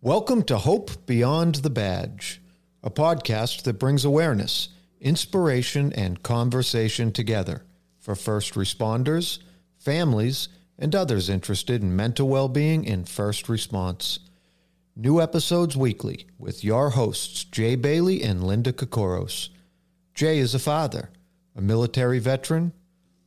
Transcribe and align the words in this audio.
Welcome 0.00 0.44
to 0.44 0.58
Hope 0.58 1.04
Beyond 1.06 1.56
the 1.56 1.70
Badge, 1.70 2.40
a 2.84 2.90
podcast 2.90 3.64
that 3.64 3.80
brings 3.80 4.04
awareness, 4.04 4.68
inspiration, 5.00 5.92
and 5.94 6.22
conversation 6.22 7.10
together 7.10 7.64
for 7.98 8.14
first 8.14 8.54
responders, 8.54 9.40
families, 9.76 10.48
and 10.78 10.94
others 10.94 11.28
interested 11.28 11.82
in 11.82 11.96
mental 11.96 12.28
well 12.28 12.48
being 12.48 12.84
in 12.84 13.04
first 13.04 13.48
response. 13.48 14.20
New 14.94 15.20
episodes 15.20 15.76
weekly 15.76 16.28
with 16.38 16.62
your 16.62 16.90
hosts, 16.90 17.42
Jay 17.42 17.74
Bailey 17.74 18.22
and 18.22 18.44
Linda 18.44 18.72
Kokoros. 18.72 19.48
Jay 20.14 20.38
is 20.38 20.54
a 20.54 20.60
father, 20.60 21.10
a 21.60 21.62
military 21.62 22.18
veteran, 22.18 22.72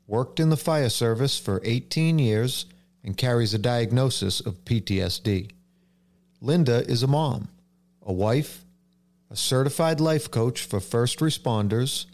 worked 0.07 0.39
in 0.39 0.49
the 0.49 0.57
fire 0.57 0.89
service 0.89 1.37
for 1.37 1.61
18 1.63 2.17
years, 2.17 2.65
and 3.03 3.15
carries 3.15 3.53
a 3.53 3.59
diagnosis 3.59 4.39
of 4.39 4.65
PTSD. 4.65 5.51
Linda 6.41 6.83
is 6.89 7.03
a 7.03 7.07
mom, 7.07 7.49
a 8.01 8.11
wife, 8.11 8.65
a 9.29 9.35
certified 9.35 10.01
life 10.01 10.31
coach 10.31 10.63
for 10.63 10.79
first 10.79 11.19
responders, 11.19 12.07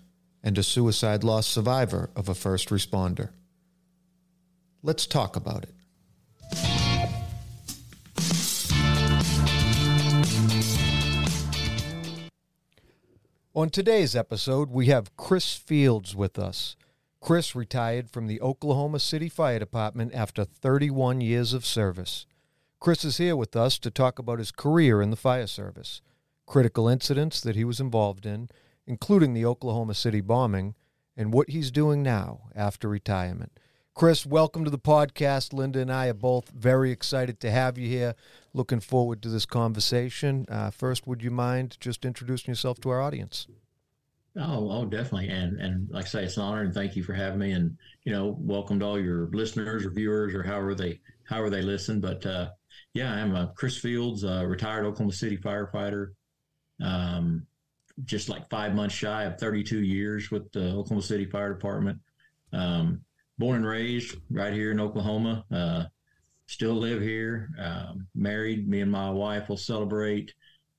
and 0.44 0.58
a 0.58 0.64
suicide 0.64 1.24
loss 1.24 1.48
survivor 1.48 2.10
of 2.18 2.28
a 2.28 2.36
first 2.36 2.68
responder. 2.68 3.30
Let's 4.84 5.06
talk 5.06 5.38
about 5.38 5.64
it. 5.64 5.76
On 13.56 13.72
today's 13.72 14.16
episode, 14.16 14.70
we 14.70 14.86
have 14.88 15.18
Chris 15.18 15.56
Fields 15.56 16.16
with 16.16 16.38
us. 16.38 16.76
Chris 17.20 17.56
retired 17.56 18.08
from 18.08 18.28
the 18.28 18.40
Oklahoma 18.42 19.00
City 19.00 19.28
Fire 19.28 19.58
Department 19.58 20.14
after 20.14 20.46
31 20.46 21.20
years 21.22 21.52
of 21.52 21.66
service. 21.66 22.28
Chris 22.80 23.04
is 23.04 23.18
here 23.18 23.36
with 23.36 23.56
us 23.56 23.80
to 23.80 23.90
talk 23.90 24.20
about 24.20 24.38
his 24.38 24.52
career 24.52 25.02
in 25.02 25.10
the 25.10 25.16
fire 25.16 25.48
service, 25.48 26.00
critical 26.46 26.88
incidents 26.88 27.42
that 27.42 27.56
he 27.56 27.64
was 27.64 27.80
involved 27.80 28.28
in, 28.28 28.50
including 28.86 29.34
the 29.34 29.46
Oklahoma 29.46 29.96
City 29.96 30.22
bombing, 30.22 30.76
and 31.18 31.34
what 31.34 31.50
he's 31.50 31.72
doing 31.72 32.04
now 32.04 32.42
after 32.56 32.88
retirement. 32.88 33.60
Chris, 34.00 34.26
welcome 34.26 34.64
to 34.64 34.70
the 34.70 34.80
podcast. 34.80 35.52
Linda 35.52 35.82
and 35.82 35.92
I 35.92 36.08
are 36.08 36.14
both 36.14 36.48
very 36.52 36.90
excited 36.90 37.42
to 37.42 37.52
have 37.52 37.78
you 37.78 37.90
here. 37.90 38.16
Looking 38.54 38.80
forward 38.80 39.22
to 39.24 39.28
this 39.28 39.46
conversation. 39.46 40.46
Uh, 40.48 40.70
first, 40.72 41.06
would 41.06 41.22
you 41.22 41.32
mind 41.32 41.76
just 41.82 42.06
introducing 42.06 42.50
yourself 42.50 42.80
to 42.80 42.92
our 42.92 43.02
audience? 43.02 43.48
Oh, 44.38 44.72
oh, 44.72 44.86
definitely. 44.86 45.28
And 45.28 45.60
and 45.60 45.90
like 45.90 46.06
I 46.06 46.08
say, 46.08 46.24
it's 46.24 46.38
an 46.38 46.44
honor 46.44 46.62
and 46.62 46.74
thank 46.74 46.96
you 46.96 47.04
for 47.04 47.12
having 47.12 47.40
me. 47.40 47.52
And 47.52 47.78
you 48.06 48.14
know, 48.14 48.38
welcome 48.40 48.80
to 48.80 48.86
all 48.86 48.98
your 48.98 49.28
listeners 49.34 49.86
or 49.86 49.90
viewers 49.90 50.34
or 50.34 50.44
however 50.44 50.76
they 50.76 51.02
however 51.26 51.50
they 51.50 51.62
listen. 51.62 52.00
But 52.00 52.26
uh, 52.26 52.52
yeah, 52.94 53.14
I'm 53.14 53.36
uh, 53.36 53.48
Chris 53.48 53.80
Fields, 53.80 54.24
retired 54.24 54.86
Oklahoma 54.86 55.12
City 55.12 55.36
firefighter. 55.36 56.12
Um, 56.82 57.46
just 58.06 58.30
like 58.30 58.50
five 58.50 58.74
months 58.74 58.96
shy 58.96 59.26
of 59.26 59.38
32 59.38 59.84
years 59.84 60.32
with 60.32 60.50
the 60.54 60.70
Oklahoma 60.70 61.02
City 61.02 61.26
Fire 61.26 61.54
Department. 61.54 62.00
Um, 62.54 63.02
born 63.40 63.56
and 63.58 63.66
raised 63.66 64.18
right 64.30 64.54
here 64.54 64.72
in 64.72 64.80
Oklahoma. 64.80 65.46
Uh, 65.52 65.86
still 66.46 66.74
live 66.74 67.02
here. 67.02 67.50
Um, 67.58 68.06
married. 68.14 68.68
Me 68.68 68.82
and 68.82 68.92
my 68.92 69.10
wife 69.10 69.50
will 69.50 69.58
celebrate. 69.58 70.34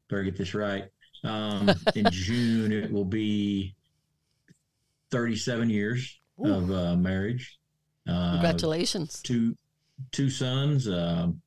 Better 0.08 0.22
get 0.22 0.36
this 0.36 0.54
right. 0.54 0.84
Um, 1.24 1.70
in 1.96 2.06
June, 2.10 2.70
it 2.70 2.92
will 2.92 3.04
be 3.04 3.74
37 5.10 5.70
years 5.70 6.20
Ooh. 6.46 6.54
of 6.54 6.70
uh, 6.70 6.96
marriage. 6.96 7.58
Uh, 8.06 8.32
Congratulations. 8.32 9.20
Two 9.22 9.56
two 10.12 10.30
sons. 10.30 10.88
Um, 10.88 11.40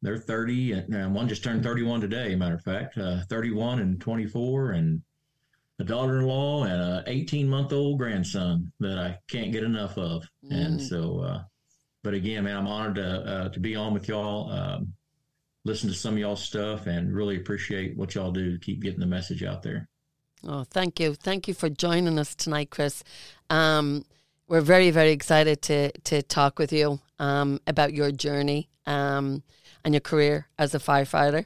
they're 0.00 0.18
30, 0.18 0.72
and 0.72 1.14
one 1.14 1.28
just 1.28 1.42
turned 1.42 1.64
31 1.64 2.00
today. 2.00 2.36
Matter 2.36 2.54
of 2.54 2.62
fact, 2.62 2.96
uh, 2.98 3.22
31 3.28 3.80
and 3.80 4.00
24, 4.00 4.72
and 4.72 5.02
a 5.78 5.84
daughter-in-law 5.84 6.64
and 6.64 6.82
a 6.82 7.04
18-month-old 7.06 7.98
grandson 7.98 8.72
that 8.80 8.98
I 8.98 9.18
can't 9.28 9.52
get 9.52 9.62
enough 9.62 9.96
of. 9.96 10.24
Mm. 10.44 10.66
And 10.66 10.82
so, 10.82 11.20
uh, 11.20 11.42
but 12.02 12.14
again, 12.14 12.44
man, 12.44 12.56
I'm 12.56 12.66
honored 12.66 12.96
to 12.96 13.06
uh, 13.06 13.48
to 13.50 13.60
be 13.60 13.76
on 13.76 13.92
with 13.92 14.08
y'all. 14.08 14.50
Um, 14.50 14.92
listen 15.64 15.88
to 15.88 15.94
some 15.94 16.14
of 16.14 16.18
y'all's 16.18 16.42
stuff 16.42 16.86
and 16.86 17.14
really 17.14 17.36
appreciate 17.36 17.96
what 17.96 18.14
y'all 18.14 18.32
do 18.32 18.52
to 18.52 18.58
keep 18.58 18.82
getting 18.82 19.00
the 19.00 19.06
message 19.06 19.42
out 19.42 19.62
there. 19.62 19.88
Oh, 20.44 20.64
thank 20.64 21.00
you. 21.00 21.14
Thank 21.14 21.48
you 21.48 21.54
for 21.54 21.68
joining 21.68 22.18
us 22.18 22.34
tonight, 22.34 22.70
Chris. 22.70 23.02
Um, 23.50 24.04
we're 24.46 24.60
very, 24.60 24.90
very 24.90 25.10
excited 25.10 25.62
to 25.62 25.92
to 25.92 26.22
talk 26.22 26.58
with 26.58 26.72
you 26.72 27.00
um, 27.18 27.60
about 27.66 27.92
your 27.92 28.10
journey 28.10 28.68
um, 28.86 29.42
and 29.84 29.94
your 29.94 30.00
career 30.00 30.48
as 30.58 30.74
a 30.74 30.78
firefighter. 30.78 31.44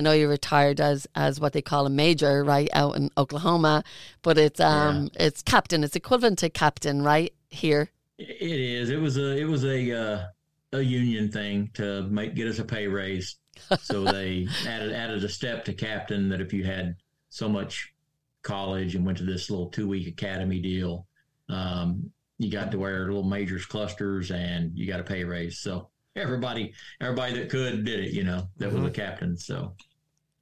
I 0.00 0.02
know 0.02 0.12
you're 0.12 0.30
retired 0.30 0.80
as 0.80 1.06
as 1.14 1.38
what 1.38 1.52
they 1.52 1.60
call 1.60 1.84
a 1.84 1.90
major, 1.90 2.42
right, 2.42 2.70
out 2.72 2.96
in 2.96 3.10
Oklahoma, 3.18 3.84
but 4.22 4.38
it's 4.38 4.58
um 4.58 5.10
yeah. 5.12 5.26
it's 5.26 5.42
captain. 5.42 5.84
It's 5.84 5.94
equivalent 5.94 6.38
to 6.38 6.48
captain, 6.48 7.02
right 7.02 7.34
here. 7.50 7.90
It 8.16 8.40
is. 8.40 8.88
It 8.88 8.98
was 8.98 9.18
a 9.18 9.36
it 9.36 9.44
was 9.44 9.62
a 9.66 9.92
uh, 9.92 10.24
a 10.72 10.80
union 10.80 11.30
thing 11.30 11.70
to 11.74 12.04
make 12.04 12.34
get 12.34 12.48
us 12.48 12.60
a 12.60 12.64
pay 12.64 12.86
raise. 12.86 13.36
So 13.78 14.04
they 14.12 14.48
added 14.66 14.94
added 14.94 15.22
a 15.22 15.28
step 15.28 15.66
to 15.66 15.74
captain 15.74 16.30
that 16.30 16.40
if 16.40 16.54
you 16.54 16.64
had 16.64 16.96
so 17.28 17.46
much 17.46 17.92
college 18.40 18.94
and 18.94 19.04
went 19.04 19.18
to 19.18 19.24
this 19.24 19.50
little 19.50 19.68
two 19.68 19.86
week 19.86 20.08
academy 20.08 20.60
deal, 20.60 21.06
um, 21.50 22.10
you 22.38 22.50
got 22.50 22.70
to 22.70 22.78
wear 22.78 23.04
little 23.04 23.22
majors 23.22 23.66
clusters 23.66 24.30
and 24.30 24.72
you 24.78 24.86
got 24.86 25.00
a 25.00 25.04
pay 25.04 25.24
raise. 25.24 25.58
So 25.58 25.90
everybody 26.16 26.72
everybody 27.00 27.34
that 27.34 27.50
could 27.50 27.84
did 27.84 28.00
it. 28.00 28.12
You 28.12 28.24
know 28.24 28.48
that 28.56 28.66
mm-hmm. 28.66 28.82
was 28.82 28.84
a 28.84 28.92
mm-hmm. 28.92 28.94
captain. 28.94 29.36
So 29.36 29.74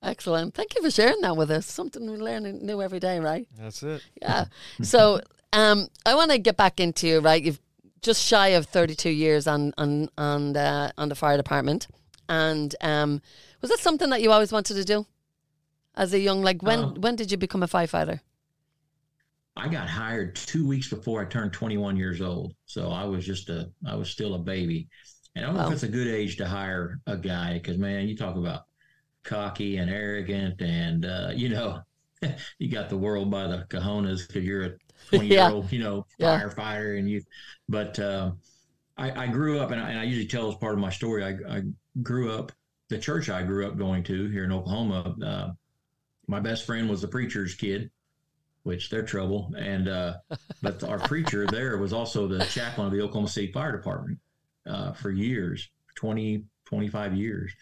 Excellent. 0.09 0.55
Thank 0.55 0.75
you 0.75 0.83
for 0.83 0.91
sharing 0.91 1.21
that 1.21 1.37
with 1.37 1.51
us. 1.51 1.67
Something 1.67 2.11
we 2.11 2.17
learn 2.17 2.45
new 2.65 2.81
every 2.81 2.99
day, 2.99 3.21
right? 3.21 3.47
That's 3.59 3.83
it. 3.83 4.03
Yeah. 4.23 4.47
so 4.83 5.21
um, 5.53 5.89
I 6.07 6.15
want 6.15 6.31
to 6.31 6.39
get 6.39 6.57
back 6.57 6.81
into 6.81 7.21
right. 7.21 7.43
You've 7.43 7.61
just 8.01 8.25
shy 8.25 8.49
of 8.49 8.67
thirty-two 8.67 9.11
years 9.11 9.47
on 9.47 9.75
on 9.77 10.09
on 10.17 10.55
the 10.55 10.93
on 10.97 11.11
the 11.11 11.15
fire 11.15 11.37
department, 11.37 11.89
and 12.29 12.75
um, 12.81 13.21
was 13.61 13.71
that 13.71 13.81
something 13.81 14.09
that 14.11 14.23
you 14.23 14.33
always 14.33 14.51
wanted 14.51 14.75
to 14.75 14.85
do 14.85 15.07
as 15.95 16.15
a 16.15 16.19
young? 16.19 16.43
Like 16.43 16.63
when 16.63 16.79
um, 16.81 16.95
when 16.95 17.15
did 17.15 17.31
you 17.31 17.37
become 17.37 17.63
a 17.63 17.69
firefighter? 17.69 18.21
I 19.57 19.69
got 19.69 19.89
hired 19.89 20.37
two 20.37 20.67
weeks 20.67 20.89
before 20.89 21.21
I 21.21 21.27
turned 21.27 21.53
twenty-one 21.53 21.97
years 21.99 22.23
old, 22.23 22.55
so 22.65 22.91
I 22.91 23.05
was 23.05 23.27
just 23.27 23.51
a 23.51 23.71
I 23.87 23.95
was 23.95 24.09
still 24.09 24.37
a 24.37 24.39
baby, 24.39 24.89
and 25.37 25.45
I 25.45 25.49
don't 25.49 25.57
know 25.57 25.67
if 25.67 25.73
it's 25.75 25.83
a 25.83 25.89
good 25.89 26.09
age 26.09 26.39
to 26.39 26.47
hire 26.47 26.99
a 27.07 27.17
guy 27.17 27.55
because 27.55 27.77
man, 27.77 28.09
you 28.09 28.17
talk 28.17 28.37
about 28.37 28.63
cocky 29.29 29.77
and 29.77 29.91
arrogant, 29.91 30.61
and 30.61 31.05
uh, 31.05 31.31
you 31.35 31.51
know, 31.51 31.81
you 32.59 32.71
got 32.71 32.89
the 32.89 32.97
world 32.97 33.31
by 33.31 33.47
the 33.47 33.67
cojones 33.69 34.27
because 34.27 34.45
you're 34.45 34.65
a 34.65 34.73
20 35.11 35.27
year 35.29 35.51
old, 35.51 35.71
you 35.71 35.79
know, 35.79 36.07
yeah. 36.19 36.41
firefighter, 36.41 36.99
and 36.99 37.09
you. 37.09 37.23
But 37.69 37.99
uh, 37.99 38.33
I, 38.97 39.25
I, 39.25 39.27
grew 39.29 39.61
up, 39.61 39.71
and 39.71 39.81
I, 39.81 39.91
and 39.91 40.01
I, 40.01 40.05
usually 40.05 40.27
tell 40.27 40.49
as 40.49 40.57
part 40.57 40.75
of 40.75 40.81
my 40.81 40.91
story. 40.91 41.25
I, 41.25 41.57
I, 41.57 41.63
grew 42.03 42.33
up 42.33 42.53
the 42.89 42.99
church 42.99 43.29
I 43.29 43.43
grew 43.43 43.67
up 43.67 43.77
going 43.77 44.03
to 44.05 44.29
here 44.29 44.45
in 44.45 44.53
Oklahoma. 44.53 45.15
Uh, 45.25 45.51
my 46.27 46.41
best 46.41 46.65
friend 46.65 46.89
was 46.89 47.01
the 47.01 47.09
preacher's 47.09 47.55
kid, 47.55 47.91
which 48.63 48.91
they're 48.91 49.03
trouble, 49.03 49.53
and 49.57 49.89
uh, 49.89 50.15
but 50.63 50.83
our 50.85 50.99
preacher 51.09 51.47
there 51.47 51.77
was 51.79 51.93
also 51.93 52.27
the 52.27 52.45
chaplain 52.47 52.87
of 52.87 52.93
the 52.93 53.01
Oklahoma 53.01 53.29
City 53.29 53.53
Fire 53.53 53.77
Department 53.77 54.19
uh, 54.67 54.93
for 54.93 55.11
years, 55.11 55.71
20, 55.97 56.45
25 56.65 57.15
years. 57.15 57.53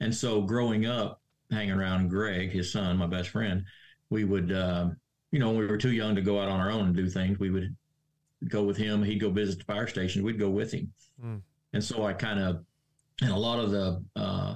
And 0.00 0.14
so 0.14 0.42
growing 0.42 0.86
up, 0.86 1.20
hanging 1.50 1.72
around 1.72 2.08
Greg, 2.08 2.50
his 2.50 2.72
son, 2.72 2.96
my 2.96 3.06
best 3.06 3.30
friend, 3.30 3.64
we 4.10 4.24
would, 4.24 4.52
uh, 4.52 4.88
you 5.30 5.38
know, 5.38 5.48
when 5.48 5.58
we 5.58 5.66
were 5.66 5.76
too 5.76 5.92
young 5.92 6.14
to 6.14 6.22
go 6.22 6.40
out 6.40 6.48
on 6.48 6.60
our 6.60 6.70
own 6.70 6.86
and 6.86 6.96
do 6.96 7.08
things, 7.08 7.38
we 7.38 7.50
would 7.50 7.74
go 8.48 8.62
with 8.62 8.76
him. 8.76 9.02
He'd 9.02 9.20
go 9.20 9.30
visit 9.30 9.58
the 9.58 9.64
fire 9.64 9.86
station. 9.86 10.22
We'd 10.22 10.38
go 10.38 10.50
with 10.50 10.72
him. 10.72 10.92
Mm. 11.22 11.42
And 11.72 11.84
so 11.84 12.04
I 12.04 12.12
kind 12.12 12.40
of, 12.40 12.64
and 13.20 13.30
a 13.30 13.36
lot 13.36 13.58
of 13.58 13.70
the, 13.70 14.02
uh, 14.16 14.54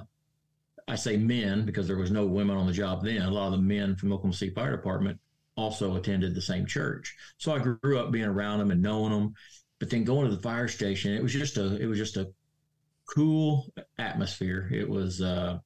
I 0.87 0.95
say 0.95 1.17
men 1.17 1.65
because 1.65 1.87
there 1.87 1.97
was 1.97 2.11
no 2.11 2.25
women 2.25 2.57
on 2.57 2.67
the 2.67 2.73
job 2.73 3.03
then. 3.03 3.21
A 3.21 3.29
lot 3.29 3.47
of 3.47 3.53
the 3.53 3.57
men 3.57 3.95
from 3.95 4.11
Oklahoma 4.11 4.33
City 4.33 4.53
Fire 4.53 4.75
Department 4.75 5.19
also 5.55 5.95
attended 5.95 6.33
the 6.33 6.41
same 6.41 6.65
church. 6.65 7.15
So 7.37 7.53
I 7.53 7.59
grew 7.59 7.99
up 7.99 8.11
being 8.11 8.25
around 8.25 8.59
them 8.59 8.71
and 8.71 8.81
knowing 8.81 9.11
them. 9.11 9.33
But 9.79 9.89
then 9.89 10.03
going 10.03 10.29
to 10.29 10.35
the 10.35 10.41
fire 10.41 10.67
station, 10.67 11.13
it 11.13 11.21
was 11.21 11.33
just 11.33 11.57
a, 11.57 11.75
it 11.81 11.85
was 11.85 11.97
just 11.97 12.17
a 12.17 12.31
cool 13.05 13.67
atmosphere. 13.97 14.69
It 14.71 14.89
was 14.89 15.21
uh, 15.21 15.59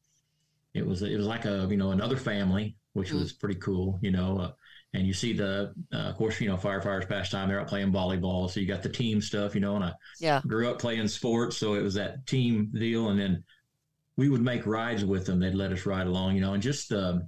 it 0.74 0.86
was 0.86 1.02
it 1.02 1.18
was 1.18 1.26
like 1.26 1.46
a 1.46 1.68
you 1.70 1.78
know 1.78 1.92
another 1.92 2.18
family, 2.18 2.76
which 2.94 3.10
mm-hmm. 3.10 3.20
was 3.20 3.34
pretty 3.34 3.60
cool. 3.60 4.00
You 4.02 4.12
know, 4.12 4.40
uh, 4.40 4.52
and 4.94 5.06
you 5.06 5.14
see 5.14 5.34
the 5.34 5.74
uh, 5.94 5.98
of 5.98 6.16
course 6.16 6.40
you 6.40 6.50
know 6.50 6.58
firefighters 6.58 7.08
pastime. 7.08 7.50
They're 7.50 7.62
out 7.62 7.68
playing 7.68 7.92
volleyball, 7.92 8.50
so 8.50 8.60
you 8.60 8.68
got 8.68 8.84
the 8.84 8.90
team 8.90 9.22
stuff. 9.22 9.56
You 9.56 9.62
know, 9.62 9.76
and 9.76 9.86
I 9.86 9.94
yeah. 10.20 10.42
grew 10.46 10.70
up 10.70 10.80
playing 10.80 11.08
sports, 11.08 11.58
so 11.58 11.74
it 11.74 11.82
was 11.82 11.96
that 11.96 12.26
team 12.26 12.72
deal. 12.74 13.10
And 13.10 13.20
then 13.20 13.44
we 14.16 14.30
would 14.30 14.42
make 14.42 14.66
rides 14.66 15.06
with 15.06 15.26
them. 15.26 15.40
They'd 15.40 15.56
let 15.56 15.72
us 15.72 15.86
ride 15.86 16.08
along. 16.08 16.36
You 16.36 16.42
know, 16.42 16.54
and 16.54 16.64
just 16.64 16.92
uh, 16.92 17.20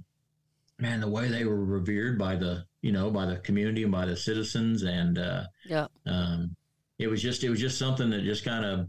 man, 0.80 1.00
the 1.00 1.08
way 1.08 1.28
they 1.28 1.44
were 1.44 1.64
revered 1.64 2.18
by 2.18 2.36
the, 2.36 2.64
you 2.82 2.92
know, 2.92 3.10
by 3.10 3.26
the 3.26 3.36
community 3.36 3.82
and 3.82 3.92
by 3.92 4.06
the 4.06 4.16
citizens. 4.16 4.82
And, 4.82 5.18
uh, 5.18 5.44
yeah, 5.66 5.86
um, 6.06 6.56
it 6.98 7.08
was 7.08 7.22
just, 7.22 7.44
it 7.44 7.50
was 7.50 7.60
just 7.60 7.78
something 7.78 8.10
that 8.10 8.24
just 8.24 8.44
kind 8.44 8.64
of, 8.64 8.88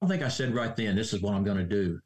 don't 0.00 0.10
think 0.10 0.22
I 0.22 0.28
said 0.28 0.54
right 0.54 0.74
then, 0.76 0.96
this 0.96 1.12
is 1.12 1.22
what 1.22 1.34
I'm 1.34 1.44
going 1.44 1.58
to 1.58 1.64
do. 1.64 2.00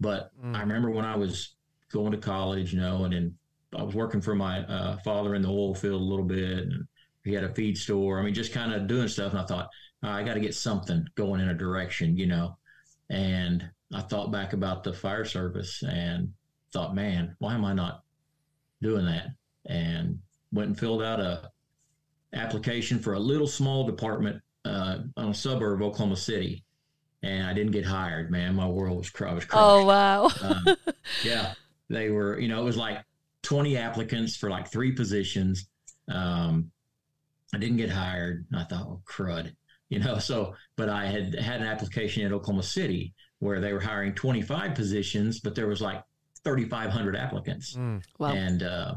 But 0.00 0.30
mm. 0.42 0.56
I 0.56 0.60
remember 0.60 0.90
when 0.90 1.04
I 1.04 1.16
was 1.16 1.54
going 1.92 2.12
to 2.12 2.18
college, 2.18 2.72
you 2.72 2.80
know, 2.80 3.04
and 3.04 3.12
then 3.12 3.34
I 3.76 3.82
was 3.82 3.94
working 3.94 4.20
for 4.20 4.34
my 4.34 4.60
uh, 4.66 4.98
father 4.98 5.34
in 5.34 5.42
the 5.42 5.48
oil 5.48 5.74
field 5.74 6.00
a 6.00 6.04
little 6.04 6.24
bit 6.24 6.60
and 6.60 6.86
he 7.24 7.32
had 7.32 7.44
a 7.44 7.54
feed 7.54 7.76
store. 7.78 8.18
I 8.18 8.22
mean, 8.22 8.34
just 8.34 8.52
kind 8.52 8.72
of 8.72 8.86
doing 8.86 9.08
stuff. 9.08 9.32
And 9.32 9.40
I 9.40 9.46
thought, 9.46 9.70
oh, 10.02 10.08
I 10.08 10.22
got 10.22 10.34
to 10.34 10.40
get 10.40 10.54
something 10.54 11.06
going 11.14 11.40
in 11.40 11.48
a 11.48 11.54
direction, 11.54 12.16
you 12.16 12.26
know. 12.26 12.56
And 13.10 13.68
I 13.92 14.00
thought 14.02 14.32
back 14.32 14.52
about 14.52 14.84
the 14.84 14.92
fire 14.92 15.24
service 15.24 15.82
and 15.82 16.32
thought, 16.72 16.94
man, 16.94 17.34
why 17.38 17.54
am 17.54 17.64
I 17.64 17.72
not 17.72 18.02
doing 18.82 19.06
that? 19.06 19.28
And 19.66 20.18
went 20.52 20.68
and 20.68 20.78
filled 20.78 21.02
out 21.02 21.20
a 21.20 21.50
application 22.34 22.98
for 22.98 23.14
a 23.14 23.18
little 23.18 23.46
small 23.46 23.86
department 23.86 24.42
uh, 24.64 24.98
on 25.16 25.30
a 25.30 25.34
suburb 25.34 25.80
of 25.80 25.86
Oklahoma 25.86 26.16
City, 26.16 26.64
and 27.24 27.46
I 27.46 27.54
didn't 27.54 27.72
get 27.72 27.84
hired. 27.84 28.30
Man, 28.30 28.54
my 28.54 28.68
world 28.68 28.98
was, 28.98 29.10
I 29.20 29.32
was 29.32 29.44
crushed. 29.44 29.64
Oh 29.64 29.84
wow! 29.84 30.28
um, 30.42 30.76
yeah, 31.24 31.54
they 31.88 32.10
were. 32.10 32.38
You 32.38 32.48
know, 32.48 32.60
it 32.60 32.64
was 32.64 32.76
like 32.76 33.02
twenty 33.42 33.76
applicants 33.76 34.36
for 34.36 34.50
like 34.50 34.70
three 34.70 34.92
positions. 34.92 35.66
Um, 36.08 36.70
I 37.54 37.58
didn't 37.58 37.78
get 37.78 37.90
hired. 37.90 38.46
I 38.54 38.64
thought, 38.64 38.86
oh 38.86 39.00
crud, 39.08 39.54
you 39.88 40.00
know. 40.00 40.18
So, 40.18 40.54
but 40.76 40.88
I 40.88 41.06
had 41.06 41.34
had 41.34 41.60
an 41.60 41.66
application 41.66 42.24
at 42.26 42.32
Oklahoma 42.32 42.62
City 42.62 43.14
where 43.38 43.60
they 43.60 43.72
were 43.72 43.80
hiring 43.80 44.14
25 44.14 44.74
positions, 44.74 45.40
but 45.40 45.54
there 45.54 45.66
was 45.66 45.82
like 45.82 46.02
3,500 46.44 47.16
applicants. 47.16 47.74
Mm. 47.74 48.02
Wow. 48.18 48.32
And, 48.32 48.62
uh, 48.62 48.94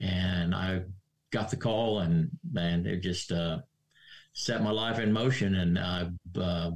and 0.00 0.54
I 0.54 0.82
got 1.30 1.50
the 1.50 1.56
call 1.56 2.00
and, 2.00 2.30
and 2.56 2.86
it 2.86 3.00
just, 3.00 3.30
uh, 3.30 3.58
set 4.32 4.62
my 4.62 4.72
life 4.72 4.98
in 4.98 5.12
motion 5.12 5.54
and 5.54 5.78
I, 5.78 6.10
uh, 6.36 6.72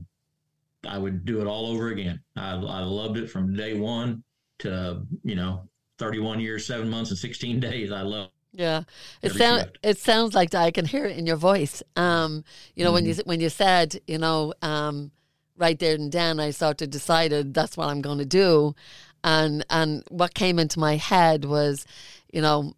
I 0.87 0.99
would 0.99 1.25
do 1.25 1.41
it 1.41 1.47
all 1.47 1.67
over 1.67 1.89
again. 1.89 2.21
I, 2.37 2.53
I 2.53 2.81
loved 2.81 3.17
it 3.17 3.29
from 3.29 3.55
day 3.55 3.79
one 3.79 4.23
to, 4.61 5.03
you 5.25 5.35
know, 5.35 5.69
31 5.99 6.41
years, 6.41 6.67
seven 6.67 6.89
months 6.89 7.11
and 7.11 7.19
16 7.19 7.61
days. 7.61 7.93
I 7.93 8.03
love 8.03 8.31
yeah, 8.53 8.85
it 9.23 9.33
sounds 9.33 9.67
it 9.83 9.99
sounds 9.99 10.35
like 10.35 10.55
I 10.55 10.71
can 10.71 10.87
hear 10.87 11.05
it 11.05 11.17
in 11.17 11.27
your 11.27 11.37
voice. 11.37 11.83
Um, 11.97 12.45
you 12.75 12.83
know 12.83 12.89
mm-hmm. 12.91 12.95
when 12.95 13.05
you 13.05 13.15
when 13.25 13.41
you 13.41 13.51
said 13.51 14.01
you 14.07 14.19
know 14.19 14.55
um, 14.63 15.11
right 15.57 15.79
there 15.79 15.95
and 15.95 16.11
then, 16.11 16.41
I 16.41 16.51
sort 16.51 16.81
of 16.83 16.91
decided 16.91 17.53
that's 17.53 17.77
what 17.77 17.89
I'm 17.89 18.01
going 18.01 18.19
to 18.19 18.25
do, 18.25 18.75
and 19.23 19.65
and 19.69 20.03
what 20.09 20.35
came 20.35 20.59
into 20.59 20.81
my 20.81 20.97
head 20.97 21.45
was, 21.45 21.87
you 22.33 22.41
know, 22.41 22.73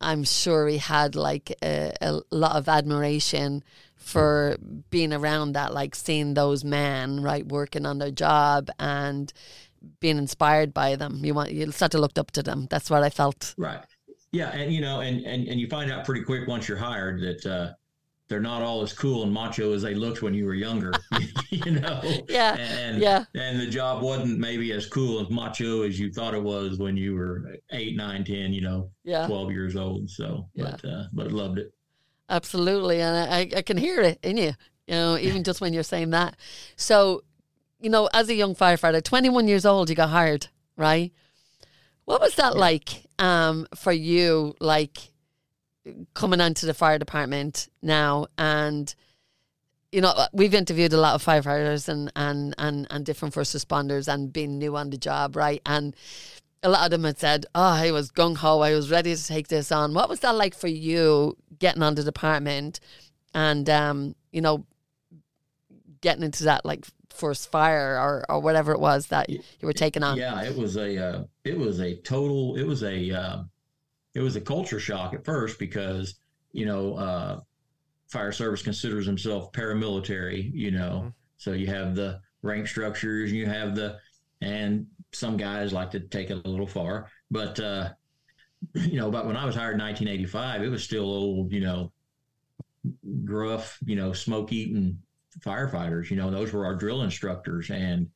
I'm 0.00 0.24
sure 0.24 0.68
he 0.68 0.78
had 0.78 1.14
like 1.14 1.52
a, 1.62 1.92
a 2.00 2.20
lot 2.30 2.56
of 2.56 2.68
admiration 2.68 3.64
for 4.04 4.56
being 4.90 5.12
around 5.12 5.52
that, 5.52 5.72
like 5.72 5.94
seeing 5.94 6.34
those 6.34 6.64
men 6.64 7.22
right 7.22 7.46
working 7.46 7.86
on 7.86 7.98
their 7.98 8.10
job 8.10 8.70
and 8.78 9.32
being 10.00 10.18
inspired 10.18 10.72
by 10.72 10.96
them. 10.96 11.24
You 11.24 11.34
want 11.34 11.52
you 11.52 11.70
start 11.72 11.92
to 11.92 11.98
look 11.98 12.18
up 12.18 12.30
to 12.32 12.42
them. 12.42 12.66
That's 12.70 12.90
what 12.90 13.02
I 13.02 13.10
felt. 13.10 13.54
Right. 13.56 13.80
Yeah, 14.32 14.50
and 14.50 14.72
you 14.72 14.80
know, 14.80 15.00
and 15.00 15.24
and 15.24 15.48
and 15.48 15.60
you 15.60 15.68
find 15.68 15.90
out 15.90 16.04
pretty 16.04 16.24
quick 16.24 16.48
once 16.48 16.68
you're 16.68 16.78
hired 16.78 17.20
that 17.20 17.46
uh, 17.46 17.72
they're 18.28 18.40
not 18.40 18.62
all 18.62 18.82
as 18.82 18.92
cool 18.92 19.22
and 19.22 19.32
macho 19.32 19.74
as 19.74 19.82
they 19.82 19.94
looked 19.94 20.22
when 20.22 20.32
you 20.34 20.46
were 20.46 20.54
younger, 20.54 20.92
you 21.50 21.72
know? 21.72 22.00
Yeah. 22.28 22.56
And, 22.56 23.00
yeah. 23.00 23.24
And 23.34 23.60
the 23.60 23.66
job 23.66 24.02
wasn't 24.02 24.38
maybe 24.38 24.72
as 24.72 24.86
cool 24.86 25.20
and 25.20 25.30
macho 25.30 25.82
as 25.82 26.00
you 26.00 26.10
thought 26.12 26.34
it 26.34 26.42
was 26.42 26.78
when 26.78 26.96
you 26.96 27.14
were 27.14 27.56
eight, 27.70 27.96
nine, 27.96 28.24
ten, 28.24 28.52
you 28.52 28.62
know, 28.62 28.90
yeah. 29.04 29.26
12 29.26 29.52
years 29.52 29.76
old. 29.76 30.08
So, 30.10 30.48
yeah. 30.54 30.76
but, 30.82 30.84
uh, 30.88 31.04
but 31.12 31.32
loved 31.32 31.58
it. 31.58 31.72
Absolutely. 32.28 33.00
And 33.00 33.32
I, 33.32 33.58
I 33.58 33.62
can 33.62 33.76
hear 33.76 34.00
it 34.00 34.18
in 34.22 34.36
you, 34.36 34.52
you 34.86 34.94
know, 34.94 35.18
even 35.18 35.44
just 35.44 35.60
when 35.60 35.72
you're 35.72 35.82
saying 35.82 36.10
that. 36.10 36.36
So, 36.76 37.22
you 37.80 37.90
know, 37.90 38.08
as 38.14 38.28
a 38.28 38.34
young 38.34 38.54
firefighter, 38.54 39.02
21 39.02 39.46
years 39.48 39.66
old, 39.66 39.90
you 39.90 39.96
got 39.96 40.10
hired, 40.10 40.48
right? 40.76 41.12
What 42.06 42.20
was 42.20 42.34
that 42.36 42.56
like 42.56 43.06
um, 43.18 43.66
for 43.74 43.92
you? 43.92 44.54
Like, 44.60 44.98
coming 46.14 46.40
onto 46.40 46.66
the 46.66 46.74
fire 46.74 46.98
department 46.98 47.68
now 47.82 48.26
and 48.38 48.94
you 49.92 50.00
know 50.00 50.12
we've 50.32 50.54
interviewed 50.54 50.92
a 50.92 51.00
lot 51.00 51.14
of 51.14 51.24
firefighters 51.24 51.88
and 51.88 52.10
and 52.16 52.54
and, 52.58 52.86
and 52.90 53.04
different 53.04 53.34
first 53.34 53.54
responders 53.54 54.12
and 54.12 54.32
being 54.32 54.58
new 54.58 54.76
on 54.76 54.90
the 54.90 54.96
job 54.96 55.36
right 55.36 55.60
and 55.66 55.94
a 56.62 56.68
lot 56.68 56.86
of 56.86 56.90
them 56.90 57.04
had 57.04 57.18
said 57.18 57.44
oh 57.54 57.60
i 57.62 57.90
was 57.90 58.10
gung-ho 58.10 58.60
i 58.60 58.72
was 58.72 58.90
ready 58.90 59.14
to 59.14 59.26
take 59.26 59.48
this 59.48 59.70
on 59.70 59.92
what 59.92 60.08
was 60.08 60.20
that 60.20 60.34
like 60.34 60.54
for 60.54 60.68
you 60.68 61.36
getting 61.58 61.82
on 61.82 61.94
the 61.94 62.02
department 62.02 62.80
and 63.34 63.68
um 63.68 64.14
you 64.32 64.40
know 64.40 64.64
getting 66.00 66.22
into 66.22 66.44
that 66.44 66.64
like 66.64 66.86
first 67.10 67.50
fire 67.50 67.96
or 67.98 68.24
or 68.28 68.40
whatever 68.40 68.72
it 68.72 68.80
was 68.80 69.06
that 69.08 69.30
you 69.30 69.40
were 69.62 69.72
taking 69.72 70.02
on 70.02 70.16
yeah 70.16 70.42
it 70.42 70.56
was 70.56 70.76
a 70.76 70.98
uh, 70.98 71.22
it 71.44 71.56
was 71.56 71.80
a 71.80 71.96
total 72.02 72.56
it 72.56 72.66
was 72.66 72.82
a 72.82 73.10
uh, 73.10 73.42
it 74.14 74.20
was 74.20 74.36
a 74.36 74.40
culture 74.40 74.80
shock 74.80 75.14
at 75.14 75.24
first 75.24 75.58
because 75.58 76.14
you 76.52 76.66
know 76.66 76.94
uh, 76.94 77.40
fire 78.08 78.32
service 78.32 78.62
considers 78.62 79.04
himself 79.04 79.52
paramilitary. 79.52 80.50
You 80.54 80.70
know, 80.70 81.00
mm-hmm. 81.00 81.08
so 81.36 81.52
you 81.52 81.66
have 81.66 81.94
the 81.94 82.20
rank 82.42 82.68
structures, 82.68 83.32
you 83.32 83.46
have 83.46 83.74
the 83.74 83.98
and 84.40 84.86
some 85.12 85.36
guys 85.36 85.72
like 85.72 85.90
to 85.92 86.00
take 86.00 86.30
it 86.30 86.44
a 86.44 86.48
little 86.48 86.66
far, 86.66 87.08
but 87.30 87.58
uh, 87.60 87.90
you 88.74 88.98
know, 88.98 89.10
but 89.10 89.26
when 89.26 89.36
I 89.36 89.44
was 89.44 89.54
hired 89.54 89.74
in 89.74 89.80
1985, 89.80 90.62
it 90.62 90.68
was 90.68 90.84
still 90.84 91.04
old, 91.04 91.52
you 91.52 91.60
know, 91.60 91.92
gruff, 93.24 93.78
you 93.84 93.96
know, 93.96 94.12
smoke 94.12 94.52
eating 94.52 94.98
firefighters. 95.40 96.10
You 96.10 96.16
know, 96.16 96.30
those 96.30 96.52
were 96.52 96.64
our 96.64 96.74
drill 96.74 97.02
instructors, 97.02 97.70
and 97.70 98.08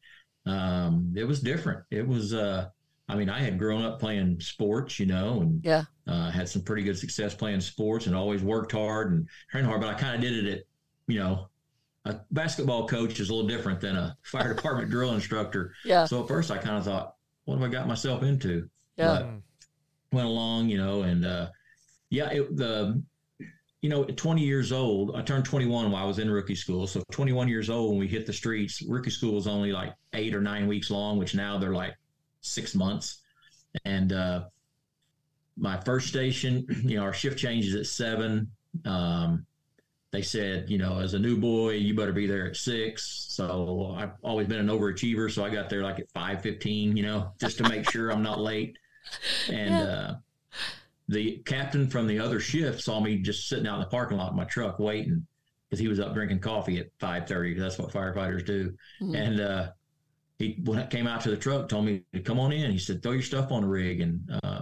um, 0.47 1.13
it 1.17 1.25
was 1.25 1.41
different. 1.41 1.85
It 1.91 2.07
was 2.07 2.35
uh, 2.35 2.69
I 3.09 3.17
mean, 3.17 3.31
I 3.31 3.39
had 3.39 3.59
grown 3.59 3.83
up 3.83 4.01
playing 4.01 4.41
sports, 4.41 5.01
you 5.01 5.07
know, 5.07 5.41
and 5.41 5.65
yeah, 5.65 5.85
uh, 6.07 6.31
had 6.31 6.49
some 6.49 6.63
pretty 6.63 6.83
good 6.83 6.99
success 6.99 7.35
playing 7.35 7.61
sports, 7.61 8.07
and 8.07 8.15
always 8.15 8.43
worked 8.43 8.73
hard 8.73 9.13
and 9.13 9.29
trained 9.51 9.67
hard. 9.67 9.81
But 9.81 9.91
I 9.91 9.95
kind 9.95 10.15
of 10.15 10.21
did 10.21 10.45
it 10.45 10.59
at, 10.59 10.65
you 11.07 11.19
know, 11.19 11.49
a 12.05 12.17
basketball 12.31 12.87
coach 12.87 13.19
is 13.19 13.31
a 13.31 13.35
little 13.35 13.49
different 13.49 13.81
than 13.81 13.97
a 13.97 14.17
fire 14.23 14.53
department 14.55 14.91
drill 14.91 15.15
instructor. 15.15 15.73
Yeah. 15.85 16.05
So 16.05 16.23
at 16.23 16.29
first, 16.29 16.51
I 16.51 16.59
kind 16.59 16.77
of 16.77 16.85
thought, 16.85 17.15
what 17.45 17.59
have 17.59 17.65
I 17.65 17.73
got 17.73 17.89
myself 17.89 18.23
into? 18.23 18.69
Yeah. 18.97 19.07
But 19.07 19.29
went 20.13 20.27
along, 20.27 20.69
you 20.69 20.79
know, 20.79 21.03
and 21.03 21.25
uh, 21.25 21.49
yeah, 22.11 22.31
it, 22.31 22.57
the 22.57 23.03
you 23.81 23.89
know, 23.89 24.03
at 24.05 24.17
20 24.17 24.43
years 24.43 24.73
old, 24.73 25.15
I 25.15 25.23
turned 25.23 25.45
21 25.45 25.91
while 25.91 26.03
I 26.03 26.07
was 26.07 26.19
in 26.19 26.31
rookie 26.31 26.57
school. 26.57 26.87
So 26.87 27.03
21 27.13 27.47
years 27.49 27.71
old 27.71 27.91
when 27.91 27.99
we 28.01 28.09
hit 28.09 28.27
the 28.27 28.33
streets, 28.33 28.83
rookie 28.83 29.11
school 29.11 29.35
was 29.35 29.47
only 29.47 29.71
like 29.71 29.95
eight 30.15 30.35
or 30.35 30.41
nine 30.41 30.67
weeks 30.67 30.91
long, 30.91 31.17
which 31.17 31.35
now 31.35 31.59
they're 31.59 31.75
like 31.75 31.95
six 32.41 32.75
months. 32.75 33.23
And 33.85 34.13
uh, 34.13 34.47
my 35.57 35.77
first 35.81 36.09
station, 36.09 36.67
you 36.83 36.97
know, 36.97 37.05
our 37.05 37.13
shift 37.13 37.39
changes 37.39 37.75
at 37.77 37.87
seven. 37.87 38.51
Um, 38.85 39.47
they 40.11 40.23
said, 40.23 40.71
you 40.71 40.79
know, 40.79 40.99
as 40.99 41.15
a 41.15 41.19
new 41.19 41.37
boy, 41.37 41.73
you 41.73 41.95
better 41.95 42.13
be 42.13 42.27
there 42.27 42.49
at 42.49 42.57
six. 42.57 43.27
So 43.29 43.95
I've 43.97 44.13
always 44.23 44.49
been 44.49 44.59
an 44.59 44.69
overachiever. 44.69 45.31
So 45.31 45.45
I 45.45 45.51
got 45.51 45.69
there 45.69 45.83
like 45.83 46.01
at 46.01 46.11
five 46.11 46.43
fifteen, 46.43 46.97
you 46.97 47.05
know, 47.05 47.31
just 47.39 47.59
to 47.59 47.69
make 47.69 47.89
sure 47.91 48.11
I'm 48.11 48.23
not 48.23 48.41
late. 48.41 48.77
And 49.49 49.71
yeah. 49.71 49.83
uh, 49.83 50.17
the 51.09 51.39
captain 51.47 51.89
from 51.89 52.07
the 52.07 52.19
other 52.19 52.41
shift 52.41 52.83
saw 52.83 53.01
me 53.01 53.19
just 53.19 53.49
sitting 53.49 53.67
out 53.67 53.77
in 53.77 53.81
the 53.81 53.87
parking 53.87 54.19
lot 54.19 54.31
in 54.31 54.37
my 54.37 54.45
truck 54.45 54.79
waiting 54.79 55.27
because 55.69 55.81
he 55.81 55.89
was 55.89 56.01
up 56.01 56.15
drinking 56.15 56.41
coffee 56.41 56.79
at 56.79 56.89
five 56.99 57.27
thirty. 57.27 57.55
because 57.55 57.77
That's 57.77 57.79
what 57.79 57.93
firefighters 57.93 58.45
do. 58.45 58.75
Mm-hmm. 59.01 59.15
And 59.15 59.41
uh, 59.41 59.69
he 60.39 60.61
when 60.65 60.79
I 60.79 60.87
came 60.87 61.07
out 61.07 61.21
to 61.23 61.31
the 61.31 61.37
truck, 61.37 61.69
told 61.69 61.85
me 61.87 62.05
to 62.13 62.21
come 62.21 62.39
on 62.39 62.53
in. 62.53 62.71
He 62.71 62.79
said, 62.79 63.03
"Throw 63.03 63.13
your 63.13 63.23
stuff 63.23 63.51
on 63.51 63.63
the 63.63 63.69
rig." 63.69 64.01
And 64.01 64.21
uh, 64.43 64.61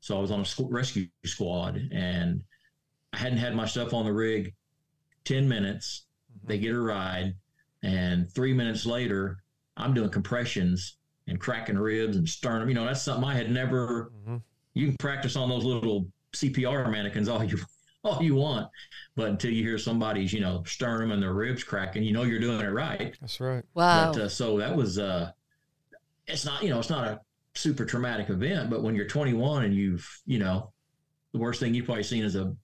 so 0.00 0.16
I 0.16 0.20
was 0.20 0.30
on 0.30 0.40
a 0.40 0.64
rescue 0.64 1.08
squad, 1.24 1.76
and 1.92 2.42
I 3.12 3.18
hadn't 3.18 3.38
had 3.38 3.54
my 3.54 3.66
stuff 3.66 3.94
on 3.94 4.04
the 4.04 4.12
rig 4.12 4.54
ten 5.24 5.48
minutes. 5.48 6.06
Mm-hmm. 6.30 6.48
They 6.48 6.58
get 6.58 6.74
a 6.74 6.80
ride, 6.80 7.34
and 7.82 8.30
three 8.30 8.52
minutes 8.52 8.86
later, 8.86 9.38
I'm 9.76 9.94
doing 9.94 10.10
compressions 10.10 10.95
and 11.26 11.40
cracking 11.40 11.78
ribs 11.78 12.16
and 12.16 12.28
sternum. 12.28 12.68
You 12.68 12.74
know, 12.74 12.84
that's 12.84 13.02
something 13.02 13.24
I 13.24 13.34
had 13.34 13.50
never. 13.50 14.12
Mm-hmm. 14.22 14.36
You 14.74 14.88
can 14.88 14.96
practice 14.96 15.36
on 15.36 15.48
those 15.48 15.64
little 15.64 16.06
CPR 16.32 16.90
mannequins 16.90 17.28
all 17.28 17.42
you 17.44 17.58
all 18.06 18.22
you 18.22 18.34
want. 18.34 18.68
But 19.16 19.28
until 19.28 19.50
you 19.50 19.62
hear 19.62 19.78
somebody's, 19.78 20.32
you 20.32 20.40
know, 20.40 20.62
sternum 20.66 21.10
and 21.10 21.22
their 21.22 21.34
ribs 21.34 21.64
cracking, 21.64 22.02
you 22.02 22.12
know 22.12 22.22
you're 22.22 22.40
doing 22.40 22.60
it 22.60 22.68
right. 22.68 23.16
That's 23.20 23.40
right. 23.40 23.64
Wow. 23.74 24.12
But, 24.12 24.22
uh, 24.22 24.28
so 24.28 24.58
that 24.58 24.74
was, 24.74 24.98
uh, 24.98 25.32
it's 26.26 26.44
not, 26.44 26.62
you 26.62 26.70
know, 26.70 26.78
it's 26.78 26.90
not 26.90 27.06
a 27.08 27.20
super 27.54 27.84
traumatic 27.84 28.30
event, 28.30 28.70
but 28.70 28.82
when 28.82 28.94
you're 28.94 29.06
21 29.06 29.64
and 29.64 29.74
you've, 29.74 30.20
you 30.26 30.38
know, 30.38 30.72
the 31.32 31.38
worst 31.38 31.60
thing 31.60 31.74
you've 31.74 31.86
probably 31.86 32.02
seen 32.02 32.24
is 32.24 32.36
a 32.36 32.54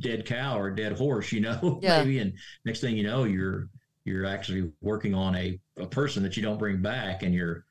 dead 0.00 0.26
cow 0.26 0.58
or 0.58 0.68
a 0.68 0.76
dead 0.76 0.92
horse, 0.92 1.32
you 1.32 1.40
know, 1.40 1.80
yeah. 1.82 1.98
maybe. 1.98 2.18
And 2.18 2.34
next 2.64 2.80
thing 2.80 2.96
you 2.96 3.04
know, 3.04 3.24
you're, 3.24 3.68
you're 4.04 4.26
actually 4.26 4.70
working 4.80 5.14
on 5.14 5.34
a, 5.36 5.58
a 5.78 5.86
person 5.86 6.22
that 6.22 6.36
you 6.36 6.42
don't 6.42 6.58
bring 6.58 6.82
back 6.82 7.22
and 7.22 7.34
you're, 7.34 7.64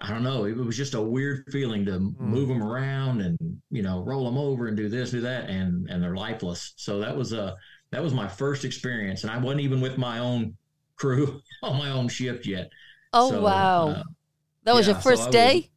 I 0.00 0.10
don't 0.10 0.22
know. 0.22 0.44
It 0.44 0.56
was 0.56 0.76
just 0.76 0.94
a 0.94 1.00
weird 1.00 1.44
feeling 1.50 1.84
to 1.86 1.92
mm. 1.92 2.18
move 2.18 2.48
them 2.48 2.62
around 2.62 3.22
and 3.22 3.38
you 3.70 3.82
know 3.82 4.02
roll 4.02 4.24
them 4.24 4.36
over 4.36 4.68
and 4.68 4.76
do 4.76 4.88
this, 4.88 5.10
do 5.10 5.20
that, 5.22 5.48
and 5.48 5.88
and 5.88 6.02
they're 6.02 6.16
lifeless. 6.16 6.74
So 6.76 7.00
that 7.00 7.16
was 7.16 7.32
a 7.32 7.56
that 7.92 8.02
was 8.02 8.12
my 8.12 8.28
first 8.28 8.64
experience, 8.64 9.22
and 9.22 9.30
I 9.30 9.38
wasn't 9.38 9.62
even 9.62 9.80
with 9.80 9.96
my 9.96 10.18
own 10.18 10.56
crew 10.96 11.40
on 11.62 11.78
my 11.78 11.90
own 11.90 12.08
shift 12.08 12.46
yet. 12.46 12.70
Oh 13.12 13.30
so, 13.30 13.42
wow, 13.42 13.88
uh, 13.88 14.02
that 14.64 14.74
was 14.74 14.86
yeah, 14.86 14.94
your 14.94 15.02
first 15.02 15.24
so 15.24 15.30
day. 15.30 15.54
Was, 15.54 15.70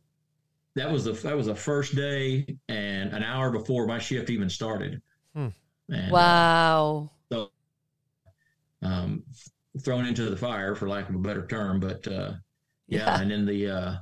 that 0.75 0.91
was 0.91 1.03
the 1.05 1.13
that 1.13 1.37
was 1.37 1.45
the 1.45 1.55
first 1.55 1.95
day, 1.95 2.57
and 2.67 3.13
an 3.13 3.23
hour 3.23 3.51
before 3.51 3.87
my 3.87 3.99
shift 3.99 4.29
even 4.29 4.49
started. 4.49 5.01
Hmm. 5.33 5.47
And, 5.87 6.11
uh, 6.11 6.13
wow. 6.13 7.11
Uh, 7.31 7.35
so, 7.35 7.51
um, 8.81 9.23
thrown 9.81 10.05
into 10.05 10.29
the 10.29 10.37
fire, 10.37 10.75
for 10.75 10.89
lack 10.89 11.07
of 11.07 11.15
a 11.15 11.19
better 11.19 11.47
term, 11.47 11.79
but 11.79 12.05
uh, 12.07 12.33
yeah, 12.87 13.05
yeah, 13.05 13.21
and 13.21 13.31
then 13.31 13.45
the 13.45 13.69
uh, 13.69 13.95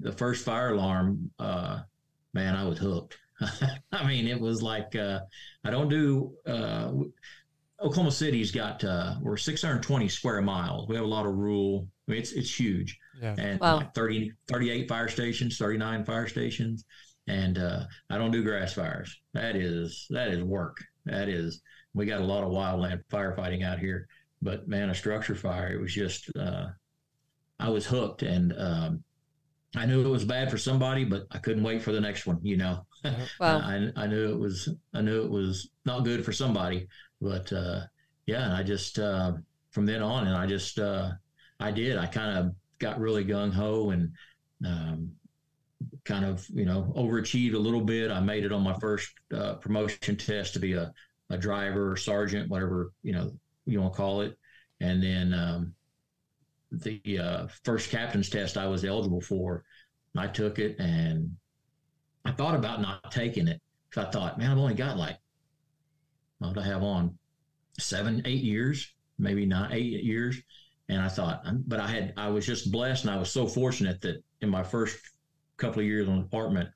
the 0.00 0.12
first 0.12 0.44
fire 0.44 0.72
alarm, 0.72 1.30
uh, 1.38 1.80
man, 2.34 2.54
I 2.54 2.64
was 2.64 2.78
hooked. 2.78 3.18
I 3.92 4.06
mean, 4.06 4.26
it 4.26 4.40
was 4.40 4.62
like 4.62 4.96
uh, 4.96 5.20
I 5.64 5.70
don't 5.70 5.88
do. 5.88 6.34
Uh, 6.46 6.92
Oklahoma 7.80 8.10
City's 8.10 8.50
got 8.50 8.82
uh, 8.84 9.16
we're 9.20 9.36
620 9.36 10.08
square 10.08 10.40
miles. 10.40 10.88
We 10.88 10.96
have 10.96 11.04
a 11.04 11.08
lot 11.08 11.26
of 11.26 11.34
rural. 11.34 11.88
I 12.08 12.12
mean, 12.12 12.20
it's 12.20 12.32
it's 12.32 12.58
huge, 12.58 12.98
yeah. 13.20 13.34
and 13.38 13.60
wow. 13.60 13.76
like 13.76 13.94
30, 13.94 14.32
38 14.48 14.88
fire 14.88 15.08
stations, 15.08 15.58
39 15.58 16.04
fire 16.04 16.26
stations, 16.26 16.84
and 17.26 17.58
uh, 17.58 17.84
I 18.08 18.16
don't 18.16 18.30
do 18.30 18.42
grass 18.42 18.72
fires. 18.72 19.20
That 19.34 19.56
is 19.56 20.06
that 20.10 20.28
is 20.28 20.42
work. 20.42 20.78
That 21.04 21.28
is 21.28 21.60
we 21.92 22.06
got 22.06 22.20
a 22.20 22.24
lot 22.24 22.44
of 22.44 22.50
wildland 22.50 23.02
firefighting 23.10 23.64
out 23.64 23.78
here, 23.78 24.08
but 24.40 24.68
man, 24.68 24.90
a 24.90 24.94
structure 24.94 25.34
fire, 25.34 25.72
it 25.72 25.80
was 25.80 25.92
just 25.92 26.30
uh, 26.36 26.68
I 27.58 27.68
was 27.68 27.86
hooked, 27.86 28.22
and 28.22 28.54
um, 28.58 29.04
I 29.76 29.84
knew 29.84 30.04
it 30.04 30.08
was 30.08 30.24
bad 30.24 30.50
for 30.50 30.58
somebody, 30.58 31.04
but 31.04 31.26
I 31.30 31.38
couldn't 31.38 31.62
wait 31.62 31.82
for 31.82 31.92
the 31.92 32.00
next 32.00 32.26
one. 32.26 32.38
You 32.42 32.56
know, 32.56 32.86
wow. 33.04 33.18
I, 33.40 33.90
I 33.94 34.06
knew 34.06 34.32
it 34.32 34.38
was 34.38 34.68
I 34.94 35.02
knew 35.02 35.22
it 35.22 35.30
was 35.30 35.68
not 35.84 36.04
good 36.04 36.24
for 36.24 36.32
somebody, 36.32 36.88
but 37.20 37.52
uh, 37.52 37.80
yeah, 38.26 38.44
and 38.44 38.54
I 38.54 38.62
just 38.62 38.98
uh, 38.98 39.34
from 39.70 39.86
then 39.86 40.02
on, 40.02 40.26
and 40.26 40.36
I 40.36 40.46
just 40.46 40.78
uh, 40.78 41.10
I 41.60 41.70
did. 41.70 41.98
I 41.98 42.06
kind 42.06 42.38
of 42.38 42.54
got 42.78 42.98
really 42.98 43.24
gung 43.24 43.52
ho 43.52 43.90
and 43.90 44.12
um, 44.64 45.12
kind 46.04 46.24
of 46.24 46.46
you 46.54 46.64
know 46.64 46.92
overachieved 46.96 47.54
a 47.54 47.58
little 47.58 47.82
bit. 47.82 48.10
I 48.10 48.20
made 48.20 48.44
it 48.44 48.52
on 48.52 48.62
my 48.62 48.74
first 48.80 49.12
uh, 49.34 49.54
promotion 49.54 50.16
test 50.16 50.54
to 50.54 50.58
be 50.58 50.72
a, 50.72 50.92
a 51.30 51.36
driver 51.36 51.92
or 51.92 51.96
sergeant, 51.96 52.50
whatever 52.50 52.92
you 53.02 53.12
know 53.12 53.30
you 53.66 53.80
want 53.80 53.92
to 53.92 53.96
call 53.96 54.22
it, 54.22 54.38
and 54.80 55.02
then 55.02 55.34
um, 55.34 55.74
the 56.72 57.18
uh, 57.18 57.46
first 57.64 57.90
captain's 57.90 58.28
test 58.28 58.56
I 58.56 58.66
was 58.66 58.84
eligible 58.84 59.20
for. 59.20 59.64
I 60.16 60.26
took 60.26 60.58
it 60.58 60.76
and 60.78 61.36
I 62.24 62.32
thought 62.32 62.54
about 62.54 62.80
not 62.80 63.12
taking 63.12 63.48
it 63.48 63.60
because 63.88 64.06
I 64.06 64.10
thought, 64.10 64.38
man, 64.38 64.50
I've 64.50 64.58
only 64.58 64.74
got 64.74 64.96
like 64.96 65.18
what 66.38 66.58
I 66.58 66.62
have 66.62 66.82
on 66.82 67.16
seven, 67.78 68.22
eight 68.24 68.42
years, 68.42 68.94
maybe 69.18 69.46
not 69.46 69.72
eight 69.72 70.04
years. 70.04 70.40
And 70.88 71.00
I 71.00 71.08
thought, 71.08 71.42
but 71.66 71.80
I 71.80 71.88
had, 71.88 72.14
I 72.16 72.28
was 72.28 72.46
just 72.46 72.70
blessed 72.70 73.04
and 73.04 73.14
I 73.14 73.18
was 73.18 73.30
so 73.30 73.46
fortunate 73.46 74.00
that 74.02 74.22
in 74.40 74.48
my 74.48 74.62
first 74.62 74.98
couple 75.56 75.80
of 75.80 75.86
years 75.86 76.08
on 76.08 76.16
the 76.16 76.22
department, 76.22 76.68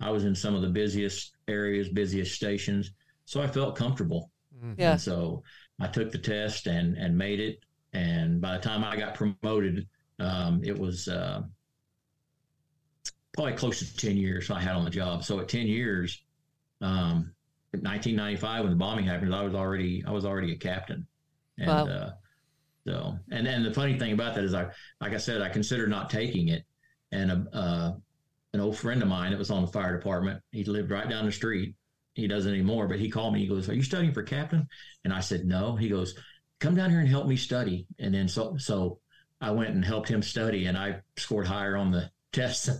I 0.00 0.10
was 0.10 0.24
in 0.24 0.34
some 0.34 0.54
of 0.54 0.62
the 0.62 0.68
busiest 0.68 1.36
areas, 1.46 1.88
busiest 1.90 2.34
stations. 2.34 2.92
So 3.26 3.42
I 3.42 3.46
felt 3.46 3.76
comfortable. 3.76 4.30
Mm-hmm. 4.56 4.80
Yeah. 4.80 4.92
And 4.92 5.00
so 5.00 5.42
I 5.78 5.86
took 5.86 6.10
the 6.10 6.18
test 6.18 6.66
and, 6.66 6.96
and 6.96 7.16
made 7.16 7.40
it. 7.40 7.58
And 7.92 8.40
by 8.40 8.56
the 8.56 8.62
time 8.62 8.84
I 8.84 8.96
got 8.96 9.14
promoted, 9.14 9.88
um, 10.18 10.62
it 10.62 10.78
was 10.78 11.08
uh, 11.08 11.42
probably 13.32 13.54
close 13.54 13.78
to 13.80 13.96
10 13.96 14.16
years 14.16 14.50
I 14.50 14.60
had 14.60 14.76
on 14.76 14.84
the 14.84 14.90
job. 14.90 15.24
So 15.24 15.40
at 15.40 15.48
10 15.48 15.66
years, 15.66 16.22
um, 16.80 17.32
1995 17.72 18.64
when 18.64 18.70
the 18.70 18.76
bombing 18.76 19.04
happened, 19.04 19.34
I 19.34 19.42
was 19.42 19.54
already 19.54 20.02
I 20.06 20.10
was 20.10 20.24
already 20.24 20.52
a 20.52 20.56
captain, 20.56 21.06
and 21.58 21.68
wow. 21.68 21.86
uh, 21.86 22.12
so 22.86 23.18
and 23.30 23.46
and 23.46 23.64
the 23.64 23.72
funny 23.72 23.98
thing 23.98 24.12
about 24.12 24.34
that 24.34 24.44
is 24.44 24.54
I 24.54 24.66
like 25.00 25.12
I 25.12 25.18
said 25.18 25.40
I 25.40 25.48
considered 25.48 25.88
not 25.88 26.10
taking 26.10 26.48
it, 26.48 26.64
and 27.12 27.30
a, 27.30 27.46
uh, 27.52 27.92
an 28.54 28.60
old 28.60 28.76
friend 28.76 29.00
of 29.02 29.08
mine 29.08 29.30
that 29.30 29.38
was 29.38 29.50
on 29.50 29.62
the 29.62 29.68
fire 29.68 29.96
department, 29.96 30.42
he 30.50 30.64
lived 30.64 30.90
right 30.90 31.08
down 31.08 31.26
the 31.26 31.32
street. 31.32 31.74
He 32.14 32.26
doesn't 32.26 32.52
anymore, 32.52 32.88
but 32.88 32.98
he 32.98 33.08
called 33.08 33.34
me. 33.34 33.40
He 33.40 33.46
goes, 33.46 33.68
"Are 33.68 33.74
you 33.74 33.84
studying 33.84 34.12
for 34.12 34.24
captain?" 34.24 34.66
And 35.04 35.12
I 35.12 35.20
said, 35.20 35.44
"No." 35.44 35.76
He 35.76 35.88
goes, 35.88 36.14
"Come 36.60 36.74
down 36.74 36.90
here 36.90 37.00
and 37.00 37.08
help 37.08 37.26
me 37.26 37.36
study." 37.36 37.86
And 37.98 38.14
then 38.14 38.28
so 38.28 38.56
so 38.56 39.00
I 39.40 39.50
went 39.50 39.70
and 39.70 39.84
helped 39.84 40.08
him 40.08 40.22
study, 40.22 40.66
and 40.66 40.78
I 40.78 41.00
scored 41.16 41.46
higher 41.46 41.76
on 41.76 41.90
the 41.90 42.10
test. 42.32 42.70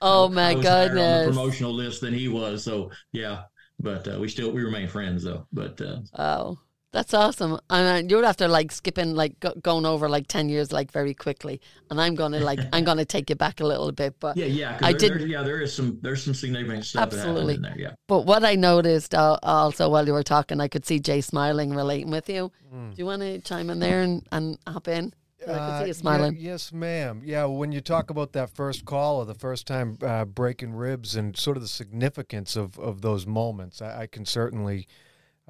Oh 0.00 0.28
my 0.28 0.54
goodness! 0.54 0.98
on 0.98 1.26
the 1.26 1.32
promotional 1.32 1.72
list 1.74 2.00
than 2.00 2.14
he 2.14 2.28
was. 2.28 2.64
So 2.64 2.90
yeah, 3.12 3.42
but 3.78 4.06
uh, 4.08 4.18
we 4.20 4.28
still 4.28 4.50
we 4.52 4.62
remain 4.62 4.88
friends 4.88 5.24
though. 5.24 5.46
But 5.52 5.80
uh, 5.80 5.98
oh, 6.18 6.58
that's 6.92 7.14
awesome. 7.14 7.58
And 7.70 8.10
you're 8.10 8.24
after 8.24 8.48
like 8.48 8.70
skipping 8.70 9.14
like 9.14 9.40
go- 9.40 9.54
going 9.62 9.86
over 9.86 10.08
like 10.08 10.28
ten 10.28 10.48
years 10.48 10.72
like 10.72 10.92
very 10.92 11.14
quickly, 11.14 11.60
and 11.90 12.00
I'm 12.00 12.14
gonna 12.14 12.40
like 12.40 12.60
I'm 12.72 12.84
gonna 12.84 13.04
take 13.04 13.30
you 13.30 13.36
back 13.36 13.60
a 13.60 13.66
little 13.66 13.92
bit. 13.92 14.14
But 14.20 14.36
yeah, 14.36 14.46
yeah, 14.46 14.78
I 14.82 14.92
there, 14.92 15.18
did. 15.18 15.28
Yeah, 15.28 15.42
there 15.42 15.60
is 15.60 15.74
some 15.74 15.98
there's 16.02 16.22
some 16.22 16.34
significant 16.34 16.84
stuff 16.84 17.02
absolutely 17.02 17.54
in 17.54 17.62
there. 17.62 17.76
Yeah. 17.76 17.94
But 18.08 18.26
what 18.26 18.44
I 18.44 18.54
noticed 18.54 19.14
uh, 19.14 19.38
also 19.42 19.88
while 19.88 20.06
you 20.06 20.12
were 20.12 20.22
talking, 20.22 20.60
I 20.60 20.68
could 20.68 20.86
see 20.86 21.00
Jay 21.00 21.20
smiling, 21.20 21.74
relating 21.74 22.10
with 22.10 22.28
you. 22.28 22.52
Mm. 22.72 22.94
Do 22.94 22.98
you 22.98 23.06
want 23.06 23.22
to 23.22 23.40
chime 23.40 23.70
in 23.70 23.78
there 23.78 24.02
and, 24.02 24.26
and 24.30 24.58
hop 24.66 24.88
in? 24.88 25.14
I 25.48 25.52
can 25.52 25.78
see 25.80 25.84
you 25.86 25.90
uh, 25.90 25.94
smiling. 25.94 26.34
Yeah, 26.34 26.52
yes, 26.52 26.72
ma'am. 26.72 27.22
Yeah, 27.24 27.44
when 27.46 27.72
you 27.72 27.80
talk 27.80 28.10
about 28.10 28.32
that 28.32 28.50
first 28.50 28.84
call 28.84 29.16
or 29.16 29.24
the 29.24 29.34
first 29.34 29.66
time 29.66 29.98
uh, 30.02 30.24
breaking 30.24 30.74
ribs 30.74 31.16
and 31.16 31.36
sort 31.36 31.56
of 31.56 31.62
the 31.62 31.68
significance 31.68 32.56
of, 32.56 32.78
of 32.78 33.02
those 33.02 33.26
moments, 33.26 33.82
I, 33.82 34.02
I, 34.02 34.06
can 34.06 34.24
certainly, 34.24 34.86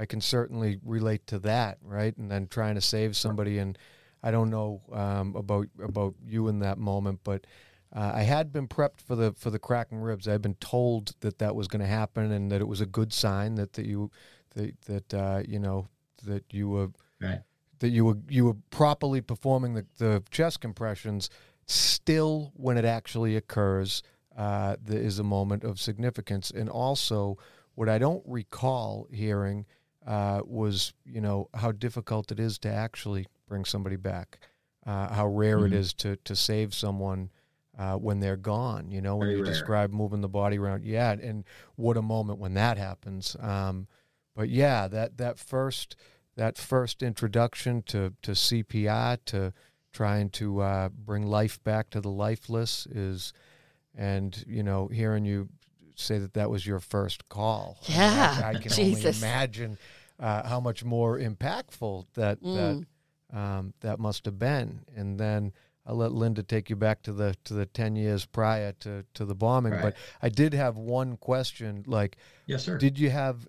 I 0.02 0.06
can 0.06 0.20
certainly 0.20 0.78
relate 0.84 1.26
to 1.28 1.38
that, 1.40 1.78
right? 1.82 2.16
And 2.16 2.30
then 2.30 2.48
trying 2.48 2.74
to 2.74 2.80
save 2.80 3.16
somebody, 3.16 3.58
and 3.58 3.78
I 4.22 4.30
don't 4.30 4.50
know 4.50 4.82
um, 4.92 5.36
about 5.36 5.68
about 5.82 6.14
you 6.26 6.48
in 6.48 6.58
that 6.58 6.78
moment, 6.78 7.20
but 7.24 7.46
uh, 7.94 8.12
I 8.14 8.22
had 8.22 8.52
been 8.52 8.68
prepped 8.68 9.00
for 9.00 9.14
the 9.14 9.32
for 9.32 9.50
the 9.50 9.58
cracking 9.58 9.98
ribs. 9.98 10.26
I 10.26 10.32
had 10.32 10.42
been 10.42 10.56
told 10.56 11.14
that 11.20 11.38
that 11.38 11.54
was 11.54 11.68
going 11.68 11.82
to 11.82 11.86
happen, 11.86 12.32
and 12.32 12.50
that 12.50 12.60
it 12.60 12.68
was 12.68 12.80
a 12.80 12.86
good 12.86 13.12
sign 13.12 13.54
that 13.54 13.74
that 13.74 13.86
you 13.86 14.10
that 14.54 14.80
that 14.82 15.14
uh, 15.14 15.42
you 15.46 15.58
know 15.58 15.88
that 16.24 16.44
you 16.50 16.68
were. 16.68 16.90
Right 17.20 17.40
that 17.82 17.90
you 17.90 18.04
were 18.04 18.16
you 18.28 18.44
were 18.46 18.56
properly 18.70 19.20
performing 19.20 19.74
the, 19.74 19.84
the 19.98 20.22
chest 20.30 20.60
compressions. 20.60 21.28
Still, 21.66 22.52
when 22.54 22.78
it 22.78 22.84
actually 22.84 23.36
occurs, 23.36 24.02
uh, 24.36 24.76
there 24.82 25.00
is 25.00 25.18
a 25.18 25.24
moment 25.24 25.64
of 25.64 25.80
significance. 25.80 26.50
And 26.50 26.68
also, 26.68 27.38
what 27.74 27.88
I 27.88 27.98
don't 27.98 28.22
recall 28.26 29.08
hearing 29.10 29.66
uh, 30.06 30.42
was, 30.44 30.92
you 31.04 31.20
know, 31.20 31.48
how 31.54 31.72
difficult 31.72 32.32
it 32.32 32.40
is 32.40 32.58
to 32.60 32.68
actually 32.68 33.26
bring 33.48 33.64
somebody 33.64 33.96
back. 33.96 34.38
Uh, 34.84 35.12
how 35.12 35.26
rare 35.26 35.58
mm-hmm. 35.58 35.66
it 35.66 35.72
is 35.74 35.92
to 35.94 36.16
to 36.24 36.34
save 36.34 36.74
someone 36.74 37.30
uh, 37.78 37.94
when 37.94 38.18
they're 38.18 38.36
gone. 38.36 38.90
You 38.90 39.00
know, 39.00 39.16
when 39.16 39.28
Very 39.28 39.38
you 39.38 39.44
rare. 39.44 39.52
describe 39.52 39.92
moving 39.92 40.22
the 40.22 40.28
body 40.28 40.58
around, 40.58 40.84
yeah, 40.84 41.12
and 41.12 41.44
what 41.76 41.96
a 41.96 42.02
moment 42.02 42.40
when 42.40 42.54
that 42.54 42.78
happens. 42.78 43.36
Um, 43.38 43.86
but 44.34 44.48
yeah, 44.48 44.88
that 44.88 45.18
that 45.18 45.38
first 45.38 45.94
that 46.36 46.58
first 46.58 47.02
introduction 47.02 47.82
to, 47.82 48.14
to 48.22 48.32
CPR, 48.32 49.18
to 49.26 49.52
trying 49.92 50.30
to 50.30 50.60
uh, 50.60 50.88
bring 50.88 51.26
life 51.26 51.62
back 51.62 51.90
to 51.90 52.00
the 52.00 52.10
lifeless 52.10 52.86
is, 52.86 53.32
and, 53.94 54.42
you 54.46 54.62
know, 54.62 54.88
hearing 54.88 55.24
you 55.24 55.48
say 56.02 56.18
that 56.18 56.34
that 56.34 56.50
was 56.50 56.66
your 56.66 56.80
first 56.80 57.28
call. 57.28 57.78
Yeah. 57.82 58.42
I, 58.44 58.48
I 58.48 58.52
can 58.54 58.72
Jesus. 58.72 59.22
only 59.22 59.32
imagine 59.32 59.78
uh, 60.18 60.46
how 60.46 60.60
much 60.60 60.84
more 60.84 61.18
impactful 61.18 62.06
that, 62.14 62.42
mm. 62.42 62.84
that, 63.30 63.38
um, 63.38 63.74
that 63.80 63.98
must 63.98 64.24
have 64.24 64.38
been. 64.38 64.80
And 64.96 65.18
then 65.18 65.52
I'll 65.84 65.96
let 65.96 66.12
Linda 66.12 66.42
take 66.42 66.70
you 66.70 66.76
back 66.76 67.02
to 67.02 67.12
the 67.12 67.34
to 67.44 67.54
the 67.54 67.66
ten 67.66 67.96
years 67.96 68.24
prior 68.24 68.72
to, 68.80 69.04
to 69.14 69.24
the 69.24 69.34
bombing. 69.34 69.72
Right. 69.72 69.82
But 69.82 69.96
I 70.20 70.28
did 70.28 70.54
have 70.54 70.76
one 70.76 71.16
question. 71.16 71.82
Like, 71.86 72.18
yes, 72.46 72.64
sir. 72.64 72.78
Did 72.78 73.00
you 73.00 73.10
have 73.10 73.48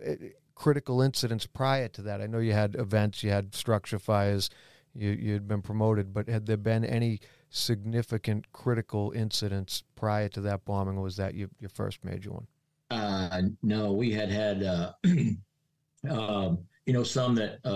critical 0.55 1.01
incidents 1.01 1.45
prior 1.45 1.89
to 1.89 2.01
that? 2.03 2.21
I 2.21 2.25
know 2.25 2.39
you 2.39 2.53
had 2.53 2.75
events, 2.75 3.21
you 3.21 3.29
had 3.29 3.53
structure 3.53 3.99
fires, 3.99 4.49
you 4.95 5.11
you 5.11 5.33
had 5.33 5.47
been 5.47 5.61
promoted, 5.61 6.11
but 6.11 6.27
had 6.27 6.47
there 6.47 6.57
been 6.57 6.83
any 6.83 7.19
significant 7.53 8.51
critical 8.51 9.11
incidents 9.15 9.83
prior 9.95 10.27
to 10.27 10.41
that 10.41 10.65
bombing, 10.65 10.97
or 10.97 11.03
was 11.03 11.15
that 11.17 11.35
your, 11.35 11.49
your 11.59 11.69
first 11.69 12.03
major 12.03 12.31
one? 12.31 12.47
Uh, 12.89 13.41
no, 13.61 13.93
we 13.93 14.11
had 14.11 14.29
had 14.29 14.63
uh, 14.63 14.91
um, 16.09 16.57
you 16.85 16.93
know 16.93 17.03
some 17.03 17.35
that 17.35 17.59
uh, 17.63 17.67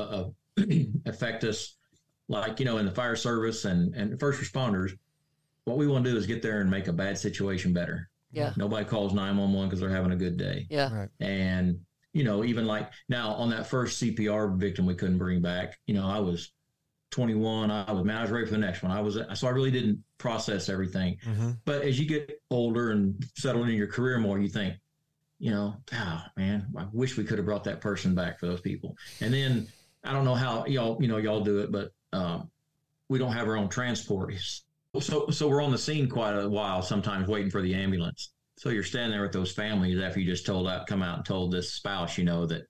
uh 0.57 0.63
affect 1.05 1.43
us, 1.43 1.77
like 2.27 2.59
you 2.59 2.65
know 2.65 2.77
in 2.77 2.85
the 2.85 2.91
fire 2.91 3.15
service 3.15 3.65
and 3.65 3.95
and 3.95 4.19
first 4.19 4.41
responders. 4.41 4.97
What 5.65 5.77
we 5.77 5.87
want 5.87 6.05
to 6.05 6.11
do 6.11 6.17
is 6.17 6.25
get 6.25 6.41
there 6.41 6.61
and 6.61 6.69
make 6.69 6.87
a 6.87 6.93
bad 6.93 7.17
situation 7.17 7.73
better. 7.73 8.09
Yeah. 8.31 8.53
Nobody 8.55 8.85
calls 8.85 9.13
911 9.13 9.67
because 9.67 9.81
they're 9.81 9.89
having 9.89 10.13
a 10.13 10.17
good 10.17 10.37
day. 10.37 10.65
Yeah. 10.69 10.93
Right. 10.93 11.09
And 11.19 11.79
you 12.13 12.23
know, 12.23 12.45
even 12.45 12.65
like 12.65 12.89
now 13.09 13.33
on 13.33 13.49
that 13.49 13.67
first 13.67 14.01
CPR 14.01 14.57
victim 14.57 14.85
we 14.85 14.95
couldn't 14.95 15.17
bring 15.17 15.41
back, 15.41 15.77
you 15.85 15.93
know, 15.93 16.07
I 16.07 16.19
was 16.19 16.53
21. 17.11 17.71
I 17.71 17.91
was 17.91 18.03
man, 18.03 18.17
I 18.17 18.21
was 18.21 18.31
ready 18.31 18.45
for 18.45 18.51
the 18.51 18.57
next 18.57 18.83
one. 18.83 18.91
I 18.91 19.01
was 19.01 19.17
so 19.33 19.47
I 19.47 19.51
really 19.51 19.71
didn't 19.71 20.03
process 20.17 20.69
everything. 20.69 21.17
Mm-hmm. 21.25 21.51
But 21.65 21.83
as 21.83 21.99
you 21.99 22.05
get 22.05 22.41
older 22.49 22.91
and 22.91 23.23
settle 23.35 23.63
in 23.63 23.71
your 23.71 23.87
career 23.87 24.19
more, 24.19 24.39
you 24.39 24.49
think, 24.49 24.75
you 25.39 25.51
know, 25.51 25.75
oh 25.93 26.21
man, 26.35 26.67
I 26.77 26.85
wish 26.91 27.17
we 27.17 27.23
could 27.23 27.37
have 27.37 27.45
brought 27.45 27.63
that 27.65 27.81
person 27.81 28.15
back 28.15 28.39
for 28.39 28.47
those 28.47 28.61
people. 28.61 28.97
And 29.21 29.33
then 29.33 29.67
I 30.03 30.13
don't 30.13 30.25
know 30.25 30.35
how 30.35 30.65
y'all, 30.65 31.01
you 31.01 31.07
know, 31.07 31.17
y'all 31.17 31.43
do 31.43 31.59
it, 31.59 31.71
but 31.71 31.91
um, 32.13 32.49
we 33.09 33.19
don't 33.19 33.33
have 33.33 33.47
our 33.47 33.57
own 33.57 33.69
transport. 33.69 34.33
So 34.99 35.29
so 35.29 35.47
we're 35.47 35.61
on 35.61 35.71
the 35.71 35.77
scene 35.77 36.09
quite 36.09 36.33
a 36.33 36.49
while, 36.49 36.81
sometimes 36.81 37.27
waiting 37.27 37.51
for 37.51 37.61
the 37.61 37.75
ambulance. 37.75 38.31
So 38.57 38.69
you're 38.69 38.83
standing 38.83 39.11
there 39.11 39.21
with 39.21 39.33
those 39.33 39.51
families 39.51 40.01
after 40.01 40.19
you 40.19 40.25
just 40.25 40.45
told 40.45 40.67
out, 40.67 40.87
come 40.87 41.03
out 41.03 41.17
and 41.17 41.25
told 41.25 41.51
this 41.51 41.73
spouse, 41.73 42.17
you 42.17 42.23
know, 42.23 42.47
that 42.47 42.63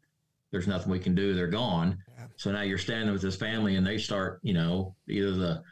there's 0.52 0.68
nothing 0.68 0.92
we 0.92 1.00
can 1.00 1.16
do. 1.16 1.34
They're 1.34 1.48
gone. 1.48 1.98
Yeah. 2.17 2.17
So 2.36 2.52
now 2.52 2.62
you're 2.62 2.78
standing 2.78 3.12
with 3.12 3.22
this 3.22 3.36
family 3.36 3.76
and 3.76 3.86
they 3.86 3.98
start, 3.98 4.40
you 4.44 4.54
know, 4.54 4.96
either 5.08 5.32
the 5.32 5.64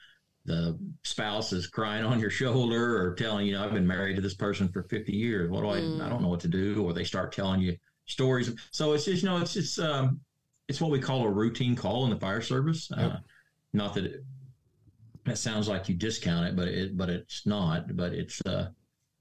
the 0.46 0.78
spouse 1.04 1.52
is 1.54 1.66
crying 1.66 2.06
on 2.06 2.20
your 2.20 2.30
shoulder 2.30 3.02
or 3.02 3.16
telling 3.16 3.48
you 3.48 3.54
know 3.54 3.66
I've 3.66 3.74
been 3.74 3.88
married 3.88 4.16
to 4.16 4.22
this 4.22 4.36
person 4.36 4.68
for 4.70 4.84
50 4.84 5.12
years. 5.12 5.50
What 5.50 5.62
do 5.62 5.70
I? 5.70 5.80
Mm. 5.80 6.02
I 6.02 6.10
don't 6.10 6.22
know 6.22 6.28
what 6.28 6.40
to 6.42 6.48
do. 6.48 6.84
Or 6.86 6.94
they 6.94 7.04
start 7.04 7.32
telling 7.32 7.62
you 7.62 7.76
stories. 8.06 8.54
So 8.72 8.94
it's 8.94 9.06
just 9.06 9.24
you 9.24 9.30
know 9.30 9.38
it's 9.38 9.54
just 9.54 9.80
um, 9.80 10.20
it's 10.68 10.80
what 10.80 10.92
we 10.92 11.00
call 11.00 11.24
a 11.24 11.30
routine 11.30 11.76
call 11.76 12.06
in 12.06 12.12
the 12.12 12.20
fire 12.20 12.42
service. 12.42 12.90
Yep. 12.96 13.12
Uh, 13.12 13.18
not 13.74 13.94
that 13.96 14.06
it, 14.06 14.24
that 15.26 15.38
sounds 15.38 15.68
like 15.68 15.90
you 15.90 15.96
discount 15.96 16.48
it, 16.48 16.56
but 16.56 16.68
it 16.68 16.96
but 16.96 17.10
it's 17.10 17.46
not. 17.46 17.96
But 17.96 18.14
it's 18.14 18.40
uh, 18.46 18.70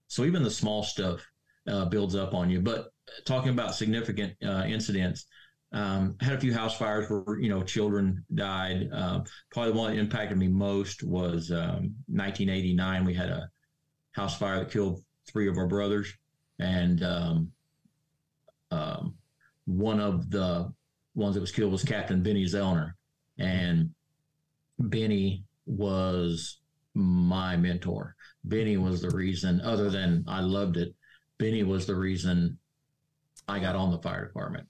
so 0.08 0.24
even 0.24 0.42
the 0.42 0.50
small 0.50 0.82
stuff 0.82 1.26
uh, 1.66 1.86
builds 1.86 2.14
up 2.14 2.34
on 2.34 2.50
you. 2.50 2.60
But 2.60 2.90
talking 3.24 3.50
about 3.50 3.74
significant 3.74 4.34
uh, 4.44 4.64
incidents, 4.66 5.26
um, 5.74 6.14
had 6.20 6.34
a 6.34 6.40
few 6.40 6.54
house 6.54 6.78
fires 6.78 7.10
where 7.10 7.38
you 7.40 7.48
know 7.48 7.62
children 7.62 8.24
died. 8.34 8.88
Um, 8.92 9.24
probably 9.50 9.72
the 9.72 9.78
one 9.78 9.90
that 9.92 10.00
impacted 10.00 10.38
me 10.38 10.46
most 10.46 11.02
was 11.02 11.50
um, 11.50 11.94
1989. 12.06 13.04
We 13.04 13.12
had 13.12 13.28
a 13.28 13.50
house 14.12 14.38
fire 14.38 14.60
that 14.60 14.70
killed 14.70 15.02
three 15.30 15.48
of 15.48 15.58
our 15.58 15.66
brothers, 15.66 16.14
and 16.60 17.02
um, 17.02 17.50
um, 18.70 19.14
one 19.66 19.98
of 19.98 20.30
the 20.30 20.72
ones 21.16 21.34
that 21.34 21.40
was 21.40 21.52
killed 21.52 21.72
was 21.72 21.82
Captain 21.82 22.22
Benny 22.22 22.44
Zellner, 22.44 22.92
and 23.38 23.90
Benny 24.78 25.42
was 25.66 26.60
my 26.94 27.56
mentor. 27.56 28.14
Benny 28.44 28.76
was 28.76 29.02
the 29.02 29.10
reason, 29.10 29.60
other 29.62 29.90
than 29.90 30.24
I 30.28 30.40
loved 30.40 30.76
it. 30.76 30.94
Benny 31.36 31.64
was 31.64 31.84
the 31.84 31.96
reason 31.96 32.58
I 33.48 33.58
got 33.58 33.74
on 33.74 33.90
the 33.90 33.98
fire 33.98 34.24
department 34.24 34.68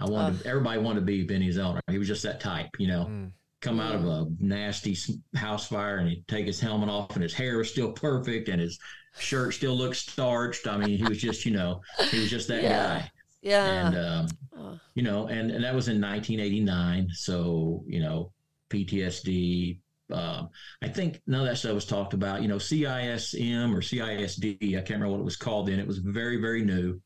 I 0.00 0.06
wanted 0.06 0.46
uh, 0.46 0.50
everybody 0.50 0.80
wanted 0.80 1.00
to 1.00 1.06
be 1.06 1.24
Benny 1.24 1.48
Zellner. 1.48 1.80
He 1.90 1.98
was 1.98 2.08
just 2.08 2.22
that 2.22 2.40
type, 2.40 2.68
you 2.78 2.86
know. 2.86 3.06
Mm. 3.08 3.32
Come 3.60 3.80
out 3.80 3.96
of 3.96 4.06
a 4.06 4.28
nasty 4.38 4.96
house 5.34 5.66
fire 5.66 5.96
and 5.96 6.08
he'd 6.08 6.28
take 6.28 6.46
his 6.46 6.60
helmet 6.60 6.88
off 6.88 7.14
and 7.14 7.24
his 7.24 7.34
hair 7.34 7.58
was 7.58 7.68
still 7.68 7.90
perfect 7.90 8.48
and 8.48 8.60
his 8.60 8.78
shirt 9.18 9.52
still 9.52 9.74
looked 9.74 9.96
starched. 9.96 10.68
I 10.68 10.76
mean, 10.76 10.96
he 10.96 11.02
was 11.02 11.18
just, 11.18 11.44
you 11.44 11.50
know, 11.50 11.80
he 12.10 12.20
was 12.20 12.30
just 12.30 12.46
that 12.48 12.62
yeah. 12.62 12.70
guy. 12.70 13.10
Yeah. 13.42 13.86
And, 13.88 13.98
um, 13.98 14.28
oh. 14.56 14.80
you 14.94 15.02
know, 15.02 15.26
and, 15.26 15.50
and 15.50 15.64
that 15.64 15.74
was 15.74 15.88
in 15.88 16.00
1989. 16.00 17.08
So, 17.12 17.82
you 17.88 18.00
know, 18.00 18.32
PTSD. 18.70 19.80
Um, 20.12 20.50
I 20.80 20.88
think 20.88 21.20
none 21.26 21.40
of 21.40 21.46
that 21.48 21.56
stuff 21.56 21.74
was 21.74 21.84
talked 21.84 22.14
about. 22.14 22.42
You 22.42 22.48
know, 22.48 22.56
CISM 22.56 23.74
or 23.74 23.80
CISD. 23.80 24.76
I 24.76 24.80
can't 24.82 24.90
remember 24.90 25.10
what 25.10 25.20
it 25.20 25.24
was 25.24 25.36
called 25.36 25.66
then. 25.66 25.80
It 25.80 25.86
was 25.86 25.98
very, 25.98 26.40
very 26.40 26.62
new. 26.62 27.00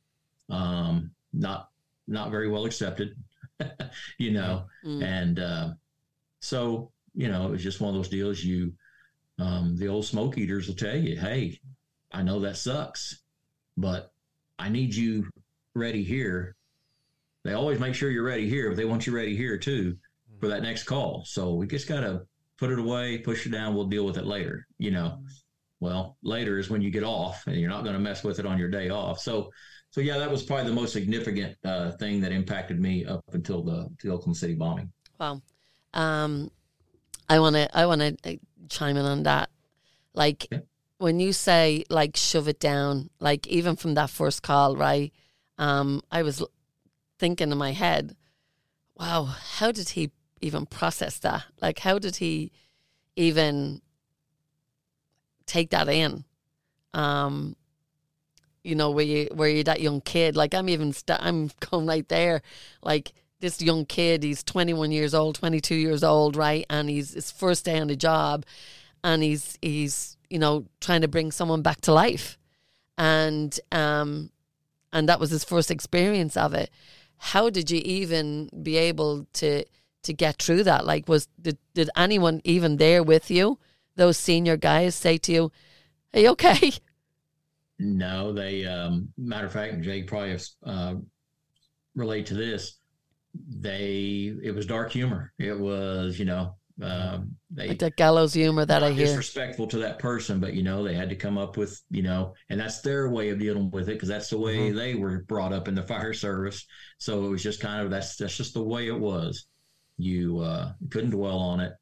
Um, 0.50 1.12
not 1.32 1.70
not 2.06 2.30
very 2.30 2.48
well 2.48 2.64
accepted, 2.64 3.14
you 4.18 4.32
know. 4.32 4.64
Mm. 4.84 5.02
And 5.02 5.38
uh, 5.38 5.70
so, 6.40 6.90
you 7.14 7.28
know, 7.28 7.46
it 7.46 7.50
was 7.50 7.62
just 7.62 7.80
one 7.80 7.90
of 7.90 7.94
those 7.94 8.08
deals. 8.08 8.42
You, 8.42 8.72
um, 9.38 9.76
the 9.76 9.88
old 9.88 10.04
smoke 10.04 10.38
eaters 10.38 10.68
will 10.68 10.74
tell 10.74 10.96
you, 10.96 11.16
hey, 11.18 11.58
I 12.12 12.22
know 12.22 12.40
that 12.40 12.56
sucks, 12.56 13.22
but 13.76 14.12
I 14.58 14.68
need 14.68 14.94
you 14.94 15.28
ready 15.74 16.02
here. 16.02 16.56
They 17.44 17.54
always 17.54 17.80
make 17.80 17.94
sure 17.94 18.10
you're 18.10 18.24
ready 18.24 18.48
here, 18.48 18.68
but 18.68 18.76
they 18.76 18.84
want 18.84 19.06
you 19.06 19.14
ready 19.14 19.36
here 19.36 19.58
too 19.58 19.96
for 20.40 20.48
that 20.48 20.62
next 20.62 20.84
call. 20.84 21.24
So 21.24 21.54
we 21.54 21.66
just 21.66 21.88
got 21.88 22.00
to 22.00 22.22
put 22.58 22.70
it 22.70 22.78
away, 22.78 23.18
push 23.18 23.46
it 23.46 23.50
down. 23.50 23.74
We'll 23.74 23.86
deal 23.86 24.04
with 24.04 24.18
it 24.18 24.26
later, 24.26 24.66
you 24.78 24.90
know. 24.90 25.18
Well, 25.80 26.16
later 26.22 26.58
is 26.58 26.70
when 26.70 26.80
you 26.80 26.90
get 26.90 27.02
off 27.02 27.44
and 27.48 27.56
you're 27.56 27.70
not 27.70 27.82
going 27.82 27.94
to 27.94 28.00
mess 28.00 28.22
with 28.22 28.38
it 28.38 28.46
on 28.46 28.58
your 28.58 28.68
day 28.68 28.90
off. 28.90 29.18
So 29.18 29.50
so 29.92 30.00
yeah, 30.00 30.16
that 30.16 30.30
was 30.30 30.42
probably 30.42 30.64
the 30.64 30.74
most 30.74 30.94
significant 30.94 31.54
uh, 31.64 31.92
thing 31.92 32.22
that 32.22 32.32
impacted 32.32 32.80
me 32.80 33.04
up 33.04 33.22
until 33.32 33.62
the, 33.62 33.90
the 34.02 34.10
Oklahoma 34.10 34.34
City 34.34 34.54
bombing. 34.54 34.90
Wow, 35.20 35.42
um, 35.92 36.50
I 37.28 37.38
want 37.38 37.56
to 37.56 37.68
I 37.76 37.84
want 37.84 38.00
to 38.00 38.16
uh, 38.24 38.36
chime 38.70 38.96
in 38.96 39.04
on 39.04 39.24
that. 39.24 39.50
Like 40.14 40.48
yeah. 40.50 40.60
when 40.96 41.20
you 41.20 41.34
say 41.34 41.84
like 41.90 42.16
shove 42.16 42.48
it 42.48 42.58
down, 42.58 43.10
like 43.20 43.46
even 43.46 43.76
from 43.76 43.92
that 43.94 44.08
first 44.08 44.42
call, 44.42 44.76
right? 44.76 45.12
Um, 45.58 46.00
I 46.10 46.22
was 46.22 46.42
thinking 47.18 47.52
in 47.52 47.58
my 47.58 47.72
head, 47.72 48.16
wow, 48.96 49.24
how 49.24 49.72
did 49.72 49.90
he 49.90 50.10
even 50.40 50.64
process 50.64 51.18
that? 51.18 51.44
Like, 51.60 51.78
how 51.78 51.98
did 51.98 52.16
he 52.16 52.50
even 53.14 53.82
take 55.44 55.70
that 55.70 55.88
in? 55.88 56.24
Um, 56.94 57.56
you 58.64 58.74
know, 58.74 58.90
where 58.90 59.04
you 59.04 59.28
where 59.32 59.48
you're 59.48 59.64
that 59.64 59.80
young 59.80 60.00
kid. 60.00 60.36
Like 60.36 60.54
I'm 60.54 60.68
even 60.68 60.88
i 60.88 60.92
st- 60.92 61.22
I'm 61.22 61.50
going 61.70 61.86
right 61.86 62.08
there. 62.08 62.42
Like 62.82 63.12
this 63.40 63.60
young 63.60 63.84
kid, 63.84 64.22
he's 64.22 64.42
21 64.44 64.92
years 64.92 65.14
old, 65.14 65.34
22 65.34 65.74
years 65.74 66.04
old, 66.04 66.36
right? 66.36 66.64
And 66.70 66.88
he's 66.88 67.12
his 67.12 67.30
first 67.30 67.64
day 67.64 67.78
on 67.78 67.88
the 67.88 67.96
job, 67.96 68.46
and 69.04 69.22
he's 69.22 69.58
he's 69.60 70.16
you 70.30 70.38
know 70.38 70.66
trying 70.80 71.02
to 71.02 71.08
bring 71.08 71.32
someone 71.32 71.62
back 71.62 71.80
to 71.82 71.92
life, 71.92 72.38
and 72.96 73.58
um, 73.72 74.30
and 74.92 75.08
that 75.08 75.20
was 75.20 75.30
his 75.30 75.44
first 75.44 75.70
experience 75.70 76.36
of 76.36 76.54
it. 76.54 76.70
How 77.16 77.50
did 77.50 77.70
you 77.70 77.80
even 77.84 78.48
be 78.62 78.76
able 78.76 79.26
to 79.34 79.64
to 80.04 80.12
get 80.12 80.42
through 80.42 80.64
that? 80.64 80.86
Like, 80.86 81.08
was 81.08 81.28
did 81.40 81.58
did 81.74 81.90
anyone 81.96 82.40
even 82.44 82.76
there 82.76 83.02
with 83.02 83.30
you? 83.30 83.58
Those 83.96 84.16
senior 84.16 84.56
guys 84.56 84.94
say 84.94 85.18
to 85.18 85.32
you, 85.32 85.52
"Are 86.14 86.20
you 86.20 86.28
okay?" 86.30 86.72
No, 87.82 88.32
they. 88.32 88.64
Um, 88.64 89.08
matter 89.18 89.46
of 89.46 89.52
fact, 89.52 89.80
Jake 89.80 90.06
probably 90.06 90.38
uh, 90.64 90.94
relate 91.94 92.26
to 92.26 92.34
this. 92.34 92.78
They. 93.34 94.34
It 94.42 94.54
was 94.54 94.66
dark 94.66 94.92
humor. 94.92 95.32
It 95.38 95.58
was, 95.58 96.18
you 96.18 96.24
know, 96.24 96.54
um, 96.80 97.36
they 97.50 97.68
like 97.68 97.78
that 97.80 97.96
gallows 97.96 98.32
humor 98.34 98.64
that 98.64 98.82
I 98.82 98.92
hear. 98.92 99.06
Disrespectful 99.06 99.66
to 99.68 99.78
that 99.78 99.98
person, 99.98 100.40
but 100.40 100.54
you 100.54 100.62
know, 100.62 100.84
they 100.84 100.94
had 100.94 101.10
to 101.10 101.16
come 101.16 101.38
up 101.38 101.56
with, 101.56 101.80
you 101.90 102.02
know, 102.02 102.34
and 102.48 102.58
that's 102.58 102.80
their 102.80 103.10
way 103.10 103.30
of 103.30 103.38
dealing 103.38 103.70
with 103.70 103.88
it 103.88 103.94
because 103.94 104.08
that's 104.08 104.30
the 104.30 104.38
way 104.38 104.56
mm-hmm. 104.56 104.76
they 104.76 104.94
were 104.94 105.24
brought 105.24 105.52
up 105.52 105.68
in 105.68 105.74
the 105.74 105.82
fire 105.82 106.12
service. 106.12 106.64
So 106.98 107.26
it 107.26 107.28
was 107.28 107.42
just 107.42 107.60
kind 107.60 107.82
of 107.82 107.90
that's 107.90 108.16
that's 108.16 108.36
just 108.36 108.54
the 108.54 108.62
way 108.62 108.86
it 108.86 108.98
was. 108.98 109.46
You 109.98 110.38
uh, 110.38 110.72
couldn't 110.90 111.10
dwell 111.10 111.38
on 111.38 111.60
it. 111.60 111.72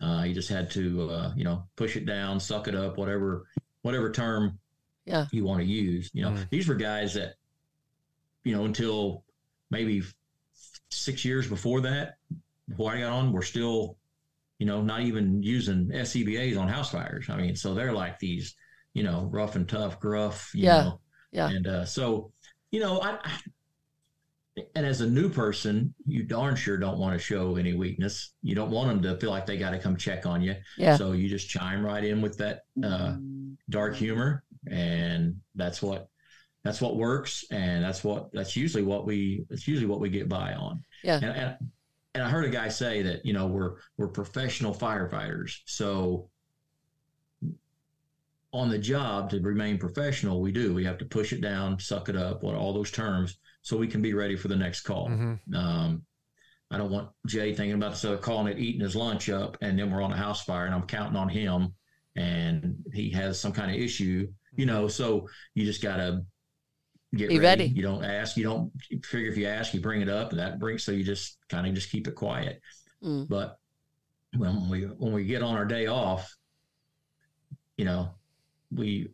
Uh, 0.00 0.24
you 0.24 0.34
just 0.34 0.50
had 0.50 0.70
to, 0.72 1.10
uh, 1.10 1.32
you 1.36 1.44
know, 1.44 1.66
push 1.76 1.96
it 1.96 2.04
down, 2.04 2.38
suck 2.40 2.68
it 2.68 2.74
up, 2.74 2.98
whatever, 2.98 3.46
whatever 3.82 4.10
term 4.10 4.58
yeah. 5.04 5.26
you 5.32 5.44
want 5.44 5.60
to 5.60 5.66
use. 5.66 6.10
You 6.12 6.22
know, 6.22 6.30
mm. 6.30 6.50
these 6.50 6.68
were 6.68 6.74
guys 6.74 7.14
that, 7.14 7.34
you 8.44 8.54
know, 8.54 8.64
until 8.64 9.24
maybe 9.70 10.02
six 10.90 11.24
years 11.24 11.48
before 11.48 11.80
that, 11.82 12.16
before 12.68 12.92
I 12.92 13.00
got 13.00 13.12
on, 13.12 13.32
were 13.32 13.42
still, 13.42 13.96
you 14.58 14.66
know, 14.66 14.80
not 14.82 15.00
even 15.00 15.42
using 15.42 15.88
SCBAs 15.88 16.58
on 16.58 16.68
house 16.68 16.90
fires. 16.90 17.28
I 17.28 17.36
mean, 17.36 17.56
so 17.56 17.74
they're 17.74 17.92
like 17.92 18.18
these, 18.18 18.54
you 18.92 19.02
know, 19.02 19.28
rough 19.32 19.56
and 19.56 19.68
tough, 19.68 20.00
gruff, 20.00 20.50
yeah. 20.54 20.82
Know, 20.82 21.00
yeah. 21.32 21.48
And 21.48 21.66
uh, 21.66 21.84
so, 21.84 22.30
you 22.70 22.80
know, 22.80 23.00
I, 23.00 23.18
I 23.22 23.38
and 24.74 24.86
as 24.86 25.00
a 25.00 25.06
new 25.06 25.28
person, 25.28 25.94
you 26.06 26.22
darn 26.22 26.54
sure 26.54 26.76
don't 26.76 26.98
want 26.98 27.12
to 27.14 27.18
show 27.18 27.56
any 27.56 27.74
weakness. 27.74 28.34
You 28.42 28.54
don't 28.54 28.70
want 28.70 28.88
them 28.88 29.02
to 29.02 29.20
feel 29.20 29.30
like 29.30 29.46
they 29.46 29.56
got 29.56 29.70
to 29.70 29.78
come 29.80 29.96
check 29.96 30.26
on 30.26 30.42
you. 30.42 30.54
Yeah. 30.78 30.96
So 30.96 31.12
you 31.12 31.28
just 31.28 31.48
chime 31.48 31.84
right 31.84 32.04
in 32.04 32.22
with 32.22 32.38
that 32.38 32.62
uh, 32.82 33.16
dark 33.68 33.96
humor 33.96 34.43
and 34.70 35.40
that's 35.54 35.82
what 35.82 36.08
that's 36.64 36.80
what 36.80 36.96
works. 36.96 37.44
And 37.50 37.84
that's 37.84 38.02
what 38.02 38.32
that's 38.32 38.56
usually 38.56 38.82
what 38.82 39.06
we 39.06 39.44
that's 39.48 39.68
usually 39.68 39.86
what 39.86 40.00
we 40.00 40.08
get 40.08 40.28
by 40.28 40.54
on. 40.54 40.82
Yeah. 41.02 41.16
And, 41.16 41.24
and, 41.24 41.56
and 42.14 42.22
i 42.22 42.30
heard 42.30 42.44
a 42.44 42.48
guy 42.50 42.68
say 42.68 43.02
that 43.02 43.26
you 43.26 43.32
know 43.32 43.46
we're 43.46 43.74
we're 43.96 44.08
professional 44.08 44.74
firefighters. 44.74 45.58
So 45.66 46.30
on 48.52 48.70
the 48.70 48.78
job 48.78 49.30
to 49.30 49.40
remain 49.40 49.78
professional 49.78 50.40
we 50.40 50.52
do. 50.52 50.72
We 50.72 50.84
have 50.84 50.98
to 50.98 51.04
push 51.04 51.32
it 51.32 51.40
down 51.40 51.78
suck 51.78 52.08
it 52.08 52.16
up 52.16 52.42
what 52.42 52.54
all 52.54 52.72
those 52.72 52.90
terms 52.90 53.38
so 53.62 53.76
we 53.76 53.88
can 53.88 54.00
be 54.00 54.14
ready 54.14 54.36
for 54.36 54.48
the 54.48 54.56
next 54.56 54.82
call. 54.82 55.08
Mm-hmm. 55.08 55.54
um, 55.54 56.02
i 56.70 56.78
don't 56.78 56.90
want 56.90 57.10
jay 57.26 57.52
thinking 57.52 57.74
about 57.74 57.90
this 57.90 58.04
other 58.04 58.16
calling 58.16 58.50
it 58.50 58.58
eating 58.58 58.80
his 58.80 58.96
lunch 58.96 59.28
up 59.28 59.58
and 59.60 59.78
then 59.78 59.90
we're 59.90 60.00
on 60.02 60.12
a 60.12 60.16
house 60.16 60.44
fire 60.44 60.64
and 60.64 60.74
i'm 60.74 60.86
counting 60.86 61.16
on 61.16 61.28
him 61.28 61.74
and 62.16 62.76
he 62.92 63.10
has 63.10 63.38
some 63.38 63.52
kind 63.52 63.70
of 63.70 63.76
issue 63.76 64.26
you 64.56 64.66
know, 64.66 64.88
so 64.88 65.28
you 65.54 65.64
just 65.64 65.82
got 65.82 65.96
to 65.96 66.24
get 67.14 67.28
ready. 67.28 67.38
ready. 67.38 67.64
You 67.66 67.82
don't 67.82 68.04
ask, 68.04 68.36
you 68.36 68.44
don't 68.44 68.72
figure 69.04 69.30
if 69.30 69.36
you 69.36 69.46
ask, 69.46 69.74
you 69.74 69.80
bring 69.80 70.00
it 70.00 70.08
up 70.08 70.30
and 70.30 70.38
that 70.38 70.58
brings, 70.58 70.84
so 70.84 70.92
you 70.92 71.04
just 71.04 71.38
kind 71.48 71.66
of 71.66 71.74
just 71.74 71.90
keep 71.90 72.06
it 72.08 72.14
quiet. 72.14 72.60
Mm. 73.02 73.28
But 73.28 73.58
when 74.36 74.68
we 74.68 74.82
when 74.82 75.12
we 75.12 75.24
get 75.24 75.42
on 75.42 75.56
our 75.56 75.64
day 75.64 75.86
off, 75.86 76.34
you 77.76 77.84
know, 77.84 78.10
we 78.72 79.08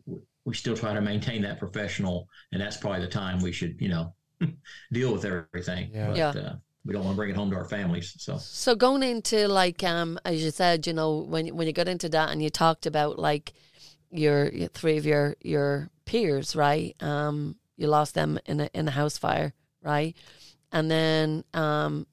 we 0.45 0.53
still 0.55 0.75
try 0.75 0.93
to 0.93 1.01
maintain 1.01 1.41
that 1.43 1.59
professional, 1.59 2.27
and 2.51 2.61
that's 2.61 2.77
probably 2.77 3.01
the 3.01 3.07
time 3.07 3.41
we 3.41 3.51
should, 3.51 3.79
you 3.79 3.89
know, 3.89 4.13
deal 4.91 5.13
with 5.13 5.25
everything. 5.25 5.91
Yeah. 5.93 6.07
But, 6.07 6.17
yeah. 6.17 6.29
Uh, 6.29 6.55
we 6.83 6.93
don't 6.93 7.03
want 7.03 7.13
to 7.13 7.17
bring 7.17 7.29
it 7.29 7.35
home 7.35 7.51
to 7.51 7.55
our 7.55 7.65
families. 7.65 8.15
So, 8.17 8.37
so 8.39 8.73
going 8.73 9.03
into 9.03 9.47
like, 9.47 9.83
um, 9.83 10.17
as 10.25 10.43
you 10.43 10.49
said, 10.49 10.87
you 10.87 10.93
know, 10.93 11.17
when 11.17 11.55
when 11.55 11.67
you 11.67 11.73
got 11.73 11.87
into 11.87 12.09
that 12.09 12.31
and 12.31 12.41
you 12.41 12.49
talked 12.49 12.87
about 12.87 13.19
like 13.19 13.53
your, 14.11 14.49
three 14.69 14.97
of 14.97 15.05
your 15.05 15.35
your 15.41 15.89
peers, 16.05 16.55
right? 16.55 16.95
Um, 17.01 17.55
you 17.77 17.87
lost 17.87 18.13
them 18.13 18.39
in 18.45 18.61
a 18.61 18.69
in 18.73 18.87
a 18.87 18.91
house 18.91 19.17
fire, 19.17 19.53
right? 19.81 20.15
And 20.71 20.89
then, 20.89 21.43
um, 21.53 22.07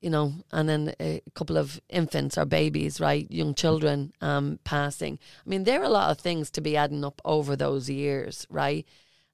you 0.00 0.10
know, 0.10 0.32
and 0.52 0.68
then 0.68 0.94
a 1.00 1.22
couple 1.34 1.56
of 1.56 1.80
infants 1.88 2.38
or 2.38 2.44
babies, 2.44 3.00
right? 3.00 3.28
Young 3.30 3.54
children 3.54 4.12
um, 4.20 4.58
passing. 4.64 5.18
I 5.44 5.48
mean, 5.48 5.64
there 5.64 5.80
are 5.80 5.84
a 5.84 5.88
lot 5.88 6.10
of 6.10 6.18
things 6.18 6.50
to 6.52 6.60
be 6.60 6.76
adding 6.76 7.04
up 7.04 7.20
over 7.24 7.56
those 7.56 7.88
years, 7.88 8.46
right? 8.50 8.86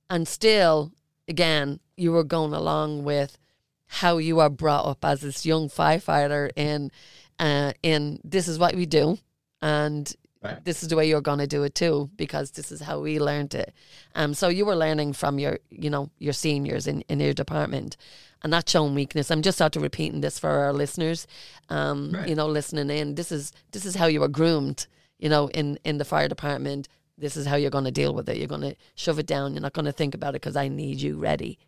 And 0.08 0.26
still, 0.26 0.92
again, 1.26 1.80
you 1.96 2.12
were 2.12 2.24
going 2.24 2.54
along 2.54 3.04
with 3.04 3.38
how 3.86 4.18
you 4.18 4.40
are 4.40 4.50
brought 4.50 4.86
up 4.86 5.04
as 5.04 5.22
this 5.22 5.46
young 5.46 5.68
firefighter 5.68 6.50
in, 6.56 6.90
uh, 7.38 7.72
in 7.82 8.20
this 8.24 8.48
is 8.48 8.58
what 8.58 8.74
we 8.74 8.86
do, 8.86 9.18
and 9.62 10.14
right. 10.42 10.64
this 10.64 10.82
is 10.82 10.88
the 10.88 10.96
way 10.96 11.08
you're 11.08 11.20
going 11.20 11.38
to 11.38 11.46
do 11.46 11.62
it 11.62 11.74
too, 11.74 12.10
because 12.16 12.52
this 12.52 12.72
is 12.72 12.80
how 12.80 13.00
we 13.00 13.18
learned 13.18 13.54
it. 13.54 13.72
Um, 14.14 14.34
so 14.34 14.48
you 14.48 14.64
were 14.64 14.76
learning 14.76 15.12
from 15.14 15.38
your, 15.38 15.58
you 15.70 15.90
know, 15.90 16.10
your 16.18 16.32
seniors 16.32 16.86
in, 16.86 17.02
in 17.02 17.20
your 17.20 17.34
department 17.34 17.96
and 18.42 18.50
not 18.50 18.68
showing 18.68 18.94
weakness. 18.94 19.30
I'm 19.30 19.42
just 19.42 19.60
after 19.60 19.80
repeating 19.80 20.20
this 20.20 20.38
for 20.38 20.50
our 20.50 20.72
listeners, 20.72 21.26
um, 21.68 22.12
right. 22.12 22.28
you 22.28 22.34
know, 22.34 22.46
listening 22.46 22.90
in. 22.90 23.14
This 23.14 23.32
is 23.32 23.52
this 23.72 23.84
is 23.84 23.94
how 23.94 24.06
you 24.06 24.20
were 24.20 24.28
groomed, 24.28 24.86
you 25.18 25.28
know, 25.28 25.48
in 25.48 25.78
in 25.84 25.98
the 25.98 26.04
fire 26.04 26.28
department. 26.28 26.88
This 27.16 27.36
is 27.36 27.46
how 27.46 27.56
you're 27.56 27.70
going 27.70 27.84
to 27.84 27.90
deal 27.90 28.14
with 28.14 28.28
it. 28.28 28.36
You're 28.36 28.46
going 28.46 28.60
to 28.60 28.76
shove 28.94 29.18
it 29.18 29.26
down. 29.26 29.52
You're 29.52 29.62
not 29.62 29.72
going 29.72 29.86
to 29.86 29.92
think 29.92 30.14
about 30.14 30.30
it 30.30 30.40
because 30.40 30.54
I 30.54 30.68
need 30.68 31.00
you 31.00 31.18
ready 31.18 31.58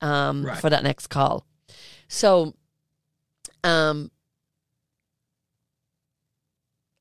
um, 0.00 0.46
right. 0.46 0.58
for 0.58 0.70
that 0.70 0.82
next 0.82 1.08
call. 1.08 1.46
So, 2.08 2.54
um, 3.62 4.10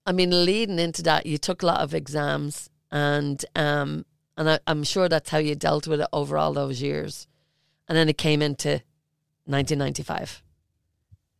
I 0.06 0.12
mean, 0.12 0.46
leading 0.46 0.80
into 0.80 1.02
that, 1.04 1.26
you 1.26 1.38
took 1.38 1.63
a 1.63 1.66
lot 1.66 1.82
of 1.82 1.94
exams, 1.94 2.70
and 2.92 3.44
um, 3.56 4.06
and 4.38 4.50
I, 4.50 4.60
I'm 4.68 4.84
sure 4.84 5.08
that's 5.08 5.30
how 5.30 5.38
you 5.38 5.56
dealt 5.56 5.88
with 5.88 6.02
it 6.02 6.08
over 6.12 6.38
all 6.38 6.54
those 6.54 6.82
years. 6.82 7.28
And 7.88 7.98
then 7.98 8.10
it 8.10 8.18
came 8.18 8.42
into 8.42 8.82
1995, 9.46 10.42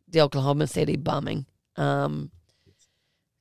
the 0.10 0.22
Oklahoma 0.22 0.68
City 0.68 0.98
bombing. 0.98 1.46
Um, 1.78 2.32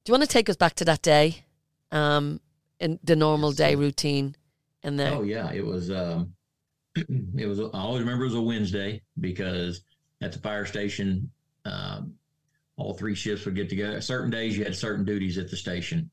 do 0.05 0.11
you 0.11 0.13
want 0.13 0.23
to 0.23 0.29
take 0.29 0.49
us 0.49 0.57
back 0.57 0.75
to 0.75 0.85
that 0.87 1.03
day, 1.03 1.45
um, 1.91 2.41
in 2.81 2.99
the 3.05 3.17
normal 3.17 3.53
day 3.53 3.75
routine? 3.75 4.37
And 4.83 4.99
then, 4.99 5.13
oh 5.13 5.23
yeah, 5.23 5.53
it 5.53 5.65
was. 5.65 5.91
Um, 5.91 6.35
it 6.97 7.47
was. 7.47 7.61
I 7.61 7.69
always 7.73 8.01
remember 8.01 8.25
it 8.25 8.29
was 8.29 8.35
a 8.35 8.43
Wednesday 8.43 9.03
because 9.21 9.83
at 10.21 10.33
the 10.33 10.39
fire 10.39 10.67
station, 10.67 11.31
um, 11.65 12.15
all 12.83 12.95
three 12.95 13.15
shifts 13.15 13.45
would 13.45 13.55
get 13.55 13.69
together. 13.69 14.01
Certain 14.01 14.31
days 14.31 14.59
you 14.59 14.65
had 14.65 14.75
certain 14.75 15.05
duties 15.05 15.39
at 15.39 15.51
the 15.51 15.57
station, 15.57 16.11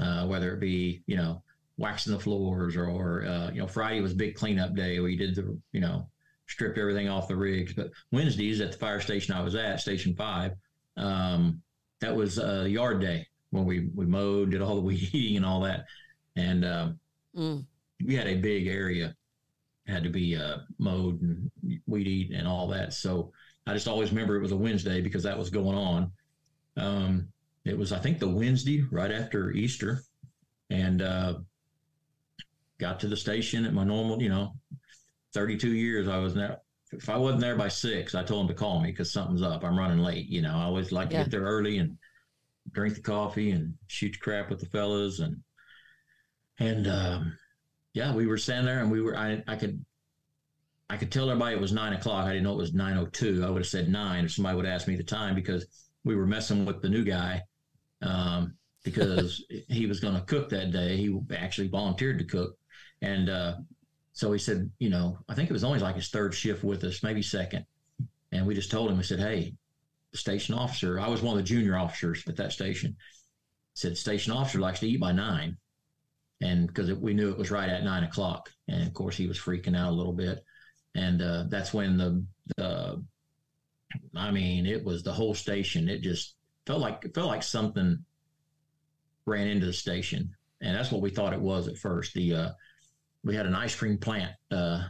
uh, 0.00 0.26
whether 0.26 0.54
it 0.54 0.60
be 0.60 1.02
you 1.06 1.16
know 1.16 1.42
waxing 1.78 2.12
the 2.12 2.18
floors 2.18 2.74
or, 2.74 2.86
or 2.86 3.26
uh, 3.26 3.50
you 3.50 3.60
know 3.60 3.66
Friday 3.66 4.00
was 4.00 4.14
big 4.14 4.34
cleanup 4.34 4.74
day 4.74 4.98
where 4.98 5.10
you 5.10 5.18
did 5.18 5.34
the 5.34 5.58
you 5.72 5.80
know 5.80 6.08
stripped 6.46 6.78
everything 6.78 7.08
off 7.08 7.28
the 7.28 7.36
rigs. 7.36 7.74
But 7.74 7.90
Wednesdays 8.12 8.60
at 8.60 8.72
the 8.72 8.78
fire 8.78 9.00
station 9.00 9.34
I 9.34 9.42
was 9.42 9.54
at, 9.54 9.80
Station 9.80 10.14
Five, 10.14 10.52
um, 10.96 11.60
that 12.00 12.16
was 12.16 12.38
a 12.38 12.68
yard 12.68 13.00
day 13.00 13.26
when 13.50 13.64
we 13.64 13.90
we 13.94 14.06
mowed, 14.06 14.50
did 14.50 14.62
all 14.62 14.76
the 14.76 14.80
weed 14.82 15.10
eating 15.12 15.36
and 15.36 15.46
all 15.46 15.60
that, 15.60 15.84
and 16.34 16.64
um, 16.64 16.98
mm. 17.36 17.64
we 18.04 18.14
had 18.14 18.26
a 18.26 18.36
big 18.36 18.66
area 18.66 19.14
had 19.86 20.02
to 20.02 20.10
be 20.10 20.36
uh, 20.36 20.58
mowed 20.78 21.20
and 21.22 21.50
weed 21.86 22.08
eat 22.08 22.32
and 22.32 22.46
all 22.46 22.66
that. 22.68 22.92
So 22.92 23.32
I 23.66 23.74
just 23.74 23.88
always 23.88 24.10
remember 24.10 24.36
it 24.36 24.42
was 24.42 24.52
a 24.52 24.56
Wednesday 24.56 25.00
because 25.00 25.24
that 25.24 25.38
was 25.38 25.50
going 25.50 25.76
on. 25.76 26.12
Um, 26.76 27.28
it 27.64 27.76
was 27.76 27.92
I 27.92 27.98
think 27.98 28.18
the 28.18 28.28
Wednesday 28.28 28.84
right 28.90 29.10
after 29.10 29.50
Easter, 29.50 30.02
and 30.70 31.02
uh, 31.02 31.34
got 32.78 33.00
to 33.00 33.08
the 33.08 33.16
station 33.16 33.64
at 33.64 33.74
my 33.74 33.84
normal, 33.84 34.22
you 34.22 34.28
know, 34.28 34.52
32 35.34 35.70
years, 35.70 36.08
I 36.08 36.18
was 36.18 36.34
there. 36.34 36.58
If 36.92 37.08
I 37.08 37.16
wasn't 37.16 37.40
there 37.40 37.56
by 37.56 37.68
six, 37.68 38.14
I 38.14 38.22
told 38.22 38.42
him 38.42 38.48
to 38.48 38.54
call 38.54 38.80
me 38.80 38.90
because 38.90 39.12
something's 39.12 39.42
up. 39.42 39.64
I'm 39.64 39.78
running 39.78 39.98
late. 39.98 40.28
You 40.28 40.42
know, 40.42 40.54
I 40.54 40.62
always 40.62 40.92
like 40.92 41.10
to 41.10 41.16
yeah. 41.16 41.22
get 41.22 41.32
there 41.32 41.42
early 41.42 41.78
and 41.78 41.98
drink 42.72 42.94
the 42.94 43.00
coffee 43.00 43.50
and 43.50 43.74
shoot 43.88 44.12
the 44.12 44.18
crap 44.18 44.50
with 44.50 44.60
the 44.60 44.66
fellas 44.66 45.20
and 45.20 45.36
and 46.58 46.86
um, 46.86 47.36
yeah, 47.92 48.14
we 48.14 48.26
were 48.26 48.38
standing 48.38 48.66
there 48.66 48.80
and 48.80 48.90
we 48.90 49.02
were 49.02 49.16
I 49.16 49.42
I 49.46 49.56
could 49.56 49.84
I 50.88 50.96
could 50.96 51.10
tell 51.10 51.30
everybody 51.30 51.56
it 51.56 51.60
was 51.60 51.72
nine 51.72 51.94
o'clock. 51.94 52.26
I 52.26 52.28
didn't 52.28 52.44
know 52.44 52.52
it 52.52 52.58
was 52.58 52.74
nine 52.74 52.96
oh 52.96 53.06
two. 53.06 53.44
I 53.44 53.50
would 53.50 53.62
have 53.62 53.68
said 53.68 53.88
nine 53.88 54.24
if 54.24 54.32
somebody 54.32 54.56
would 54.56 54.66
ask 54.66 54.86
me 54.86 54.96
the 54.96 55.02
time 55.02 55.34
because 55.34 55.66
we 56.04 56.14
were 56.14 56.26
messing 56.26 56.64
with 56.64 56.80
the 56.80 56.88
new 56.88 57.04
guy 57.04 57.42
um, 58.02 58.54
because 58.84 59.44
he 59.68 59.86
was 59.86 60.00
going 60.00 60.14
to 60.14 60.20
cook 60.22 60.48
that 60.50 60.70
day. 60.70 60.96
He 60.96 61.18
actually 61.36 61.68
volunteered 61.68 62.18
to 62.18 62.24
cook, 62.24 62.56
and 63.02 63.28
uh, 63.28 63.56
so 64.16 64.32
he 64.32 64.38
said, 64.38 64.70
you 64.78 64.88
know, 64.88 65.18
I 65.28 65.34
think 65.34 65.50
it 65.50 65.52
was 65.52 65.62
only 65.62 65.78
like 65.78 65.96
his 65.96 66.08
third 66.08 66.34
shift 66.34 66.64
with 66.64 66.82
us, 66.84 67.02
maybe 67.02 67.20
second. 67.20 67.66
And 68.32 68.46
we 68.46 68.54
just 68.54 68.70
told 68.70 68.90
him, 68.90 68.96
we 68.96 69.02
said, 69.02 69.20
hey, 69.20 69.54
the 70.12 70.16
station 70.16 70.54
officer, 70.54 70.98
I 70.98 71.08
was 71.08 71.20
one 71.20 71.36
of 71.36 71.44
the 71.44 71.46
junior 71.46 71.76
officers 71.76 72.24
at 72.26 72.36
that 72.36 72.52
station, 72.52 72.96
said, 73.74 73.98
station 73.98 74.32
officer 74.32 74.58
likes 74.58 74.80
to 74.80 74.88
eat 74.88 75.00
by 75.00 75.12
nine. 75.12 75.58
And 76.40 76.66
because 76.66 76.90
we 76.94 77.12
knew 77.12 77.30
it 77.30 77.36
was 77.36 77.50
right 77.50 77.68
at 77.68 77.84
nine 77.84 78.04
o'clock. 78.04 78.48
And 78.68 78.86
of 78.86 78.94
course, 78.94 79.18
he 79.18 79.26
was 79.26 79.38
freaking 79.38 79.76
out 79.76 79.90
a 79.90 79.94
little 79.94 80.14
bit. 80.14 80.42
And 80.96 81.20
uh, 81.20 81.44
that's 81.48 81.74
when 81.74 81.98
the, 81.98 82.24
the, 82.56 83.04
I 84.16 84.30
mean, 84.30 84.66
it 84.66 84.82
was 84.82 85.02
the 85.02 85.12
whole 85.12 85.34
station. 85.34 85.88
It 85.88 86.00
just 86.00 86.34
felt 86.66 86.80
like, 86.80 87.04
it 87.04 87.14
felt 87.14 87.28
like 87.28 87.42
something 87.42 88.02
ran 89.26 89.46
into 89.46 89.66
the 89.66 89.72
station. 89.74 90.34
And 90.62 90.74
that's 90.74 90.90
what 90.90 91.02
we 91.02 91.10
thought 91.10 91.34
it 91.34 91.40
was 91.40 91.68
at 91.68 91.76
first. 91.76 92.14
The, 92.14 92.34
uh, 92.34 92.48
we 93.22 93.36
had 93.36 93.44
an 93.44 93.54
ice 93.54 93.74
cream 93.74 93.98
plant 93.98 94.32
uh, 94.50 94.84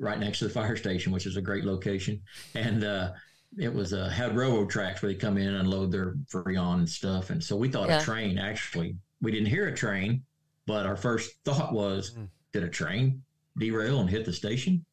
right 0.00 0.18
next 0.18 0.40
to 0.40 0.46
the 0.48 0.50
fire 0.60 0.76
station, 0.76 1.12
which 1.12 1.26
is 1.26 1.36
a 1.36 1.42
great 1.42 1.64
location. 1.64 2.20
And 2.56 2.82
uh, 2.82 3.12
it 3.56 3.72
was 3.72 3.92
uh, 3.92 4.08
had 4.08 4.36
railroad 4.36 4.70
tracks 4.70 5.02
where 5.02 5.12
they 5.12 5.18
come 5.18 5.38
in 5.38 5.46
and 5.46 5.58
unload 5.58 5.92
their 5.92 6.14
freon 6.32 6.78
and 6.78 6.88
stuff. 6.88 7.30
And 7.30 7.42
so 7.42 7.56
we 7.56 7.68
thought 7.68 7.88
yeah. 7.88 8.00
a 8.00 8.04
train 8.04 8.38
actually, 8.38 8.96
we 9.22 9.30
didn't 9.30 9.46
hear 9.46 9.68
a 9.68 9.74
train, 9.74 10.24
but 10.66 10.84
our 10.84 10.96
first 10.96 11.30
thought 11.44 11.72
was, 11.72 12.16
mm. 12.18 12.28
did 12.52 12.64
a 12.64 12.68
train 12.68 13.22
derail 13.56 14.00
and 14.00 14.10
hit 14.10 14.24
the 14.24 14.32
station? 14.32 14.84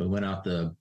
We 0.00 0.06
went 0.06 0.24
out 0.24 0.44
the 0.44 0.74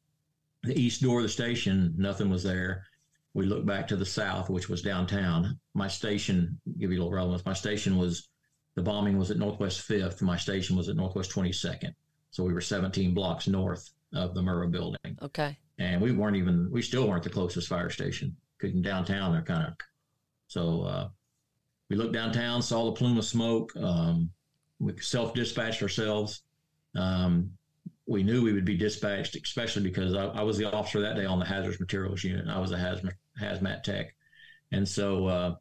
the 0.63 0.77
east 0.77 1.01
door 1.01 1.19
of 1.19 1.23
the 1.23 1.29
station, 1.29 1.93
nothing 1.97 2.29
was 2.29 2.43
there. 2.43 2.85
We 3.33 3.45
looked 3.45 3.65
back 3.65 3.87
to 3.89 3.95
the 3.95 4.05
south, 4.05 4.49
which 4.49 4.67
was 4.67 4.81
downtown. 4.81 5.57
My 5.73 5.87
station, 5.87 6.59
give 6.79 6.91
you 6.91 6.97
a 6.97 6.99
little 6.99 7.11
relevance, 7.11 7.45
my 7.45 7.53
station 7.53 7.97
was 7.97 8.29
the 8.75 8.81
bombing 8.81 9.17
was 9.17 9.31
at 9.31 9.37
Northwest 9.37 9.87
5th. 9.87 10.21
My 10.21 10.37
station 10.37 10.75
was 10.75 10.89
at 10.89 10.95
Northwest 10.95 11.31
22nd. 11.31 11.93
So 12.31 12.43
we 12.43 12.53
were 12.53 12.61
17 12.61 13.13
blocks 13.13 13.47
north 13.47 13.89
of 14.13 14.33
the 14.33 14.41
Murrah 14.41 14.71
building. 14.71 15.17
Okay. 15.21 15.57
And 15.79 16.01
we 16.01 16.11
weren't 16.11 16.37
even, 16.37 16.69
we 16.71 16.81
still 16.81 17.07
weren't 17.07 17.23
the 17.23 17.29
closest 17.29 17.67
fire 17.67 17.89
station. 17.89 18.35
Because 18.57 18.75
in 18.75 18.81
downtown, 18.81 19.31
they're 19.31 19.41
kind 19.41 19.67
of, 19.67 19.73
so 20.47 20.83
uh, 20.83 21.09
we 21.89 21.95
looked 21.95 22.13
downtown, 22.13 22.61
saw 22.61 22.85
the 22.85 22.91
plume 22.91 23.17
of 23.17 23.25
smoke. 23.25 23.71
Um, 23.75 24.29
we 24.79 24.97
self 24.99 25.33
dispatched 25.33 25.81
ourselves. 25.81 26.41
Um, 26.95 27.51
we 28.09 28.23
knew 28.23 28.41
we 28.41 28.53
would 28.53 28.65
be 28.65 28.75
dispatched, 28.75 29.35
especially 29.35 29.83
because 29.83 30.15
I, 30.15 30.25
I, 30.25 30.41
was 30.41 30.57
the 30.57 30.69
officer 30.71 30.99
that 31.01 31.15
day 31.15 31.25
on 31.25 31.37
the 31.37 31.45
hazardous 31.45 31.79
materials 31.79 32.23
unit. 32.23 32.47
I 32.47 32.57
was 32.57 32.71
a 32.71 32.75
hazmat, 32.75 33.13
hazmat 33.39 33.83
tech. 33.83 34.15
And 34.71 34.87
so 34.87 35.27
uh, 35.27 35.55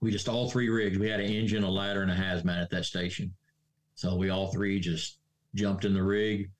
we 0.00 0.10
just 0.10 0.26
all 0.26 0.48
three 0.48 0.70
rigs. 0.70 0.98
We 0.98 1.10
had 1.10 1.20
an 1.20 1.30
engine, 1.30 1.62
a 1.62 1.70
ladder, 1.70 2.00
and 2.00 2.10
a 2.10 2.16
hazmat 2.16 2.62
at 2.62 2.70
that 2.70 2.86
station. 2.86 3.34
So 3.94 4.16
we 4.16 4.30
all 4.30 4.52
three 4.52 4.80
just 4.80 5.18
jumped 5.54 5.84
in 5.84 5.92
the 5.92 6.02
rig. 6.02 6.50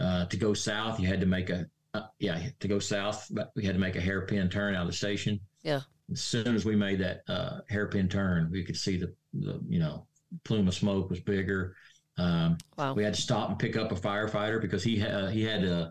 Uh, 0.00 0.26
to 0.26 0.36
go 0.36 0.54
south, 0.54 0.98
you 0.98 1.06
had 1.06 1.20
to 1.20 1.26
make 1.26 1.48
a 1.48 1.66
uh, 1.94 2.02
yeah 2.18 2.48
to 2.60 2.68
go 2.68 2.78
south, 2.80 3.28
but 3.30 3.52
we 3.54 3.64
had 3.64 3.76
to 3.76 3.80
make 3.80 3.96
a 3.96 4.00
hairpin 4.00 4.50
turn 4.50 4.74
out 4.74 4.82
of 4.82 4.88
the 4.88 4.92
station. 4.92 5.40
Yeah. 5.62 5.80
As 6.12 6.20
soon 6.20 6.54
as 6.54 6.64
we 6.64 6.76
made 6.76 6.98
that 6.98 7.22
uh, 7.28 7.60
hairpin 7.70 8.08
turn, 8.08 8.50
we 8.50 8.64
could 8.64 8.76
see 8.76 8.98
the, 8.98 9.14
the 9.32 9.60
you 9.68 9.78
know 9.78 10.06
plume 10.44 10.68
of 10.68 10.74
smoke 10.74 11.08
was 11.08 11.20
bigger. 11.20 11.76
Um, 12.18 12.58
wow. 12.76 12.94
We 12.94 13.04
had 13.04 13.14
to 13.14 13.20
stop 13.20 13.50
and 13.50 13.58
pick 13.58 13.76
up 13.76 13.92
a 13.92 13.96
firefighter 13.96 14.60
because 14.60 14.82
he 14.82 14.96
had 14.96 15.30
he 15.30 15.42
had 15.42 15.64
uh, 15.64 15.90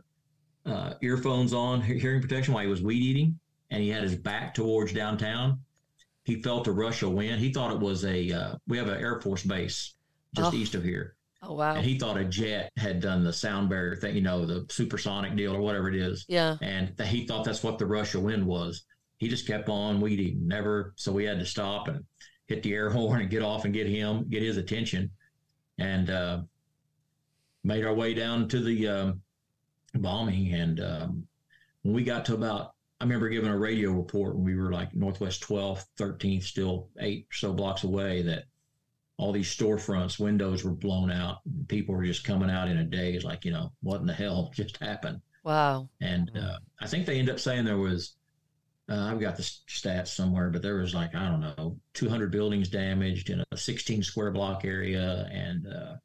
uh, 0.65 0.93
earphones 1.01 1.53
on, 1.53 1.81
hearing 1.81 2.21
protection 2.21 2.53
while 2.53 2.63
he 2.63 2.69
was 2.69 2.81
weed 2.81 3.01
eating, 3.01 3.39
and 3.69 3.81
he 3.81 3.89
had 3.89 4.03
his 4.03 4.15
back 4.15 4.53
towards 4.53 4.93
downtown 4.93 5.59
he 6.25 6.41
felt 6.41 6.67
a 6.67 6.71
rush 6.71 7.03
of 7.03 7.11
wind. 7.11 7.39
He 7.39 7.53
thought 7.53 7.71
it 7.71 7.79
was 7.79 8.03
a, 8.03 8.31
uh, 8.31 8.55
we 8.67 8.77
have 8.77 8.87
an 8.87 8.99
Air 8.99 9.21
Force 9.21 9.43
base 9.43 9.93
just 10.35 10.53
oh. 10.53 10.57
east 10.57 10.75
of 10.75 10.83
here. 10.83 11.15
Oh, 11.43 11.53
wow. 11.53 11.75
And 11.75 11.85
he 11.85 11.99
thought 11.99 12.17
a 12.17 12.25
jet 12.25 12.71
had 12.77 12.99
done 12.99 13.23
the 13.23 13.31
sound 13.31 13.69
barrier 13.69 13.95
thing, 13.95 14.15
you 14.15 14.21
know, 14.21 14.45
the 14.45 14.65
supersonic 14.69 15.35
deal 15.35 15.55
or 15.55 15.61
whatever 15.61 15.87
it 15.87 15.95
is. 15.95 16.25
Yeah. 16.27 16.57
And 16.61 16.97
th- 16.97 17.09
he 17.09 17.27
thought 17.27 17.45
that's 17.45 17.61
what 17.61 17.77
the 17.77 17.85
rush 17.85 18.15
of 18.15 18.23
wind 18.23 18.45
was. 18.45 18.85
he 19.17 19.29
just 19.29 19.47
kept 19.47 19.69
on 19.69 20.01
weeding, 20.01 20.45
never. 20.45 20.93
So 20.97 21.11
we 21.11 21.23
had 21.23 21.39
to 21.39 21.45
stop 21.45 21.87
and 21.87 22.03
hit 22.47 22.63
the 22.63 22.73
air 22.73 22.89
horn 22.89 23.21
and 23.21 23.29
get 23.29 23.43
off 23.43 23.63
and 23.63 23.73
get 23.73 23.87
him, 23.87 24.27
get 24.27 24.41
his 24.41 24.57
attention, 24.57 25.11
and 25.77 26.09
uh, 26.09 26.41
made 27.63 27.85
our 27.85 27.93
way 27.93 28.13
down 28.13 28.47
to 28.49 28.59
the 28.59 28.87
um, 28.87 29.21
bombing. 29.95 30.53
And 30.53 30.79
um, 30.79 31.27
when 31.81 31.93
we 31.93 32.03
got 32.03 32.25
to 32.25 32.33
about, 32.33 32.73
I 33.01 33.03
remember 33.03 33.29
giving 33.29 33.49
a 33.49 33.57
radio 33.57 33.91
report 33.91 34.35
when 34.35 34.45
we 34.45 34.55
were 34.55 34.71
like 34.71 34.95
Northwest 34.95 35.43
12th, 35.43 35.85
13th, 35.99 36.43
still 36.43 36.89
eight 36.99 37.27
or 37.31 37.35
so 37.35 37.53
blocks 37.53 37.83
away, 37.83 38.21
that 38.23 38.45
all 39.17 39.31
these 39.31 39.53
storefronts, 39.53 40.19
windows 40.19 40.63
were 40.63 40.71
blown 40.71 41.11
out. 41.11 41.37
People 41.67 41.95
were 41.95 42.03
just 42.03 42.23
coming 42.23 42.49
out 42.49 42.67
in 42.67 42.77
a 42.77 42.83
daze, 42.83 43.23
like, 43.23 43.45
you 43.45 43.51
know, 43.51 43.71
what 43.81 44.01
in 44.01 44.07
the 44.07 44.13
hell 44.13 44.51
just 44.55 44.77
happened? 44.81 45.21
Wow. 45.43 45.89
And 46.01 46.31
uh, 46.37 46.57
I 46.79 46.87
think 46.87 47.05
they 47.05 47.19
end 47.19 47.29
up 47.29 47.39
saying 47.39 47.65
there 47.65 47.77
was, 47.77 48.15
uh, 48.87 49.09
I've 49.11 49.19
got 49.19 49.35
the 49.35 49.43
stats 49.43 50.09
somewhere, 50.09 50.49
but 50.49 50.61
there 50.61 50.75
was 50.75 50.93
like, 50.93 51.15
I 51.15 51.27
don't 51.27 51.41
know, 51.41 51.77
200 51.93 52.31
buildings 52.31 52.69
damaged 52.69 53.29
in 53.31 53.43
a 53.51 53.57
16 53.57 54.03
square 54.03 54.31
block 54.31 54.63
area. 54.63 55.27
And 55.31 55.67
uh, 55.67 55.95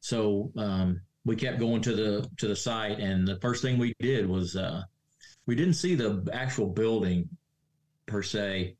so 0.00 0.52
um, 0.58 1.00
we 1.24 1.36
kept 1.36 1.58
going 1.58 1.80
to 1.82 1.94
the, 1.94 2.30
to 2.36 2.48
the 2.48 2.56
site. 2.56 2.98
And 2.98 3.26
the 3.26 3.40
first 3.40 3.62
thing 3.62 3.78
we 3.78 3.94
did 3.98 4.28
was 4.28 4.56
uh, 4.56 4.82
we 5.46 5.54
didn't 5.54 5.74
see 5.74 5.94
the 5.94 6.28
actual 6.32 6.66
building 6.66 7.30
per 8.04 8.22
se. 8.22 8.76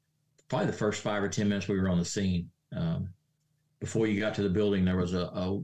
Probably 0.48 0.66
the 0.66 0.72
first 0.74 1.00
five 1.00 1.22
or 1.22 1.28
10 1.28 1.48
minutes 1.48 1.68
we 1.68 1.80
were 1.80 1.88
on 1.88 1.98
the 1.98 2.04
scene. 2.04 2.50
Um, 2.76 3.08
before 3.80 4.06
you 4.06 4.20
got 4.20 4.34
to 4.34 4.42
the 4.42 4.50
building, 4.50 4.84
there 4.84 4.96
was 4.96 5.14
a, 5.14 5.22
a 5.22 5.62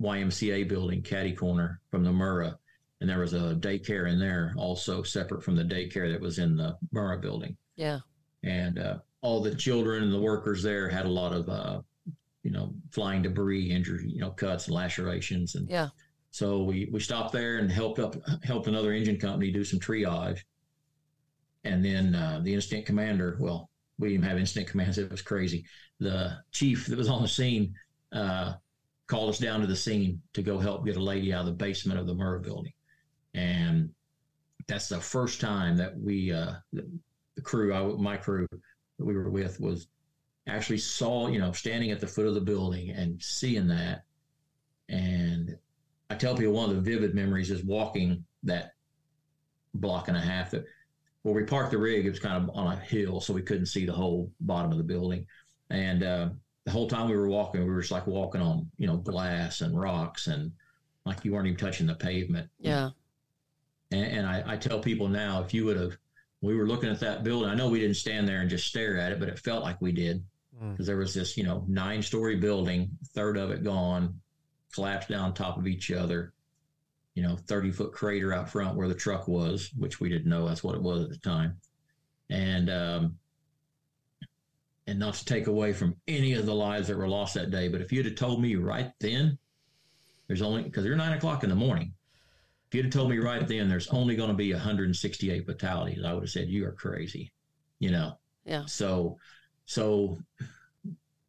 YMCA 0.00 0.68
building, 0.68 1.02
caddy 1.02 1.32
corner 1.32 1.80
from 1.90 2.04
the 2.04 2.10
Murrah, 2.10 2.56
and 3.02 3.10
there 3.10 3.18
was 3.18 3.34
a 3.34 3.56
daycare 3.56 4.08
in 4.08 4.16
there 4.20 4.54
also 4.56 5.02
separate 5.02 5.42
from 5.42 5.56
the 5.56 5.64
daycare 5.64 6.10
that 6.12 6.20
was 6.20 6.38
in 6.38 6.56
the 6.56 6.78
Murrah 6.94 7.20
building. 7.20 7.56
Yeah. 7.74 7.98
And 8.44 8.78
uh, 8.78 8.98
all 9.22 9.42
the 9.42 9.56
children 9.56 10.04
and 10.04 10.12
the 10.12 10.20
workers 10.20 10.62
there 10.62 10.88
had 10.88 11.04
a 11.04 11.08
lot 11.08 11.32
of, 11.32 11.48
uh, 11.48 11.80
you 12.44 12.52
know, 12.52 12.72
flying 12.92 13.22
debris, 13.22 13.72
injury, 13.72 14.04
you 14.06 14.20
know, 14.20 14.30
cuts 14.30 14.66
and 14.66 14.76
lacerations, 14.76 15.56
and 15.56 15.68
yeah. 15.68 15.88
So 16.30 16.62
we 16.62 16.88
we 16.92 17.00
stopped 17.00 17.32
there 17.32 17.58
and 17.58 17.70
helped 17.70 17.98
up 17.98 18.16
helped 18.44 18.68
another 18.68 18.92
engine 18.92 19.18
company 19.18 19.50
do 19.50 19.64
some 19.64 19.80
triage, 19.80 20.40
and 21.64 21.84
then 21.84 22.14
uh, 22.14 22.40
the 22.42 22.54
incident 22.54 22.86
commander, 22.86 23.36
well, 23.40 23.68
we 23.98 24.10
didn't 24.10 24.24
have 24.24 24.38
incident 24.38 24.68
commands. 24.68 24.96
It 24.96 25.10
was 25.10 25.22
crazy. 25.22 25.64
The 25.98 26.38
chief 26.52 26.86
that 26.86 26.98
was 26.98 27.08
on 27.08 27.22
the 27.22 27.28
scene 27.28 27.74
uh, 28.12 28.54
called 29.08 29.30
us 29.30 29.38
down 29.38 29.60
to 29.60 29.66
the 29.66 29.76
scene 29.76 30.22
to 30.34 30.42
go 30.42 30.58
help 30.58 30.86
get 30.86 30.96
a 30.96 31.02
lady 31.02 31.32
out 31.32 31.40
of 31.40 31.46
the 31.46 31.52
basement 31.52 31.98
of 31.98 32.06
the 32.06 32.14
Murrah 32.14 32.42
building. 32.42 32.72
And 33.34 33.90
that's 34.66 34.88
the 34.88 35.00
first 35.00 35.40
time 35.40 35.76
that 35.76 35.98
we, 35.98 36.32
uh, 36.32 36.54
the, 36.72 36.86
crew, 37.42 37.74
I, 37.74 37.82
my 38.00 38.16
crew 38.16 38.46
that 38.50 39.04
we 39.04 39.14
were 39.14 39.30
with 39.30 39.58
was 39.60 39.88
actually 40.46 40.78
saw, 40.78 41.28
you 41.28 41.38
know, 41.38 41.52
standing 41.52 41.90
at 41.90 42.00
the 42.00 42.06
foot 42.06 42.26
of 42.26 42.34
the 42.34 42.40
building 42.40 42.90
and 42.90 43.20
seeing 43.22 43.66
that. 43.68 44.04
And 44.88 45.56
I 46.10 46.14
tell 46.14 46.36
people 46.36 46.52
one 46.52 46.70
of 46.70 46.76
the 46.76 46.82
vivid 46.82 47.14
memories 47.14 47.50
is 47.50 47.64
walking 47.64 48.24
that 48.42 48.72
block 49.74 50.08
and 50.08 50.16
a 50.16 50.20
half 50.20 50.50
that 50.50 50.64
where 51.22 51.34
we 51.34 51.44
parked 51.44 51.70
the 51.70 51.78
rig, 51.78 52.04
it 52.04 52.10
was 52.10 52.18
kind 52.18 52.42
of 52.42 52.54
on 52.54 52.72
a 52.72 52.76
hill, 52.76 53.20
so 53.20 53.32
we 53.32 53.42
couldn't 53.42 53.66
see 53.66 53.86
the 53.86 53.92
whole 53.92 54.30
bottom 54.40 54.72
of 54.72 54.78
the 54.78 54.84
building. 54.84 55.24
And 55.70 56.02
uh, 56.02 56.30
the 56.64 56.70
whole 56.70 56.88
time 56.88 57.08
we 57.08 57.16
were 57.16 57.28
walking, 57.28 57.62
we 57.62 57.70
were 57.70 57.80
just 57.80 57.92
like 57.92 58.06
walking 58.06 58.40
on, 58.40 58.68
you 58.76 58.86
know, 58.86 58.96
glass 58.96 59.60
and 59.60 59.78
rocks, 59.78 60.26
and 60.26 60.52
like 61.06 61.24
you 61.24 61.32
weren't 61.32 61.46
even 61.46 61.56
touching 61.56 61.86
the 61.86 61.94
pavement. 61.94 62.50
Yeah. 62.58 62.90
And, 63.92 64.04
and 64.04 64.26
I, 64.26 64.42
I, 64.46 64.56
tell 64.56 64.80
people 64.80 65.08
now, 65.08 65.42
if 65.42 65.52
you 65.52 65.64
would 65.64 65.76
have, 65.76 65.96
we 66.40 66.56
were 66.56 66.66
looking 66.66 66.90
at 66.90 67.00
that 67.00 67.24
building. 67.24 67.48
I 67.48 67.54
know 67.54 67.68
we 67.68 67.80
didn't 67.80 67.96
stand 67.96 68.26
there 68.26 68.40
and 68.40 68.50
just 68.50 68.66
stare 68.66 68.98
at 68.98 69.12
it, 69.12 69.20
but 69.20 69.28
it 69.28 69.38
felt 69.38 69.62
like 69.62 69.80
we 69.80 69.92
did 69.92 70.24
because 70.70 70.84
mm. 70.84 70.86
there 70.86 70.96
was 70.96 71.14
this, 71.14 71.36
you 71.36 71.44
know, 71.44 71.64
nine-story 71.68 72.36
building, 72.36 72.90
third 73.14 73.36
of 73.36 73.50
it 73.50 73.62
gone, 73.62 74.20
collapsed 74.72 75.08
down 75.08 75.24
on 75.26 75.34
top 75.34 75.58
of 75.58 75.66
each 75.66 75.90
other 75.90 76.32
you 77.14 77.22
know, 77.22 77.36
30 77.36 77.72
foot 77.72 77.92
crater 77.92 78.32
out 78.32 78.48
front 78.48 78.76
where 78.76 78.88
the 78.88 78.94
truck 78.94 79.28
was, 79.28 79.70
which 79.76 80.00
we 80.00 80.08
didn't 80.08 80.28
know 80.28 80.46
that's 80.46 80.64
what 80.64 80.74
it 80.74 80.82
was 80.82 81.04
at 81.04 81.10
the 81.10 81.18
time. 81.18 81.56
And, 82.30 82.70
um, 82.70 83.18
and 84.86 84.98
not 84.98 85.14
to 85.14 85.24
take 85.24 85.46
away 85.46 85.72
from 85.72 85.94
any 86.08 86.32
of 86.34 86.46
the 86.46 86.54
lives 86.54 86.88
that 86.88 86.96
were 86.96 87.08
lost 87.08 87.34
that 87.34 87.50
day, 87.50 87.68
but 87.68 87.80
if 87.80 87.92
you'd 87.92 88.06
have 88.06 88.14
told 88.14 88.40
me 88.40 88.56
right 88.56 88.92
then, 88.98 89.38
there's 90.26 90.42
only, 90.42 90.62
because 90.62 90.84
they're 90.84 90.96
nine 90.96 91.16
o'clock 91.16 91.44
in 91.44 91.50
the 91.50 91.56
morning. 91.56 91.92
If 92.72 92.76
you'd 92.76 92.86
have 92.86 92.94
told 92.94 93.10
me 93.10 93.18
right 93.18 93.46
then, 93.46 93.68
there's 93.68 93.88
only 93.88 94.16
going 94.16 94.30
to 94.30 94.34
be 94.34 94.50
168 94.50 95.44
fatalities, 95.44 96.02
I 96.06 96.14
would 96.14 96.22
have 96.22 96.30
said, 96.30 96.48
you 96.48 96.64
are 96.64 96.72
crazy, 96.72 97.30
you 97.80 97.90
know? 97.90 98.18
Yeah. 98.46 98.64
So, 98.64 99.18
so 99.66 100.16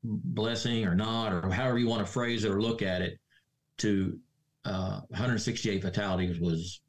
blessing 0.05 0.85
or 0.85 0.95
not, 0.95 1.33
or 1.33 1.51
however 1.51 1.79
you 1.79 1.89
want 1.89 1.99
to 1.99 2.09
phrase 2.09 2.45
it 2.45 2.49
or 2.49 2.61
look 2.61 2.81
at 2.81 3.01
it, 3.01 3.19
to 3.79 4.17
uh, 4.63 5.01
168 5.09 5.81
fatalities 5.81 6.39
was 6.39 6.79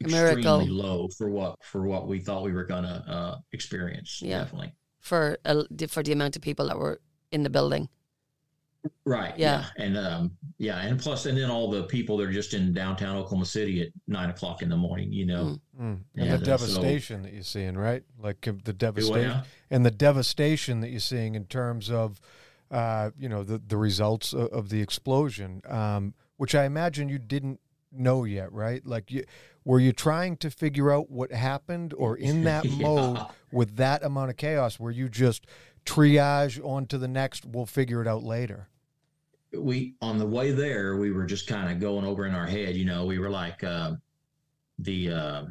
extremely 0.00 0.68
low 0.68 1.08
for 1.18 1.28
what 1.28 1.56
for 1.60 1.82
what 1.86 2.06
we 2.06 2.20
thought 2.20 2.44
we 2.44 2.52
were 2.52 2.62
going 2.62 2.84
to 2.84 3.04
uh, 3.08 3.38
experience. 3.52 4.22
Yeah. 4.22 4.44
Definitely 4.44 4.74
for 5.00 5.38
uh, 5.44 5.64
for 5.88 6.04
the 6.04 6.12
amount 6.12 6.36
of 6.36 6.42
people 6.42 6.68
that 6.68 6.78
were 6.78 7.00
in 7.32 7.42
the 7.42 7.50
building. 7.50 7.88
Right. 9.04 9.36
Yeah. 9.36 9.66
yeah. 9.76 9.84
And 9.84 9.96
um, 9.96 10.30
yeah, 10.58 10.80
and 10.80 10.98
plus, 10.98 11.26
and 11.26 11.36
then 11.36 11.50
all 11.50 11.70
the 11.70 11.84
people 11.84 12.16
that 12.18 12.28
are 12.28 12.32
just 12.32 12.54
in 12.54 12.72
downtown 12.72 13.16
Oklahoma 13.16 13.46
City 13.46 13.82
at 13.82 13.88
nine 14.06 14.30
o'clock 14.30 14.62
in 14.62 14.68
the 14.68 14.76
morning. 14.76 15.12
You 15.12 15.26
know, 15.26 15.44
mm. 15.44 15.60
Mm. 15.80 16.00
and, 16.16 16.30
and, 16.30 16.32
the 16.32 16.44
devastation 16.44 17.20
so, 17.20 17.22
that 17.24 17.34
you're 17.34 17.42
seeing, 17.42 17.76
right? 17.76 18.02
Like 18.18 18.46
uh, 18.46 18.52
the 18.64 18.72
devastation 18.72 19.42
and 19.70 19.84
the 19.84 19.90
devastation 19.90 20.80
that 20.80 20.90
you're 20.90 21.00
seeing 21.00 21.34
in 21.34 21.44
terms 21.46 21.90
of, 21.90 22.20
uh, 22.70 23.10
you 23.18 23.28
know, 23.28 23.42
the 23.42 23.58
the 23.58 23.76
results 23.76 24.32
of, 24.32 24.48
of 24.48 24.68
the 24.68 24.80
explosion. 24.80 25.62
Um, 25.66 26.14
which 26.40 26.54
I 26.54 26.64
imagine 26.64 27.10
you 27.10 27.18
didn't 27.18 27.60
know 27.92 28.24
yet, 28.24 28.50
right? 28.50 28.80
Like, 28.86 29.10
you, 29.10 29.24
were 29.62 29.78
you 29.78 29.92
trying 29.92 30.38
to 30.38 30.50
figure 30.50 30.90
out 30.90 31.10
what 31.10 31.32
happened, 31.32 31.92
or 31.92 32.16
in 32.16 32.44
that 32.44 32.64
yeah. 32.64 32.82
mode 32.82 33.18
with 33.52 33.76
that 33.76 34.02
amount 34.02 34.30
of 34.30 34.38
chaos, 34.38 34.80
were 34.80 34.90
you 34.90 35.10
just 35.10 35.44
triage 35.84 36.58
on 36.64 36.86
to 36.86 36.96
the 36.96 37.08
next? 37.08 37.44
We'll 37.44 37.66
figure 37.66 38.00
it 38.00 38.08
out 38.08 38.22
later. 38.22 38.69
We 39.52 39.94
on 40.00 40.18
the 40.18 40.26
way 40.26 40.52
there, 40.52 40.96
we 40.96 41.10
were 41.10 41.26
just 41.26 41.46
kind 41.46 41.70
of 41.70 41.80
going 41.80 42.04
over 42.04 42.26
in 42.26 42.34
our 42.34 42.46
head. 42.46 42.76
You 42.76 42.84
know, 42.84 43.04
we 43.04 43.18
were 43.18 43.30
like 43.30 43.64
uh, 43.64 43.94
the 44.78 45.10
uh, 45.10 45.44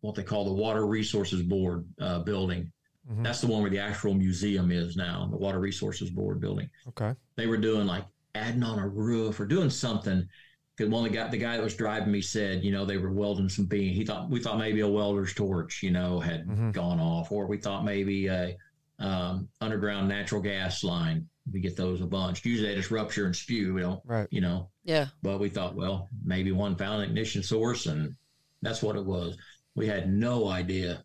what 0.00 0.14
they 0.14 0.22
call 0.22 0.44
the 0.44 0.52
Water 0.52 0.86
Resources 0.86 1.42
Board 1.42 1.86
uh, 2.00 2.20
building. 2.20 2.70
Mm-hmm. 3.10 3.22
That's 3.22 3.40
the 3.40 3.46
one 3.46 3.62
where 3.62 3.70
the 3.70 3.78
actual 3.78 4.14
museum 4.14 4.70
is 4.70 4.96
now, 4.96 5.26
the 5.30 5.36
Water 5.36 5.58
Resources 5.58 6.10
Board 6.10 6.40
building. 6.40 6.68
Okay. 6.88 7.14
They 7.36 7.46
were 7.46 7.56
doing 7.56 7.86
like 7.86 8.04
adding 8.34 8.62
on 8.62 8.78
a 8.78 8.88
roof 8.88 9.40
or 9.40 9.46
doing 9.46 9.70
something. 9.70 10.28
Because 10.76 10.92
one 10.92 11.04
of 11.04 11.12
the 11.12 11.18
guy, 11.18 11.28
the 11.28 11.36
guy 11.36 11.56
that 11.56 11.62
was 11.62 11.74
driving 11.74 12.12
me 12.12 12.22
said, 12.22 12.64
you 12.64 12.72
know, 12.72 12.84
they 12.84 12.96
were 12.96 13.12
welding 13.12 13.48
some 13.48 13.66
beam. 13.66 13.92
He 13.94 14.04
thought 14.04 14.30
we 14.30 14.40
thought 14.40 14.58
maybe 14.58 14.80
a 14.80 14.88
welder's 14.88 15.34
torch, 15.34 15.82
you 15.82 15.90
know, 15.90 16.20
had 16.20 16.46
mm-hmm. 16.46 16.70
gone 16.70 17.00
off, 17.00 17.32
or 17.32 17.46
we 17.46 17.58
thought 17.58 17.84
maybe 17.84 18.28
a 18.28 18.56
um, 18.98 19.48
underground 19.60 20.08
natural 20.08 20.40
gas 20.40 20.84
line. 20.84 21.28
We 21.52 21.60
get 21.60 21.76
those 21.76 22.00
a 22.00 22.06
bunch. 22.06 22.44
Usually 22.44 22.68
they 22.68 22.74
just 22.76 22.90
rupture 22.90 23.26
and 23.26 23.34
spew. 23.34 23.74
We 23.74 23.80
don't, 23.80 24.00
right. 24.04 24.28
you 24.30 24.40
know. 24.40 24.68
Yeah. 24.84 25.06
But 25.22 25.40
we 25.40 25.48
thought, 25.48 25.74
well, 25.74 26.08
maybe 26.24 26.52
one 26.52 26.76
found 26.76 27.02
an 27.02 27.08
ignition 27.08 27.42
source, 27.42 27.86
and 27.86 28.14
that's 28.62 28.82
what 28.82 28.96
it 28.96 29.04
was. 29.04 29.36
We 29.74 29.86
had 29.86 30.12
no 30.12 30.48
idea 30.48 31.04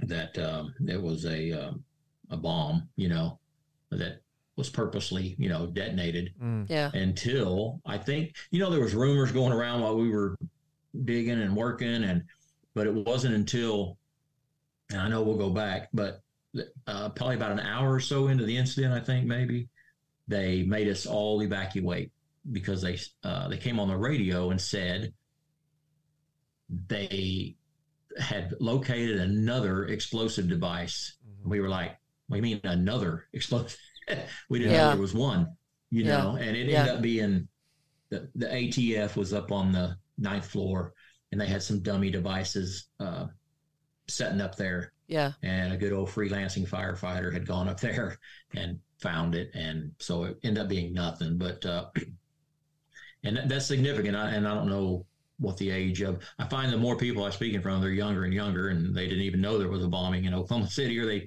that 0.00 0.36
um, 0.38 0.74
it 0.86 1.00
was 1.00 1.24
a 1.24 1.52
um, 1.52 1.84
a 2.30 2.36
bomb, 2.36 2.88
you 2.96 3.08
know, 3.08 3.38
that 3.90 4.20
was 4.56 4.68
purposely, 4.68 5.36
you 5.38 5.48
know, 5.48 5.66
detonated. 5.66 6.32
Mm. 6.42 6.68
Yeah. 6.68 6.90
Until 6.92 7.80
I 7.86 7.98
think, 7.98 8.34
you 8.50 8.58
know, 8.58 8.70
there 8.70 8.80
was 8.80 8.94
rumors 8.94 9.32
going 9.32 9.52
around 9.52 9.80
while 9.82 9.96
we 9.96 10.10
were 10.10 10.36
digging 11.04 11.40
and 11.40 11.54
working, 11.54 12.04
and 12.04 12.24
but 12.74 12.86
it 12.86 12.94
wasn't 12.94 13.34
until, 13.34 13.96
and 14.90 15.00
I 15.00 15.08
know 15.08 15.22
we'll 15.22 15.38
go 15.38 15.50
back, 15.50 15.88
but 15.92 16.20
uh, 16.86 17.08
probably 17.10 17.36
about 17.36 17.52
an 17.52 17.60
hour 17.60 17.92
or 17.92 18.00
so 18.00 18.28
into 18.28 18.44
the 18.44 18.56
incident, 18.56 18.92
I 18.92 19.00
think 19.00 19.26
maybe 19.26 19.68
they 20.28 20.62
made 20.62 20.88
us 20.88 21.06
all 21.06 21.42
evacuate 21.42 22.10
because 22.52 22.82
they 22.82 22.98
uh, 23.24 23.48
they 23.48 23.56
came 23.56 23.80
on 23.80 23.88
the 23.88 23.96
radio 23.96 24.50
and 24.50 24.60
said 24.60 25.12
they 26.88 27.56
had 28.18 28.54
located 28.60 29.20
another 29.20 29.86
explosive 29.86 30.48
device. 30.48 31.16
Mm-hmm. 31.26 31.50
We 31.50 31.60
were 31.60 31.68
like, 31.68 31.96
"We 32.28 32.40
mean 32.40 32.60
another 32.64 33.26
explosive?" 33.32 33.78
we 34.48 34.58
didn't 34.58 34.74
yeah. 34.74 34.84
know 34.84 34.90
there 34.90 35.00
was 35.00 35.14
one, 35.14 35.56
you 35.90 36.04
yeah. 36.04 36.18
know, 36.18 36.36
and 36.36 36.56
it 36.56 36.68
yeah. 36.68 36.80
ended 36.80 36.94
up 36.94 37.02
being 37.02 37.48
the, 38.10 38.28
the 38.34 38.46
ATF 38.46 39.16
was 39.16 39.32
up 39.32 39.52
on 39.52 39.72
the 39.72 39.96
ninth 40.18 40.46
floor 40.46 40.92
and 41.32 41.40
they 41.40 41.46
had 41.46 41.62
some 41.62 41.80
dummy 41.80 42.10
devices 42.10 42.88
uh, 43.00 43.26
setting 44.08 44.40
up 44.40 44.56
there. 44.56 44.92
Yeah. 45.06 45.32
And 45.42 45.72
a 45.72 45.76
good 45.76 45.92
old 45.92 46.08
freelancing 46.08 46.68
firefighter 46.68 47.32
had 47.32 47.46
gone 47.46 47.68
up 47.68 47.80
there 47.80 48.18
and 48.54 48.78
found 48.98 49.34
it. 49.34 49.50
And 49.54 49.92
so 49.98 50.24
it 50.24 50.38
ended 50.42 50.62
up 50.62 50.68
being 50.68 50.92
nothing. 50.92 51.38
But, 51.38 51.64
uh, 51.64 51.86
and 53.24 53.36
that, 53.36 53.48
that's 53.48 53.66
significant. 53.66 54.16
I, 54.16 54.30
and 54.30 54.46
I 54.46 54.54
don't 54.54 54.68
know 54.68 55.06
what 55.38 55.56
the 55.56 55.70
age 55.70 56.00
of. 56.02 56.22
I 56.38 56.46
find 56.48 56.72
the 56.72 56.78
more 56.78 56.96
people 56.96 57.24
I 57.24 57.30
speak 57.30 57.54
in 57.54 57.62
front 57.62 57.76
of, 57.76 57.82
they're 57.82 57.90
younger 57.90 58.24
and 58.24 58.32
younger, 58.32 58.68
and 58.68 58.94
they 58.94 59.06
didn't 59.06 59.24
even 59.24 59.40
know 59.40 59.58
there 59.58 59.68
was 59.68 59.84
a 59.84 59.88
bombing 59.88 60.24
in 60.24 60.34
Oklahoma 60.34 60.68
City, 60.70 60.98
or 60.98 61.06
they. 61.06 61.26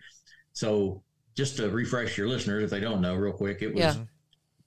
So 0.54 1.04
just 1.36 1.58
to 1.58 1.70
refresh 1.70 2.18
your 2.18 2.28
listeners, 2.28 2.64
if 2.64 2.70
they 2.70 2.80
don't 2.80 3.02
know, 3.02 3.16
real 3.16 3.34
quick, 3.34 3.62
it 3.62 3.74
was 3.74 3.84
yeah. 3.84 3.96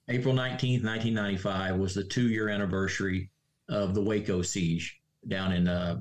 April 0.07 0.33
nineteenth, 0.33 0.83
nineteen 0.83 1.13
ninety 1.13 1.37
five, 1.37 1.75
was 1.75 1.93
the 1.93 2.03
two 2.03 2.29
year 2.29 2.49
anniversary 2.49 3.29
of 3.69 3.93
the 3.93 4.01
Waco 4.01 4.41
siege 4.41 4.99
down 5.27 5.53
in 5.53 5.67
uh, 5.67 5.99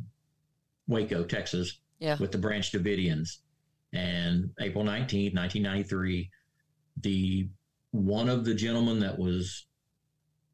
Waco, 0.88 1.25
Texas, 1.25 1.79
yeah. 2.03 2.17
with 2.19 2.33
the 2.33 2.38
Branch 2.38 2.71
Davidians. 2.71 3.38
And 3.93 4.51
April 4.59 4.85
nineteenth, 4.85 5.35
nineteen 5.35 5.62
ninety 5.62 5.83
three, 5.83 6.31
the 7.03 7.49
one 7.91 8.29
of 8.29 8.45
the 8.45 8.55
gentlemen 8.55 8.99
that 9.01 9.19
was 9.19 9.67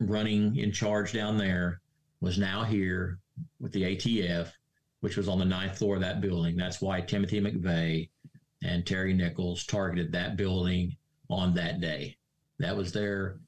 running 0.01 0.57
in 0.57 0.73
charge 0.73 1.13
down 1.13 1.39
there 1.39 1.81
was 2.21 2.37
now 2.37 2.65
here 2.65 3.19
with 3.61 3.73
the 3.73 3.83
ATF, 3.83 4.51
which 5.01 5.17
was 5.17 5.29
on 5.29 5.39
the 5.39 5.45
ninth 5.45 5.79
floor 5.79 5.95
of 5.95 6.01
that 6.01 6.21
building. 6.21 6.57
That's 6.57 6.81
why 6.81 7.01
Timothy 7.01 7.41
McVeigh 7.41 8.09
and 8.63 8.85
Terry 8.85 9.15
Nichols 9.15 9.65
targeted 9.67 10.13
that 10.13 10.37
building 10.37 10.97
on 11.31 11.55
that 11.55 11.81
day. 11.81 12.17
That 12.59 12.77
was 12.77 12.93
their, 12.93 13.39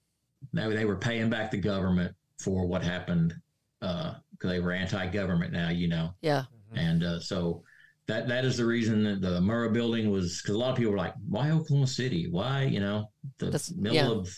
they 0.52 0.84
were 0.84 0.96
paying 0.96 1.30
back 1.30 1.50
the 1.50 1.58
government 1.58 2.14
for 2.38 2.64
what 2.64 2.84
happened 2.84 3.34
because 3.80 4.14
uh, 4.44 4.48
they 4.48 4.60
were 4.60 4.72
anti-government 4.72 5.52
now, 5.52 5.70
you 5.70 5.88
know. 5.88 6.14
Yeah. 6.20 6.44
And 6.74 7.02
uh, 7.02 7.18
so 7.18 7.64
that 8.10 8.28
that 8.28 8.44
is 8.44 8.56
the 8.56 8.64
reason 8.64 9.04
that 9.04 9.20
the 9.20 9.40
Murrah 9.40 9.72
building 9.72 10.10
was 10.10 10.40
because 10.42 10.54
a 10.54 10.58
lot 10.58 10.70
of 10.70 10.76
people 10.76 10.92
were 10.92 10.98
like, 10.98 11.14
"Why 11.28 11.50
Oklahoma 11.50 11.86
City? 11.86 12.28
Why 12.28 12.64
you 12.64 12.80
know 12.80 13.10
the 13.38 13.50
That's, 13.50 13.72
middle 13.72 13.94
yeah. 13.94 14.10
of 14.10 14.36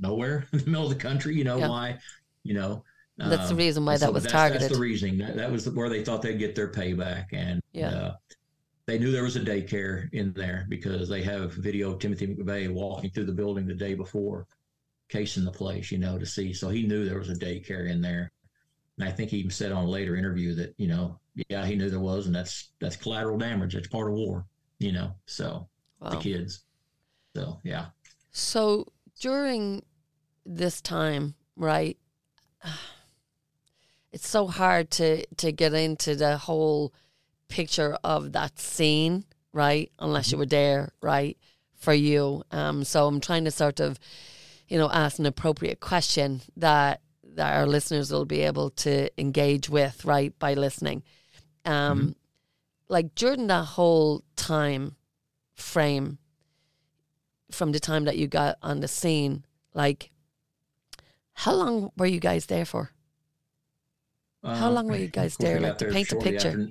nowhere, 0.00 0.46
the 0.52 0.64
middle 0.66 0.84
of 0.84 0.90
the 0.90 1.02
country? 1.02 1.34
You 1.36 1.44
know 1.44 1.58
yeah. 1.58 1.68
why? 1.68 1.98
You 2.42 2.54
know." 2.54 2.84
That's 3.18 3.48
the 3.48 3.50
um, 3.50 3.58
reason 3.58 3.84
why 3.84 3.98
that 3.98 4.14
was 4.14 4.22
that's, 4.22 4.32
targeted. 4.32 4.62
That's 4.62 4.74
the 4.74 4.80
reasoning. 4.80 5.18
That, 5.18 5.36
that 5.36 5.52
was 5.52 5.68
where 5.68 5.90
they 5.90 6.02
thought 6.02 6.22
they'd 6.22 6.38
get 6.38 6.54
their 6.54 6.72
payback, 6.72 7.26
and 7.32 7.60
yeah. 7.72 7.88
Uh, 7.88 8.16
they 8.86 8.98
knew 8.98 9.12
there 9.12 9.22
was 9.22 9.36
a 9.36 9.40
daycare 9.40 10.12
in 10.12 10.32
there 10.32 10.66
because 10.68 11.08
they 11.08 11.22
have 11.22 11.52
video 11.52 11.92
of 11.92 11.98
Timothy 11.98 12.28
McVeigh 12.28 12.72
walking 12.72 13.10
through 13.10 13.26
the 13.26 13.32
building 13.32 13.66
the 13.66 13.74
day 13.74 13.94
before, 13.94 14.46
casing 15.08 15.44
the 15.44 15.52
place, 15.52 15.92
you 15.92 15.98
know, 15.98 16.18
to 16.18 16.26
see. 16.26 16.52
So 16.52 16.70
he 16.70 16.86
knew 16.86 17.04
there 17.04 17.18
was 17.18 17.28
a 17.28 17.34
daycare 17.34 17.90
in 17.90 18.00
there. 18.00 18.32
And 19.00 19.08
I 19.08 19.12
think 19.12 19.30
he 19.30 19.38
even 19.38 19.50
said 19.50 19.72
on 19.72 19.84
a 19.84 19.88
later 19.88 20.14
interview 20.14 20.54
that, 20.56 20.74
you 20.76 20.86
know, 20.86 21.18
yeah, 21.48 21.64
he 21.64 21.74
knew 21.74 21.88
there 21.88 22.00
was, 22.00 22.26
and 22.26 22.34
that's 22.34 22.72
that's 22.80 22.96
collateral 22.96 23.38
damage. 23.38 23.72
That's 23.72 23.88
part 23.88 24.10
of 24.10 24.14
war, 24.14 24.44
you 24.78 24.92
know. 24.92 25.14
So 25.24 25.68
wow. 26.00 26.10
the 26.10 26.16
kids. 26.18 26.64
So 27.34 27.58
yeah. 27.64 27.86
So 28.30 28.88
during 29.20 29.82
this 30.44 30.80
time, 30.80 31.34
right? 31.56 31.96
It's 34.12 34.28
so 34.28 34.48
hard 34.48 34.90
to 34.98 35.24
to 35.36 35.52
get 35.52 35.72
into 35.72 36.16
the 36.16 36.36
whole 36.36 36.92
picture 37.46 37.96
of 38.02 38.32
that 38.32 38.58
scene, 38.58 39.24
right? 39.52 39.92
Unless 40.00 40.26
mm-hmm. 40.26 40.34
you 40.34 40.38
were 40.38 40.46
there, 40.46 40.92
right? 41.00 41.38
For 41.76 41.94
you. 41.94 42.42
Um, 42.50 42.82
so 42.82 43.06
I'm 43.06 43.20
trying 43.20 43.44
to 43.44 43.52
sort 43.52 43.78
of, 43.78 44.00
you 44.66 44.78
know, 44.78 44.90
ask 44.90 45.20
an 45.20 45.26
appropriate 45.26 45.78
question 45.78 46.40
that 46.56 47.02
that 47.34 47.56
our 47.56 47.66
listeners 47.66 48.12
will 48.12 48.24
be 48.24 48.40
able 48.40 48.70
to 48.70 49.10
engage 49.20 49.68
with, 49.68 50.04
right, 50.04 50.36
by 50.38 50.54
listening. 50.54 51.02
Um, 51.64 51.98
mm-hmm. 51.98 52.10
like 52.88 53.14
during 53.14 53.46
that 53.48 53.64
whole 53.64 54.24
time 54.36 54.96
frame, 55.54 56.18
from 57.50 57.72
the 57.72 57.80
time 57.80 58.04
that 58.04 58.16
you 58.16 58.26
got 58.26 58.56
on 58.62 58.80
the 58.80 58.88
scene, 58.88 59.44
like, 59.74 60.10
how 61.34 61.52
long 61.52 61.90
were 61.96 62.06
you 62.06 62.20
guys 62.20 62.46
there 62.46 62.64
for? 62.64 62.90
Uh, 64.42 64.54
how 64.54 64.70
long 64.70 64.86
were 64.86 64.96
you 64.96 65.08
guys 65.08 65.36
there, 65.36 65.60
like 65.60 65.78
to 65.78 65.86
paint 65.86 66.12
a 66.12 66.16
picture? 66.16 66.48
After, 66.48 66.68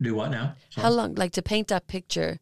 do 0.00 0.14
what 0.14 0.30
now? 0.30 0.54
Sorry. 0.70 0.82
How 0.82 0.90
long, 0.90 1.14
like 1.14 1.32
to 1.32 1.42
paint 1.42 1.68
that 1.68 1.86
picture 1.86 2.38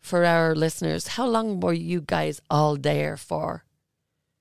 for 0.00 0.24
our 0.24 0.54
listeners? 0.54 1.08
How 1.08 1.26
long 1.26 1.60
were 1.60 1.72
you 1.72 2.00
guys 2.00 2.40
all 2.50 2.76
there 2.76 3.16
for? 3.16 3.64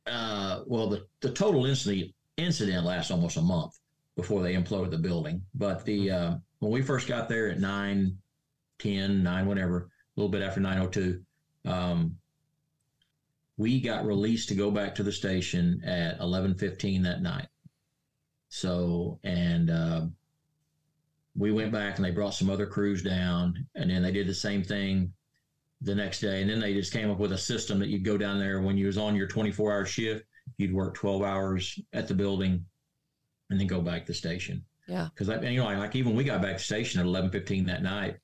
Uh, 0.06 0.62
well, 0.66 0.88
the, 0.88 1.06
the 1.22 1.32
total 1.32 1.66
incident 1.66 2.14
incident 2.38 2.86
lasts 2.86 3.12
almost 3.12 3.38
a 3.38 3.42
month 3.42 3.78
before 4.16 4.42
they 4.42 4.56
implode 4.56 4.92
the 4.92 4.98
building. 4.98 5.42
But 5.56 5.84
the 5.86 6.12
uh, 6.12 6.36
when 6.60 6.72
we 6.72 6.82
first 6.82 7.08
got 7.08 7.30
there 7.30 7.50
at 7.50 7.60
9, 7.60 8.18
10, 8.80 9.24
9, 9.24 9.46
whatever, 9.46 9.78
a 9.78 10.20
little 10.20 10.32
bit 10.32 10.42
after 10.42 10.60
902, 10.60 11.22
um, 11.66 12.16
we 13.58 13.82
got 13.82 14.06
released 14.06 14.50
to 14.50 14.56
go 14.56 14.72
back 14.72 14.96
to 14.96 15.04
the 15.04 15.12
station 15.12 15.82
at 15.84 16.20
11:15 16.20 17.04
that 17.04 17.22
night. 17.22 17.48
So, 18.50 19.20
and 19.24 19.70
uh, 19.70 20.06
we 21.36 21.52
went 21.52 21.72
back 21.72 21.98
and 21.98 22.06
they 22.06 22.12
brought 22.12 22.34
some 22.34 22.50
other 22.50 22.68
crews 22.68 23.04
down, 23.04 23.68
and 23.76 23.90
then 23.90 24.02
they 24.02 24.12
did 24.12 24.28
the 24.28 24.34
same 24.34 24.64
thing 24.64 25.12
the 25.82 25.96
next 25.96 26.22
day. 26.22 26.42
And 26.42 26.50
then 26.50 26.60
they 26.60 26.74
just 26.74 26.94
came 26.94 27.10
up 27.10 27.20
with 27.20 27.34
a 27.34 27.38
system 27.38 27.80
that 27.80 27.90
you'd 27.90 28.06
go 28.06 28.18
down 28.18 28.40
there 28.40 28.62
when 28.62 28.78
you 28.78 28.88
was 28.88 28.98
on 28.98 29.16
your 29.16 29.28
24 29.28 29.72
hour 29.72 29.86
shift, 29.86 30.26
you'd 30.58 30.74
work 30.74 30.96
12 30.96 31.24
hours 31.24 31.80
at 31.94 32.08
the 32.08 32.14
building, 32.14 32.66
and 33.50 33.60
then 33.60 33.68
go 33.68 33.82
back 33.82 34.06
to 34.06 34.12
the 34.12 34.14
station. 34.14 34.64
Yeah. 34.88 35.10
Because 35.14 35.30
I 35.30 35.40
you 35.42 35.60
know, 35.60 35.66
like 35.66 35.96
even 35.96 36.16
we 36.16 36.24
got 36.24 36.42
back 36.42 36.58
to 36.58 36.64
station 36.64 37.00
at 37.00 37.06
11:15 37.06 37.66
that 37.68 37.84
night, 37.84 38.18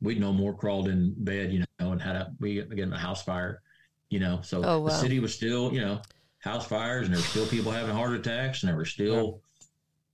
we'd 0.00 0.20
no 0.20 0.32
more 0.32 0.54
crawled 0.54 0.88
in 0.88 1.14
bed, 1.18 1.52
you 1.52 1.64
know, 1.78 1.92
and 1.92 2.00
had 2.00 2.16
a 2.16 2.32
we 2.40 2.62
get 2.62 2.92
a 2.92 2.96
house 2.96 3.22
fire, 3.22 3.62
you 4.08 4.20
know. 4.20 4.40
So 4.42 4.62
oh, 4.64 4.80
wow. 4.80 4.88
the 4.88 4.94
city 4.94 5.20
was 5.20 5.34
still, 5.34 5.72
you 5.72 5.80
know, 5.80 6.00
house 6.38 6.66
fires, 6.66 7.06
and 7.06 7.14
there 7.14 7.20
were 7.20 7.26
still 7.26 7.46
people 7.46 7.72
having 7.72 7.94
heart 7.94 8.14
attacks, 8.14 8.62
and 8.62 8.68
there 8.68 8.76
were 8.76 8.84
still, 8.84 9.40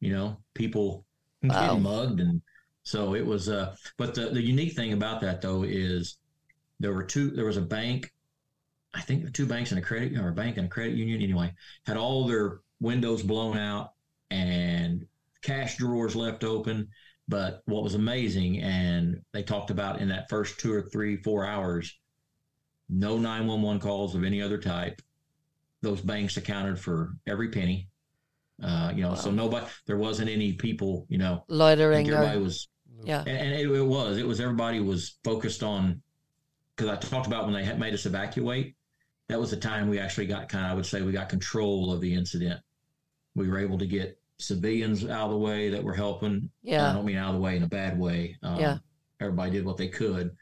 you 0.01 0.12
know, 0.12 0.37
people 0.55 1.05
wow. 1.42 1.66
getting 1.66 1.83
mugged, 1.83 2.21
and 2.21 2.42
so 2.83 3.14
it 3.14 3.25
was. 3.25 3.49
Uh, 3.49 3.75
but 3.97 4.14
the 4.14 4.27
the 4.27 4.42
unique 4.42 4.75
thing 4.75 4.92
about 4.92 5.21
that 5.21 5.40
though 5.40 5.62
is 5.62 6.18
there 6.81 6.92
were 6.92 7.05
two. 7.05 7.31
There 7.31 7.47
was 7.47 7.57
a 7.57 7.62
bank, 7.62 8.12
I 8.95 9.01
think 9.01 9.33
two 9.33 9.47
banks 9.47 9.71
and 9.71 9.79
a 9.79 9.83
credit 9.83 10.19
or 10.19 10.29
a 10.29 10.33
bank 10.33 10.59
and 10.59 10.67
a 10.67 10.71
credit 10.71 10.95
union. 10.95 11.23
Anyway, 11.23 11.53
had 11.87 11.97
all 11.97 12.27
their 12.27 12.61
windows 12.81 13.23
blown 13.23 13.57
out 13.57 13.93
and 14.31 15.07
cash 15.43 15.77
drawers 15.77 16.17
left 16.17 16.45
open. 16.45 16.89
But 17.29 17.63
what 17.67 17.83
was 17.83 17.95
amazing, 17.95 18.61
and 18.61 19.23
they 19.33 19.43
talked 19.43 19.71
about 19.71 20.01
in 20.01 20.09
that 20.09 20.29
first 20.29 20.59
two 20.59 20.73
or 20.73 20.83
three, 20.83 21.17
four 21.17 21.47
hours, 21.47 21.99
no 22.89 23.17
911 23.17 23.81
calls 23.81 24.15
of 24.15 24.25
any 24.25 24.43
other 24.43 24.59
type. 24.59 25.01
Those 25.83 26.01
banks 26.01 26.37
accounted 26.37 26.79
for 26.79 27.15
every 27.27 27.49
penny. 27.49 27.89
Uh, 28.63 28.93
you 28.95 29.03
know, 29.03 29.11
wow. 29.11 29.15
so 29.15 29.31
nobody, 29.31 29.67
there 29.87 29.97
wasn't 29.97 30.29
any 30.29 30.53
people, 30.53 31.07
you 31.09 31.19
know, 31.19 31.45
loitering. 31.49 32.09
Everybody 32.09 32.39
or, 32.39 32.43
was, 32.43 32.69
yeah, 33.03 33.21
and, 33.21 33.29
and 33.29 33.53
it, 33.55 33.71
it, 33.71 33.83
was, 33.83 34.19
it 34.19 34.27
was 34.27 34.41
everybody 34.41 34.81
was 34.81 35.17
focused 35.25 35.63
on 35.63 36.03
because 36.77 36.91
I 36.91 36.97
talked 36.97 37.27
about 37.27 37.45
when 37.45 37.55
they 37.55 37.65
had 37.65 37.81
made 37.81 37.95
us 37.95 38.07
evacuate. 38.07 38.75
That 39.33 39.40
was 39.40 39.51
the 39.51 39.57
time 39.57 39.88
we 39.88 39.99
actually 39.99 40.27
got 40.27 40.51
kind 40.51 40.66
of, 40.66 40.73
I 40.73 40.75
would 40.75 40.85
say, 40.85 41.01
we 41.01 41.11
got 41.11 41.31
control 41.31 41.90
of 41.90 42.03
the 42.03 42.12
incident. 42.12 42.61
We 43.35 43.49
were 43.49 43.59
able 43.59 43.79
to 43.79 43.87
get 43.87 44.18
civilians 44.38 45.07
out 45.07 45.25
of 45.25 45.31
the 45.31 45.38
way 45.38 45.71
that 45.71 45.83
were 45.83 45.95
helping. 45.95 46.51
Yeah, 46.62 46.90
I 46.90 46.92
don't 46.92 47.07
mean 47.07 47.16
out 47.16 47.31
of 47.31 47.37
the 47.37 47.40
way 47.40 47.57
in 47.57 47.62
a 47.62 47.66
bad 47.68 47.99
way. 47.99 48.37
Um, 48.42 48.61
yeah, 48.61 48.77
everybody 49.21 49.53
did 49.53 49.64
what 49.64 49.79
they 49.79 49.88
could, 49.88 50.37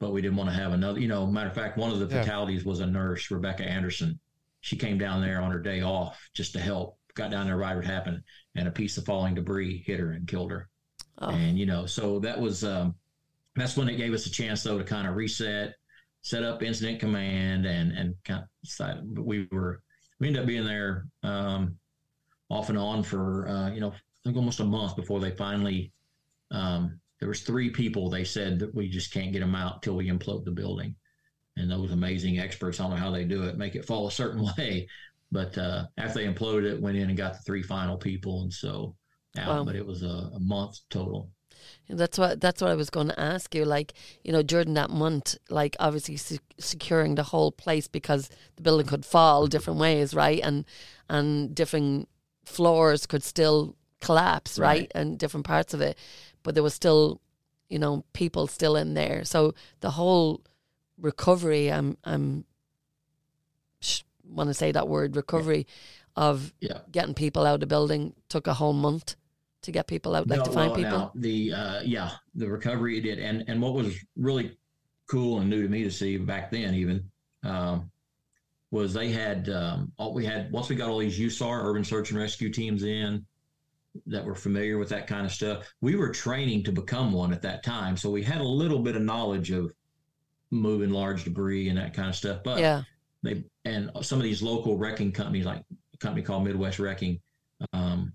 but 0.00 0.12
we 0.12 0.22
didn't 0.22 0.38
want 0.38 0.50
to 0.50 0.56
have 0.56 0.72
another. 0.72 0.98
You 0.98 1.06
know, 1.06 1.24
matter 1.24 1.50
of 1.50 1.54
fact, 1.54 1.78
one 1.78 1.92
of 1.92 2.00
the 2.00 2.08
fatalities 2.08 2.64
yeah. 2.64 2.68
was 2.68 2.80
a 2.80 2.86
nurse, 2.86 3.30
Rebecca 3.30 3.62
Anderson. 3.62 4.18
She 4.60 4.74
came 4.76 4.98
down 4.98 5.20
there 5.20 5.40
on 5.40 5.52
her 5.52 5.60
day 5.60 5.82
off 5.82 6.20
just 6.34 6.52
to 6.54 6.60
help 6.60 6.98
got 7.14 7.30
down 7.30 7.46
there 7.46 7.56
right 7.56 7.76
what 7.76 7.84
happened, 7.84 8.24
and 8.56 8.66
a 8.66 8.72
piece 8.72 8.98
of 8.98 9.04
falling 9.04 9.36
debris 9.36 9.84
hit 9.86 10.00
her 10.00 10.10
and 10.10 10.26
killed 10.26 10.50
her. 10.50 10.68
Oh. 11.18 11.28
And 11.28 11.56
you 11.56 11.66
know, 11.66 11.86
so 11.86 12.18
that 12.18 12.40
was 12.40 12.64
um, 12.64 12.96
that's 13.54 13.76
when 13.76 13.88
it 13.88 13.96
gave 13.96 14.12
us 14.12 14.26
a 14.26 14.32
chance 14.32 14.64
though 14.64 14.78
to 14.78 14.84
kind 14.84 15.06
of 15.06 15.14
reset, 15.14 15.74
set 16.22 16.42
up 16.42 16.62
incident 16.62 17.00
command, 17.00 17.66
and 17.66 17.92
and 17.92 18.14
kind 18.24 18.42
of 18.42 18.48
decided, 18.62 19.14
but 19.14 19.24
we 19.24 19.48
were 19.50 19.82
we 20.18 20.28
ended 20.28 20.42
up 20.42 20.46
being 20.48 20.64
there 20.64 21.06
um, 21.22 21.76
off 22.48 22.68
and 22.68 22.78
on 22.78 23.02
for 23.02 23.48
uh, 23.48 23.70
you 23.70 23.80
know 23.80 23.90
I 23.90 24.22
think 24.24 24.36
almost 24.36 24.60
a 24.60 24.64
month 24.64 24.96
before 24.96 25.20
they 25.20 25.30
finally. 25.30 25.92
Um, 26.50 27.00
there 27.18 27.28
was 27.28 27.42
three 27.42 27.70
people 27.70 28.10
they 28.10 28.24
said 28.24 28.58
that 28.58 28.74
we 28.74 28.88
just 28.88 29.12
can't 29.12 29.32
get 29.32 29.40
them 29.40 29.54
out 29.54 29.80
till 29.80 29.94
we 29.94 30.10
implode 30.10 30.44
the 30.44 30.50
building 30.50 30.96
and 31.56 31.70
those 31.70 31.92
amazing 31.92 32.40
experts 32.40 32.80
I 32.80 32.82
don't 32.82 32.90
know 32.90 32.96
how 32.96 33.12
they 33.12 33.24
do 33.24 33.44
it 33.44 33.56
make 33.56 33.76
it 33.76 33.86
fall 33.86 34.08
a 34.08 34.10
certain 34.10 34.44
way 34.58 34.88
but 35.32 35.56
uh, 35.56 35.86
after 35.96 36.20
they 36.20 36.30
imploded 36.30 36.70
it, 36.70 36.80
went 36.80 36.98
in 36.98 37.08
and 37.08 37.16
got 37.16 37.32
the 37.32 37.38
three 37.40 37.62
final 37.62 37.96
people, 37.96 38.42
and 38.42 38.52
so 38.52 38.94
out. 39.38 39.48
Wow. 39.48 39.64
But 39.64 39.76
it 39.76 39.84
was 39.84 40.02
a, 40.02 40.30
a 40.34 40.38
month 40.38 40.78
total. 40.90 41.30
That's 41.98 42.18
what 42.18 42.40
that's 42.40 42.60
what 42.60 42.70
I 42.70 42.74
was 42.74 42.90
going 42.90 43.08
to 43.08 43.20
ask 43.20 43.54
you. 43.54 43.64
Like 43.64 43.92
you 44.24 44.32
know, 44.32 44.42
during 44.42 44.74
that 44.74 44.90
month, 44.90 45.36
like 45.50 45.76
obviously 45.80 46.16
se- 46.16 46.38
securing 46.58 47.14
the 47.14 47.22
whole 47.24 47.52
place 47.52 47.88
because 47.88 48.30
the 48.56 48.62
building 48.62 48.86
could 48.86 49.04
fall 49.04 49.46
different 49.46 49.78
ways, 49.80 50.14
right? 50.14 50.40
And 50.42 50.64
and 51.08 51.54
different 51.54 52.08
floors 52.44 53.06
could 53.06 53.22
still 53.22 53.76
collapse, 54.00 54.58
right? 54.58 54.80
right? 54.80 54.92
And 54.94 55.18
different 55.18 55.46
parts 55.46 55.74
of 55.74 55.80
it, 55.80 55.96
but 56.42 56.54
there 56.54 56.62
was 56.62 56.74
still, 56.74 57.20
you 57.68 57.78
know, 57.78 58.04
people 58.12 58.46
still 58.46 58.76
in 58.76 58.94
there. 58.94 59.24
So 59.24 59.54
the 59.80 59.90
whole 59.90 60.42
recovery, 60.98 61.70
I'm 61.70 61.96
I'm 62.04 62.44
want 64.24 64.48
to 64.48 64.54
say 64.54 64.72
that 64.72 64.88
word 64.88 65.16
recovery 65.16 65.66
of 66.16 66.52
Yeah. 66.60 66.78
getting 66.90 67.14
people 67.14 67.44
out 67.46 67.54
of 67.54 67.60
the 67.60 67.66
building. 67.66 68.14
Took 68.28 68.46
a 68.46 68.54
whole 68.54 68.72
month 68.72 69.16
to 69.62 69.72
get 69.72 69.86
people 69.86 70.14
out, 70.14 70.28
like 70.28 70.38
No, 70.38 70.44
to 70.44 70.52
find 70.52 70.70
well, 70.70 70.76
people. 70.76 70.90
now, 70.90 71.12
the 71.14 71.52
uh, 71.52 71.80
yeah, 71.82 72.10
the 72.34 72.48
recovery 72.48 72.98
it 72.98 73.02
did, 73.02 73.18
and 73.18 73.44
and 73.48 73.60
what 73.60 73.74
was 73.74 73.96
really 74.16 74.56
cool 75.06 75.40
and 75.40 75.50
new 75.50 75.62
to 75.62 75.68
me 75.68 75.82
to 75.84 75.90
see 75.90 76.16
back 76.16 76.50
then, 76.50 76.74
even 76.74 77.10
um, 77.44 77.90
was 78.70 78.92
they 78.94 79.10
had 79.10 79.48
um, 79.48 79.92
all 79.98 80.14
we 80.14 80.24
had 80.24 80.50
once 80.52 80.68
we 80.68 80.76
got 80.76 80.88
all 80.88 80.98
these 80.98 81.18
USAR 81.18 81.64
urban 81.64 81.84
search 81.84 82.10
and 82.10 82.18
rescue 82.18 82.50
teams 82.50 82.82
in 82.82 83.24
that 84.06 84.24
were 84.24 84.34
familiar 84.34 84.78
with 84.78 84.88
that 84.88 85.06
kind 85.06 85.26
of 85.26 85.32
stuff. 85.32 85.72
We 85.80 85.96
were 85.96 86.10
training 86.10 86.64
to 86.64 86.72
become 86.72 87.12
one 87.12 87.32
at 87.32 87.42
that 87.42 87.62
time, 87.62 87.96
so 87.96 88.10
we 88.10 88.22
had 88.22 88.40
a 88.40 88.46
little 88.46 88.78
bit 88.78 88.96
of 88.96 89.02
knowledge 89.02 89.50
of 89.50 89.72
moving 90.50 90.90
large 90.90 91.24
debris 91.24 91.68
and 91.68 91.78
that 91.78 91.94
kind 91.94 92.08
of 92.08 92.16
stuff. 92.16 92.40
But 92.42 92.58
yeah, 92.58 92.82
they 93.22 93.44
and 93.64 93.90
some 94.00 94.18
of 94.18 94.24
these 94.24 94.42
local 94.42 94.76
wrecking 94.76 95.12
companies, 95.12 95.44
like 95.44 95.62
a 95.94 95.96
company 95.98 96.22
called 96.22 96.44
Midwest 96.44 96.78
Wrecking, 96.78 97.20
um, 97.72 98.12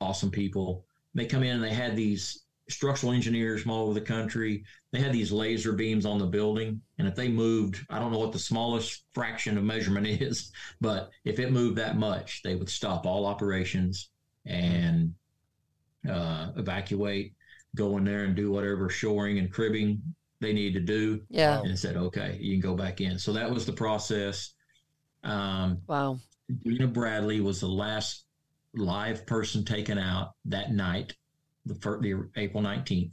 awesome 0.00 0.30
people. 0.30 0.84
They 1.14 1.26
come 1.26 1.42
in 1.42 1.56
and 1.56 1.64
they 1.64 1.74
had 1.74 1.96
these 1.96 2.44
structural 2.68 3.12
engineers 3.12 3.62
from 3.62 3.72
all 3.72 3.84
over 3.84 3.94
the 3.94 4.00
country. 4.00 4.64
They 4.92 5.00
had 5.00 5.12
these 5.12 5.32
laser 5.32 5.72
beams 5.72 6.06
on 6.06 6.18
the 6.18 6.26
building, 6.26 6.80
and 6.98 7.08
if 7.08 7.14
they 7.14 7.28
moved, 7.28 7.84
I 7.90 7.98
don't 7.98 8.12
know 8.12 8.18
what 8.18 8.32
the 8.32 8.38
smallest 8.38 9.04
fraction 9.12 9.58
of 9.58 9.64
measurement 9.64 10.06
is, 10.22 10.52
but 10.80 11.10
if 11.24 11.38
it 11.38 11.52
moved 11.52 11.76
that 11.78 11.96
much, 11.96 12.42
they 12.42 12.54
would 12.54 12.68
stop 12.68 13.06
all 13.06 13.26
operations 13.26 14.10
and 14.46 15.14
uh, 16.08 16.52
evacuate, 16.56 17.34
go 17.74 17.96
in 17.98 18.04
there 18.04 18.24
and 18.24 18.34
do 18.34 18.50
whatever 18.50 18.88
shoring 18.88 19.38
and 19.38 19.52
cribbing 19.52 20.00
they 20.40 20.52
need 20.52 20.72
to 20.72 20.80
do 20.80 21.20
yeah. 21.28 21.60
and 21.60 21.78
said, 21.78 21.96
okay, 21.96 22.38
you 22.40 22.54
can 22.54 22.60
go 22.60 22.74
back 22.74 23.00
in. 23.00 23.18
So 23.18 23.32
that 23.34 23.50
was 23.50 23.66
the 23.66 23.72
process. 23.72 24.54
Um, 25.22 25.82
Wow. 25.86 26.18
Dina 26.64 26.88
Bradley 26.88 27.40
was 27.40 27.60
the 27.60 27.68
last 27.68 28.24
live 28.74 29.26
person 29.26 29.64
taken 29.64 29.98
out 29.98 30.32
that 30.46 30.72
night, 30.72 31.14
the, 31.66 31.74
fir- 31.76 32.00
the 32.00 32.28
April 32.36 32.62
19th. 32.62 33.10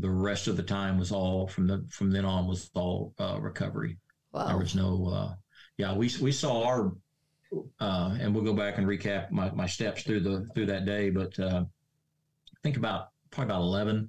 The 0.00 0.10
rest 0.10 0.46
of 0.46 0.56
the 0.56 0.62
time 0.62 0.96
was 0.96 1.10
all 1.10 1.48
from 1.48 1.66
the 1.66 1.84
from 1.90 2.12
then 2.12 2.24
on 2.24 2.46
was 2.46 2.70
all 2.74 3.14
uh, 3.18 3.38
recovery. 3.40 3.98
There 4.46 4.58
was 4.58 4.74
no, 4.76 5.06
uh, 5.08 5.34
yeah, 5.76 5.92
we 5.92 6.08
we 6.20 6.30
saw 6.30 6.64
our, 6.64 6.92
uh, 7.80 8.16
and 8.20 8.32
we'll 8.32 8.44
go 8.44 8.54
back 8.54 8.78
and 8.78 8.86
recap 8.86 9.32
my, 9.32 9.50
my 9.50 9.66
steps 9.66 10.04
through 10.04 10.20
the 10.20 10.46
through 10.54 10.66
that 10.66 10.84
day. 10.84 11.10
But 11.10 11.36
uh, 11.40 11.64
I 11.64 12.58
think 12.62 12.76
about 12.76 13.08
probably 13.30 13.52
about 13.52 13.62
11, 13.62 14.08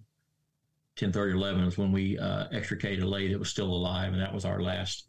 10, 0.96 1.12
30, 1.12 1.34
11 1.34 1.64
is 1.64 1.78
when 1.78 1.92
we 1.92 2.20
uh, 2.20 2.46
extricated 2.52 3.04
a 3.04 3.08
lady 3.08 3.34
that 3.34 3.40
was 3.40 3.50
still 3.50 3.72
alive, 3.74 4.14
and 4.14 4.22
that 4.22 4.34
was 4.34 4.46
our 4.46 4.62
last 4.62 5.08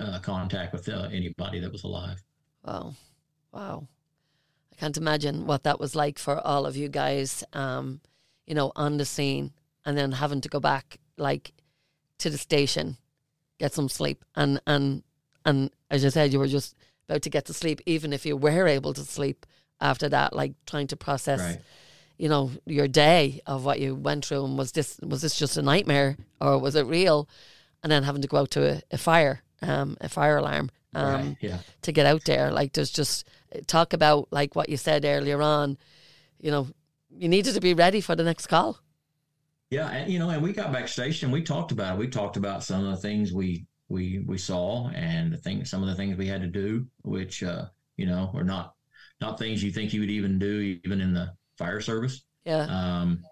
uh, 0.00 0.20
contact 0.20 0.72
with 0.72 0.88
uh, 0.88 1.08
anybody 1.12 1.58
that 1.58 1.72
was 1.72 1.82
alive. 1.82 2.22
Wow. 2.64 2.94
Wow. 3.52 3.88
I 4.72 4.74
can't 4.76 4.96
imagine 4.96 5.46
what 5.46 5.62
that 5.64 5.78
was 5.78 5.94
like 5.94 6.18
for 6.18 6.40
all 6.46 6.66
of 6.66 6.76
you 6.76 6.88
guys, 6.88 7.44
um, 7.52 8.00
you 8.46 8.54
know, 8.54 8.72
on 8.74 8.96
the 8.96 9.04
scene 9.04 9.52
and 9.84 9.96
then 9.96 10.12
having 10.12 10.40
to 10.40 10.48
go 10.48 10.60
back 10.60 10.98
like 11.16 11.52
to 12.18 12.30
the 12.30 12.38
station, 12.38 12.96
get 13.58 13.72
some 13.74 13.88
sleep 13.88 14.24
and 14.34 14.60
and 14.66 15.02
and 15.44 15.70
as 15.90 16.02
you 16.04 16.10
said, 16.10 16.32
you 16.32 16.38
were 16.38 16.46
just 16.48 16.74
about 17.08 17.22
to 17.22 17.30
get 17.30 17.44
to 17.46 17.52
sleep, 17.52 17.80
even 17.86 18.12
if 18.12 18.24
you 18.24 18.36
were 18.36 18.66
able 18.68 18.94
to 18.94 19.02
sleep 19.02 19.44
after 19.80 20.08
that, 20.08 20.32
like 20.34 20.52
trying 20.66 20.86
to 20.88 20.96
process 20.96 21.40
Right. 21.40 21.60
you 22.16 22.28
know, 22.28 22.52
your 22.66 22.86
day 22.88 23.40
of 23.46 23.64
what 23.64 23.80
you 23.80 23.94
went 23.96 24.24
through 24.24 24.44
and 24.44 24.56
was 24.56 24.72
this 24.72 24.98
was 25.02 25.22
this 25.22 25.36
just 25.38 25.56
a 25.56 25.62
nightmare 25.62 26.16
or 26.40 26.58
was 26.58 26.74
it 26.76 26.86
real? 26.86 27.28
And 27.82 27.90
then 27.90 28.04
having 28.04 28.22
to 28.22 28.28
go 28.28 28.38
out 28.38 28.50
to 28.52 28.76
a, 28.76 28.82
a 28.92 28.98
fire, 28.98 29.42
um, 29.62 29.96
a 30.00 30.08
fire 30.08 30.38
alarm. 30.38 30.70
Um, 30.94 31.14
right. 31.14 31.36
Yeah. 31.40 31.58
to 31.82 31.92
get 31.92 32.04
out 32.04 32.24
there. 32.26 32.50
Like 32.50 32.74
there's 32.74 32.90
just 32.90 33.26
talk 33.66 33.94
about 33.94 34.28
like 34.30 34.54
what 34.54 34.68
you 34.68 34.76
said 34.76 35.04
earlier 35.06 35.40
on. 35.40 35.78
You 36.38 36.50
know, 36.50 36.68
you 37.10 37.28
needed 37.28 37.54
to 37.54 37.60
be 37.60 37.72
ready 37.72 38.00
for 38.02 38.14
the 38.14 38.24
next 38.24 38.46
call. 38.48 38.78
Yeah, 39.70 39.88
and 39.88 40.12
you 40.12 40.18
know, 40.18 40.28
and 40.28 40.42
we 40.42 40.52
got 40.52 40.70
backstage 40.72 41.22
and 41.22 41.32
we 41.32 41.42
talked 41.42 41.72
about 41.72 41.94
it. 41.94 41.98
We 41.98 42.08
talked 42.08 42.36
about 42.36 42.62
some 42.62 42.84
of 42.84 42.90
the 42.90 42.96
things 42.98 43.32
we 43.32 43.64
we 43.88 44.18
we 44.26 44.36
saw 44.36 44.90
and 44.90 45.32
the 45.32 45.38
things, 45.38 45.70
some 45.70 45.82
of 45.82 45.88
the 45.88 45.94
things 45.94 46.18
we 46.18 46.26
had 46.26 46.42
to 46.42 46.46
do, 46.46 46.86
which 47.04 47.42
uh, 47.42 47.66
you 47.96 48.04
know, 48.04 48.30
are 48.34 48.44
not 48.44 48.74
not 49.20 49.38
things 49.38 49.62
you 49.62 49.70
think 49.70 49.94
you 49.94 50.00
would 50.00 50.10
even 50.10 50.38
do, 50.38 50.78
even 50.84 51.00
in 51.00 51.14
the 51.14 51.32
fire 51.56 51.80
service. 51.80 52.24
Yeah, 52.44 52.64
Um, 52.64 53.22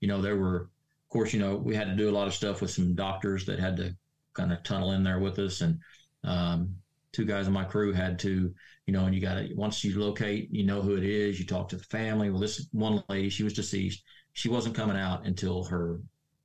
you 0.00 0.08
know, 0.08 0.22
there 0.22 0.36
were, 0.36 0.56
of 0.56 1.08
course, 1.10 1.34
you 1.34 1.40
know, 1.40 1.56
we 1.56 1.74
had 1.74 1.88
to 1.88 1.96
do 1.96 2.08
a 2.08 2.12
lot 2.12 2.28
of 2.28 2.34
stuff 2.34 2.62
with 2.62 2.70
some 2.70 2.94
doctors 2.94 3.44
that 3.46 3.58
had 3.58 3.76
to 3.78 3.94
kind 4.40 4.52
of 4.52 4.62
tunnel 4.62 4.92
in 4.92 5.02
there 5.02 5.18
with 5.18 5.38
us, 5.38 5.60
and 5.60 5.78
um, 6.24 6.74
two 7.12 7.24
guys 7.24 7.46
in 7.46 7.52
my 7.52 7.64
crew 7.64 7.92
had 7.92 8.18
to, 8.20 8.52
you 8.86 8.92
know, 8.92 9.04
and 9.04 9.14
you 9.14 9.20
got 9.20 9.34
to 9.34 9.52
once 9.54 9.84
you 9.84 9.98
locate, 9.98 10.48
you 10.50 10.64
know 10.64 10.80
who 10.80 10.96
it 10.96 11.04
is, 11.04 11.38
you 11.38 11.46
talk 11.46 11.68
to 11.68 11.76
the 11.76 11.84
family. 11.84 12.30
Well, 12.30 12.40
this 12.40 12.66
one 12.72 13.02
lady, 13.08 13.28
she 13.28 13.42
was 13.44 13.52
deceased. 13.52 14.02
She 14.32 14.48
wasn't 14.48 14.74
coming 14.76 14.96
out 14.96 15.26
until 15.26 15.64
her 15.64 16.00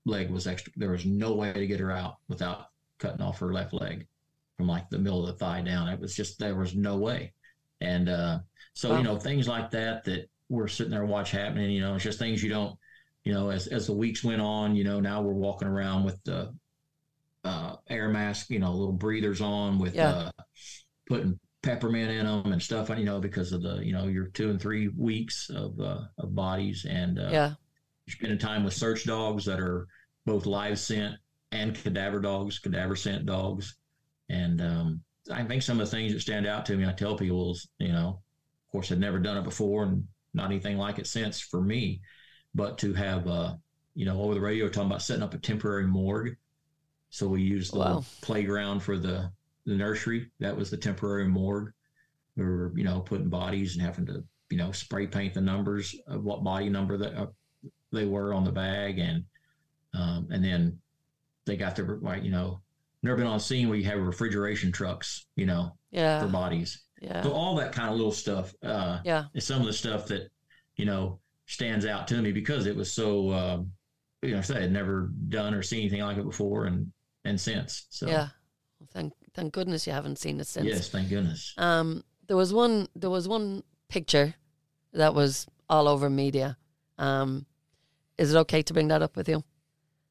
leg 0.05 0.29
was 0.29 0.47
extra. 0.47 0.73
There 0.75 0.91
was 0.91 1.05
no 1.05 1.33
way 1.33 1.53
to 1.53 1.67
get 1.67 1.79
her 1.79 1.91
out 1.91 2.15
without 2.27 2.65
cutting 2.99 3.21
off 3.21 3.39
her 3.39 3.53
left 3.53 3.73
leg 3.73 4.07
from 4.57 4.67
like 4.67 4.89
the 4.89 4.99
middle 4.99 5.21
of 5.25 5.27
the 5.27 5.45
thigh 5.45 5.61
down. 5.61 5.87
It 5.87 5.99
was 5.99 6.15
just 6.15 6.39
there 6.39 6.55
was 6.55 6.75
no 6.75 6.97
way, 6.97 7.33
and 7.81 8.09
uh, 8.09 8.39
so 8.73 8.91
Wow. 8.91 8.97
you 8.97 9.03
know 9.03 9.17
things 9.17 9.47
like 9.47 9.71
that 9.71 10.03
that 10.05 10.29
we're 10.49 10.67
sitting 10.67 10.91
there 10.91 11.05
watch 11.05 11.31
happening. 11.31 11.71
You 11.71 11.81
know, 11.81 11.95
it's 11.95 12.03
just 12.03 12.19
things 12.19 12.43
you 12.43 12.49
don't 12.49 12.77
you 13.23 13.33
know, 13.33 13.49
as 13.49 13.67
as 13.67 13.87
the 13.87 13.93
weeks 13.93 14.23
went 14.23 14.41
on, 14.41 14.75
you 14.75 14.83
know, 14.83 14.99
now 14.99 15.21
we're 15.21 15.33
walking 15.33 15.67
around 15.67 16.03
with 16.03 16.21
the 16.25 16.53
uh, 17.45 17.75
air 17.89 18.09
mask, 18.09 18.49
you 18.49 18.59
know, 18.59 18.71
little 18.73 18.93
breathers 18.93 19.39
on 19.41 19.79
with 19.79 19.95
Yeah. 19.95 20.09
uh, 20.09 20.31
putting 21.07 21.39
peppermint 21.63 22.11
in 22.11 22.25
them 22.25 22.51
and 22.51 22.61
stuff, 22.61 22.89
you 22.89 23.05
know, 23.05 23.19
because 23.19 23.51
of 23.53 23.61
the, 23.61 23.77
you 23.85 23.93
know, 23.93 24.07
your 24.07 24.27
two 24.27 24.49
and 24.49 24.61
three 24.61 24.87
weeks 24.89 25.49
of 25.49 25.79
uh, 25.79 26.01
of 26.17 26.35
bodies 26.35 26.85
and 26.89 27.19
uh, 27.19 27.29
yeah, 27.31 27.53
spending 28.09 28.37
time 28.39 28.63
with 28.63 28.73
search 28.73 29.05
dogs 29.05 29.45
that 29.45 29.59
are 29.59 29.87
both 30.25 30.45
live 30.45 30.77
scent 30.79 31.15
and 31.51 31.75
cadaver 31.75 32.19
dogs, 32.19 32.59
cadaver 32.59 32.95
scent 32.95 33.25
dogs, 33.25 33.75
and 34.29 34.61
um, 34.61 35.01
I 35.31 35.43
think 35.43 35.61
some 35.61 35.79
of 35.79 35.89
the 35.89 35.95
things 35.95 36.13
that 36.13 36.19
stand 36.21 36.45
out 36.47 36.65
to 36.67 36.75
me, 36.77 36.85
I 36.85 36.91
tell 36.91 37.15
people 37.15 37.51
is, 37.51 37.67
you 37.79 37.91
know, 37.93 38.21
of 38.67 38.71
course, 38.71 38.91
I'd 38.91 38.99
never 38.99 39.19
done 39.19 39.37
it 39.37 39.43
before 39.43 39.83
and 39.83 40.03
not 40.33 40.47
anything 40.51 40.77
like 40.77 40.99
it 40.99 41.07
since 41.07 41.39
for 41.39 41.61
me, 41.61 42.01
but 42.53 42.77
to 42.79 42.93
have, 42.93 43.27
uh, 43.27 43.53
you 43.95 44.05
know, 44.05 44.21
over 44.21 44.33
the 44.33 44.41
radio 44.41 44.67
talking 44.67 44.89
about 44.89 45.01
setting 45.01 45.23
up 45.23 45.33
a 45.33 45.37
temporary 45.37 45.87
morgue. 45.87 46.35
So 47.15 47.29
we 47.29 47.41
used 47.41 47.71
the 47.71 47.79
Wow. 47.79 48.03
playground 48.21 48.81
for 48.81 48.97
the, 48.97 49.31
the 49.65 49.73
nursery. 49.73 50.29
That 50.41 50.57
was 50.57 50.69
the 50.69 50.75
temporary 50.75 51.25
morgue. 51.29 51.71
We 52.35 52.43
were, 52.43 52.73
you 52.75 52.83
know, 52.83 52.99
putting 52.99 53.29
bodies 53.29 53.73
and 53.73 53.85
having 53.85 54.05
to, 54.07 54.21
you 54.49 54.57
know, 54.57 54.73
spray 54.73 55.07
paint 55.07 55.33
the 55.33 55.39
numbers 55.39 55.95
of 56.07 56.25
what 56.25 56.43
body 56.43 56.67
number 56.67 56.97
that 56.97 57.13
uh, 57.15 57.27
they 57.93 58.05
were 58.05 58.33
on 58.33 58.43
the 58.43 58.51
bag. 58.51 58.99
And, 58.99 59.23
um, 59.93 60.27
and 60.29 60.43
then 60.43 60.77
they 61.45 61.55
got 61.55 61.77
their, 61.77 61.99
like, 62.01 62.21
you 62.21 62.31
know, 62.31 62.59
never 63.01 63.15
been 63.15 63.27
on 63.27 63.39
scene 63.39 63.69
where 63.69 63.77
you 63.77 63.85
have 63.85 63.99
refrigeration 63.99 64.73
trucks, 64.73 65.25
you 65.37 65.45
know, 65.45 65.71
for 66.19 66.27
bodies. 66.27 66.83
yeah, 66.99 67.21
So 67.21 67.31
all 67.31 67.55
that 67.55 67.71
kind 67.71 67.89
of 67.89 67.95
little 67.95 68.11
stuff 68.11 68.53
uh, 68.61 68.99
yeah, 69.05 69.23
is 69.33 69.45
some 69.45 69.61
of 69.61 69.67
the 69.67 69.73
stuff 69.73 70.05
that 70.07 70.29
you 70.75 70.83
know 70.85 71.21
stands 71.45 71.85
out 71.85 72.09
to 72.09 72.21
me 72.21 72.33
because 72.33 72.65
it 72.65 72.75
was 72.75 72.91
so 72.91 73.31
um, 73.31 73.71
you 74.21 74.31
know 74.31 74.39
I 74.39 74.41
said 74.41 74.61
I'd 74.61 74.71
never 74.73 75.11
done 75.29 75.53
or 75.53 75.63
seen 75.63 75.79
anything 75.79 76.01
like 76.01 76.17
it 76.17 76.25
before 76.25 76.65
and 76.65 76.91
and 77.25 77.39
since. 77.41 77.87
So 77.89 78.07
yeah. 78.07 78.27
Well, 78.79 78.89
thank 78.93 79.13
thank 79.33 79.53
goodness 79.53 79.85
you 79.87 79.93
haven't 79.93 80.19
seen 80.19 80.39
it 80.39 80.47
since. 80.47 80.65
yes, 80.65 80.89
thank 80.89 81.09
goodness. 81.09 81.53
Um, 81.57 82.03
there 82.27 82.37
was 82.37 82.53
one. 82.53 82.87
There 82.95 83.09
was 83.09 83.27
one 83.27 83.63
picture 83.89 84.35
that 84.93 85.13
was 85.13 85.47
all 85.69 85.87
over 85.87 86.09
media. 86.09 86.57
Um, 86.97 87.45
is 88.17 88.33
it 88.33 88.37
okay 88.37 88.61
to 88.61 88.73
bring 88.73 88.87
that 88.87 89.01
up 89.01 89.17
with 89.17 89.27
you? 89.27 89.43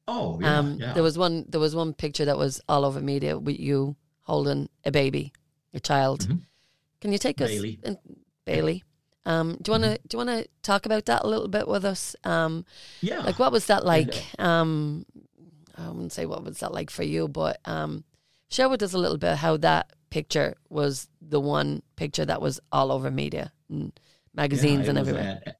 Oh 0.07 0.39
yeah, 0.39 0.59
um, 0.59 0.77
yeah. 0.79 0.93
there 0.93 1.03
was 1.03 1.17
one. 1.17 1.45
There 1.49 1.59
was 1.59 1.75
one 1.75 1.93
picture 1.93 2.25
that 2.25 2.37
was 2.37 2.61
all 2.69 2.85
over 2.85 3.01
media 3.01 3.37
with 3.39 3.59
you 3.59 3.95
holding 4.21 4.69
a 4.83 4.91
baby, 4.91 5.33
a 5.73 5.79
child. 5.79 6.27
Mhm. 6.27 6.41
Can 7.01 7.11
you 7.11 7.17
take 7.17 7.41
us, 7.41 7.51
Baylee. 7.51 7.83
in, 7.83 7.97
Baylee? 8.47 8.81
Um, 9.27 9.57
do 9.61 9.71
you 9.71 9.79
want 9.79 9.83
to 9.83 9.99
do 10.07 10.17
you 10.17 10.25
want 10.25 10.29
to 10.29 10.47
talk 10.61 10.85
about 10.85 11.05
that 11.05 11.23
a 11.23 11.27
little 11.27 11.47
bit 11.47 11.67
with 11.67 11.85
us? 11.85 12.15
Um, 12.23 12.65
yeah. 13.01 13.19
like 13.19 13.39
what 13.39 13.51
was 13.51 13.65
that 13.67 13.79
And, 13.79 13.87
like? 13.87 14.39
Um, 14.39 15.05
I 15.77 15.89
wouldn't 15.89 16.13
say 16.13 16.25
what 16.25 16.43
was 16.43 16.59
that 16.59 16.73
like 16.73 16.89
for 16.89 17.03
you, 17.03 17.27
but 17.27 17.59
um, 17.65 18.03
share 18.49 18.69
with 18.69 18.81
us 18.83 18.93
a 18.93 18.97
little 18.97 19.17
bit 19.17 19.35
how 19.37 19.57
that 19.57 19.91
picture 20.09 20.55
was 20.69 21.07
the 21.21 21.39
one 21.39 21.81
picture 21.95 22.25
that 22.25 22.41
was 22.41 22.59
all 22.71 22.91
over 22.91 23.11
media 23.11 23.51
and 23.69 23.91
magazines 24.33 24.83
Yeah, 24.83 24.89
and 24.89 24.99
everywhere. 24.99 25.41
at- 25.45 25.57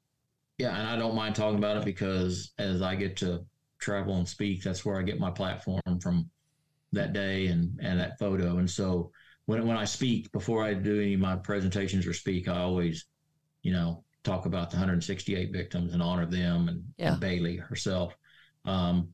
yeah, 0.58 0.78
and 0.78 0.88
I 0.88 0.96
don't 0.96 1.14
mind 1.14 1.34
talking 1.34 1.58
about 1.58 1.76
it 1.76 1.84
because 1.84 2.52
as 2.58 2.80
I 2.80 2.94
get 2.94 3.16
to 3.18 3.44
travel 3.78 4.16
and 4.16 4.26
speak, 4.26 4.62
that's 4.62 4.84
where 4.86 4.98
I 4.98 5.02
get 5.02 5.20
my 5.20 5.30
platform 5.30 5.82
from 6.00 6.30
that 6.92 7.12
day 7.12 7.48
and 7.48 7.78
and 7.82 8.00
that 8.00 8.18
photo. 8.18 8.56
And 8.56 8.70
so 8.70 9.10
when 9.44 9.66
when 9.66 9.76
I 9.76 9.84
speak, 9.84 10.32
before 10.32 10.64
I 10.64 10.72
do 10.72 10.98
any 11.00 11.12
of 11.14 11.20
my 11.20 11.36
presentations 11.36 12.06
or 12.06 12.14
speak, 12.14 12.48
I 12.48 12.56
always, 12.62 13.04
you 13.62 13.72
know, 13.72 14.02
talk 14.24 14.46
about 14.46 14.70
the 14.70 14.76
168 14.76 15.52
victims 15.52 15.92
and 15.92 16.02
honor 16.02 16.24
them 16.24 16.68
and, 16.68 16.84
Yeah. 16.96 17.12
and 17.12 17.22
Baylee 17.22 17.60
herself. 17.60 18.16
Um, 18.64 19.08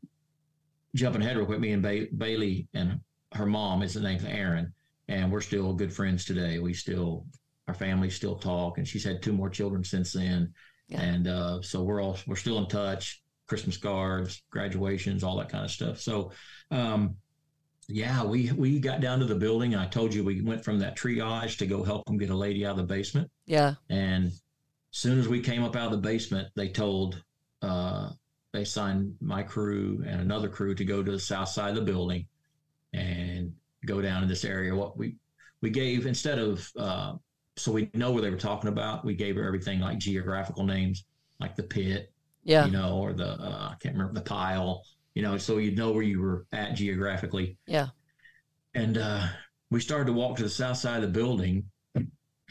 jumping 0.94 1.22
ahead 1.22 1.36
real 1.36 1.46
quick, 1.46 1.60
me 1.60 1.72
and 1.72 1.82
ba- 1.82 2.08
Baylee 2.08 2.66
and 2.74 3.00
her 3.32 3.46
mom 3.46 3.82
is 3.82 3.94
the 3.94 4.00
name's 4.00 4.24
Aren, 4.24 4.72
and 5.08 5.32
we're 5.32 5.40
still 5.40 5.72
good 5.72 5.92
friends 5.92 6.24
today. 6.24 6.58
We 6.58 6.74
still 6.74 7.26
our 7.68 7.74
families 7.74 8.14
still 8.14 8.36
talk, 8.36 8.78
and 8.78 8.86
she's 8.86 9.04
had 9.04 9.22
two 9.22 9.32
more 9.32 9.48
children 9.48 9.84
since 9.84 10.12
then. 10.12 10.52
Yeah. 10.88 11.00
And 11.00 11.28
uh, 11.28 11.62
so 11.62 11.82
we're 11.82 12.02
all 12.02 12.18
we're 12.26 12.36
still 12.36 12.58
in 12.58 12.66
touch. 12.66 13.22
Christmas 13.48 13.76
cards, 13.76 14.42
graduations, 14.50 15.22
all 15.22 15.36
that 15.36 15.50
kind 15.50 15.64
of 15.64 15.70
stuff. 15.70 16.00
So, 16.00 16.32
um, 16.70 17.16
yeah, 17.88 18.24
we 18.24 18.50
we 18.52 18.78
got 18.78 19.00
down 19.00 19.18
to 19.18 19.26
the 19.26 19.34
building. 19.34 19.74
I 19.74 19.86
told 19.86 20.14
you 20.14 20.24
we 20.24 20.40
went 20.40 20.64
from 20.64 20.78
that 20.78 20.96
triage 20.96 21.58
to 21.58 21.66
go 21.66 21.82
help 21.82 22.06
them 22.06 22.16
get 22.16 22.30
a 22.30 22.34
lady 22.34 22.64
out 22.64 22.72
of 22.72 22.76
the 22.78 22.94
basement. 22.94 23.30
Yeah. 23.46 23.74
And 23.90 24.26
as 24.26 24.40
soon 24.92 25.18
as 25.18 25.28
we 25.28 25.40
came 25.40 25.64
up 25.64 25.76
out 25.76 25.86
of 25.86 25.92
the 25.92 26.08
basement, 26.08 26.48
they 26.56 26.68
told 26.68 27.22
uh, 27.60 28.10
they 28.52 28.64
signed 28.64 29.16
my 29.20 29.42
crew 29.42 30.02
and 30.06 30.20
another 30.20 30.48
crew 30.48 30.74
to 30.74 30.84
go 30.84 31.02
to 31.02 31.10
the 31.10 31.18
south 31.18 31.48
side 31.48 31.70
of 31.70 31.76
the 31.76 31.92
building 31.92 32.26
and 32.92 33.52
go 33.86 34.00
down 34.00 34.22
in 34.22 34.28
this 34.28 34.44
area. 34.44 34.74
What 34.74 34.96
we 34.96 35.16
we 35.60 35.70
gave 35.70 36.06
instead 36.06 36.38
of 36.38 36.70
uh, 36.76 37.14
so 37.56 37.72
we 37.72 37.90
know 37.94 38.10
where 38.10 38.22
they 38.22 38.30
were 38.30 38.36
talking 38.36 38.68
about. 38.68 39.04
We 39.04 39.14
gave 39.14 39.36
her 39.36 39.46
everything 39.46 39.80
like 39.80 39.98
geographical 39.98 40.64
names, 40.64 41.04
like 41.40 41.56
the 41.56 41.62
pit, 41.62 42.12
yeah, 42.44 42.66
you 42.66 42.72
know, 42.72 42.98
or 42.98 43.12
the 43.12 43.32
uh, 43.32 43.68
I 43.72 43.76
can't 43.80 43.94
remember 43.94 44.14
the 44.14 44.24
pile, 44.24 44.84
you 45.14 45.22
know, 45.22 45.36
so 45.38 45.58
you'd 45.58 45.76
know 45.76 45.92
where 45.92 46.02
you 46.02 46.20
were 46.20 46.46
at 46.52 46.74
geographically. 46.74 47.56
Yeah, 47.66 47.88
and 48.74 48.98
uh, 48.98 49.28
we 49.70 49.80
started 49.80 50.06
to 50.06 50.12
walk 50.12 50.36
to 50.36 50.42
the 50.42 50.50
south 50.50 50.76
side 50.76 50.96
of 50.96 51.02
the 51.02 51.18
building, 51.18 51.64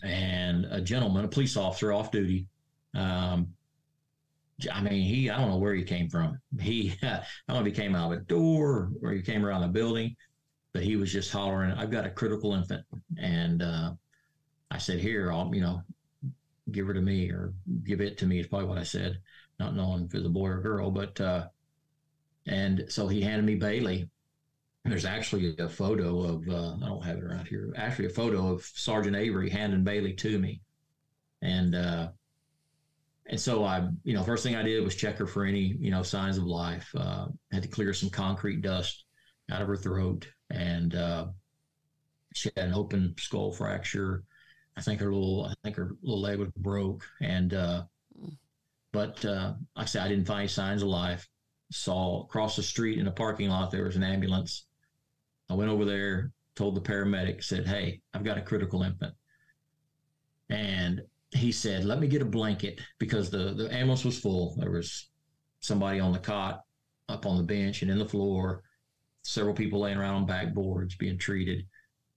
and 0.04 0.66
a 0.66 0.82
gentleman, 0.82 1.26
a 1.26 1.28
police 1.28 1.58
officer 1.58 1.92
off 1.92 2.12
duty, 2.12 2.48
um, 2.96 3.54
I 4.72 4.82
mean, 4.82 5.04
he, 5.04 5.30
I 5.30 5.38
don't 5.38 5.50
know 5.50 5.58
where 5.58 5.74
he 5.74 5.84
came 5.84 6.10
from. 6.10 6.38
He, 6.60 6.94
I 7.04 7.24
don't 7.48 7.56
know 7.56 7.60
if 7.60 7.66
he 7.66 7.72
came 7.72 7.96
out 7.96 8.12
of 8.12 8.20
a 8.20 8.22
door 8.24 8.92
or 9.02 9.12
he 9.12 9.22
came 9.22 9.46
around 9.46 9.62
the 9.62 9.68
building, 9.68 10.16
but 10.74 10.84
he 10.84 10.96
was 10.96 11.12
just 11.12 11.32
hollering, 11.32 11.72
I've 11.72 11.92
got 11.92 12.06
a 12.06 12.10
critical 12.10 12.54
infant. 12.54 12.86
And 13.18 13.62
uh, 13.62 13.94
I 14.70 14.78
said, 14.78 15.00
Here, 15.00 15.32
I'll, 15.32 15.54
you 15.54 15.62
know, 15.62 15.82
give 16.72 16.88
her 16.88 16.94
to 16.94 17.02
me 17.02 17.30
or 17.30 17.54
give 17.84 18.02
it 18.02 18.18
to 18.20 18.26
me, 18.26 18.40
is 18.40 18.48
probably 18.48 18.68
what 18.68 18.78
I 18.78 18.84
said, 18.84 19.20
not 19.60 19.76
knowing 19.76 20.06
if 20.06 20.14
it 20.14 20.18
was 20.18 20.28
a 20.28 20.30
boy 20.30 20.48
or 20.48 20.62
girl. 20.62 20.92
But, 20.92 21.20
uh, 21.20 21.48
and 22.48 22.86
so 22.88 23.08
he 23.08 23.22
handed 23.22 23.46
me 23.46 23.60
Baylee. 23.60 24.10
There's 24.84 25.06
actually 25.06 25.56
a 25.60 25.70
photo 25.70 26.22
of, 26.22 26.50
uh, 26.50 26.76
I 26.84 26.88
don't 26.88 27.06
have 27.06 27.18
it 27.18 27.24
around 27.24 27.48
here, 27.48 27.72
actually 27.78 28.08
a 28.08 28.10
photo 28.10 28.52
of 28.52 28.64
Sergeant 28.64 29.16
Avera 29.16 29.50
handing 29.50 29.86
Baylee 29.86 30.18
to 30.18 30.40
me. 30.40 30.62
And, 31.44 31.76
uh, 31.76 32.10
and 33.32 33.40
so 33.40 33.64
I, 33.64 33.88
you 34.04 34.14
know, 34.14 34.24
first 34.24 34.44
thing 34.44 34.58
I 34.58 34.62
did 34.62 34.84
was 34.84 34.94
check 34.94 35.18
her 35.18 35.26
for 35.26 35.46
any, 35.46 35.78
you 35.80 35.90
know, 35.90 36.04
signs 36.04 36.38
of 36.38 36.44
life. 36.44 36.94
Uh, 36.94 37.28
had 37.52 37.64
to 37.64 37.70
clear 37.70 37.94
some 37.94 38.10
concrete 38.10 38.62
dust 38.62 39.06
out 39.50 39.62
of 39.62 39.70
her 39.70 39.78
throat, 39.78 40.28
and 40.50 40.94
uh, 40.94 41.28
she 42.34 42.50
had 42.58 42.68
an 42.68 42.74
open 42.74 43.16
skull 43.18 43.54
fracture. 43.54 44.26
I 44.76 44.82
think 44.82 45.00
her 45.00 45.14
little, 45.14 45.46
I 45.46 45.54
think 45.64 45.78
her 45.78 45.96
little 46.04 46.20
leg 46.20 46.40
was 46.40 46.50
broke, 46.58 47.08
and 47.22 47.54
uh, 47.54 47.84
but 48.92 49.24
uh, 49.24 49.54
like 49.78 49.84
I 49.84 49.86
said, 49.86 50.04
I 50.04 50.10
didn't 50.10 50.28
find 50.28 50.42
any 50.42 50.50
signs 50.50 50.82
of 50.82 50.90
life. 50.90 51.26
Saw 51.72 52.24
across 52.24 52.58
the 52.58 52.64
street 52.64 53.00
in 53.00 53.08
a 53.08 53.12
parking 53.12 53.50
lot 53.50 53.72
there 53.72 53.86
was 53.86 53.96
an 53.96 54.04
ambulance. 54.04 54.66
I 55.50 55.54
went 55.54 55.72
over 55.72 55.86
there, 55.86 56.34
told 56.56 56.76
the 56.76 56.82
paramedic, 56.82 57.46
said, 57.46 57.66
"Hey, 57.66 58.02
I've 58.14 58.26
got 58.26 58.38
a 58.38 58.42
critical 58.42 58.84
infant," 58.84 59.14
and 60.50 61.02
he 61.34 61.52
said, 61.52 61.86
"Let 61.86 62.00
me 62.00 62.08
get 62.08 62.22
a 62.22 62.26
blanket 62.26 62.80
because 63.00 63.30
the 63.30 63.54
the 63.54 63.74
ambulance 63.74 64.04
was 64.04 64.20
full. 64.20 64.56
There 64.58 64.72
was 64.72 65.10
somebody 65.60 66.00
on 66.00 66.12
the 66.12 66.20
cot, 66.20 66.62
up 67.10 67.26
on 67.26 67.38
the 67.38 67.44
bench, 67.44 67.82
and 67.82 67.92
in 67.92 68.00
the 68.00 68.08
floor, 68.08 68.64
several 69.24 69.54
people 69.54 69.80
laying 69.80 69.98
around 69.98 70.16
on 70.16 70.28
backboards 70.28 70.98
being 70.98 71.18
treated." 71.18 71.66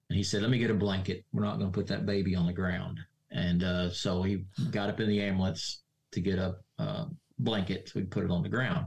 And 0.09 0.17
he 0.17 0.23
said, 0.23 0.43
"Let 0.43 0.51
me 0.51 0.59
get 0.59 0.71
a 0.71 0.75
blanket. 0.75 1.25
We're 1.33 1.45
not 1.45 1.59
going 1.59 1.71
to 1.71 1.75
put 1.75 1.87
that 1.89 2.07
baby 2.07 2.35
on 2.35 2.47
the 2.47 2.53
ground." 2.53 2.99
And 3.31 3.63
uh, 3.63 3.91
so 3.91 4.23
he 4.23 4.45
got 4.71 4.89
up 4.89 5.01
in 5.01 5.09
the 5.09 5.21
ambulance 5.21 5.83
to 6.13 6.21
get 6.21 6.39
a 6.39 6.57
uh, 6.79 7.07
blanket 7.39 7.89
so 7.89 8.01
we 8.01 8.07
put 8.07 8.25
it 8.25 8.31
on 8.31 8.43
the 8.43 8.49
ground. 8.49 8.87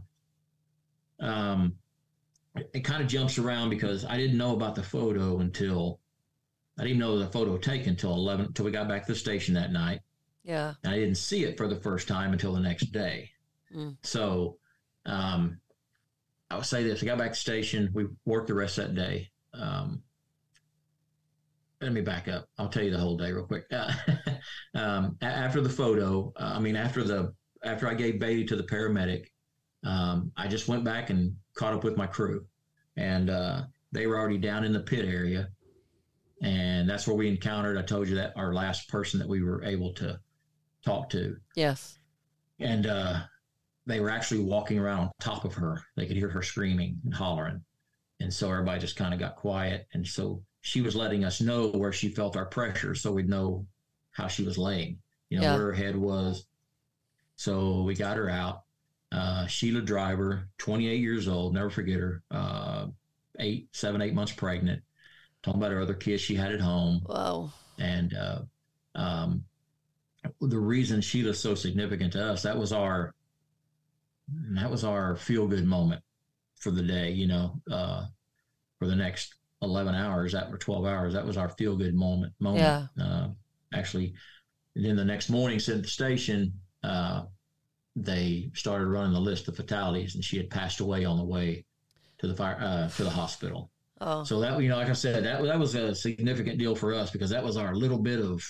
Um, 1.19 1.75
it 2.73 2.83
kind 2.83 3.01
of 3.01 3.07
jumps 3.07 3.37
around 3.37 3.69
because 3.69 4.05
I 4.05 4.17
didn't 4.17 4.37
know 4.37 4.53
about 4.53 4.75
the 4.75 4.83
photo 4.83 5.39
until 5.39 5.99
I 6.79 6.83
didn't 6.83 6.99
know 6.99 7.17
the 7.17 7.27
photo 7.27 7.57
taken 7.57 7.89
until 7.89 8.13
11 8.13 8.47
until 8.47 8.65
we 8.65 8.71
got 8.71 8.87
back 8.87 9.05
to 9.05 9.13
the 9.13 9.19
station 9.19 9.53
that 9.55 9.71
night. 9.71 10.01
Yeah. 10.47 10.73
And 10.83 10.93
I 10.93 10.97
didn't 10.97 11.17
see 11.17 11.43
it 11.43 11.57
for 11.57 11.67
the 11.67 11.75
first 11.75 12.07
time 12.07 12.31
until 12.31 12.53
the 12.53 12.61
next 12.61 12.93
day. 12.93 13.29
Mm. 13.75 13.97
So 14.01 14.57
um, 15.05 15.59
I 16.49 16.55
would 16.55 16.65
say 16.65 16.83
this 16.83 17.03
I 17.03 17.05
got 17.05 17.17
back 17.17 17.33
to 17.33 17.39
station. 17.39 17.91
We 17.93 18.05
worked 18.25 18.47
the 18.47 18.53
rest 18.53 18.77
of 18.77 18.87
that 18.87 18.95
day. 18.95 19.29
Um, 19.53 20.01
let 21.81 21.91
me 21.91 21.99
back 21.99 22.29
up. 22.29 22.47
I'll 22.57 22.69
tell 22.69 22.83
you 22.83 22.91
the 22.91 22.97
whole 22.97 23.17
day 23.17 23.31
real 23.33 23.45
quick. 23.45 23.65
Uh, 23.71 23.91
um, 24.73 25.17
after 25.21 25.59
the 25.59 25.69
photo, 25.69 26.31
uh, 26.37 26.53
I 26.55 26.59
mean, 26.59 26.77
after 26.77 27.03
the 27.03 27.33
after 27.63 27.87
I 27.89 27.93
gave 27.93 28.15
Baylee 28.15 28.47
to 28.47 28.55
the 28.55 28.63
paramedic, 28.63 29.25
um, 29.83 30.31
I 30.37 30.47
just 30.47 30.69
went 30.69 30.85
back 30.85 31.09
and 31.09 31.35
caught 31.55 31.73
up 31.73 31.83
with 31.83 31.97
my 31.97 32.07
crew, 32.07 32.45
and 32.95 33.29
uh, 33.29 33.63
they 33.91 34.07
were 34.07 34.17
already 34.17 34.37
down 34.37 34.63
in 34.63 34.71
the 34.71 34.79
pit 34.79 35.05
area, 35.05 35.49
and 36.41 36.89
that's 36.89 37.05
where 37.05 37.17
we 37.17 37.27
encountered. 37.27 37.77
I 37.77 37.81
told 37.81 38.07
you 38.07 38.15
that 38.15 38.33
our 38.37 38.53
last 38.53 38.87
person 38.87 39.19
that 39.19 39.27
we 39.27 39.43
were 39.43 39.63
able 39.63 39.93
to 39.95 40.19
talk 40.87 41.09
to. 41.09 41.35
Yes. 41.55 41.99
And 42.59 42.87
uh, 42.87 43.19
they 43.85 43.99
were 43.99 44.09
actually 44.09 44.41
walking 44.41 44.79
around 44.79 44.99
on 44.99 45.11
top 45.19 45.45
of 45.45 45.53
her. 45.55 45.81
They 45.95 46.05
could 46.05 46.17
hear 46.17 46.29
her 46.29 46.41
screaming 46.41 46.99
and 47.03 47.13
hollering. 47.13 47.61
And 48.19 48.33
so 48.33 48.51
everybody 48.51 48.79
just 48.79 48.95
kind 48.95 49.13
of 49.13 49.19
got 49.19 49.35
quiet. 49.35 49.87
And 49.93 50.07
so 50.07 50.41
she 50.61 50.81
was 50.81 50.95
letting 50.95 51.23
us 51.23 51.41
know 51.41 51.67
where 51.67 51.93
she 51.93 52.09
felt 52.09 52.35
our 52.35 52.45
pressure 52.45 52.95
so 52.95 53.11
we'd 53.11 53.29
know 53.29 53.65
how 54.11 54.27
she 54.27 54.43
was 54.43 54.57
laying, 54.57 54.97
you 55.29 55.37
know, 55.37 55.43
yeah. 55.43 55.53
where 55.53 55.67
her 55.67 55.73
head 55.73 55.95
was. 55.95 56.45
So 57.35 57.83
we 57.83 57.93
got 57.93 58.17
her 58.17 58.29
out. 58.29 58.63
Uh, 59.11 59.45
Sheila 59.45 59.81
Driver, 59.81 60.49
28 60.57 60.99
years 60.99 61.27
old, 61.27 61.53
never 61.53 61.69
forget 61.69 61.99
her, 61.99 62.23
uh, 62.31 62.87
eight, 63.39 63.69
seven, 63.71 64.01
eight 64.01 64.13
months 64.13 64.33
pregnant. 64.33 64.81
Talking 65.43 65.61
about 65.61 65.71
her 65.71 65.81
other 65.81 65.93
kids 65.93 66.21
she 66.21 66.35
had 66.35 66.51
at 66.51 66.59
home. 66.59 67.01
Wow. 67.05 67.51
And 67.77 68.13
uh, 68.15 68.39
um, 68.95 69.45
the 70.41 70.59
reason 70.59 71.01
Sheila's 71.01 71.39
so 71.39 71.55
significant 71.55 72.13
to 72.13 72.23
us, 72.25 72.43
that 72.43 72.57
was 72.57 72.73
our 72.73 73.13
that 74.29 74.69
was 74.69 74.83
our 74.83 75.15
feel 75.15 75.47
good 75.47 75.65
moment 75.65 76.01
for 76.59 76.71
the 76.71 76.81
day, 76.81 77.11
you 77.11 77.27
know, 77.27 77.61
uh, 77.71 78.05
for 78.79 78.87
the 78.87 78.95
next 78.95 79.35
11 79.61 79.95
hours, 79.95 80.33
that 80.33 80.51
were 80.51 80.57
12 80.57 80.85
hours, 80.85 81.13
that 81.13 81.25
was 81.25 81.37
our 81.37 81.49
feel 81.49 81.75
good 81.75 81.95
moment, 81.95 82.33
moment. 82.39 82.89
Yeah. 82.97 83.03
Uh, 83.03 83.29
actually, 83.73 84.13
then 84.75 84.95
the 84.95 85.05
next 85.05 85.29
morning, 85.29 85.59
sitting 85.59 85.79
at 85.79 85.85
the 85.85 85.89
station, 85.89 86.53
uh, 86.83 87.23
they 87.95 88.49
started 88.53 88.87
running 88.87 89.13
the 89.13 89.19
list 89.19 89.47
of 89.47 89.55
fatalities 89.55 90.15
and 90.15 90.23
she 90.23 90.37
had 90.37 90.49
passed 90.49 90.79
away 90.81 91.05
on 91.05 91.17
the 91.17 91.23
way 91.23 91.65
to 92.19 92.27
the 92.27 92.35
fire, 92.35 92.57
uh, 92.59 92.89
to 92.89 93.03
the 93.03 93.09
hospital. 93.09 93.71
Oh. 93.99 94.23
So 94.23 94.39
that, 94.41 94.61
you 94.61 94.69
know, 94.69 94.77
like 94.77 94.89
I 94.89 94.93
said, 94.93 95.23
that, 95.23 95.41
that 95.41 95.59
was 95.59 95.73
a 95.73 95.95
significant 95.95 96.59
deal 96.59 96.75
for 96.75 96.93
us 96.93 97.09
because 97.09 97.31
that 97.31 97.43
was 97.43 97.57
our 97.57 97.73
little 97.73 97.97
bit 97.97 98.19
of 98.19 98.43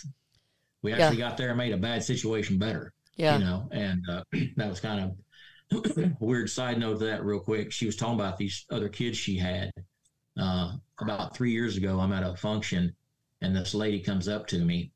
we 0.82 0.94
actually 0.94 1.18
yeah. 1.18 1.30
got 1.30 1.38
there 1.38 1.50
and 1.50 1.58
made 1.58 1.74
a 1.74 1.78
bad 1.78 2.04
situation 2.04 2.58
better. 2.58 2.94
Yeah. 3.16 3.38
You 3.38 3.46
know, 3.46 3.70
and 3.72 4.02
uh, 4.10 4.24
that 4.58 4.70
was 4.70 4.80
kind 4.80 5.16
of 5.72 6.12
weird 6.20 6.50
side 6.50 6.80
note 6.80 7.00
to 7.00 7.06
that 7.06 7.26
real 7.26 7.40
quick. 7.40 7.72
She 7.72 7.86
was 7.86 7.96
talking 7.96 8.16
about 8.16 8.38
these 8.38 8.66
other 8.72 8.90
kids 8.90 9.18
she 9.18 9.38
had. 9.38 9.72
Uh, 10.40 10.74
about 11.00 11.36
three 11.36 11.52
years 11.52 11.78
ago, 11.78 12.00
I'm 12.00 12.14
at 12.14 12.24
a 12.24 12.36
function 12.36 12.96
and 13.42 13.56
this 13.56 13.74
lady 13.74 14.00
comes 14.00 14.28
up 14.28 14.48
to 14.48 14.60
me 14.60 14.92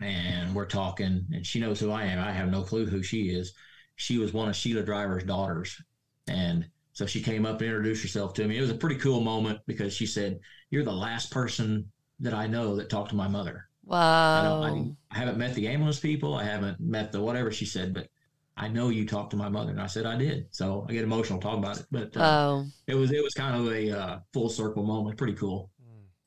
and 0.00 0.54
we're 0.54 0.66
talking 0.66 1.26
and 1.32 1.46
she 1.46 1.60
knows 1.60 1.80
who 1.80 1.90
I 1.90 2.04
am. 2.04 2.18
I 2.18 2.32
have 2.32 2.50
no 2.50 2.62
clue 2.62 2.86
who 2.86 3.02
she 3.02 3.28
is. 3.28 3.54
She 3.96 4.18
was 4.18 4.32
one 4.32 4.48
of 4.48 4.56
Sheila 4.56 4.82
Driver's 4.82 5.24
daughters. 5.24 5.80
And 6.26 6.66
so 6.92 7.06
she 7.06 7.22
came 7.22 7.46
up 7.46 7.60
and 7.60 7.68
introduced 7.68 8.02
herself 8.02 8.34
to 8.34 8.46
me. 8.46 8.58
It 8.58 8.62
was 8.62 8.70
a 8.70 8.76
pretty 8.76 8.96
cool 8.96 9.20
moment 9.20 9.60
because 9.66 9.94
she 9.94 10.06
said, 10.06 10.40
You're 10.70 10.84
the 10.84 10.92
last 10.92 11.30
person 11.30 11.90
that 12.20 12.34
I 12.34 12.46
know 12.46 12.76
that 12.76 12.90
talked 12.90 13.10
to 13.10 13.16
my 13.16 13.28
mother. 13.28 13.68
Wow. 13.86 14.62
I, 14.62 14.68
I, 14.68 14.90
I, 15.10 15.18
haven't 15.18 15.36
met 15.36 15.54
the 15.54 15.68
ambulance 15.68 16.00
people. 16.00 16.34
I 16.34 16.44
haven't 16.44 16.80
met 16.80 17.12
the 17.12 17.20
whatever 17.20 17.50
she 17.50 17.66
said, 17.66 17.92
but 17.92 18.08
I 18.56 18.68
know 18.68 18.88
you 18.88 19.06
talked 19.06 19.30
to 19.32 19.36
my 19.36 19.48
mother, 19.48 19.70
and 19.70 19.80
I 19.80 19.86
said 19.86 20.06
I 20.06 20.16
did. 20.16 20.46
So 20.50 20.86
I 20.88 20.92
get 20.92 21.02
emotional 21.02 21.40
talking 21.40 21.58
about 21.58 21.80
it. 21.80 21.86
But 21.90 22.16
uh, 22.16 22.20
wow. 22.20 22.64
it 22.86 22.94
was 22.94 23.10
it 23.12 23.22
was 23.22 23.34
kind 23.34 23.56
of 23.56 23.72
a 23.72 23.90
uh, 23.90 24.18
full 24.32 24.48
circle 24.48 24.84
moment. 24.84 25.18
Pretty 25.18 25.34
cool. 25.34 25.70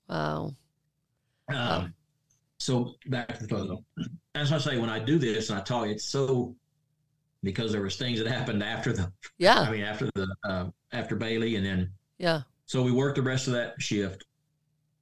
Wow. 0.10 0.56
Um, 1.50 1.56
wow. 1.56 1.88
So 2.60 2.96
back 3.08 3.38
to 3.38 3.44
the 3.44 3.50
photo. 3.50 3.84
As 4.36 4.52
I 4.52 4.58
say, 4.58 4.78
when 4.78 4.90
I 4.90 5.00
do 5.00 5.18
this 5.18 5.50
and 5.50 5.60
I 5.60 5.64
talk, 5.64 5.88
it's 5.88 6.06
so 6.06 6.56
because 7.44 7.72
there 7.72 7.82
was 7.82 7.96
things 7.96 8.20
that 8.20 8.28
happened 8.28 8.62
after 8.62 8.92
the 8.92 9.12
yeah. 9.38 9.60
I 9.60 9.72
mean 9.72 9.84
after 9.84 10.10
the 10.14 10.28
uh, 10.44 10.66
after 10.92 11.16
Baylee, 11.16 11.58
and 11.58 11.66
then 11.66 11.92
yeah. 12.18 12.42
So 12.66 12.84
we 12.84 12.92
worked 12.92 13.16
the 13.16 13.22
rest 13.22 13.48
of 13.48 13.54
that 13.54 13.82
shift. 13.82 14.26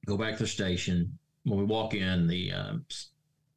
Go 0.06 0.16
back 0.16 0.34
to 0.36 0.44
the 0.44 0.48
station 0.48 1.18
when 1.46 1.58
we 1.58 1.64
walk 1.64 1.94
in, 1.94 2.26
the 2.26 2.52
um, 2.52 2.84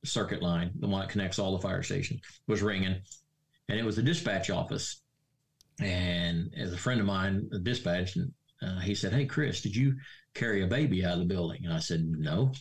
circuit 0.06 0.42
line, 0.42 0.72
the 0.80 0.88
one 0.88 1.02
that 1.02 1.10
connects 1.10 1.40
all 1.40 1.52
the 1.52 1.62
fire 1.62 1.84
stations, 1.84 2.22
was 2.48 2.62
ringing, 2.62 2.96
and 3.68 3.80
it 3.80 3.86
was 3.86 3.96
the 3.96 4.04
dispatch 4.04 4.50
office. 4.50 5.02
And 5.82 6.54
as 6.58 6.74
a 6.74 6.78
friend 6.78 7.00
of 7.00 7.06
mine, 7.06 7.48
the 7.52 7.60
dispatch, 7.60 8.18
uh, 8.62 8.80
he 8.80 8.96
said, 8.96 9.14
"Hey, 9.14 9.26
Chris, 9.26 9.62
did 9.62 9.76
you 9.76 9.96
carry 10.34 10.64
a 10.64 10.68
baby 10.68 11.06
out 11.06 11.14
of 11.14 11.20
the 11.20 11.26
building?" 11.34 11.66
And 11.66 11.74
I 11.74 11.80
said, 11.80 12.06
"No." 12.06 12.54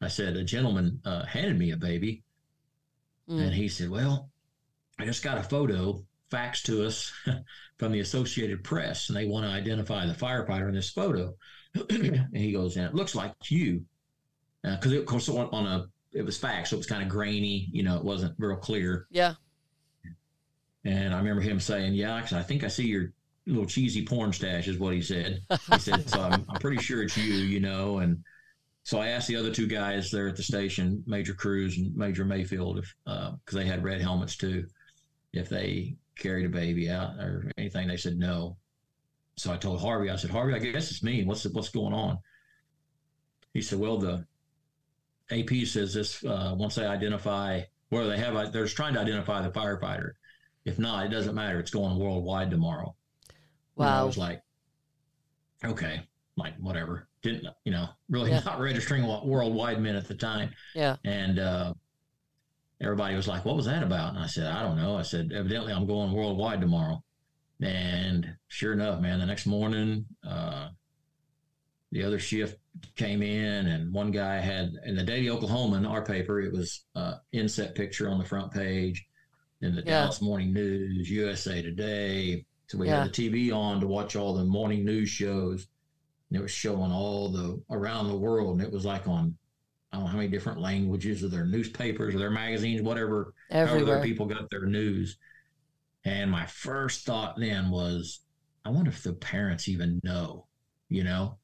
I 0.00 0.08
said, 0.08 0.36
a 0.36 0.44
gentleman 0.44 1.00
uh, 1.04 1.24
handed 1.24 1.58
me 1.58 1.72
a 1.72 1.76
baby. 1.76 2.22
Mm. 3.28 3.42
And 3.42 3.54
he 3.54 3.68
said, 3.68 3.90
well, 3.90 4.30
I 4.98 5.04
just 5.04 5.22
got 5.22 5.38
a 5.38 5.42
photo 5.42 6.02
faxed 6.32 6.62
to 6.64 6.86
us 6.86 7.12
from 7.78 7.92
the 7.92 8.00
Associated 8.00 8.64
Press, 8.64 9.08
and 9.08 9.16
they 9.16 9.26
want 9.26 9.44
to 9.44 9.52
identify 9.52 10.06
the 10.06 10.14
firefighter 10.14 10.68
in 10.68 10.74
this 10.74 10.90
photo. 10.90 11.34
and 11.90 12.36
he 12.36 12.52
goes, 12.52 12.76
and 12.76 12.86
it 12.86 12.94
looks 12.94 13.14
like 13.14 13.34
you. 13.50 13.84
Because, 14.62 14.92
uh, 14.92 15.00
of 15.00 15.06
course, 15.06 15.28
on, 15.28 15.48
on 15.52 15.66
a, 15.66 15.86
it 16.12 16.22
was 16.22 16.38
faxed, 16.38 16.68
so 16.68 16.76
it 16.76 16.78
was 16.78 16.86
kind 16.86 17.02
of 17.02 17.08
grainy, 17.08 17.68
you 17.72 17.82
know, 17.82 17.96
it 17.96 18.04
wasn't 18.04 18.34
real 18.38 18.56
clear. 18.56 19.06
Yeah. 19.10 19.34
And 20.84 21.14
I 21.14 21.18
remember 21.18 21.42
him 21.42 21.60
saying, 21.60 21.94
yeah, 21.94 22.14
I 22.14 22.42
think 22.42 22.64
I 22.64 22.68
see 22.68 22.86
your 22.86 23.12
little 23.46 23.66
cheesy 23.66 24.04
porn 24.04 24.32
stash 24.32 24.68
is 24.68 24.78
what 24.78 24.94
he 24.94 25.02
said. 25.02 25.40
He 25.72 25.78
said, 25.78 26.08
so 26.08 26.20
I'm, 26.20 26.44
I'm 26.48 26.60
pretty 26.60 26.82
sure 26.82 27.02
it's 27.02 27.16
you, 27.16 27.34
you 27.34 27.60
know. 27.60 27.98
And 27.98 28.24
so 28.82 28.98
I 28.98 29.08
asked 29.08 29.28
the 29.28 29.36
other 29.36 29.52
two 29.52 29.66
guys 29.66 30.10
there 30.10 30.28
at 30.28 30.36
the 30.36 30.42
station, 30.42 31.02
Major 31.06 31.34
Cruz 31.34 31.76
and 31.76 31.94
Major 31.96 32.24
Mayfield, 32.24 32.78
if 32.78 32.94
because 33.04 33.36
uh, 33.54 33.58
they 33.58 33.66
had 33.66 33.84
red 33.84 34.00
helmets 34.00 34.36
too, 34.36 34.66
if 35.32 35.48
they 35.48 35.96
carried 36.16 36.46
a 36.46 36.50
baby 36.50 36.90
out 36.90 37.16
or 37.18 37.50
anything. 37.58 37.88
They 37.88 37.96
said 37.96 38.18
no. 38.18 38.56
So 39.36 39.52
I 39.52 39.56
told 39.56 39.80
Harvey, 39.80 40.10
I 40.10 40.16
said, 40.16 40.30
Harvey, 40.30 40.54
I 40.54 40.58
guess 40.58 40.90
it's 40.90 41.02
me. 41.02 41.24
What's 41.24 41.44
what's 41.46 41.70
going 41.70 41.94
on? 41.94 42.18
He 43.54 43.62
said, 43.62 43.78
well, 43.78 43.98
the 43.98 44.24
AP 45.30 45.66
says 45.66 45.94
this 45.94 46.24
uh, 46.24 46.54
once 46.56 46.74
they 46.74 46.86
identify 46.86 47.62
where 47.90 48.06
they 48.06 48.18
have, 48.18 48.52
they're 48.52 48.66
trying 48.66 48.94
to 48.94 49.00
identify 49.00 49.42
the 49.42 49.50
firefighter. 49.50 50.12
If 50.64 50.78
not, 50.78 51.06
it 51.06 51.08
doesn't 51.08 51.34
matter. 51.34 51.58
It's 51.58 51.70
going 51.70 51.98
worldwide 51.98 52.50
tomorrow. 52.50 52.94
Wow. 53.76 53.86
And 53.86 53.94
I 53.94 54.02
was 54.04 54.18
like, 54.18 54.42
okay, 55.64 56.02
like 56.36 56.56
whatever. 56.58 57.08
Didn't 57.22 57.46
you 57.64 57.72
know? 57.72 57.88
Really 58.08 58.30
yeah. 58.30 58.40
not 58.44 58.60
registering 58.60 59.06
what 59.06 59.26
worldwide 59.26 59.80
meant 59.80 59.96
at 59.96 60.08
the 60.08 60.14
time. 60.14 60.50
Yeah. 60.74 60.96
And 61.04 61.38
uh, 61.38 61.74
everybody 62.80 63.14
was 63.14 63.28
like, 63.28 63.44
"What 63.44 63.56
was 63.56 63.66
that 63.66 63.82
about?" 63.82 64.14
And 64.14 64.18
I 64.18 64.26
said, 64.26 64.46
"I 64.46 64.62
don't 64.62 64.76
know." 64.76 64.96
I 64.96 65.02
said, 65.02 65.32
"Evidently, 65.34 65.72
I'm 65.72 65.86
going 65.86 66.12
worldwide 66.12 66.60
tomorrow." 66.60 67.02
And 67.60 68.36
sure 68.48 68.72
enough, 68.72 69.00
man, 69.00 69.18
the 69.18 69.26
next 69.26 69.46
morning, 69.46 70.06
uh, 70.26 70.68
the 71.92 72.04
other 72.04 72.18
shift 72.18 72.58
came 72.96 73.22
in, 73.22 73.66
and 73.66 73.92
one 73.92 74.10
guy 74.10 74.38
had 74.38 74.72
in 74.84 74.96
the 74.96 75.02
Daily 75.02 75.26
Oklahoman, 75.26 75.88
our 75.88 76.04
paper, 76.04 76.40
it 76.40 76.52
was 76.52 76.84
uh, 76.94 77.14
inset 77.32 77.74
picture 77.74 78.08
on 78.08 78.18
the 78.18 78.24
front 78.24 78.52
page. 78.52 79.06
In 79.62 79.74
the 79.74 79.82
yeah. 79.82 80.02
Dallas 80.02 80.22
Morning 80.22 80.54
News, 80.54 81.10
USA 81.10 81.60
Today, 81.60 82.46
so 82.70 82.78
we 82.78 82.86
yeah. 82.86 83.02
had 83.02 83.12
the 83.12 83.30
TV 83.30 83.52
on 83.52 83.80
to 83.80 83.88
watch 83.88 84.14
all 84.14 84.32
the 84.32 84.44
morning 84.44 84.84
news 84.84 85.08
shows. 85.08 85.66
And 86.30 86.38
it 86.38 86.42
was 86.42 86.52
showing 86.52 86.92
all 86.92 87.28
the 87.28 87.60
around 87.68 88.06
the 88.06 88.16
world. 88.16 88.52
And 88.52 88.62
it 88.62 88.72
was 88.72 88.84
like 88.84 89.08
on, 89.08 89.36
I 89.90 89.96
don't 89.96 90.04
know 90.04 90.10
how 90.12 90.18
many 90.18 90.28
different 90.28 90.60
languages 90.60 91.24
of 91.24 91.32
their 91.32 91.44
newspapers 91.44 92.14
or 92.14 92.18
their 92.18 92.30
magazines, 92.30 92.80
whatever, 92.80 93.34
Everywhere. 93.50 93.86
however 93.86 94.04
people 94.04 94.26
got 94.26 94.48
their 94.50 94.66
news. 94.66 95.18
And 96.04 96.30
my 96.30 96.46
first 96.46 97.04
thought 97.04 97.34
then 97.40 97.70
was, 97.70 98.20
I 98.64 98.70
wonder 98.70 98.92
if 98.92 99.02
the 99.02 99.14
parents 99.14 99.68
even 99.68 100.00
know, 100.04 100.46
you 100.88 101.02
know? 101.02 101.38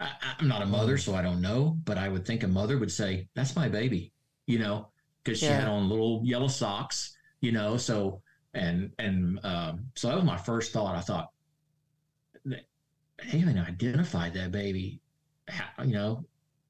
I, 0.00 0.10
am 0.40 0.48
not 0.48 0.62
a 0.62 0.66
mother, 0.66 0.96
so 0.96 1.14
I 1.14 1.22
don't 1.22 1.40
know, 1.40 1.76
but 1.84 1.98
I 1.98 2.08
would 2.08 2.26
think 2.26 2.42
a 2.42 2.48
mother 2.48 2.78
would 2.78 2.90
say, 2.90 3.28
That's 3.34 3.56
my 3.56 3.68
baby, 3.68 4.12
you 4.46 4.58
know, 4.58 4.88
because 5.22 5.38
she 5.38 5.46
yeah. 5.46 5.60
had 5.60 5.68
on 5.68 5.88
little 5.88 6.22
yellow 6.24 6.48
socks, 6.48 7.16
you 7.40 7.52
know, 7.52 7.76
so 7.76 8.22
and 8.54 8.90
and 8.98 9.38
um, 9.44 9.86
so 9.94 10.08
that 10.08 10.16
was 10.16 10.24
my 10.24 10.36
first 10.36 10.72
thought. 10.72 10.94
I 10.94 11.00
thought 11.00 11.30
they 12.44 13.38
haven't 13.38 13.58
identified 13.58 14.34
that 14.34 14.52
baby. 14.52 15.00
How, 15.48 15.84
you 15.84 15.94
know, 15.94 16.24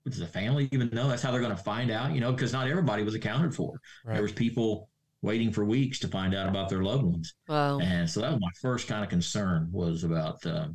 does 0.07 0.19
the 0.19 0.27
family 0.27 0.69
even 0.73 0.91
know? 0.93 1.09
That's 1.09 1.23
how 1.23 1.31
they're 1.31 1.41
going 1.41 1.57
to 1.57 1.63
find 1.63 1.91
out. 1.91 2.13
You 2.13 2.21
know, 2.21 2.33
because 2.33 2.53
not 2.53 2.69
everybody 2.69 3.03
was 3.03 3.15
accounted 3.15 3.55
for. 3.55 3.81
Right. 4.05 4.15
There 4.15 4.23
was 4.23 4.33
people 4.33 4.89
waiting 5.23 5.53
for 5.53 5.65
weeks 5.65 6.01
to 6.01 6.09
find 6.09 6.35
out 6.35 6.49
about 6.49 6.69
their 6.69 6.83
loved 6.83 7.05
ones. 7.05 7.35
Wow. 7.49 7.79
And 7.79 8.11
so 8.11 8.21
that 8.21 8.33
was 8.33 8.41
my 8.41 8.51
first 8.61 8.89
kind 8.89 9.05
of 9.05 9.09
concern 9.09 9.69
was 9.71 10.03
about 10.03 10.45
uh, 10.45 10.69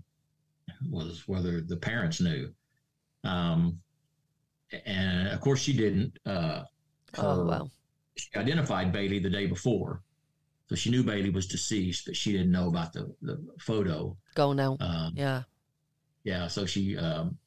was 0.89 1.27
whether 1.27 1.61
the 1.61 1.77
parents 1.77 2.21
knew. 2.21 2.51
Um, 3.23 3.79
and 4.85 5.27
of 5.29 5.39
course 5.41 5.61
she 5.61 5.73
didn't. 5.73 6.17
Uh, 6.25 6.63
her, 7.15 7.23
oh 7.23 7.45
wow. 7.45 7.69
She 8.15 8.29
identified 8.35 8.93
Baylee 8.93 9.21
the 9.21 9.29
day 9.29 9.45
before, 9.45 10.01
so 10.67 10.75
she 10.75 10.89
knew 10.89 11.03
Baylee 11.03 11.33
was 11.33 11.47
deceased, 11.47 12.05
but 12.05 12.15
she 12.15 12.31
didn't 12.31 12.51
know 12.51 12.67
about 12.67 12.93
the, 12.93 13.13
the 13.21 13.37
photo. 13.59 14.17
Go 14.35 14.53
now. 14.53 14.77
Um, 14.79 15.13
yeah. 15.15 15.43
Yeah. 16.23 16.47
So 16.47 16.65
she, 16.65 16.97
um, 16.97 17.37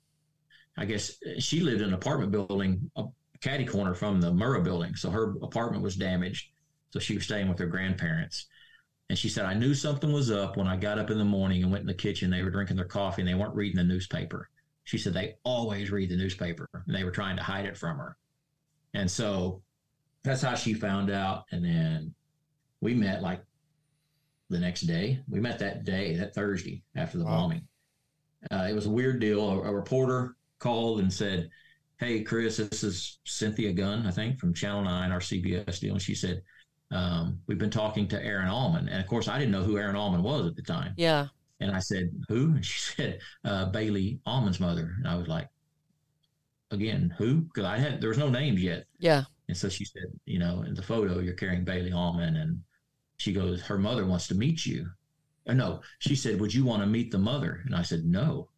I 0.78 0.86
guess 0.86 1.18
she 1.38 1.60
lived 1.60 1.82
in 1.82 1.88
an 1.88 1.94
apartment 1.94 2.32
building, 2.32 2.90
a 2.96 3.04
caddy 3.42 3.66
corner 3.66 3.94
from 3.94 4.20
the 4.20 4.30
Murrah 4.30 4.64
building. 4.64 4.94
So 4.94 5.10
her 5.10 5.34
apartment 5.42 5.82
was 5.82 5.96
damaged. 5.96 6.50
So 6.90 6.98
she 6.98 7.14
was 7.14 7.24
staying 7.24 7.48
with 7.48 7.58
her 7.58 7.66
grandparents. 7.66 8.46
And 9.10 9.18
she 9.18 9.28
said, 9.28 9.44
I 9.44 9.54
knew 9.54 9.74
something 9.74 10.12
was 10.12 10.30
up 10.30 10.56
when 10.56 10.68
I 10.68 10.76
got 10.76 11.00
up 11.00 11.10
in 11.10 11.18
the 11.18 11.24
morning 11.24 11.64
and 11.64 11.72
went 11.72 11.80
in 11.80 11.88
the 11.88 11.94
kitchen. 11.94 12.30
They 12.30 12.44
were 12.44 12.50
drinking 12.50 12.76
their 12.76 12.84
coffee 12.84 13.22
and 13.22 13.28
they 13.28 13.34
weren't 13.34 13.56
reading 13.56 13.76
the 13.76 13.82
newspaper. 13.82 14.48
She 14.84 14.98
said 14.98 15.12
they 15.12 15.34
always 15.42 15.90
read 15.90 16.10
the 16.10 16.16
newspaper 16.16 16.68
and 16.72 16.94
they 16.94 17.02
were 17.02 17.10
trying 17.10 17.36
to 17.36 17.42
hide 17.42 17.66
it 17.66 17.76
from 17.76 17.98
her. 17.98 18.16
And 18.94 19.10
so 19.10 19.62
that's 20.22 20.42
how 20.42 20.54
she 20.54 20.74
found 20.74 21.10
out. 21.10 21.46
And 21.50 21.64
then 21.64 22.14
we 22.80 22.94
met 22.94 23.20
like 23.20 23.42
the 24.48 24.60
next 24.60 24.82
day. 24.82 25.18
We 25.28 25.40
met 25.40 25.58
that 25.58 25.82
day, 25.82 26.14
that 26.14 26.32
Thursday 26.32 26.84
after 26.94 27.18
the 27.18 27.24
wow. 27.24 27.36
bombing. 27.36 27.66
Uh, 28.52 28.68
it 28.70 28.74
was 28.74 28.86
a 28.86 28.90
weird 28.90 29.18
deal. 29.18 29.40
A, 29.40 29.60
a, 29.62 29.74
reporter 29.74 30.36
called 30.60 31.00
and 31.00 31.12
said, 31.12 31.50
Hey, 31.98 32.22
Chris, 32.22 32.58
this 32.58 32.84
is 32.84 33.18
Cynthia 33.24 33.72
Gunn, 33.72 34.06
I 34.06 34.12
think, 34.12 34.38
from 34.38 34.54
Channel 34.54 34.84
9, 34.84 35.10
our 35.10 35.18
CBS 35.18 35.80
deal. 35.80 35.94
And 35.94 36.02
she 36.02 36.14
said, 36.14 36.42
um, 36.90 37.40
We've 37.46 37.58
been 37.58 37.70
talking 37.70 38.08
to 38.08 38.24
Aren 38.24 38.48
Almon. 38.48 38.88
And 38.88 39.00
of 39.00 39.06
course, 39.06 39.28
I 39.28 39.38
didn't 39.38 39.52
know 39.52 39.62
who 39.62 39.76
Aren 39.76 39.96
Almon 39.96 40.22
was 40.22 40.46
at 40.46 40.56
the 40.56 40.62
time. 40.62 40.94
Yeah. 40.96 41.28
And 41.60 41.70
I 41.70 41.78
said, 41.78 42.10
Who? 42.28 42.52
And 42.54 42.64
she 42.64 42.78
said, 42.78 43.20
uh, 43.44 43.70
Baylee 43.70 44.18
Almon's 44.26 44.60
mother. 44.60 44.94
And 44.98 45.06
I 45.06 45.16
was 45.16 45.28
like, 45.28 45.48
Again, 46.70 47.14
who? 47.18 47.42
Because 47.42 47.64
I 47.64 47.78
had, 47.78 48.00
there 48.00 48.08
was 48.08 48.18
no 48.18 48.30
names 48.30 48.62
yet. 48.62 48.86
Yeah. 48.98 49.24
And 49.48 49.56
so 49.56 49.68
she 49.68 49.84
said, 49.84 50.04
You 50.26 50.38
know, 50.38 50.62
in 50.62 50.74
the 50.74 50.82
photo, 50.82 51.18
you're 51.18 51.34
carrying 51.34 51.64
Baylee 51.64 51.94
Almon. 51.94 52.36
And 52.36 52.62
she 53.20 53.34
goes, 53.34 53.60
her 53.60 53.76
mother 53.76 54.06
wants 54.06 54.28
to 54.28 54.34
meet 54.34 54.64
you. 54.64 54.88
Uh, 55.46 55.52
no, 55.52 55.82
she 55.98 56.16
said, 56.16 56.40
would 56.40 56.54
you 56.54 56.64
want 56.64 56.82
to 56.82 56.86
meet 56.86 57.10
the 57.10 57.18
mother? 57.18 57.60
And 57.66 57.76
I 57.76 57.82
said, 57.82 58.04
no. 58.06 58.48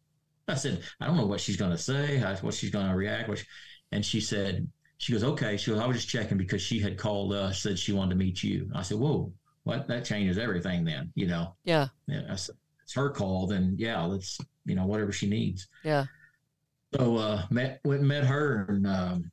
I 0.47 0.55
said, 0.55 0.81
I 1.01 1.05
don't 1.05 1.17
know 1.17 1.25
what 1.25 1.41
she's 1.41 1.57
going 1.57 1.71
to 1.71 1.77
say, 1.77 2.15
how, 2.17 2.33
what 2.37 2.53
she's 2.53 2.69
going 2.69 2.87
to 2.87 2.95
react. 2.95 3.37
She, 3.37 3.45
and 3.91 4.05
she 4.05 4.21
said, 4.21 4.65
she 5.03 5.11
goes, 5.11 5.23
okay. 5.25 5.57
She 5.57 5.69
goes, 5.69 5.81
I 5.81 5.85
was 5.85 5.97
just 5.97 6.07
checking 6.07 6.37
because 6.37 6.61
she 6.61 6.79
had 6.79 6.97
called 6.97 7.33
us, 7.33 7.61
said 7.61 7.77
she 7.77 7.91
wanted 7.91 8.11
to 8.11 8.15
meet 8.15 8.41
you. 8.41 8.69
I 8.73 8.83
said, 8.83 8.97
whoa, 8.97 9.33
what? 9.63 9.85
That 9.89 10.05
changes 10.05 10.37
everything 10.37 10.85
then, 10.85 11.11
you 11.13 11.27
know? 11.27 11.55
Yeah. 11.65 11.87
Yeah. 12.07 12.21
I 12.29 12.35
said, 12.35 12.55
it's 12.83 12.93
her 12.93 13.09
call. 13.09 13.45
Then 13.45 13.75
yeah, 13.77 14.01
let's, 14.03 14.39
you 14.65 14.75
know, 14.75 14.85
whatever 14.85 15.11
she 15.11 15.27
needs. 15.27 15.67
Yeah. 15.83 16.05
So, 16.95 17.17
uh, 17.17 17.43
met, 17.49 17.81
went 17.83 17.99
and 17.99 18.07
met 18.07 18.23
her 18.23 18.65
and, 18.69 18.87
um, 18.87 19.31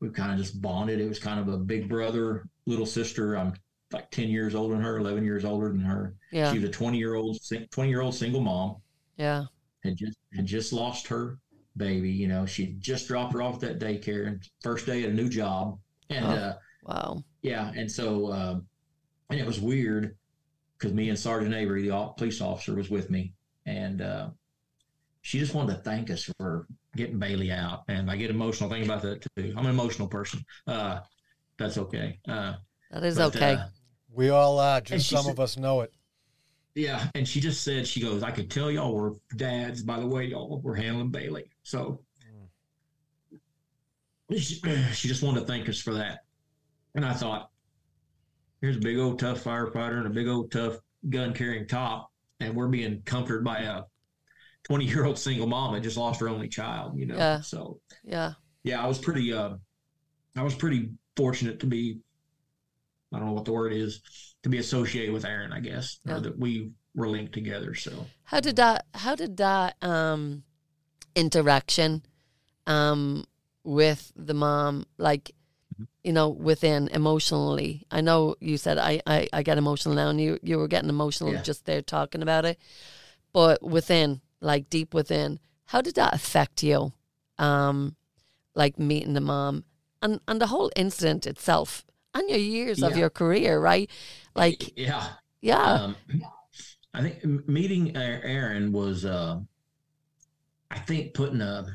we 0.00 0.08
kind 0.08 0.32
of 0.32 0.38
just 0.38 0.62
bonded. 0.62 1.00
It 1.00 1.08
was 1.08 1.18
kind 1.18 1.38
of 1.38 1.48
a 1.48 1.58
big 1.58 1.86
brother, 1.86 2.48
little 2.64 2.86
sister. 2.86 3.36
I'm 3.36 3.52
like 3.92 4.10
10 4.10 4.30
years 4.30 4.54
older 4.54 4.74
than 4.74 4.82
her, 4.82 4.96
11 4.96 5.22
years 5.22 5.44
older 5.44 5.68
than 5.68 5.80
her. 5.80 6.14
Yeah. 6.32 6.50
She 6.50 6.60
was 6.60 6.70
a 6.70 6.72
20 6.72 6.96
year 6.96 7.14
old, 7.14 7.38
20 7.70 7.90
year 7.90 8.00
old 8.00 8.14
single 8.14 8.40
mom. 8.40 8.76
Yeah. 9.18 9.44
Had 9.84 9.96
just, 9.96 10.16
had 10.34 10.46
just 10.46 10.72
lost 10.72 11.06
her 11.08 11.36
baby. 11.76 12.10
You 12.10 12.28
know, 12.28 12.46
she 12.46 12.76
just 12.78 13.08
dropped 13.08 13.32
her 13.32 13.42
off 13.42 13.62
at 13.62 13.78
that 13.78 13.80
daycare 13.80 14.26
and 14.26 14.42
first 14.62 14.86
day 14.86 15.02
at 15.04 15.10
a 15.10 15.12
new 15.12 15.28
job. 15.28 15.78
And, 16.08 16.24
oh, 16.24 16.28
uh, 16.28 16.54
wow. 16.84 17.24
Yeah. 17.42 17.70
And 17.74 17.90
so, 17.90 18.26
uh, 18.26 18.60
and 19.30 19.40
it 19.40 19.46
was 19.46 19.60
weird 19.60 20.16
because 20.78 20.92
me 20.92 21.08
and 21.08 21.18
Sergeant 21.18 21.54
Avera, 21.54 21.82
the 21.82 22.12
police 22.16 22.40
officer, 22.40 22.74
was 22.74 22.90
with 22.90 23.10
me. 23.10 23.34
And, 23.66 24.02
uh, 24.02 24.30
she 25.22 25.38
just 25.38 25.54
wanted 25.54 25.76
to 25.76 25.82
thank 25.82 26.10
us 26.10 26.24
for 26.38 26.66
getting 26.96 27.20
Baylee 27.20 27.52
out. 27.52 27.84
And 27.88 28.10
I 28.10 28.16
get 28.16 28.30
emotional 28.30 28.70
thinking 28.70 28.90
about 28.90 29.02
that 29.02 29.22
too. 29.36 29.54
I'm 29.56 29.66
an 29.66 29.70
emotional 29.70 30.08
person. 30.08 30.44
Uh, 30.66 31.00
that's 31.58 31.76
okay. 31.76 32.18
Uh, 32.26 32.54
that 32.90 33.04
is 33.04 33.16
but, 33.16 33.36
okay. 33.36 33.52
Uh, 33.52 33.66
we 34.12 34.30
all 34.30 34.58
are. 34.58 34.80
Just 34.80 35.10
some 35.10 35.24
said, 35.24 35.32
of 35.32 35.40
us 35.40 35.56
know 35.56 35.82
it. 35.82 35.92
Yeah, 36.74 37.08
and 37.14 37.28
she 37.28 37.40
just 37.40 37.62
said, 37.64 37.86
she 37.86 38.00
goes, 38.00 38.22
I 38.22 38.30
could 38.30 38.50
tell 38.50 38.70
y'all 38.70 38.94
were 38.94 39.14
dads 39.36 39.82
by 39.82 39.98
the 40.00 40.06
way 40.06 40.26
y'all 40.26 40.60
were 40.62 40.74
handling 40.74 41.10
Baylee. 41.10 41.48
So 41.70 42.00
mm. 44.32 44.40
she, 44.40 44.54
she 44.92 45.08
just 45.08 45.22
wanted 45.22 45.40
to 45.40 45.46
thank 45.46 45.68
us 45.68 45.80
for 45.80 45.94
that. 45.94 46.20
And 46.96 47.04
I 47.04 47.12
thought, 47.12 47.50
here's 48.60 48.76
a 48.76 48.80
big 48.80 48.98
old 48.98 49.20
tough 49.20 49.44
firefighter 49.44 49.98
and 49.98 50.06
a 50.06 50.10
big 50.10 50.26
old 50.26 50.50
tough 50.50 50.78
gun 51.08 51.32
carrying 51.32 51.68
top, 51.68 52.10
and 52.40 52.54
we're 52.54 52.66
being 52.66 53.02
comforted 53.04 53.44
by 53.44 53.60
a 53.60 53.82
20 54.64 54.84
year 54.84 55.04
old 55.04 55.18
single 55.18 55.46
mom 55.46 55.74
that 55.74 55.80
just 55.80 55.96
lost 55.96 56.20
her 56.20 56.28
only 56.28 56.48
child, 56.48 56.98
you 56.98 57.06
know? 57.06 57.16
Yeah. 57.16 57.40
So, 57.40 57.80
yeah. 58.02 58.32
Yeah, 58.64 58.82
I 58.82 58.88
was 58.88 58.98
pretty, 58.98 59.32
uh, 59.32 59.54
I 60.36 60.42
was 60.42 60.54
pretty 60.54 60.90
fortunate 61.16 61.60
to 61.60 61.66
be 61.66 62.00
I 63.12 63.18
don't 63.18 63.26
know 63.26 63.32
what 63.32 63.44
the 63.44 63.52
word 63.52 63.72
is 63.72 64.00
to 64.42 64.48
be 64.48 64.58
associated 64.58 65.12
with 65.12 65.24
Aren, 65.24 65.52
I 65.52 65.60
guess, 65.60 65.98
yeah. 66.06 66.16
or 66.16 66.20
that 66.20 66.38
we 66.38 66.70
were 66.94 67.08
linked 67.08 67.32
together. 67.32 67.74
So 67.74 68.06
how 68.24 68.40
did 68.40 68.56
that? 68.56 68.86
How 68.94 69.16
did 69.16 69.36
that 69.38 69.76
um, 69.82 70.44
interaction 71.14 72.02
um, 72.66 73.24
with 73.64 74.12
the 74.16 74.34
mom, 74.34 74.86
like 74.98 75.32
Mm-hmm. 75.74 75.84
you 76.02 76.12
know, 76.12 76.28
within 76.30 76.88
emotionally. 76.88 77.86
I 77.92 78.00
know 78.00 78.34
you 78.40 78.56
said 78.56 78.76
I, 78.76 79.00
I, 79.06 79.28
I 79.32 79.42
get 79.44 79.56
emotional 79.56 79.94
now, 79.94 80.08
and 80.08 80.20
you 80.20 80.38
you 80.42 80.58
were 80.58 80.66
getting 80.68 80.88
emotional 80.90 81.32
Yeah. 81.32 81.42
just 81.42 81.64
there 81.64 81.80
talking 81.82 82.22
about 82.22 82.44
it. 82.44 82.58
But 83.32 83.62
within, 83.62 84.20
like 84.40 84.68
deep 84.68 84.92
within, 84.94 85.38
how 85.66 85.80
did 85.80 85.94
that 85.94 86.12
affect 86.12 86.62
you? 86.64 86.92
Um, 87.38 87.94
like 88.56 88.78
meeting 88.80 89.14
the 89.14 89.20
mom 89.20 89.64
and 90.02 90.20
and 90.26 90.40
the 90.40 90.48
whole 90.48 90.70
incident 90.74 91.26
itself 91.26 91.84
and 92.14 92.28
your 92.28 92.38
years 92.38 92.82
of 92.82 92.96
your 92.96 93.10
career, 93.10 93.60
right? 93.60 93.88
Like, 94.34 94.72
yeah, 94.76 95.04
yeah, 95.40 95.72
um, 95.72 95.96
I 96.94 97.02
think 97.02 97.24
meeting 97.48 97.96
Aren 97.96 98.72
was, 98.72 99.04
uh, 99.04 99.38
I 100.70 100.78
think, 100.78 101.14
putting 101.14 101.40
a, 101.40 101.66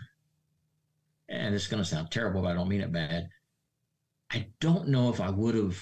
and 1.28 1.54
it's 1.54 1.68
going 1.68 1.84
to 1.84 1.90
sound 1.90 2.12
terrible, 2.12 2.42
but 2.42 2.52
I 2.52 2.54
don't 2.54 2.70
mean 2.70 2.82
it 2.82 2.92
bad. 2.94 3.28
I 4.32 4.48
don't 4.60 4.88
know 4.88 5.10
if 5.10 5.20
I 5.20 5.30
would 5.30 5.56
have. 5.56 5.82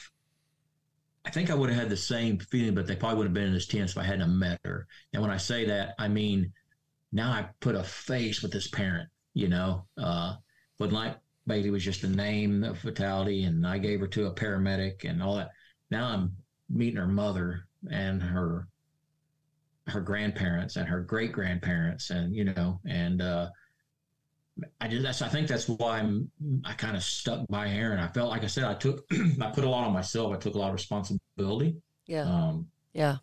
I 1.26 1.30
think 1.30 1.50
I 1.50 1.56
would 1.56 1.70
have 1.70 1.80
had 1.80 1.90
the 1.90 1.98
same 1.98 2.40
feeling, 2.40 2.76
but 2.76 2.86
they 2.86 2.96
probably 2.96 3.18
would 3.18 3.28
have 3.28 3.34
been 3.34 3.48
in 3.48 3.54
this 3.54 3.68
tense 3.68 3.92
if 3.92 3.98
I 3.98 4.04
hadn't 4.04 4.38
met 4.38 4.60
her. 4.66 4.88
And 5.14 5.22
when 5.22 5.32
I 5.32 5.38
say 5.38 5.66
that, 5.66 5.96
I 5.98 6.08
mean 6.08 6.52
now 7.12 7.32
I 7.32 7.48
put 7.62 7.76
a 7.76 7.84
face 7.84 8.42
with 8.42 8.52
this 8.52 8.68
parent. 8.68 9.10
You 9.34 9.48
know, 9.48 9.86
uh, 9.98 10.36
but 10.78 10.92
like 10.92 11.18
Baylee 11.50 11.72
was 11.72 11.84
just 11.84 12.04
a 12.04 12.10
name 12.10 12.64
of 12.64 12.80
fatality, 12.80 13.44
and 13.46 13.66
I 13.66 13.78
gave 13.78 14.00
her 14.02 14.08
to 14.08 14.28
a 14.28 14.36
paramedic 14.36 15.10
and 15.10 15.24
all 15.24 15.36
that. 15.36 15.52
Now 15.90 16.08
I'm 16.08 16.36
meeting 16.70 16.98
her 16.98 17.08
mother 17.08 17.68
and 17.90 18.22
her 18.22 18.68
her 19.88 20.02
grandparents 20.02 20.76
and 20.78 20.88
her 20.88 21.02
great 21.02 21.32
grandparents 21.32 22.10
and 22.10 22.36
you 22.36 22.44
know 22.46 22.80
and 22.86 23.22
uh 23.22 23.50
I 24.80 24.88
just 24.88 25.04
that's 25.04 25.22
I 25.22 25.30
think 25.30 25.48
that's 25.48 25.68
why 25.68 25.98
I'm 26.00 26.30
I 26.64 26.74
kind 26.74 26.96
of 26.96 27.04
stuck 27.04 27.48
by 27.48 27.68
Aren. 27.68 28.00
I 28.00 28.08
felt 28.08 28.30
like 28.30 28.44
I 28.44 28.48
said 28.48 28.64
I 28.66 28.76
took 28.76 29.04
I 29.42 29.50
put 29.50 29.64
a 29.64 29.70
lot 29.70 29.86
on 29.86 29.94
myself. 29.94 30.32
I 30.32 30.38
took 30.38 30.54
a 30.54 30.60
lot 30.60 30.68
of 30.68 30.74
responsibility. 30.74 31.76
yeah, 32.06 32.24
Um, 32.24 32.68
yeah, 32.94 33.18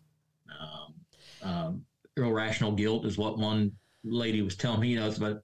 um, 0.59 0.93
um, 1.41 1.85
irrational 2.17 2.73
guilt 2.73 3.05
is 3.05 3.17
what 3.17 3.37
one 3.37 3.71
lady 4.03 4.41
was 4.41 4.55
telling 4.57 4.81
me. 4.81 4.89
You 4.89 4.99
know, 4.99 5.07
it's 5.07 5.17
about 5.17 5.41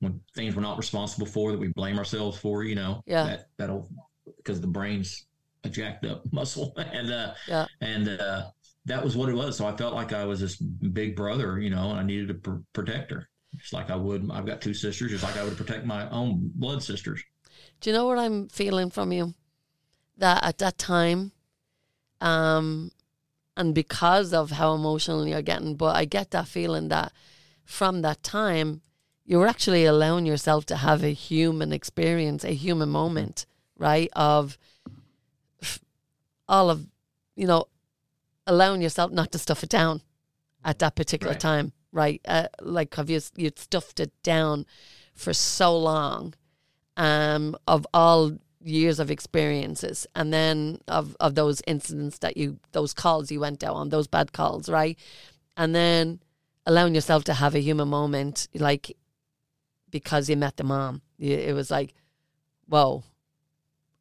when 0.00 0.20
things 0.34 0.56
we're 0.56 0.62
not 0.62 0.76
responsible 0.78 1.26
for 1.26 1.52
that 1.52 1.58
we 1.58 1.68
blame 1.68 1.98
ourselves 1.98 2.36
for. 2.38 2.64
You 2.64 2.74
know, 2.74 3.02
Yeah. 3.06 3.24
that 3.24 3.46
that'll 3.58 3.88
because 4.38 4.60
the 4.60 4.66
brain's 4.66 5.26
a 5.64 5.68
jacked 5.68 6.04
up 6.04 6.24
muscle, 6.32 6.72
and 6.76 7.12
uh, 7.12 7.34
Yeah. 7.46 7.66
and 7.80 8.08
uh, 8.08 8.50
that 8.88 9.04
was 9.04 9.16
what 9.16 9.28
it 9.28 9.34
was. 9.34 9.56
So 9.56 9.66
I 9.66 9.76
felt 9.76 9.94
like 9.94 10.12
I 10.12 10.24
was 10.24 10.40
this 10.40 10.56
big 10.56 11.14
brother, 11.14 11.58
you 11.60 11.70
know, 11.70 11.90
and 11.90 12.00
I 12.00 12.02
needed 12.02 12.28
to 12.28 12.34
pr- 12.34 12.62
protect 12.72 13.10
her, 13.10 13.28
just 13.56 13.72
like 13.72 13.90
I 13.90 13.96
would. 13.96 14.28
I've 14.30 14.46
got 14.46 14.60
two 14.60 14.74
sisters, 14.74 15.10
just 15.10 15.24
like 15.24 15.36
I 15.36 15.44
would 15.44 15.56
protect 15.56 15.86
my 15.86 16.08
own 16.10 16.50
blood 16.54 16.82
sisters. 16.82 17.22
Do 17.80 17.90
you 17.90 17.96
know 17.96 18.06
what 18.06 18.18
I'm 18.18 18.48
feeling 18.48 18.90
from 18.90 19.12
you? 19.12 19.34
That 20.16 20.42
at 20.44 20.58
that 20.58 20.78
time, 20.78 21.32
um, 22.20 22.90
and 23.56 23.74
because 23.74 24.32
of 24.32 24.52
how 24.52 24.74
emotional 24.74 25.26
you're 25.26 25.42
getting, 25.42 25.76
but 25.76 25.94
I 25.94 26.04
get 26.04 26.32
that 26.32 26.48
feeling 26.48 26.88
that 26.88 27.12
from 27.64 28.02
that 28.02 28.22
time, 28.22 28.80
you 29.24 29.38
were 29.38 29.46
actually 29.46 29.84
allowing 29.84 30.26
yourself 30.26 30.64
to 30.66 30.76
have 30.76 31.04
a 31.04 31.12
human 31.12 31.72
experience, 31.72 32.44
a 32.44 32.54
human 32.54 32.88
moment, 32.88 33.46
right? 33.76 34.08
Of 34.14 34.58
all 36.48 36.70
of, 36.70 36.86
you 37.36 37.46
know, 37.46 37.66
allowing 38.48 38.82
yourself 38.82 39.12
not 39.12 39.30
to 39.32 39.38
stuff 39.38 39.62
it 39.62 39.70
down 39.70 40.02
at 40.64 40.80
that 40.80 40.96
particular 40.96 41.34
Right. 41.34 41.40
time, 41.40 41.72
right? 41.92 42.20
Uh, 42.26 42.48
like, 42.60 42.94
have 42.96 43.08
you 43.10 43.20
you'd 43.36 43.58
stuffed 43.60 44.00
it 44.00 44.12
down 44.24 44.66
for 45.14 45.32
so 45.32 45.78
long? 45.78 46.34
um, 46.96 47.56
of 47.68 47.86
all 47.94 48.32
years 48.60 48.98
of 48.98 49.10
experiences 49.10 50.06
and 50.16 50.32
then 50.32 50.80
of, 50.88 51.16
of 51.20 51.36
those 51.36 51.62
incidents 51.66 52.18
that 52.18 52.36
you 52.36 52.58
those 52.72 52.92
calls 52.92 53.30
you 53.30 53.38
went 53.40 53.60
down 53.60 53.76
on 53.76 53.88
those 53.90 54.08
bad 54.08 54.32
calls 54.32 54.68
right 54.68 54.98
and 55.56 55.74
then 55.76 56.18
allowing 56.66 56.94
yourself 56.94 57.22
to 57.24 57.34
have 57.34 57.54
a 57.54 57.60
human 57.60 57.88
moment 57.88 58.48
like 58.54 58.96
because 59.90 60.28
you 60.28 60.36
met 60.36 60.56
the 60.56 60.64
mom 60.64 61.02
it 61.20 61.54
was 61.54 61.70
like 61.70 61.94
whoa 62.66 63.04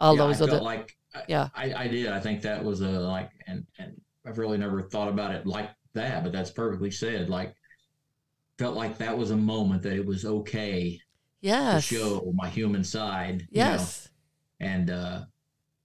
all 0.02 0.16
Yeah, 0.16 0.26
those 0.26 0.41
I 0.41 0.45
other 0.45 0.60
like 0.60 0.98
Yeah. 1.28 1.50
I, 1.56 1.74
I 1.84 1.88
did. 1.88 2.08
I 2.08 2.20
think 2.20 2.41
that 2.41 2.64
was 2.64 2.82
a 2.82 2.89
like, 2.89 3.32
and 3.48 3.66
and 3.78 4.02
I've 4.28 4.38
really 4.38 4.58
never 4.58 4.82
thought 4.82 5.08
about 5.08 5.34
it 5.34 5.46
like 5.46 5.70
that, 5.94 6.24
but 6.24 6.32
that's 6.34 6.52
perfectly 6.52 6.92
said. 6.92 7.30
Like, 7.30 7.54
felt 8.58 8.76
like 8.76 8.98
that 8.98 9.18
was 9.18 9.32
a 9.32 9.38
moment 9.38 9.84
that 9.84 9.94
it 9.94 10.06
was 10.06 10.26
okay 10.26 11.00
yes 11.42 11.88
to 11.88 11.96
show 11.96 12.34
my 12.36 12.50
human 12.50 12.84
side. 12.84 13.48
you 13.52 13.64
know, 13.64 13.70
yes 13.72 14.10
and 14.60 14.90
uh, 14.90 15.22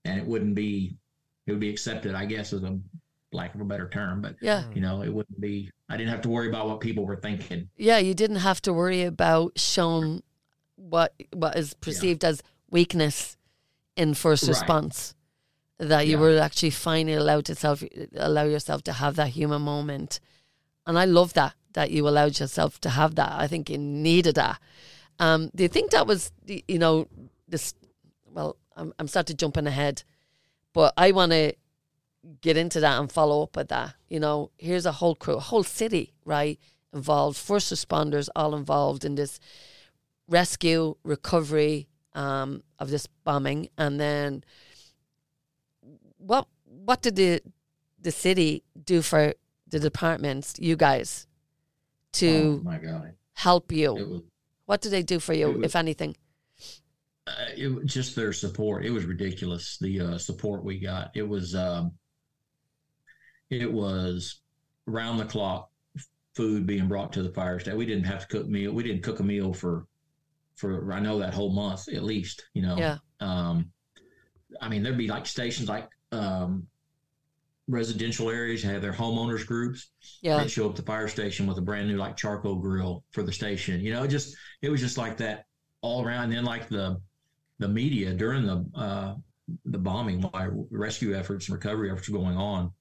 and 0.05 0.19
it 0.19 0.25
wouldn't 0.25 0.55
be, 0.55 0.97
it 1.45 1.51
would 1.51 1.59
be 1.59 1.69
accepted, 1.69 2.15
I 2.15 2.25
guess, 2.25 2.51
as 2.53 2.63
a 2.63 2.77
lack 3.31 3.53
of 3.55 3.61
a 3.61 3.65
better 3.65 3.87
term, 3.89 4.21
but 4.21 4.35
yeah 4.41 4.63
you 4.73 4.81
know, 4.81 5.01
it 5.03 5.13
wouldn't 5.13 5.39
be. 5.39 5.69
I 5.89 5.97
didn't 5.97 6.09
have 6.11 6.21
to 6.23 6.29
worry 6.29 6.49
about 6.49 6.67
what 6.67 6.79
people 6.81 7.05
were 7.05 7.15
thinking. 7.17 7.69
yeah 7.77 7.99
you 7.99 8.13
didn't 8.13 8.37
have 8.37 8.61
to 8.63 8.73
worry 8.73 9.03
about 9.03 9.53
showing 9.57 10.23
what 10.75 11.13
what 11.33 11.55
is 11.55 11.73
perceived 11.75 12.25
as 12.25 12.41
weakness 12.71 13.37
in 13.95 14.15
first 14.15 14.43
Right. 14.43 14.49
response 14.49 15.13
that 15.89 16.07
you 16.07 16.13
Yeah. 16.17 16.21
were 16.21 16.39
actually 16.39 16.71
finally 16.71 17.13
allowed 17.13 17.45
to 17.45 17.55
self 17.55 17.83
allow 18.15 18.43
yourself 18.43 18.83
to 18.83 18.93
have 18.93 19.15
that 19.15 19.29
human 19.29 19.61
moment. 19.61 20.19
And 20.85 20.97
i 20.99 21.05
love 21.05 21.33
that 21.33 21.53
that 21.73 21.89
you 21.91 22.07
allowed 22.07 22.39
yourself 22.39 22.79
to 22.81 22.89
have 22.89 23.15
that. 23.15 23.31
I 23.31 23.47
think 23.47 23.69
you 23.69 23.77
needed 23.77 24.35
that. 24.35 24.59
Um 25.19 25.49
do 25.55 25.63
you 25.63 25.69
think 25.69 25.91
that 25.91 26.07
was 26.07 26.31
you 26.45 26.79
know 26.79 27.07
this 27.47 27.73
well 28.25 28.57
i'm, 28.75 28.93
I'm 28.97 29.07
starting 29.07 29.37
jumping 29.37 29.67
ahead 29.67 30.03
but 30.73 30.93
i 30.97 31.11
want 31.11 31.31
to 31.31 31.53
get 32.41 32.57
into 32.57 32.79
that 32.79 32.99
and 32.99 33.11
follow 33.11 33.43
up 33.43 33.55
with 33.55 33.67
that. 33.69 33.95
You 34.09 34.19
know 34.19 34.51
here's 34.57 34.85
a 34.85 34.93
whole 34.93 35.15
crew 35.15 35.35
a 35.35 35.39
whole 35.39 35.63
city 35.63 36.13
right 36.25 36.59
involved 36.93 37.37
first 37.37 37.71
responders 37.73 38.29
all 38.35 38.55
involved 38.55 39.03
in 39.05 39.15
this 39.15 39.39
rescue 40.27 40.95
recovery 41.03 41.87
um, 42.13 42.63
of 42.79 42.89
this 42.89 43.07
bombing. 43.23 43.69
And 43.77 43.99
then 43.99 44.43
what 46.25 46.47
what 46.65 47.01
did 47.01 47.15
the 47.15 47.41
the 48.01 48.11
city 48.11 48.63
do 48.83 49.01
for 49.01 49.33
the 49.67 49.79
departments 49.79 50.55
you 50.59 50.75
guys 50.75 51.27
to 52.13 52.59
oh 52.61 52.63
my 52.63 52.77
God, 52.77 53.13
help 53.33 53.71
you 53.71 53.93
was. 53.93 54.21
what 54.65 54.81
did 54.81 54.91
they 54.91 55.03
do 55.03 55.19
for 55.19 55.33
you 55.33 55.51
was- 55.51 55.65
if 55.65 55.75
anything 55.75 56.15
uh, 57.25 57.31
it 57.55 57.85
just 57.85 58.17
their 58.17 58.33
support. 58.33 58.85
It 58.85 58.89
was 58.89 59.05
ridiculous. 59.05 59.77
The 59.79 60.01
uh, 60.01 60.17
support 60.17 60.65
we 60.65 60.77
got. 60.77 61.11
It 61.15 61.25
was. 61.27 61.55
Um, 61.55 61.93
it 63.49 63.71
was 63.71 64.41
round 64.87 65.21
the 65.21 65.25
clock 65.25 65.69
food 66.35 66.65
being 66.65 66.87
brought 66.87 67.13
to 67.13 67.23
the 67.23 67.31
fire 67.31 67.59
station. 67.59 67.77
We 67.77 67.85
didn't 67.85 68.05
have 68.05 68.21
to 68.21 68.27
cook 68.27 68.47
meal. 68.49 68.73
We 68.73 68.83
didn't 68.83 69.03
cook 69.03 69.21
a 69.21 69.23
meal 69.23 69.53
for 69.53 69.85
for 70.55 70.91
I 70.91 70.99
know 70.99 71.19
that 71.19 71.33
whole 71.33 71.53
month 71.53 71.87
at 71.87 72.03
least. 72.03 72.43
You 72.53 72.63
know. 72.63 72.77
yeah 72.77 72.97
Um, 73.21 73.71
I 74.61 74.67
mean, 74.69 74.83
there'd 74.83 74.97
be 74.97 75.07
like 75.07 75.25
stations 75.25 75.69
like 75.69 75.87
um, 76.13 76.67
residential 77.67 78.29
areas 78.29 78.61
have 78.63 78.81
their 78.81 78.93
homeowners 78.93 79.45
groups. 79.45 79.89
yeah 80.21 80.37
They'd 80.37 80.51
show 80.51 80.65
up 80.65 80.71
at 80.71 80.77
the 80.77 80.83
fire 80.83 81.07
station 81.07 81.47
with 81.47 81.57
a 81.57 81.61
brand 81.61 81.87
new 81.87 81.97
like 81.97 82.17
charcoal 82.17 82.55
grill 82.55 83.03
for 83.11 83.23
the 83.23 83.31
station. 83.31 83.79
You 83.81 83.93
know, 83.93 84.03
it 84.03 84.09
just 84.09 84.35
it 84.61 84.69
was 84.69 84.81
just 84.81 84.97
like 84.97 85.17
that 85.17 85.45
all 85.81 86.05
around. 86.05 86.25
And 86.25 86.33
then 86.33 86.45
like 86.45 86.67
the 86.69 86.99
the 87.59 87.67
media 87.67 88.13
during 88.13 88.45
the 88.45 88.65
uh, 88.75 89.15
the 89.65 89.77
bombing 89.77 90.21
while 90.21 90.67
rescue 90.71 91.15
efforts 91.15 91.47
and 91.47 91.53
recovery 91.55 91.89
efforts 91.91 92.09
were 92.09 92.19
going 92.19 92.37
on, 92.37 92.71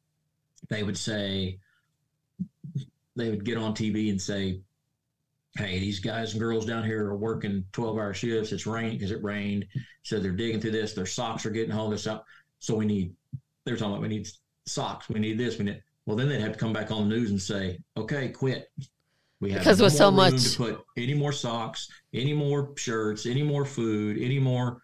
they 0.69 0.83
would 0.83 0.99
say 0.99 1.59
they 3.17 3.31
would 3.31 3.45
get 3.45 3.59
on 3.59 3.75
TV 3.75 4.11
and 4.11 4.21
say, 4.21 4.61
"Hey, 5.57 5.79
these 5.79 6.01
guys 6.01 6.33
and 6.33 6.41
girls 6.41 6.67
down 6.67 6.85
here 6.85 7.07
are 7.07 7.17
working 7.17 7.65
twelve 7.73 7.99
hour 7.99 8.15
shifts. 8.15 8.53
It's 8.53 8.67
raining 8.67 8.93
because 8.99 9.11
it 9.13 9.23
rained, 9.23 9.67
so 10.03 10.19
they're 10.19 10.33
digging 10.33 10.61
through 10.61 10.71
this. 10.73 10.95
Their 10.95 11.07
socks 11.07 11.47
are 11.47 11.51
getting 11.51 11.71
home. 11.75 11.91
This 11.91 12.07
up. 12.07 12.25
So 12.59 12.75
we 12.75 12.87
need. 12.87 13.15
They're 13.65 13.77
talking 13.77 13.93
about 13.93 14.03
we 14.03 14.09
need 14.09 14.27
socks. 14.67 15.09
We 15.09 15.21
need 15.21 15.39
this. 15.39 15.59
We 15.59 15.65
need. 15.67 15.83
Well, 16.07 16.17
then 16.17 16.29
they'd 16.29 16.41
have 16.41 16.53
to 16.53 16.59
come 16.59 16.73
back 16.73 16.91
on 16.91 17.09
the 17.09 17.15
news 17.17 17.31
and 17.31 17.41
say, 17.41 17.79
"Okay, 17.97 18.29
quit." 18.31 18.69
We 19.41 19.51
have 19.53 19.61
Because 19.61 19.79
no 19.79 19.85
with 19.87 19.93
so 19.95 20.07
room 20.07 20.17
much- 20.17 20.53
to 20.53 20.57
put 20.57 20.85
any 20.97 21.15
more 21.15 21.33
socks, 21.33 21.89
any 22.15 22.33
more 22.33 22.73
shirts, 22.77 23.27
any 23.27 23.43
more 23.43 23.65
food, 23.65 24.19
any 24.21 24.39
more. 24.39 24.81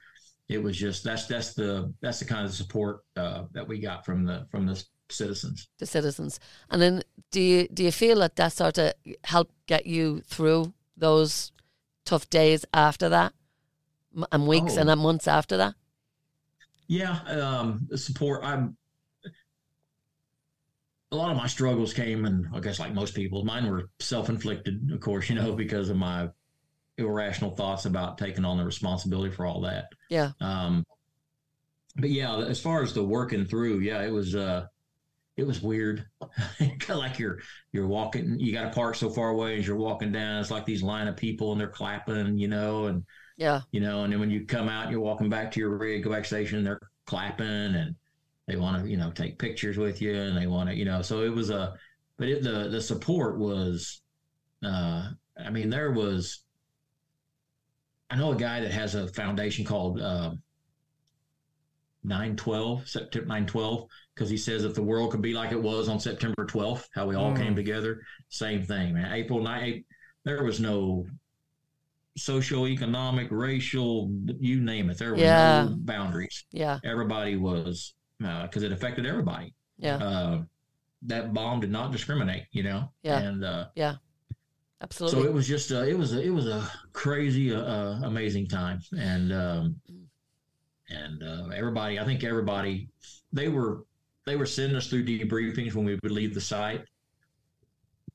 It 0.49 0.63
was 0.63 0.77
just 0.77 1.05
that's 1.05 1.27
that's 1.27 1.55
the 1.55 1.93
that's 2.01 2.19
the 2.21 2.25
kind 2.25 2.47
of 2.47 2.53
support 2.55 3.01
uh, 3.17 3.45
that 3.53 3.67
we 3.69 3.79
got 3.79 4.05
from 4.05 4.25
the 4.25 4.47
from 4.51 4.67
the 4.67 4.83
citizens. 5.11 5.69
the 5.79 5.87
citizens 5.87 6.39
and 6.69 6.83
then 6.83 7.03
do 7.31 7.41
you 7.41 7.67
do 7.69 7.83
you 7.85 7.91
feel 7.93 8.19
that 8.19 8.37
that 8.37 8.53
sort 8.53 8.77
of 8.77 8.93
helped 9.25 9.55
get 9.67 9.87
you 9.87 10.21
through 10.27 10.75
those 10.99 11.51
tough 12.05 12.29
days 12.29 12.67
after 12.75 13.09
that 13.09 13.33
and 14.33 14.47
weeks 14.47 14.75
Oh. 14.77 14.81
and 14.81 14.89
then 14.91 14.99
months 14.99 15.27
after 15.27 15.57
that 15.57 15.75
Yeah, 16.89 17.21
um, 17.27 17.89
support. 17.95 18.43
I'm. 18.45 18.77
A 21.11 21.17
lot 21.17 21.31
of 21.31 21.39
my 21.39 21.47
struggles 21.47 21.95
came, 21.95 22.27
and 22.27 22.47
I 22.53 22.61
guess 22.61 22.79
like 22.79 22.93
most 22.93 23.15
people, 23.15 23.43
mine 23.43 23.71
were 23.71 23.89
self-inflicted, 23.99 24.91
of 24.93 25.01
course, 25.01 25.31
you 25.31 25.37
know, 25.37 25.53
because 25.57 25.89
of 25.89 25.97
my 25.97 26.29
irrational 26.99 27.55
thoughts 27.55 27.87
about 27.87 28.19
taking 28.19 28.45
on 28.45 28.59
the 28.59 28.65
responsibility 28.65 29.33
for 29.33 29.47
all 29.47 29.63
that. 29.63 29.87
Yeah. 30.11 30.33
Um, 30.41 30.85
but 31.97 32.11
yeah, 32.11 32.37
as 32.39 32.61
far 32.61 32.83
as 32.83 32.93
the 32.93 33.03
working 33.03 33.45
through, 33.45 33.79
yeah, 33.79 34.03
it 34.03 34.11
was 34.13 34.35
uh, 34.35 34.67
it 35.37 35.47
was 35.47 35.63
weird. 35.63 36.05
kind 36.59 36.91
of 36.91 36.97
like 36.97 37.19
you're 37.19 37.39
you're 37.73 37.87
walking, 37.87 38.39
you 38.39 38.53
got 38.53 38.65
to 38.65 38.71
park 38.71 38.95
so 38.95 39.09
far 39.09 39.31
away 39.31 39.59
as 39.59 39.67
you're 39.67 39.77
walking 39.77 40.13
down. 40.13 40.41
It's 40.41 40.51
like 40.51 40.67
these 40.67 40.83
line 40.83 41.09
of 41.09 41.17
people 41.17 41.53
and 41.53 41.61
they're 41.61 41.69
clapping, 41.69 42.37
you 42.39 42.49
know, 42.49 42.87
and 42.87 43.05
yeah, 43.39 43.61
you 43.71 43.81
know, 43.81 44.03
and 44.03 44.13
then 44.13 44.19
when 44.19 44.31
you 44.31 44.45
come 44.45 44.69
out, 44.69 44.91
you're 44.91 45.01
walking 45.01 45.31
back 45.31 45.53
to 45.53 45.61
your 45.61 45.79
rig, 45.79 46.03
go 46.03 46.11
back 46.11 46.25
station, 46.25 46.65
they're 46.65 46.81
clapping 47.07 47.47
and 47.47 47.95
they 48.49 48.57
want 48.57 48.83
to, 48.83 48.91
you 48.91 48.97
know, 48.97 49.13
take 49.13 49.39
pictures 49.39 49.79
with 49.79 50.03
you 50.03 50.15
and 50.15 50.37
they 50.37 50.49
want 50.49 50.69
to, 50.69 50.75
you 50.75 50.85
know, 50.85 51.03
so 51.03 51.23
it 51.23 51.33
was 51.33 51.49
a, 51.49 51.75
but 52.19 52.29
it, 52.29 52.43
the 52.43 52.69
the 52.69 52.81
support 52.81 53.39
was, 53.39 54.03
uh, 54.65 55.11
I 55.43 55.51
mean, 55.51 55.71
there 55.71 55.93
was. 55.93 56.43
I 58.11 58.17
know 58.17 58.33
a 58.33 58.37
guy 58.37 58.61
that 58.61 58.73
has 58.73 58.95
a 58.95 59.09
foundation 59.09 59.65
called. 59.65 60.01
Uh, 60.01 60.33
912, 62.05 62.89
September 62.89 63.27
912, 63.27 63.87
because 64.15 64.31
he 64.31 64.37
says 64.37 64.65
if 64.65 64.75
the 64.75 64.83
world 64.83 65.11
could 65.11 65.21
be 65.21 65.35
like 65.35 65.53
it 65.53 65.61
was 65.61 65.89
on 65.89 66.01
September 66.01 66.47
12th, 66.47 66.87
how 66.95 67.07
we 67.07 67.17
all 67.17 67.33
mm. 67.33 67.37
came 67.37 67.55
together, 67.55 68.01
same 68.29 68.63
thing, 68.63 68.95
man. 68.95 69.13
April 69.13 69.41
9th, 69.41 69.85
there 70.25 70.45
was 70.45 70.61
no 70.61 71.05
socio-economic, 72.19 73.29
racial, 73.31 74.11
you 74.39 74.61
name 74.61 74.91
it. 74.91 74.99
There 74.99 75.11
were 75.13 75.19
yeah. 75.19 75.67
no 75.69 75.77
boundaries. 75.79 76.45
Yeah. 76.51 76.79
Everybody 76.85 77.37
was, 77.37 77.95
because 78.19 78.63
uh, 78.63 78.67
it 78.67 78.73
affected 78.73 79.07
everybody. 79.07 79.55
Yeah. 79.79 79.97
Uh, 79.97 80.43
that 81.03 81.33
bomb 81.33 81.61
did 81.61 81.71
not 81.71 81.93
discriminate, 81.93 82.45
you 82.53 82.63
know? 82.63 82.91
Yeah. 83.03 83.19
And, 83.21 83.45
uh, 83.45 83.67
yeah. 83.75 83.95
Absolutely. 84.81 85.23
So 85.23 85.29
it 85.29 85.33
was 85.33 85.49
just, 85.49 85.73
uh, 85.73 85.83
it 85.83 85.97
was, 85.97 86.15
a, 86.15 86.23
it 86.23 86.31
was 86.31 86.47
a 86.47 86.71
crazy, 86.93 87.55
uh, 87.55 87.61
uh 87.61 88.01
amazing 88.05 88.47
time. 88.47 88.81
And, 88.97 89.33
um, 89.33 89.77
and 90.91 91.23
uh, 91.23 91.49
everybody, 91.55 91.99
I 91.99 92.05
think 92.05 92.25
everybody, 92.25 92.89
they 93.33 93.49
were 93.49 93.85
they 94.29 94.37
were 94.37 94.47
sending 94.47 94.77
us 94.77 94.89
through 94.89 95.05
debriefings 95.07 95.75
when 95.75 95.87
we 95.87 95.99
would 96.03 96.13
leave 96.13 96.35
the 96.35 96.41
site. 96.41 96.85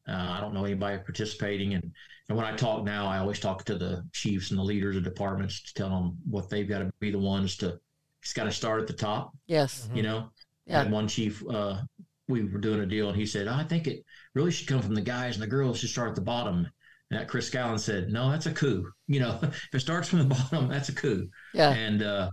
Uh, 0.07 0.35
I 0.37 0.41
don't 0.41 0.53
know 0.53 0.65
anybody 0.65 0.97
participating, 0.97 1.73
and 1.73 1.91
and 2.29 2.37
when 2.37 2.45
I 2.45 2.55
talk 2.55 2.83
now, 2.83 3.07
I 3.07 3.19
always 3.19 3.39
talk 3.39 3.63
to 3.65 3.77
the 3.77 4.05
chiefs 4.11 4.49
and 4.49 4.59
the 4.59 4.63
leaders 4.63 4.95
of 4.95 5.03
departments 5.03 5.61
to 5.63 5.73
tell 5.73 5.89
them 5.89 6.17
what 6.29 6.49
they've 6.49 6.67
got 6.67 6.79
to 6.79 6.91
be 6.99 7.11
the 7.11 7.19
ones 7.19 7.57
to. 7.57 7.79
It's 8.21 8.33
got 8.33 8.45
to 8.45 8.51
start 8.51 8.81
at 8.81 8.87
the 8.87 8.93
top. 8.93 9.31
Yes, 9.47 9.89
you 9.93 10.03
know. 10.03 10.29
Yeah. 10.65 10.81
And 10.81 10.91
one 10.93 11.09
chief, 11.09 11.43
uh, 11.49 11.81
we 12.29 12.43
were 12.43 12.59
doing 12.59 12.79
a 12.79 12.85
deal, 12.85 13.09
and 13.09 13.17
he 13.17 13.25
said, 13.25 13.47
"I 13.47 13.63
think 13.63 13.87
it 13.87 14.05
really 14.33 14.51
should 14.51 14.67
come 14.67 14.81
from 14.81 14.95
the 14.95 15.01
guys, 15.01 15.35
and 15.35 15.43
the 15.43 15.47
girls 15.47 15.79
should 15.79 15.89
start 15.89 16.09
at 16.09 16.15
the 16.15 16.21
bottom." 16.21 16.67
And 17.09 17.19
that 17.19 17.27
Chris 17.27 17.49
Scallon 17.49 17.79
said, 17.79 18.09
"No, 18.09 18.31
that's 18.31 18.45
a 18.45 18.53
coup. 18.53 18.91
You 19.07 19.19
know, 19.19 19.39
if 19.43 19.69
it 19.73 19.79
starts 19.79 20.09
from 20.09 20.19
the 20.19 20.35
bottom, 20.51 20.69
that's 20.69 20.89
a 20.89 20.95
coup." 20.95 21.29
Yeah. 21.53 21.71
And 21.71 22.01
uh, 22.01 22.31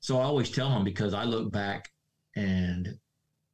so 0.00 0.18
I 0.18 0.24
always 0.24 0.50
tell 0.50 0.70
them 0.70 0.84
because 0.84 1.14
I 1.14 1.24
look 1.24 1.52
back 1.52 1.90
and 2.36 2.98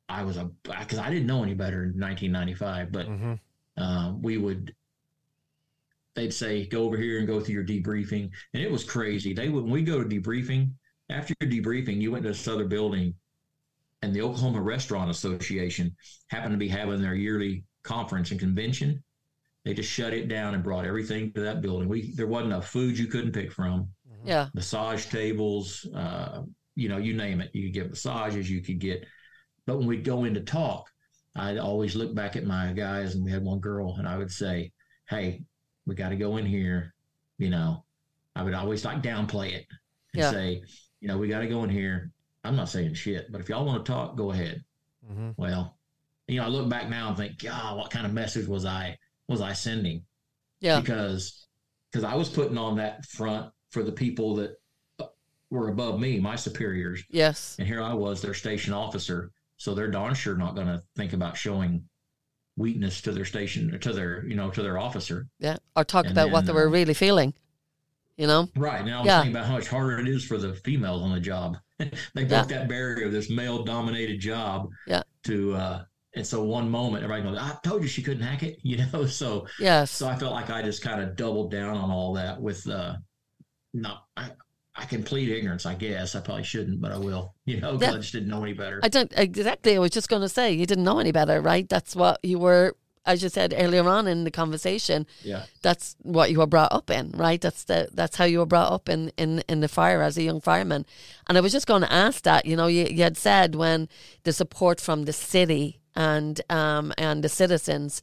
I 0.09 0.23
was 0.25 0.37
a 0.37 0.51
because 0.65 0.99
I 0.99 1.11
didn't 1.11 1.27
know 1.27 1.43
any 1.43 1.55
better 1.55 1.85
in 1.85 2.01
1995, 2.01 2.93
but 2.93 3.07
mm-hmm. 3.07 3.35
Uh, 3.79 4.13
we 4.21 4.39
would 4.39 4.75
they'd 6.15 6.35
say 6.35 6.67
go 6.67 6.83
over 6.83 6.97
here 6.97 7.19
and 7.19 7.27
go 7.27 7.41
through 7.41 7.55
your 7.55 7.65
debriefing, 7.65 8.31
and 8.55 8.63
it 8.63 8.71
was 8.71 8.85
crazy. 8.85 9.33
They 9.33 9.49
would 9.49 9.65
when 9.65 9.73
we 9.73 9.83
go 9.83 10.03
to 10.03 10.09
debriefing 10.09 10.73
after 11.11 11.35
your 11.41 11.51
debriefing, 11.51 12.01
you 12.01 12.13
went 12.13 12.25
to 12.25 12.31
this 12.31 12.49
other 12.49 12.67
building, 12.67 13.15
and 14.03 14.15
the 14.15 14.23
Oklahoma 14.23 14.61
Restaurant 14.61 15.11
Association 15.11 15.95
happened 16.29 16.53
to 16.53 16.59
be 16.59 16.69
having 16.69 17.01
their 17.01 17.15
yearly 17.15 17.65
conference 17.83 18.31
and 18.31 18.39
convention. 18.39 19.03
They 19.65 19.75
just 19.75 19.91
shut 19.91 20.13
it 20.13 20.29
down 20.29 20.55
and 20.55 20.63
brought 20.63 20.85
everything 20.85 21.33
to 21.33 21.41
that 21.41 21.63
building. 21.63 21.89
We 21.89 22.15
there 22.15 22.27
wasn't 22.27 22.53
enough 22.53 22.69
food 22.69 22.99
you 22.99 23.07
couldn't 23.07 23.33
pick 23.33 23.53
from. 23.53 23.89
Yeah. 24.25 24.49
Massage 24.55 25.07
tables, 25.07 25.87
uh, 25.95 26.43
you 26.75 26.89
know, 26.89 26.99
you 26.99 27.15
name 27.15 27.41
it. 27.41 27.51
You 27.55 27.65
could 27.65 27.75
get 27.75 27.91
massages, 27.91 28.51
you 28.51 28.61
could 28.61 28.79
get, 28.79 29.07
but 29.67 29.79
when 29.79 29.87
we 29.87 29.97
go 29.97 30.25
in 30.25 30.35
to 30.35 30.41
talk, 30.41 30.91
I'd 31.39 31.59
always 31.59 31.95
look 31.95 32.15
back 32.15 32.37
at 32.37 32.45
my 32.45 32.73
guys 32.73 33.15
and 33.15 33.25
we 33.25 33.31
had 33.31 33.45
one 33.45 33.61
girl 33.61 33.97
and 33.99 34.09
I 34.09 34.17
would 34.17 34.31
say, 34.31 34.73
Hey, 35.09 35.43
we 35.87 35.95
got 35.95 36.11
to 36.11 36.17
go 36.17 36.37
in 36.37 36.47
here. 36.47 36.95
You 37.39 37.51
know, 37.51 37.85
I 38.35 38.43
would 38.43 38.55
always 38.55 38.85
like 38.85 39.03
downplay 39.03 39.53
it 39.53 39.67
and 40.15 40.23
yeah. 40.23 40.31
say, 40.31 40.63
you 41.01 41.09
know, 41.09 41.19
we 41.19 41.29
got 41.29 41.41
to 41.41 41.49
go 41.49 41.65
in 41.65 41.71
here. 41.71 42.11
I'm 42.45 42.57
not 42.57 42.69
saying 42.69 42.95
shit, 42.95 43.31
but 43.31 43.41
if 43.41 43.49
y'all 43.49 43.65
want 43.65 43.85
to 43.85 43.93
talk, 43.93 44.17
go 44.17 44.33
ahead. 44.33 44.65
Mm-hmm. 45.11 45.31
Well, 45.37 45.77
you 46.27 46.41
know, 46.41 46.47
I 46.47 46.49
look 46.49 46.69
back 46.69 46.89
now 46.89 47.09
and 47.09 47.17
think, 47.17 47.39
God, 47.43 47.77
what 47.77 47.91
kind 47.91 48.07
of 48.07 48.13
message 48.13 48.47
was 48.47 48.65
I 48.65 48.99
was 49.29 49.41
I 49.41 49.53
sending? 49.53 50.05
Yeah, 50.61 50.81
because 50.81 51.47
because 51.91 52.05
I 52.05 52.15
was 52.15 52.29
putting 52.29 52.59
on 52.59 52.77
that 52.77 53.05
front 53.07 53.53
for 53.71 53.83
the 53.83 53.93
people 53.93 54.37
that 54.37 54.57
were 55.51 55.69
above 55.69 55.99
me, 55.99 56.19
my 56.19 56.37
superiors. 56.37 57.03
Yes. 57.11 57.57
And 57.59 57.67
here 57.67 57.83
I 57.83 57.95
was, 57.95 58.21
their 58.21 58.35
station 58.35 58.73
officer. 58.73 59.31
So 59.59 59.75
they're 59.75 59.91
darn 59.91 60.15
sure 60.15 60.37
not 60.37 60.55
going 60.55 60.69
to 60.69 60.83
think 60.97 61.13
about 61.13 61.37
showing 61.37 61.85
weakness 62.57 63.01
to 63.03 63.13
their 63.13 63.25
station, 63.25 63.79
to 63.79 63.93
their, 63.93 64.25
you 64.25 64.35
know, 64.35 64.51
to 64.51 64.63
their 64.63 64.79
officer. 64.79 65.27
Yeah. 65.39 65.57
Or 65.77 65.85
talk 65.85 66.05
and 66.05 66.13
about 66.13 66.25
then, 66.25 66.33
what 66.33 66.47
they 66.47 66.53
were 66.53 66.69
uh, 66.69 66.71
really 66.71 66.95
feeling, 66.95 67.35
you 68.17 68.27
know? 68.27 68.49
Right. 68.57 68.85
Now 68.85 69.01
I'm 69.01 69.07
yeah. 69.07 69.21
thinking 69.21 69.37
about 69.37 69.47
how 69.47 69.55
much 69.55 69.69
harder 69.69 69.99
it 69.99 70.09
is 70.09 70.25
for 70.25 70.39
the 70.39 70.55
females 70.55 71.03
on 71.03 71.13
the 71.13 71.21
job. 71.21 71.57
they 71.79 71.89
broke 72.15 72.31
yeah. 72.31 72.43
that 72.45 72.69
barrier 72.69 73.07
of 73.07 73.13
this 73.13 73.31
male 73.31 73.65
dominated 73.65 74.21
job. 74.21 74.69
Yeah. 74.87 75.03
To, 75.25 75.55
uh, 75.55 75.85
and 76.15 76.27
so 76.27 76.43
one 76.43 76.71
moment 76.71 77.05
everybody 77.05 77.29
goes, 77.29 77.39
I 77.39 77.57
told 77.63 77.83
you 77.83 77.89
she 77.89 78.03
couldn't 78.03 78.23
hack 78.23 78.45
it, 78.45 78.59
you 78.63 78.85
know? 78.93 79.07
So, 79.07 79.47
yes. 79.59 79.91
So 79.91 80.09
I 80.09 80.17
felt 80.17 80.33
like 80.33 80.51
I 80.51 80.63
just 80.63 80.83
kind 80.83 81.01
of 81.01 81.17
doubled 81.17 81.51
down 81.51 81.77
on 81.77 81.91
all 81.91 82.13
that 82.15 82.41
with, 82.41 82.69
uh, 82.69 82.97
not 83.75 84.05
I, 84.17 84.31
I 84.79 84.85
can 84.85 85.03
plead 85.03 85.29
ignorance, 85.29 85.67
I 85.67 85.75
guess. 85.75 86.15
I 86.15 86.21
probably 86.21 86.45
shouldn't, 86.45 86.81
but 86.81 86.93
I 86.93 86.99
will. 86.99 87.35
You 87.45 87.61
know, 87.61 87.79
yeah. 87.81 87.91
I 87.91 87.97
just 87.97 88.13
didn't 88.13 88.29
know 88.29 88.45
any 88.45 88.53
better. 88.53 88.79
I 88.83 88.89
don't 88.89 89.13
exactly. 89.17 89.75
I 89.75 89.81
was 89.81 89.91
just 89.91 90.09
going 90.09 90.23
to 90.23 90.29
say 90.29 90.53
you 90.53 90.67
didn't 90.67 90.85
know 90.85 91.01
any 91.01 91.11
better, 91.11 91.41
right? 91.41 91.69
That's 91.69 91.97
what 91.97 92.21
you 92.23 92.39
were, 92.39 92.77
as 93.05 93.23
you 93.23 93.29
said 93.29 93.53
earlier 93.57 93.89
on 93.89 94.07
in 94.07 94.23
the 94.23 94.31
conversation. 94.31 95.07
Yeah, 95.25 95.43
that's 95.63 95.97
what 96.03 96.31
you 96.31 96.39
were 96.39 96.47
brought 96.47 96.73
up 96.73 96.91
in, 96.91 97.11
right? 97.11 97.41
That's 97.41 97.65
the 97.65 97.89
that's 97.93 98.17
how 98.17 98.25
you 98.25 98.39
were 98.39 98.47
brought 98.47 98.71
up 98.71 98.89
in 98.89 99.11
in 99.17 99.43
in 99.49 99.61
the 99.61 99.69
fire 99.69 100.01
as 100.01 100.17
a 100.17 100.23
young 100.23 100.41
fireman. 100.41 100.87
And 101.29 101.37
I 101.37 101.41
was 101.41 101.53
just 101.53 101.67
going 101.67 101.83
to 101.83 101.93
ask 101.93 102.23
that. 102.23 102.47
You 102.47 102.57
know, 102.57 102.69
you, 102.69 102.85
you 102.85 103.03
had 103.03 103.17
said 103.17 103.57
when 103.57 103.89
the 104.23 104.33
support 104.33 104.81
from 104.81 105.07
the 105.07 105.13
city 105.13 105.81
and 105.97 106.41
um 106.51 106.93
and 106.97 107.25
the 107.25 107.29
citizens 107.29 108.01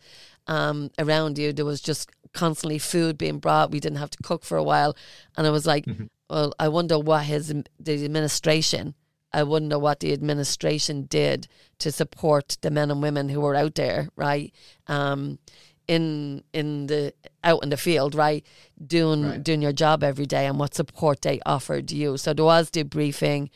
um 0.47 0.91
around 0.99 1.37
you, 1.37 1.53
there 1.53 1.63
was 1.63 1.79
just 1.79 2.09
constantly 2.33 2.79
food 2.79 3.17
being 3.17 3.39
brought. 3.39 3.71
We 3.71 3.79
didn't 3.79 3.99
have 3.99 4.11
to 4.11 4.23
cook 4.23 4.43
for 4.43 4.57
a 4.57 4.63
while, 4.63 4.97
and 5.37 5.47
I 5.47 5.51
was 5.51 5.65
like, 5.65 5.85
mm-hmm. 5.85 6.07
Well, 6.29 6.53
I 6.59 6.67
wonder 6.67 6.99
what 6.99 7.23
his 7.23 7.53
the 7.79 8.05
administration. 8.05 8.95
I 9.33 9.43
wonder 9.43 9.77
what 9.77 9.99
the 9.99 10.13
administration 10.13 11.03
did 11.03 11.47
to 11.79 11.91
support 11.91 12.57
the 12.61 12.71
men 12.71 12.89
and 12.89 13.01
women 13.01 13.27
who 13.27 13.41
were 13.41 13.55
out 13.55 13.75
there, 13.75 14.07
right? 14.15 14.53
Um, 14.87 15.39
in 15.87 16.43
in 16.53 16.87
the 16.87 17.13
out 17.43 17.61
in 17.61 17.69
the 17.69 17.77
field, 17.77 18.15
right, 18.15 18.45
doing 18.85 19.23
right. 19.23 19.43
doing 19.43 19.61
your 19.61 19.73
job 19.73 20.03
every 20.03 20.25
day, 20.25 20.47
and 20.47 20.57
what 20.57 20.73
support 20.73 21.21
they 21.21 21.39
offered 21.45 21.91
you. 21.91 22.17
So 22.17 22.33
there 22.33 22.45
was 22.45 22.71
debriefing, 22.71 23.49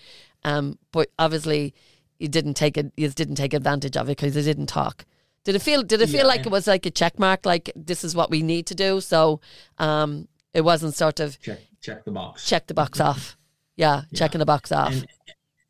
um, 0.43 0.77
but 0.91 1.09
obviously 1.17 1.73
you 2.19 2.27
didn't 2.27 2.53
take 2.55 2.77
it. 2.77 2.91
You 2.97 3.09
didn't 3.09 3.35
take 3.35 3.53
advantage 3.53 3.97
of 3.97 4.07
it 4.09 4.17
because 4.17 4.35
they 4.35 4.43
didn't 4.43 4.67
talk. 4.67 5.05
Did 5.43 5.55
it 5.55 5.61
feel? 5.61 5.81
Did 5.81 6.01
it 6.01 6.09
feel 6.09 6.19
yeah, 6.19 6.27
like 6.27 6.45
it 6.45 6.51
was 6.51 6.67
like 6.67 6.85
a 6.85 6.91
check 6.91 7.17
mark? 7.17 7.45
Like 7.45 7.71
this 7.75 8.03
is 8.03 8.15
what 8.15 8.29
we 8.29 8.43
need 8.43 8.67
to 8.67 8.75
do. 8.75 9.01
So 9.01 9.39
um, 9.79 10.27
it 10.53 10.61
wasn't 10.61 10.93
sort 10.93 11.19
of 11.19 11.39
check 11.39 11.59
check 11.81 12.05
the 12.05 12.11
box. 12.11 12.47
Check 12.47 12.67
the 12.67 12.73
box 12.73 12.99
off. 12.99 13.37
Yeah, 13.75 14.03
yeah. 14.11 14.17
checking 14.17 14.39
the 14.39 14.45
box 14.45 14.71
off. 14.71 14.91
And, 14.91 15.07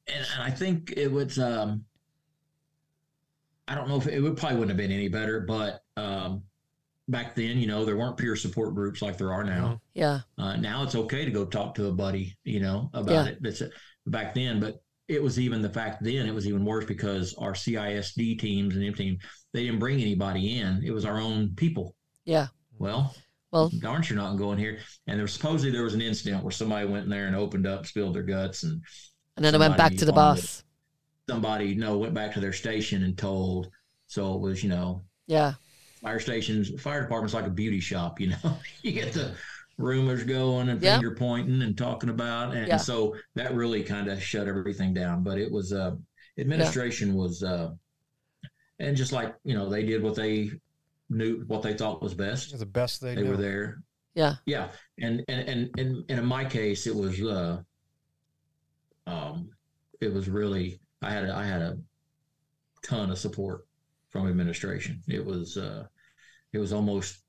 and 0.07 0.25
I 0.39 0.51
think 0.51 0.93
it 0.95 1.11
was. 1.11 1.39
Um, 1.39 1.85
I 3.67 3.75
don't 3.75 3.87
know 3.87 3.97
if 3.97 4.07
it 4.07 4.19
would 4.19 4.35
probably 4.35 4.57
wouldn't 4.57 4.71
have 4.71 4.77
been 4.77 4.91
any 4.91 5.09
better, 5.09 5.41
but 5.41 5.83
um, 5.95 6.41
back 7.07 7.35
then, 7.35 7.57
you 7.59 7.67
know, 7.67 7.85
there 7.85 7.97
weren't 7.97 8.17
peer 8.17 8.35
support 8.35 8.73
groups 8.73 9.01
like 9.01 9.17
there 9.17 9.31
are 9.31 9.43
now. 9.43 9.65
Mm-hmm. 9.65 9.75
Yeah. 9.93 10.19
Uh, 10.37 10.55
now 10.55 10.83
it's 10.83 10.95
okay 10.95 11.23
to 11.23 11.31
go 11.31 11.45
talk 11.45 11.75
to 11.75 11.87
a 11.87 11.91
buddy, 11.91 12.35
you 12.43 12.59
know, 12.59 12.89
about 12.93 13.11
yeah. 13.11 13.25
it. 13.25 13.43
That's 13.43 13.61
back 14.07 14.33
then, 14.33 14.59
but 14.59 14.81
it 15.07 15.21
was 15.21 15.39
even 15.39 15.61
the 15.61 15.69
fact 15.69 16.03
then 16.03 16.27
it 16.27 16.33
was 16.33 16.47
even 16.47 16.63
worse 16.63 16.85
because 16.85 17.33
our 17.35 17.53
CISD 17.53 18.39
teams 18.39 18.75
and 18.75 18.85
M 18.85 18.93
team 18.93 19.17
they 19.53 19.65
didn't 19.65 19.79
bring 19.79 19.99
anybody 19.99 20.59
in. 20.59 20.81
It 20.85 20.91
was 20.91 21.05
our 21.05 21.19
own 21.19 21.55
people. 21.55 21.95
Yeah. 22.25 22.47
Well, 22.77 23.15
well, 23.51 23.69
darn 23.79 24.01
sure 24.01 24.17
not 24.17 24.37
going 24.37 24.57
here. 24.57 24.79
And 25.07 25.17
there 25.17 25.23
was 25.23 25.33
supposedly 25.33 25.71
there 25.71 25.83
was 25.83 25.93
an 25.93 26.01
incident 26.01 26.43
where 26.43 26.51
somebody 26.51 26.87
went 26.87 27.05
in 27.05 27.09
there 27.09 27.27
and 27.27 27.35
opened 27.35 27.65
up, 27.65 27.85
spilled 27.85 28.15
their 28.15 28.23
guts, 28.23 28.63
and 28.63 28.81
and 29.35 29.45
then 29.45 29.55
it 29.55 29.59
went 29.59 29.77
back 29.77 29.95
to 29.95 30.05
the 30.05 30.13
boss. 30.13 30.63
somebody, 31.29 31.65
you 31.67 31.75
know, 31.75 31.97
went 31.97 32.13
back 32.13 32.33
to 32.33 32.39
their 32.39 32.53
station 32.53 33.03
and 33.03 33.17
told. 33.17 33.69
So 34.07 34.35
it 34.35 34.41
was, 34.41 34.63
you 34.63 34.69
know, 34.69 35.03
yeah. 35.27 35.53
Fire 36.01 36.19
stations, 36.19 36.71
fire 36.81 37.01
department's 37.01 37.33
like 37.33 37.45
a 37.45 37.51
beauty 37.51 37.79
shop. 37.79 38.19
You 38.19 38.29
know, 38.29 38.57
you 38.81 38.91
get 38.91 39.13
the 39.13 39.35
rumors 39.77 40.23
going 40.23 40.69
and 40.69 40.81
finger 40.81 41.15
pointing 41.15 41.61
and 41.61 41.77
talking 41.77 42.09
about, 42.09 42.53
and 42.53 42.67
yeah. 42.67 42.77
so 42.77 43.15
that 43.35 43.53
really 43.53 43.83
kind 43.83 44.07
of 44.07 44.21
shut 44.21 44.47
everything 44.47 44.93
down. 44.93 45.23
But 45.23 45.37
it 45.37 45.51
was 45.51 45.73
uh, 45.73 45.95
administration 46.37 47.09
yeah. 47.09 47.15
was 47.15 47.43
uh, 47.43 47.71
and 48.79 48.95
just 48.95 49.11
like 49.11 49.35
you 49.43 49.55
know 49.55 49.69
they 49.69 49.83
did 49.83 50.01
what 50.03 50.15
they 50.15 50.51
knew 51.09 51.43
what 51.47 51.61
they 51.61 51.73
thought 51.73 52.01
was 52.01 52.13
best. 52.13 52.57
The 52.57 52.65
best 52.65 53.01
they 53.01 53.15
they 53.15 53.23
were 53.23 53.37
there. 53.37 53.83
Yeah. 54.15 54.35
Yeah. 54.45 54.69
And 54.99 55.23
and 55.27 55.47
and 55.49 55.69
and, 55.77 56.03
and 56.09 56.19
in 56.19 56.25
my 56.25 56.45
case, 56.45 56.87
it 56.87 56.95
was 56.95 57.21
uh, 57.21 57.61
um, 59.07 59.49
it 60.01 60.13
was 60.13 60.29
really 60.29 60.79
I 61.01 61.11
had 61.11 61.25
a, 61.25 61.35
I 61.35 61.45
had 61.45 61.61
a 61.61 61.77
ton 62.83 63.11
of 63.11 63.17
support 63.17 63.65
from 64.09 64.27
administration. 64.27 65.01
It 65.07 65.25
was 65.25 65.57
uh, 65.57 65.85
it 66.53 66.59
was 66.59 66.73
almost 66.73 67.23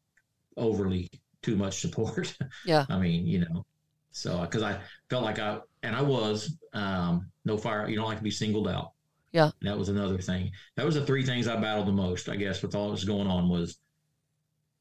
overly 0.57 1.11
too 1.43 1.57
much 1.57 1.81
support. 1.81 2.37
Yeah. 2.67 2.85
I 2.89 2.99
mean, 2.99 3.27
you 3.27 3.41
know, 3.41 3.65
so 4.11 4.41
because 4.41 4.63
I 4.63 4.79
felt 5.09 5.25
like 5.25 5.39
I 5.39 5.59
and 5.83 5.97
I 5.97 6.03
was 6.03 6.57
um, 6.75 7.31
no 7.45 7.57
fire. 7.57 7.89
You 7.89 7.97
don't 7.97 8.07
like 8.07 8.19
to 8.19 8.25
be 8.25 8.31
singled 8.31 8.69
out. 8.69 8.93
Yeah. 9.33 9.51
That 9.63 9.79
was 9.79 9.89
another 9.89 10.19
thing. 10.19 10.51
That 10.77 10.87
was 10.87 10.97
the 10.97 11.07
three 11.07 11.25
things 11.25 11.47
I 11.47 11.57
battled 11.57 11.87
the 11.87 11.93
most, 11.93 12.29
I 12.29 12.37
guess, 12.37 12.63
with 12.63 12.75
all 12.75 12.87
that 12.87 12.93
was 12.93 13.05
going 13.05 13.29
on 13.29 13.49
was 13.49 13.79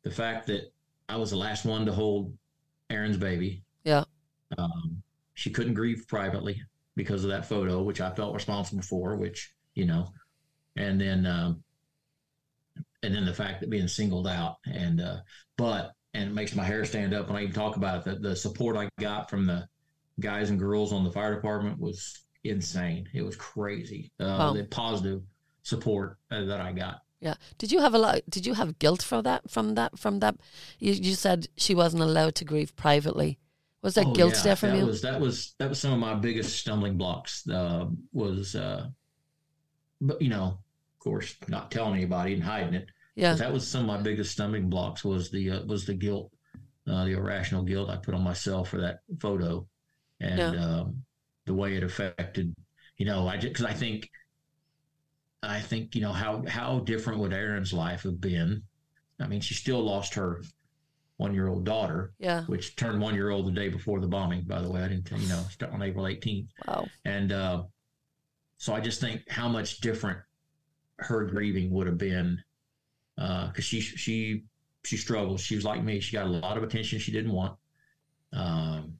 the 0.03 0.11
fact 0.11 0.47
that 0.47 0.73
I 1.07 1.17
was 1.17 1.31
the 1.31 1.37
last 1.37 1.65
one 1.65 1.85
to 1.85 1.91
hold 1.91 2.33
Aren's 2.89 3.17
baby. 3.17 3.63
Yeah. 3.83 4.03
Um, 4.57 5.03
she 5.35 5.51
couldn't 5.51 5.75
grieve 5.75 6.05
privately 6.07 6.61
because 6.95 7.23
of 7.23 7.29
that 7.29 7.45
photo, 7.45 7.81
which 7.81 8.01
I 8.01 8.09
felt 8.11 8.33
responsible 8.33 8.81
for, 8.81 9.15
which, 9.15 9.53
you 9.75 9.85
know, 9.85 10.11
and 10.75 10.99
then, 10.99 11.25
um, 11.25 11.63
and 13.03 13.13
then 13.13 13.25
the 13.25 13.33
fact 13.33 13.61
that 13.61 13.69
being 13.69 13.87
singled 13.87 14.27
out 14.27 14.57
and, 14.65 14.99
uh, 14.99 15.17
but, 15.57 15.91
and 16.13 16.31
it 16.31 16.33
makes 16.33 16.55
my 16.55 16.63
hair 16.63 16.83
stand 16.85 17.13
up 17.13 17.27
when 17.27 17.37
I 17.37 17.43
even 17.43 17.53
talk 17.53 17.77
about 17.77 17.99
it. 17.99 18.03
The, 18.21 18.29
the 18.29 18.35
support 18.35 18.75
I 18.75 18.89
got 18.99 19.29
from 19.29 19.45
the 19.45 19.67
guys 20.19 20.49
and 20.49 20.59
girls 20.59 20.91
on 20.91 21.03
the 21.03 21.11
fire 21.11 21.35
department 21.35 21.79
was 21.79 22.25
insane. 22.43 23.07
It 23.13 23.21
was 23.21 23.35
crazy. 23.35 24.11
Uh, 24.19 24.25
Wow. 24.39 24.53
The 24.53 24.63
positive 24.65 25.21
support 25.63 26.17
uh, 26.31 26.45
that 26.45 26.61
I 26.61 26.71
got. 26.71 27.01
Yeah. 27.21 27.35
Did 27.57 27.71
you 27.71 27.79
have 27.81 27.93
a 27.93 27.97
lot? 27.97 28.21
Did 28.29 28.45
you 28.45 28.53
have 28.53 28.79
guilt 28.79 29.01
from 29.03 29.23
that? 29.23 29.49
From 29.51 29.75
that? 29.75 29.99
From 29.99 30.19
that? 30.19 30.35
You, 30.79 30.93
you 30.93 31.15
said 31.15 31.47
she 31.57 31.75
wasn't 31.75 32.03
allowed 32.03 32.35
to 32.35 32.45
grieve 32.45 32.75
privately. 32.75 33.39
Was 33.81 33.95
that 33.95 34.07
Oh, 34.07 34.13
guilt 34.13 34.35
yeah, 34.35 34.41
there 34.43 34.55
from 34.55 34.69
that 34.69 34.77
you? 34.77 34.85
Was, 34.85 35.01
that 35.01 35.19
was 35.21 35.55
that 35.59 35.69
was 35.69 35.79
some 35.79 35.93
of 35.93 35.99
my 35.99 36.13
biggest 36.13 36.57
stumbling 36.57 36.97
blocks. 36.97 37.47
Uh, 37.47 37.87
was, 38.13 38.55
uh, 38.55 38.87
but 40.01 40.21
you 40.21 40.29
know, 40.29 40.43
of 40.43 40.99
course, 40.99 41.35
not 41.47 41.71
telling 41.71 41.95
anybody 41.95 42.33
and 42.33 42.43
hiding 42.43 42.73
it. 42.73 42.87
yeah. 43.15 43.33
That 43.35 43.51
was 43.53 43.67
some 43.67 43.81
of 43.81 43.87
my 43.87 44.01
biggest 44.01 44.31
stumbling 44.31 44.69
blocks. 44.69 45.03
Was 45.03 45.29
the 45.29 45.51
uh, 45.51 45.63
was 45.65 45.85
the 45.85 45.93
guilt, 45.93 46.31
uh, 46.87 47.05
the 47.05 47.11
irrational 47.11 47.63
guilt 47.63 47.89
I 47.89 47.97
put 47.97 48.15
on 48.15 48.21
myself 48.23 48.69
for 48.69 48.81
that 48.81 48.99
photo, 49.19 49.67
and 50.19 50.37
Yeah. 50.39 50.65
um, 50.65 51.03
the 51.49 51.53
way 51.55 51.75
it 51.75 51.83
affected. 51.83 52.55
You 52.97 53.07
know, 53.07 53.27
I 53.27 53.35
just, 53.35 53.53
because 53.53 53.65
I 53.65 53.73
think, 53.73 54.07
I 55.41 55.59
think 55.59 55.95
you 55.95 56.01
know 56.01 56.13
how 56.13 56.43
how 56.47 56.79
different 56.81 57.19
would 57.19 57.33
Aren's 57.33 57.73
life 57.73 58.03
have 58.03 58.21
been. 58.21 58.61
I 59.19 59.25
mean, 59.27 59.41
she 59.41 59.55
still 59.55 59.81
lost 59.81 60.13
her 60.13 60.43
one 61.17 61.33
year 61.33 61.47
old 61.47 61.65
daughter, 61.65 62.13
Yeah. 62.19 62.43
which 62.43 62.75
turned 62.75 63.01
one 63.01 63.15
year 63.15 63.31
old 63.31 63.47
the 63.47 63.51
day 63.51 63.67
before 63.67 63.99
the 63.99 64.07
bombing. 64.07 64.43
By 64.43 64.61
the 64.61 64.69
way, 64.69 64.81
I 64.83 64.87
didn't 64.87 65.05
tell 65.05 65.17
you 65.19 65.27
know 65.27 65.43
on 65.71 65.81
April 65.81 66.05
18th, 66.05 66.49
Wow. 66.67 66.85
and 67.03 67.31
uh, 67.31 67.63
so 68.57 68.73
I 68.75 68.79
just 68.79 69.01
think 69.01 69.27
how 69.27 69.49
much 69.49 69.79
different 69.79 70.19
her 70.99 71.25
grieving 71.25 71.71
would 71.71 71.87
have 71.87 71.97
been 71.97 72.37
because 73.17 73.65
she 73.65 73.81
she 73.81 74.43
she 74.85 74.97
struggled. 74.97 75.39
She 75.39 75.55
was 75.55 75.65
like 75.65 75.83
me. 75.83 75.99
She 75.99 76.13
got 76.13 76.27
a 76.27 76.29
lot 76.29 76.57
of 76.57 76.63
attention 76.63 76.99
she 76.99 77.11
didn't 77.11 77.31
want. 77.31 77.57
Um, 78.33 78.98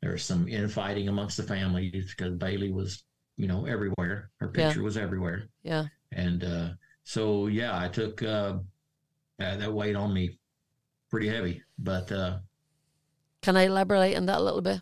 there 0.00 0.12
was 0.12 0.22
some 0.24 0.46
infighting 0.48 1.08
amongst 1.08 1.36
the 1.36 1.42
families 1.42 2.14
because 2.16 2.34
Baylee 2.38 2.72
was 2.72 3.04
you 3.36 3.46
know 3.48 3.66
everywhere. 3.66 4.30
Her 4.38 4.50
Yeah. 4.54 4.68
picture 4.68 4.82
was 4.82 4.96
everywhere, 4.96 5.48
Yeah. 5.62 5.86
and 6.12 6.42
uh, 6.44 6.68
so 7.04 7.46
yeah, 7.48 7.78
I 7.78 7.88
took 7.88 8.22
uh, 8.22 8.58
that, 9.38 9.60
that 9.60 9.72
weight 9.72 9.96
on 9.96 10.12
me 10.12 10.38
pretty 11.10 11.28
heavy, 11.28 11.62
but. 11.78 12.10
Uh, 12.12 12.38
Can 13.42 13.56
I 13.56 13.62
elaborate 13.66 14.16
on 14.16 14.26
that 14.26 14.38
a 14.38 14.42
little 14.42 14.60
bit? 14.62 14.80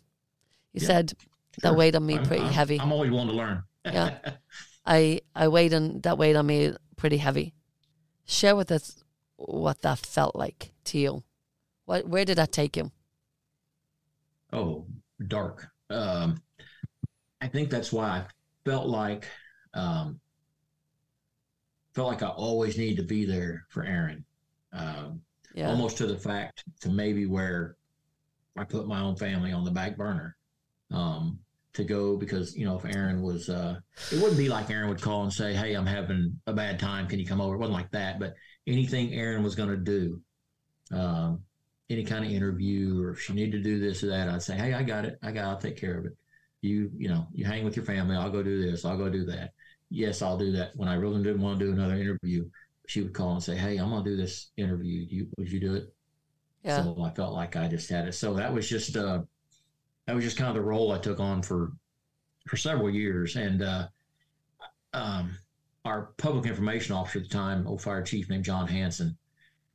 You 0.72 0.80
Yeah, 0.82 0.86
said 0.86 1.12
that 1.62 1.68
Sure. 1.70 1.76
weighed 1.76 1.96
on 1.96 2.04
me 2.04 2.14
I'm- 2.16 2.26
pretty 2.26 2.42
I'm- 2.44 2.52
heavy. 2.52 2.80
I'm 2.80 2.92
always 2.92 3.10
willing 3.10 3.28
to 3.28 3.34
learn. 3.34 3.62
Yeah. 3.84 4.18
I 4.84 5.20
I 5.34 5.48
weighed 5.48 5.72
on 5.74 6.00
that 6.02 6.18
weighed 6.18 6.36
on 6.36 6.46
me 6.46 6.72
pretty 6.96 7.18
heavy. 7.18 7.54
Share 8.24 8.56
with 8.56 8.70
us 8.72 9.02
what 9.36 9.82
that 9.82 9.98
felt 9.98 10.34
like 10.34 10.72
to 10.84 10.98
you. 10.98 11.22
What 11.84 12.08
where 12.08 12.24
did 12.24 12.38
that 12.38 12.50
take 12.52 12.76
you? 12.76 12.90
oh, 14.52 14.86
dark. 15.26 15.66
Um, 15.90 16.42
I 17.40 17.48
think 17.48 17.70
that's 17.70 17.92
why 17.92 18.08
I 18.08 18.24
felt 18.64 18.86
like 18.88 19.26
um, 19.74 20.20
felt 21.94 22.08
like 22.08 22.22
I 22.22 22.28
always 22.28 22.76
needed 22.76 22.96
to 22.96 23.02
be 23.02 23.24
there 23.24 23.66
for 23.68 23.84
Aren. 23.84 24.24
Um, 24.72 25.22
Yeah. 25.54 25.68
Almost 25.70 25.96
to 25.98 26.06
the 26.06 26.18
fact 26.18 26.64
to 26.80 26.90
maybe 26.90 27.26
where 27.26 27.76
I 28.56 28.64
put 28.64 28.86
my 28.86 29.00
own 29.00 29.16
family 29.16 29.52
on 29.52 29.64
the 29.64 29.70
back 29.70 29.96
burner 29.96 30.36
um, 30.90 31.38
to 31.74 31.84
go 31.84 32.16
because 32.16 32.56
you 32.56 32.64
know 32.66 32.76
if 32.76 32.84
Aren 32.84 33.22
was, 33.22 33.48
uh, 33.48 33.78
it 34.12 34.16
wouldn't 34.20 34.38
be 34.38 34.48
like 34.48 34.70
Aren 34.70 34.88
would 34.88 35.00
call 35.00 35.22
and 35.22 35.32
say, 35.32 35.54
"Hey, 35.54 35.74
I'm 35.74 35.86
having 35.86 36.38
a 36.46 36.52
bad 36.52 36.78
time. 36.78 37.06
Can 37.06 37.18
you 37.18 37.26
come 37.26 37.40
over?" 37.40 37.54
It 37.54 37.58
wasn't 37.58 37.74
like 37.74 37.90
that. 37.92 38.18
But 38.18 38.34
anything 38.66 39.12
Aren 39.14 39.42
was 39.42 39.54
going 39.54 39.68
to 39.70 39.76
do, 39.76 40.20
um, 40.90 41.42
any 41.88 42.04
kind 42.04 42.24
of 42.24 42.30
interview 42.30 43.02
or 43.02 43.10
if 43.10 43.20
she 43.20 43.32
needed 43.32 43.52
to 43.52 43.62
do 43.62 43.78
this 43.78 44.02
or 44.02 44.08
that, 44.08 44.28
I'd 44.28 44.42
say, 44.42 44.56
"Hey, 44.56 44.74
I 44.74 44.82
got 44.82 45.04
it. 45.04 45.18
I 45.22 45.30
got. 45.30 45.44
It. 45.44 45.48
I'll 45.48 45.58
take 45.58 45.76
care 45.76 45.98
of 45.98 46.06
it. 46.06 46.16
You, 46.62 46.90
you 46.96 47.08
know, 47.08 47.26
you 47.32 47.44
hang 47.44 47.64
with 47.64 47.76
your 47.76 47.84
family. 47.84 48.16
I'll 48.16 48.30
go 48.30 48.42
do 48.42 48.60
this. 48.60 48.84
I'll 48.84 48.96
go 48.96 49.08
do 49.08 49.24
that. 49.26 49.52
Yes, 49.88 50.22
I'll 50.22 50.38
do 50.38 50.52
that. 50.52 50.72
When 50.74 50.88
I 50.88 50.94
really 50.94 51.22
didn't 51.22 51.42
want 51.42 51.58
to 51.58 51.64
do 51.64 51.72
another 51.72 51.94
interview, 51.94 52.48
she 52.88 53.02
would 53.02 53.14
call 53.14 53.34
and 53.34 53.42
say, 53.42 53.56
"Hey, 53.56 53.76
I'm 53.76 53.90
gonna 53.90 54.04
do 54.04 54.16
this 54.16 54.50
interview. 54.56 55.06
You 55.08 55.28
would 55.38 55.50
you 55.50 55.60
do 55.60 55.74
it?" 55.74 55.94
Yeah. 56.64 56.82
So 56.82 57.02
I 57.02 57.10
felt 57.10 57.34
like 57.34 57.54
I 57.54 57.68
just 57.68 57.88
had 57.88 58.08
it. 58.08 58.14
So 58.14 58.34
that 58.34 58.52
was 58.52 58.68
just 58.68 58.96
uh, 58.96 59.22
that 60.06 60.14
was 60.14 60.24
just 60.24 60.36
kind 60.36 60.48
of 60.48 60.54
the 60.54 60.62
role 60.62 60.90
I 60.92 60.98
took 60.98 61.20
on 61.20 61.42
for 61.42 61.72
for 62.48 62.56
several 62.56 62.90
years. 62.90 63.36
And 63.36 63.62
uh, 63.62 63.88
um, 64.92 65.36
our 65.84 66.10
public 66.16 66.46
information 66.46 66.94
officer 66.94 67.18
at 67.18 67.24
the 67.24 67.30
time, 67.30 67.66
old 67.66 67.82
fire 67.82 68.02
chief 68.02 68.28
named 68.28 68.44
John 68.44 68.66
Hanson, 68.66 69.16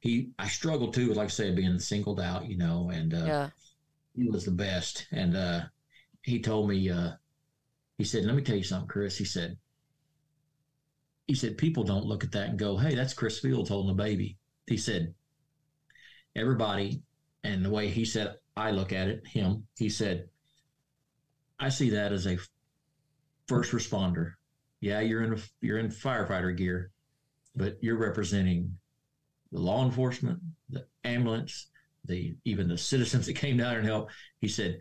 he 0.01 0.31
I 0.37 0.47
struggled 0.47 0.93
too 0.93 1.07
with, 1.07 1.17
like 1.17 1.27
I 1.27 1.29
said, 1.29 1.55
being 1.55 1.79
singled 1.79 2.19
out, 2.19 2.49
you 2.49 2.57
know, 2.57 2.89
and 2.91 3.13
uh, 3.13 3.25
yeah. 3.25 3.49
he 4.15 4.27
was 4.27 4.43
the 4.43 4.51
best. 4.51 5.07
And 5.11 5.37
uh, 5.37 5.61
he 6.23 6.41
told 6.41 6.67
me, 6.67 6.89
uh, 6.89 7.11
he 7.97 8.03
said, 8.03 8.25
"Let 8.25 8.35
me 8.35 8.41
tell 8.41 8.57
you 8.57 8.63
something, 8.63 8.89
Chris." 8.89 9.17
He 9.17 9.25
said, 9.25 9.57
he 11.27 11.35
said, 11.35 11.57
people 11.57 11.83
don't 11.83 12.05
look 12.05 12.23
at 12.23 12.31
that 12.31 12.49
and 12.49 12.59
go, 12.59 12.77
"Hey, 12.77 12.95
that's 12.95 13.13
Chris 13.13 13.39
Fields 13.39 13.69
holding 13.69 13.91
a 13.91 13.95
baby." 13.95 14.37
He 14.65 14.77
said, 14.77 15.13
everybody, 16.35 17.03
and 17.43 17.63
the 17.63 17.69
way 17.69 17.89
he 17.89 18.05
said, 18.05 18.35
I 18.57 18.71
look 18.71 18.91
at 18.93 19.07
it, 19.07 19.25
him, 19.27 19.67
he 19.77 19.89
said, 19.89 20.29
I 21.59 21.69
see 21.69 21.91
that 21.91 22.11
as 22.11 22.25
a 22.25 22.37
first 23.47 23.71
responder. 23.71 24.33
Yeah, 24.79 25.01
you're 25.01 25.23
in 25.23 25.33
a, 25.33 25.37
you're 25.61 25.77
in 25.77 25.89
firefighter 25.89 26.55
gear, 26.55 26.91
but 27.55 27.77
you're 27.81 27.97
representing 27.97 28.77
the 29.51 29.59
law 29.59 29.85
enforcement, 29.85 30.39
the 30.69 30.85
ambulance, 31.03 31.67
the 32.05 32.35
even 32.45 32.67
the 32.67 32.77
citizens 32.77 33.25
that 33.25 33.35
came 33.35 33.57
down 33.57 33.75
and 33.75 33.85
helped. 33.85 34.13
He 34.39 34.47
said, 34.47 34.79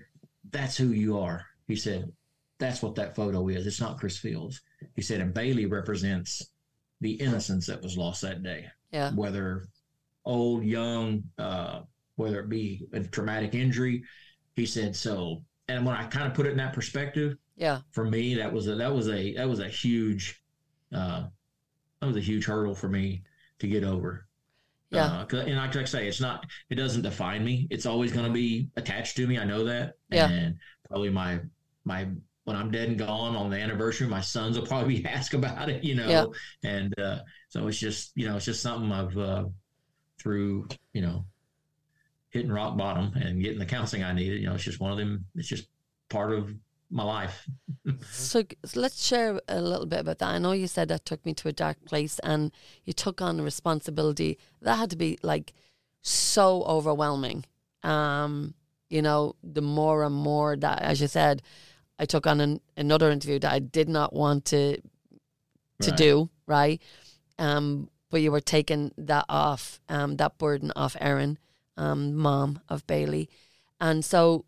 "That's 0.51 0.77
who 0.77 0.89
you 0.89 1.19
are." 1.19 1.45
He 1.67 1.77
said, 1.77 2.11
"That's 2.59 2.83
what 2.83 2.95
that 2.95 3.15
photo 3.15 3.49
is. 3.49 3.67
It's 3.67 3.81
not 3.81 3.99
Chris 3.99 4.19
Fields." 4.19 4.61
He 4.97 5.03
said, 5.03 5.21
"And 5.21 5.35
Baylee 5.35 5.71
represents 5.71 6.51
the 7.01 7.13
innocence 7.13 7.67
that 7.67 7.83
was 7.83 7.97
lost 7.97 8.23
that 8.23 8.43
day, 8.43 8.69
Yeah. 8.93 9.13
whether 9.13 9.69
old, 10.25 10.65
young, 10.65 11.25
uh, 11.39 11.83
whether 12.17 12.41
it 12.41 12.49
be 12.49 12.87
a 12.93 13.01
traumatic 13.01 13.55
injury." 13.55 14.05
He 14.55 14.67
said, 14.67 14.95
"So." 14.97 15.45
And 15.69 15.87
when 15.87 15.95
I 15.95 16.07
kind 16.09 16.27
of 16.27 16.35
put 16.35 16.47
it 16.47 16.51
in 16.53 16.57
that 16.59 16.75
perspective, 16.75 17.37
Yeah. 17.57 17.81
for 17.93 18.05
me 18.05 18.35
that 18.35 18.53
was 18.53 18.67
a 18.67 18.75
that 18.77 18.93
was 18.93 19.09
a 19.09 19.35
that 19.35 19.49
was 19.49 19.61
a 19.61 19.69
huge 19.69 20.43
uh 20.93 21.29
that 22.01 22.07
was 22.07 22.17
a 22.17 22.21
huge 22.21 22.45
hurdle 22.47 22.75
for 22.75 22.89
me 22.89 23.23
to 23.61 23.69
get 23.69 23.85
over 23.85 24.27
Yeah. 24.91 25.25
uh, 25.33 25.37
and 25.37 25.57
like 25.57 25.77
I 25.77 25.85
say 25.85 26.09
it's 26.09 26.21
not 26.21 26.47
it 26.69 26.75
doesn't 26.75 27.03
define 27.03 27.45
me 27.45 27.69
it's 27.71 27.87
always 27.87 28.13
going 28.13 28.27
to 28.27 28.33
be 28.33 28.69
attached 28.77 29.17
to 29.19 29.27
me 29.27 29.39
i 29.39 29.45
know 29.45 29.65
that 29.65 29.95
Yeah. 30.11 30.29
and 30.29 30.57
probably 30.89 31.11
my 31.11 31.41
my 31.85 32.09
when 32.45 32.57
i'm 32.57 32.71
dead 32.73 32.89
and 32.89 32.99
gone 32.99 33.37
on 33.37 33.51
the 33.51 33.57
anniversary 33.59 34.09
my 34.09 34.21
sons 34.21 34.59
will 34.59 34.67
probably 34.67 35.05
ask 35.19 35.35
about 35.35 35.69
it 35.69 35.85
you 35.85 35.95
know 35.95 36.09
Yeah. 36.09 36.25
and 36.69 36.99
uh 36.99 37.21
so 37.49 37.69
it's 37.69 37.79
just 37.79 38.11
you 38.17 38.27
know 38.29 38.37
it's 38.37 38.45
just 38.47 38.63
something 38.63 38.91
i've 38.91 39.17
uh 39.17 39.45
through 40.19 40.67
you 40.93 41.03
know 41.03 41.25
hitting 42.31 42.51
rock 42.53 42.77
bottom 42.77 43.13
and 43.15 43.43
getting 43.43 43.59
the 43.59 43.67
counseling 43.67 44.03
i 44.05 44.13
needed 44.13 44.41
you 44.41 44.47
know 44.49 44.55
it's 44.55 44.65
just 44.65 44.81
one 44.81 44.91
of 44.93 44.99
them 44.99 45.25
it's 45.37 45.49
just 45.49 45.69
part 46.09 46.33
of 46.33 46.53
my 46.91 47.03
life 47.05 47.47
So, 48.13 48.43
so 48.65 48.81
let's 48.81 49.05
share 49.05 49.41
a 49.49 49.61
little 49.61 49.87
bit 49.87 50.01
about 50.01 50.19
that. 50.19 50.29
I 50.29 50.39
know 50.39 50.53
you 50.53 50.67
said 50.67 50.89
that 50.89 51.05
took 51.05 51.25
me 51.25 51.33
to 51.35 51.49
a 51.49 51.53
dark 51.53 51.77
place 51.85 52.19
and 52.21 52.51
you 52.85 52.93
took 52.93 53.21
on 53.21 53.39
a 53.39 53.43
responsibility. 53.43 54.39
That 54.63 54.77
had 54.77 54.91
to 54.91 54.97
be 54.97 55.19
like 55.23 55.53
so 56.03 56.63
overwhelming. 56.65 57.45
Um, 57.83 58.55
you 58.89 59.03
know, 59.03 59.37
the 59.43 59.63
more 59.63 60.03
and 60.05 60.15
more 60.15 60.57
that, 60.57 60.83
as 60.83 61.01
you 61.01 61.07
said, 61.09 61.43
I 61.99 62.05
took 62.07 62.27
on 62.27 62.41
an, 62.41 62.61
another 62.77 63.11
interview 63.11 63.39
that 63.41 63.53
I 63.53 63.59
did 63.61 63.89
not 63.89 64.13
want 64.13 64.45
to 64.47 64.77
to 65.83 65.91
Right. 65.91 65.97
do, 65.97 66.31
right? 66.47 66.83
Um, 67.39 67.89
but 68.11 68.21
you 68.23 68.33
were 68.33 68.41
taking 68.41 68.93
that 68.99 69.25
off, 69.29 69.81
um, 69.89 70.17
that 70.17 70.37
burden 70.39 70.73
off 70.77 70.97
Aren. 71.01 71.39
um, 71.77 72.15
mom 72.15 72.61
of 72.69 72.87
Baylee, 72.87 73.29
and 73.81 74.05
so 74.05 74.45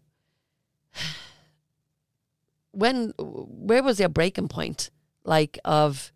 when 2.72 3.12
where 3.18 3.82
was 3.82 4.00
your 4.00 4.08
breaking 4.08 4.48
point? 4.48 4.90
Like 5.24 5.58
of 5.64 6.12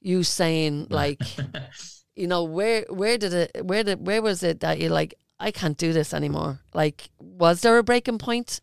you 0.00 0.22
saying 0.22 0.86
like, 0.90 1.20
you 2.16 2.26
know, 2.26 2.44
where 2.44 2.86
where 2.88 3.18
did 3.18 3.34
it 3.34 3.64
where 3.64 3.84
did 3.84 4.06
where 4.06 4.22
was 4.22 4.42
it 4.42 4.60
that 4.60 4.78
you 4.80 4.88
like 4.88 5.14
I 5.38 5.50
can't 5.50 5.76
do 5.76 5.92
this 5.92 6.14
anymore? 6.14 6.60
Like, 6.74 7.10
was 7.18 7.60
there 7.60 7.78
a 7.78 7.82
breaking 7.82 8.18
point? 8.18 8.60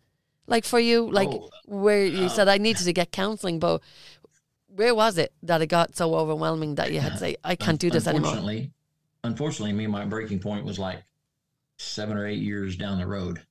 Like 0.48 0.66
for 0.66 0.80
you, 0.80 1.10
like 1.12 1.30
oh, 1.30 1.50
where 1.66 2.06
you 2.06 2.26
uh, 2.26 2.30
said 2.30 2.48
I 2.48 2.58
needed 2.58 2.84
to 2.84 2.94
get 2.94 3.12
counselling, 3.12 3.60
but 3.60 3.82
where 4.68 4.94
was 4.94 5.18
it 5.18 5.34
that 5.44 5.62
it 5.62 5.68
got 5.68 5.96
so 5.96 6.16
overwhelming 6.16 6.76
that 6.76 6.92
you 6.92 7.00
had 7.00 7.14
to 7.14 7.18
say 7.18 7.36
I 7.44 7.56
can't 7.56 7.80
do 7.80 7.90
this 7.90 8.06
unfortunately, 8.06 8.56
anymore? 8.56 8.72
Unfortunately, 9.24 9.72
unfortunately 9.72 9.74
me 9.74 9.88
my 9.88 10.06
breaking 10.06 10.40
point 10.40 10.66
was 10.66 10.78
like 10.78 11.04
seven 11.78 12.18
or 12.18 12.28
eight 12.28 12.40
years 12.40 12.76
down 12.76 13.00
the 13.00 13.08
road. 13.08 13.42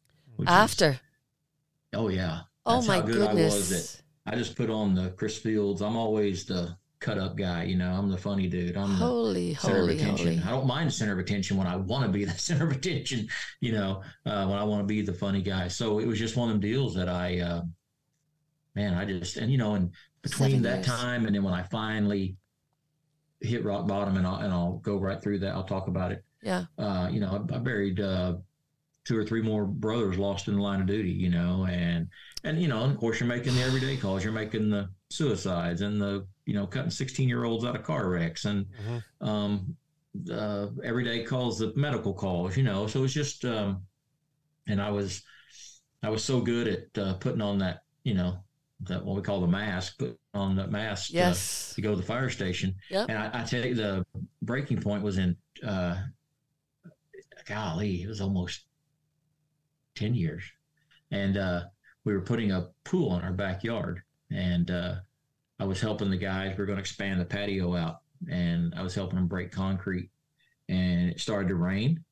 After. 0.47 0.91
Is, 0.91 0.99
oh 1.95 2.09
yeah. 2.09 2.43
Oh, 2.67 2.83
my 2.83 3.01
goodness. 3.01 4.03
I, 4.27 4.33
I 4.33 4.37
just 4.37 4.57
put 4.57 4.71
on 4.71 4.95
the 4.95 5.11
Chris 5.11 5.39
Fields. 5.39 5.83
I'm 5.83 5.97
always 5.97 6.45
the 6.45 6.77
cut 7.01 7.19
up 7.19 7.37
guy. 7.37 7.65
You 7.65 7.77
know, 7.77 7.93
I'm 7.93 8.11
the 8.11 8.17
funny 8.17 8.49
dude. 8.49 8.77
I'm 8.77 8.95
holy, 8.95 9.53
the 9.53 9.61
center 9.61 9.81
holy, 9.81 9.95
of 9.95 10.01
attention. 10.01 10.39
Holy. 10.39 10.43
I 10.43 10.51
don't 10.51 10.67
mind 10.67 10.89
the 10.89 10.93
center 10.93 11.13
of 11.13 11.19
attention 11.19 11.57
when 11.59 11.67
I 11.67 11.77
want 11.77 12.07
to 12.07 12.11
be 12.11 12.25
the 12.25 12.33
center 12.33 12.65
of 12.65 12.73
attention. 12.73 13.29
You 13.61 13.73
know, 13.73 14.03
uh, 14.25 14.47
when 14.47 14.59
I 14.59 14.65
want 14.65 14.81
to 14.83 14.87
be 14.87 15.03
the 15.03 15.13
funny 15.13 15.43
guy. 15.43 15.69
So 15.69 15.99
it 15.99 16.07
was 16.07 16.19
just 16.19 16.37
one 16.37 16.49
of 16.49 16.55
them 16.55 16.61
deals 16.61 16.95
that 16.95 17.09
I, 17.09 17.41
uh, 17.41 17.63
man, 18.75 18.95
I 18.95 19.05
just 19.05 19.37
and 19.37 19.53
you 19.53 19.59
know, 19.59 19.75
and 19.75 19.91
between 20.23 20.51
Seven 20.51 20.63
that 20.63 20.77
years. 20.77 20.87
time 20.87 21.27
and 21.27 21.35
then 21.35 21.43
when 21.43 21.53
I 21.53 21.63
finally 21.65 22.37
hit 23.41 23.63
rock 23.63 23.87
bottom, 23.87 24.17
and 24.17 24.27
I'll 24.27 24.37
and 24.37 24.53
I'll 24.53 24.79
go 24.79 24.97
right 24.97 25.23
through 25.23 25.41
that. 25.41 25.55
I'll 25.55 25.65
talk 25.65 25.89
about 25.89 26.13
it. 26.13 26.25
Yeah. 26.43 26.65
Uh, 26.79 27.09
you 27.13 27.21
know, 27.21 27.47
I, 27.51 27.55
I 27.55 27.59
buried 27.59 28.01
uh, 28.01 28.37
two 29.05 29.17
or 29.17 29.25
three 29.25 29.43
more 29.43 29.65
brothers 29.65 30.19
lost 30.19 30.49
in 30.49 30.57
the 30.57 30.63
line 30.63 30.81
of 30.81 30.87
duty. 30.87 31.11
You 31.11 31.31
know, 31.31 31.67
and 31.71 32.09
and 32.43 32.61
you 32.61 32.69
know, 32.69 32.83
of 32.83 32.97
course, 32.99 33.21
you're 33.21 33.29
making 33.29 33.55
the 33.55 33.63
everyday 33.63 33.97
calls. 33.97 34.25
You're 34.25 34.33
making 34.33 34.71
the 34.71 34.89
suicides 35.11 35.81
and 35.81 36.01
the 36.01 36.27
you 36.47 36.55
know 36.55 36.67
cutting 36.67 36.91
16 36.91 37.29
year 37.29 37.45
olds 37.45 37.65
out 37.65 37.77
of 37.77 37.83
car 37.83 38.09
wrecks 38.09 38.45
and 38.45 38.67
mm-hmm. 38.67 39.27
um, 39.27 39.77
uh, 40.31 40.69
everyday 40.83 41.25
calls, 41.25 41.59
the 41.59 41.73
medical 41.77 42.15
calls. 42.15 42.57
You 42.57 42.63
know, 42.63 42.87
so 42.87 43.05
it's 43.05 43.13
just 43.13 43.45
um, 43.45 43.83
and 44.67 44.81
I 44.81 44.91
was 44.91 45.23
I 46.03 46.11
was 46.11 46.25
so 46.25 46.41
good 46.41 46.69
at 46.69 47.03
uh, 47.03 47.15
putting 47.15 47.43
on 47.43 47.59
that 47.59 47.83
you 48.05 48.15
know 48.15 48.39
that 48.81 49.05
what 49.05 49.17
we 49.17 49.23
call 49.23 49.41
the 49.41 49.47
mask, 49.47 49.99
put 49.99 50.19
on 50.33 50.57
the 50.57 50.67
mask 50.67 51.11
yes. 51.13 51.71
to, 51.71 51.75
to 51.77 51.81
go 51.83 51.91
to 51.91 51.97
the 51.97 52.03
fire 52.03 52.31
station. 52.31 52.75
Yep. 52.91 53.07
And 53.09 53.19
I, 53.19 53.31
I 53.33 53.45
tell 53.45 53.65
you, 53.65 53.75
the 53.75 54.05
breaking 54.43 54.81
point 54.81 55.03
was 55.03 55.19
in, 55.19 55.37
uh, 55.67 55.97
golly, 57.47 58.03
it 58.03 58.09
was 58.09 58.21
almost 58.21 58.67
10 59.95 60.15
years. 60.15 60.43
And 61.11 61.37
uh, 61.37 61.65
we 62.05 62.13
were 62.13 62.21
putting 62.21 62.53
a 62.53 62.69
pool 62.85 63.17
in 63.17 63.23
our 63.23 63.33
backyard. 63.33 64.03
And 64.31 64.71
uh, 64.71 64.97
I 65.59 65.65
was 65.65 65.81
helping 65.81 66.11
the 66.11 66.17
guys. 66.17 66.57
We 66.57 66.63
are 66.63 66.67
going 66.67 66.77
to 66.77 66.83
expand 66.83 67.21
the 67.21 67.25
patio 67.25 67.77
out. 67.77 68.01
And 68.31 68.75
I 68.77 68.83
was 68.83 68.95
helping 68.95 69.17
them 69.17 69.29
break 69.29 69.53
concrete. 69.53 70.11
And 70.69 71.11
it 71.11 71.21
started 71.21 71.49
to 71.49 71.57
rain. 71.57 72.03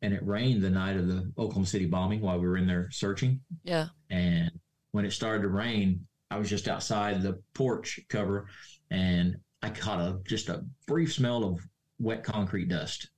And 0.00 0.12
it 0.12 0.26
rained 0.26 0.62
the 0.62 0.70
night 0.70 0.96
of 0.96 1.06
the 1.06 1.32
Oklahoma 1.38 1.66
City 1.66 1.86
bombing 1.86 2.20
while 2.20 2.40
we 2.40 2.46
were 2.46 2.56
in 2.56 2.66
there 2.66 2.90
searching. 2.90 3.40
Yeah. 3.62 3.88
And 4.10 4.50
when 4.90 5.04
it 5.04 5.12
started 5.12 5.42
to 5.42 5.48
rain, 5.48 6.06
I 6.30 6.38
was 6.38 6.48
just 6.48 6.66
outside 6.66 7.22
the 7.22 7.40
porch 7.54 8.00
cover 8.08 8.46
and 8.90 9.36
I 9.62 9.70
caught 9.70 10.00
a 10.00 10.18
just 10.24 10.48
a 10.48 10.64
brief 10.86 11.12
smell 11.12 11.44
of 11.44 11.60
wet 11.98 12.24
concrete 12.24 12.68
dust. 12.68 13.10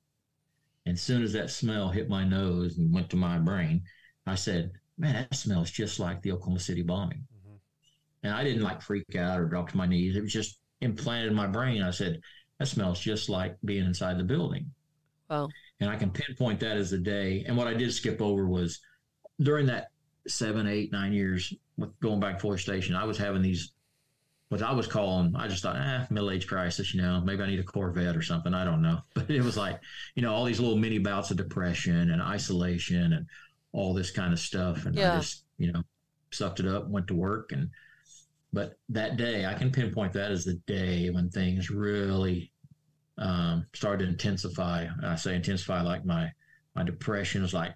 And 0.87 0.95
as 0.95 1.03
soon 1.03 1.23
as 1.23 1.33
that 1.33 1.51
smell 1.51 1.89
hit 1.89 2.09
my 2.09 2.25
nose 2.25 2.79
and 2.79 2.93
went 2.93 3.11
to 3.11 3.17
my 3.17 3.39
brain, 3.39 3.83
I 4.27 4.35
said, 4.35 4.73
Man, 4.97 5.15
that 5.15 5.35
smells 5.35 5.71
just 5.71 5.99
like 5.99 6.23
the 6.23 6.33
Oklahoma 6.33 6.61
City 6.61 6.83
bombing. 6.83 7.27
Mm-hmm. 7.35 7.57
And 8.23 8.35
I 8.35 8.45
didn't 8.45 8.63
like 8.63 8.81
freak 8.81 9.17
out 9.17 9.41
or 9.41 9.47
drop 9.47 9.71
to 9.71 9.77
my 9.77 9.87
knees. 9.87 10.17
It 10.17 10.23
was 10.23 10.33
just 10.33 10.61
implanted 10.81 11.31
in 11.31 11.37
my 11.37 11.47
brain. 11.47 11.83
I 11.83 11.91
said, 11.91 12.21
That 12.59 12.69
smells 12.69 13.01
just 13.01 13.29
like 13.29 13.57
being 13.65 13.85
inside 13.85 14.19
the 14.19 14.25
building. 14.25 14.71
Wow. 15.29 15.49
And 15.81 15.91
I 15.91 15.97
can 15.97 16.11
pinpoint 16.11 16.61
that 16.61 16.77
as 16.77 16.91
the 16.91 16.99
day. 16.99 17.45
And 17.47 17.57
what 17.57 17.67
I 17.67 17.75
did 17.75 17.93
skip 17.93 18.21
over 18.21 18.47
was 18.47 18.81
during 19.41 19.67
that 19.67 19.89
seven, 20.29 20.67
eight, 20.67 20.93
nine 20.93 21.13
years 21.13 21.53
with 21.77 21.99
going 22.01 22.21
back 22.21 22.39
to 22.41 22.57
station, 22.57 22.95
I 22.95 23.05
was 23.05 23.19
having 23.19 23.43
these, 23.43 23.73
what 24.49 24.63
I 24.63 24.73
was 24.73 24.87
calling, 24.87 25.35
I 25.37 25.49
just 25.49 25.63
thought, 25.63 25.77
ah, 25.79 26.07
middle 26.11 26.31
age 26.31 26.47
crisis, 26.47 26.95
you 26.95 27.03
know, 27.03 27.21
maybe 27.21 27.43
I 27.43 27.47
need 27.47 27.61
a 27.61 27.65
Corvette 27.65 28.17
or 28.17 28.23
something. 28.23 28.55
I 28.55 28.65
don't 28.65 28.83
know. 28.83 29.01
But 29.15 29.31
it 29.31 29.43
was 29.43 29.57
like, 29.57 29.81
you 30.15 30.23
know, 30.23 30.35
all 30.35 30.45
these 30.45 30.61
little 30.61 30.77
mini 30.77 30.99
bouts 30.99 31.31
of 31.31 31.37
depression 31.37 32.11
and 32.11 32.23
isolation 32.23 33.13
and 33.15 33.27
all 33.73 33.95
this 33.95 34.11
kind 34.11 34.33
of 34.33 34.39
stuff. 34.39 34.87
And 34.87 34.95
yeah. 34.95 35.15
I 35.15 35.17
just, 35.19 35.45
you 35.59 35.73
know, 35.73 35.83
sucked 36.31 36.61
it 36.61 36.67
up, 36.67 36.89
went 36.89 37.09
to 37.09 37.15
work. 37.15 37.53
And, 37.53 37.71
but 38.53 38.79
that 38.91 39.17
day, 39.17 39.47
I 39.47 39.55
can 39.55 39.73
pinpoint 39.73 40.13
that 40.13 40.31
as 40.31 40.45
the 40.45 40.55
day 40.67 41.11
when 41.11 41.31
things 41.31 41.71
really 41.71 42.53
um, 43.19 43.67
started 43.73 44.05
to 44.05 44.11
intensify. 44.11 44.83
And 44.83 45.07
I 45.07 45.17
say 45.17 45.35
intensify 45.35 45.83
like 45.83 46.05
my, 46.05 46.31
my 46.77 46.85
depression 46.85 47.43
was 47.43 47.55
like 47.55 47.75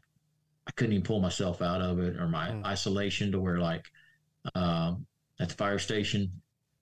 I 0.68 0.70
couldn't 0.72 0.92
even 0.92 1.04
pull 1.04 1.20
myself 1.20 1.62
out 1.62 1.80
of 1.80 1.98
it 1.98 2.16
or 2.16 2.28
my 2.28 2.50
mm. 2.50 2.64
isolation 2.64 3.32
to 3.32 3.40
where 3.40 3.58
like 3.58 3.86
um, 4.54 5.06
at 5.40 5.48
the 5.48 5.54
fire 5.54 5.78
station, 5.78 6.30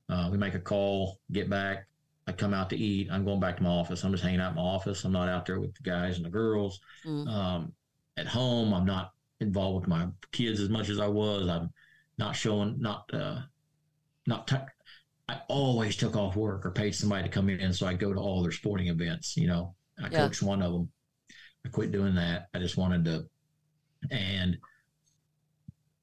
uh, 0.09 0.29
we 0.31 0.39
make 0.39 0.55
a 0.55 0.61
call, 0.61 1.21
get 1.33 1.51
back. 1.51 1.87
I 2.27 2.33
come 2.33 2.55
out 2.55 2.71
to 2.71 2.77
eat. 2.77 3.09
I'm 3.11 3.25
going 3.25 3.41
back 3.41 3.57
to 3.59 3.63
my 3.63 3.71
office. 3.71 4.03
I'm 4.03 4.11
just 4.11 4.25
hanging 4.25 4.41
out 4.41 4.51
in 4.51 4.57
my 4.57 4.63
office. 4.63 5.05
I'm 5.05 5.13
not 5.13 5.29
out 5.29 5.47
there 5.47 5.61
with 5.61 5.75
the 5.75 5.83
guys 5.83 6.17
and 6.17 6.27
the 6.27 6.31
girls. 6.31 6.81
Mm. 7.05 7.29
Um, 7.29 7.73
at 8.17 8.27
home, 8.27 8.75
I'm 8.75 8.85
not 8.85 9.13
involved 9.41 9.83
with 9.83 9.89
my 9.89 10.09
kids 10.33 10.61
as 10.61 10.69
much 10.69 10.89
as 10.89 10.99
I 10.99 11.07
was. 11.07 11.49
I'm 11.49 11.71
not 12.19 12.35
showing, 12.35 12.81
not, 12.81 13.09
uh, 13.13 13.43
not. 14.27 14.49
T- 14.49 14.57
I 15.29 15.41
always 15.49 15.97
took 15.97 16.17
off 16.17 16.37
work 16.37 16.67
or 16.67 16.71
paid 16.71 16.95
somebody 16.95 17.25
to 17.25 17.29
come 17.29 17.49
in, 17.49 17.73
so 17.73 17.87
I 17.87 17.95
go 17.95 18.13
to 18.13 18.21
all 18.21 18.43
their 18.43 18.53
sporting 18.53 18.89
events. 18.89 19.37
You 19.37 19.47
know, 19.49 19.75
I 19.99 20.09
yeah. 20.09 20.27
coached 20.27 20.43
one 20.43 20.63
of 20.63 20.73
them. 20.73 20.91
I 21.65 21.69
quit 21.69 21.93
doing 21.93 22.15
that. 22.15 22.49
I 22.55 22.59
just 22.59 22.77
wanted 22.77 23.05
to 23.05 23.27
and 24.11 24.59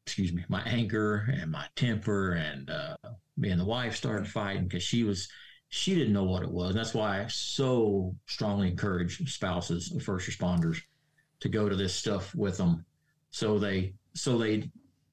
excuse 0.05 0.33
me, 0.33 0.43
my 0.49 0.61
anger 0.63 1.27
and 1.31 1.51
my 1.51 1.65
temper 1.75 2.33
and 2.33 2.69
uh, 2.69 2.97
me 3.37 3.49
and 3.49 3.59
the 3.59 3.65
wife 3.65 3.95
started 3.95 4.27
fighting 4.27 4.63
because 4.63 4.83
she 4.83 5.03
was 5.03 5.27
she 5.69 5.95
didn't 5.95 6.13
know 6.13 6.23
what 6.23 6.43
it 6.43 6.51
was. 6.51 6.69
And 6.69 6.79
that's 6.79 6.93
why 6.93 7.23
I 7.23 7.27
so 7.27 8.15
strongly 8.27 8.67
encourage 8.67 9.33
spouses 9.33 9.91
of 9.91 10.03
first 10.03 10.29
responders 10.29 10.79
to 11.39 11.49
go 11.49 11.67
to 11.67 11.75
this 11.75 11.95
stuff 11.95 12.33
with 12.35 12.57
them, 12.57 12.85
so 13.31 13.57
they 13.59 13.93
so 14.13 14.37
they 14.37 14.69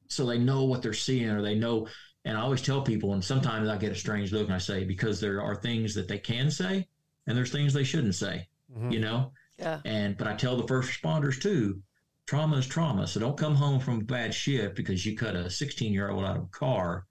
so 0.09 0.27
they 0.27 0.39
know 0.39 0.65
what 0.65 0.83
they're 0.83 0.93
seeing 0.93 1.31
or 1.31 1.43
they 1.43 1.55
know. 1.55 1.89
And 2.27 2.37
I 2.37 2.43
always 2.43 2.61
tell 2.61 2.83
people, 2.83 3.15
and 3.15 3.25
sometimes 3.25 3.69
I 3.69 3.79
get 3.79 3.93
a 3.93 3.97
strange 3.97 4.33
look, 4.33 4.47
and 4.47 4.55
I 4.55 4.59
say 4.59 4.85
because 4.85 5.21
there 5.21 5.41
are 5.41 5.57
things 5.57 5.95
that 5.95 6.07
they 6.07 6.19
can 6.19 6.51
say, 6.51 6.87
and 7.27 7.37
there's 7.37 7.51
things 7.51 7.73
they 7.73 7.85
shouldn't 7.85 8.15
say. 8.15 8.47
Mm-hmm. 8.71 8.91
You 8.91 9.01
know. 9.01 9.33
Yeah. 9.59 9.81
And 9.85 10.17
but 10.17 10.27
I 10.27 10.35
tell 10.35 10.57
the 10.57 10.67
first 10.67 10.91
responders 10.91 11.41
too 11.41 11.83
trauma 12.31 12.59
is 12.59 12.67
trauma. 12.69 13.09
So 13.09 13.19
don't 13.19 13.37
come 13.37 13.57
home 13.57 13.81
from 13.81 14.03
a 14.03 14.05
bad 14.05 14.33
shift 14.33 14.77
because 14.77 15.05
you 15.05 15.17
cut 15.17 15.35
a 15.35 15.51
16 15.51 15.93
year 15.93 16.11
old 16.11 16.25
out 16.25 16.37
of 16.37 16.45
a 16.45 16.47
car 16.47 17.07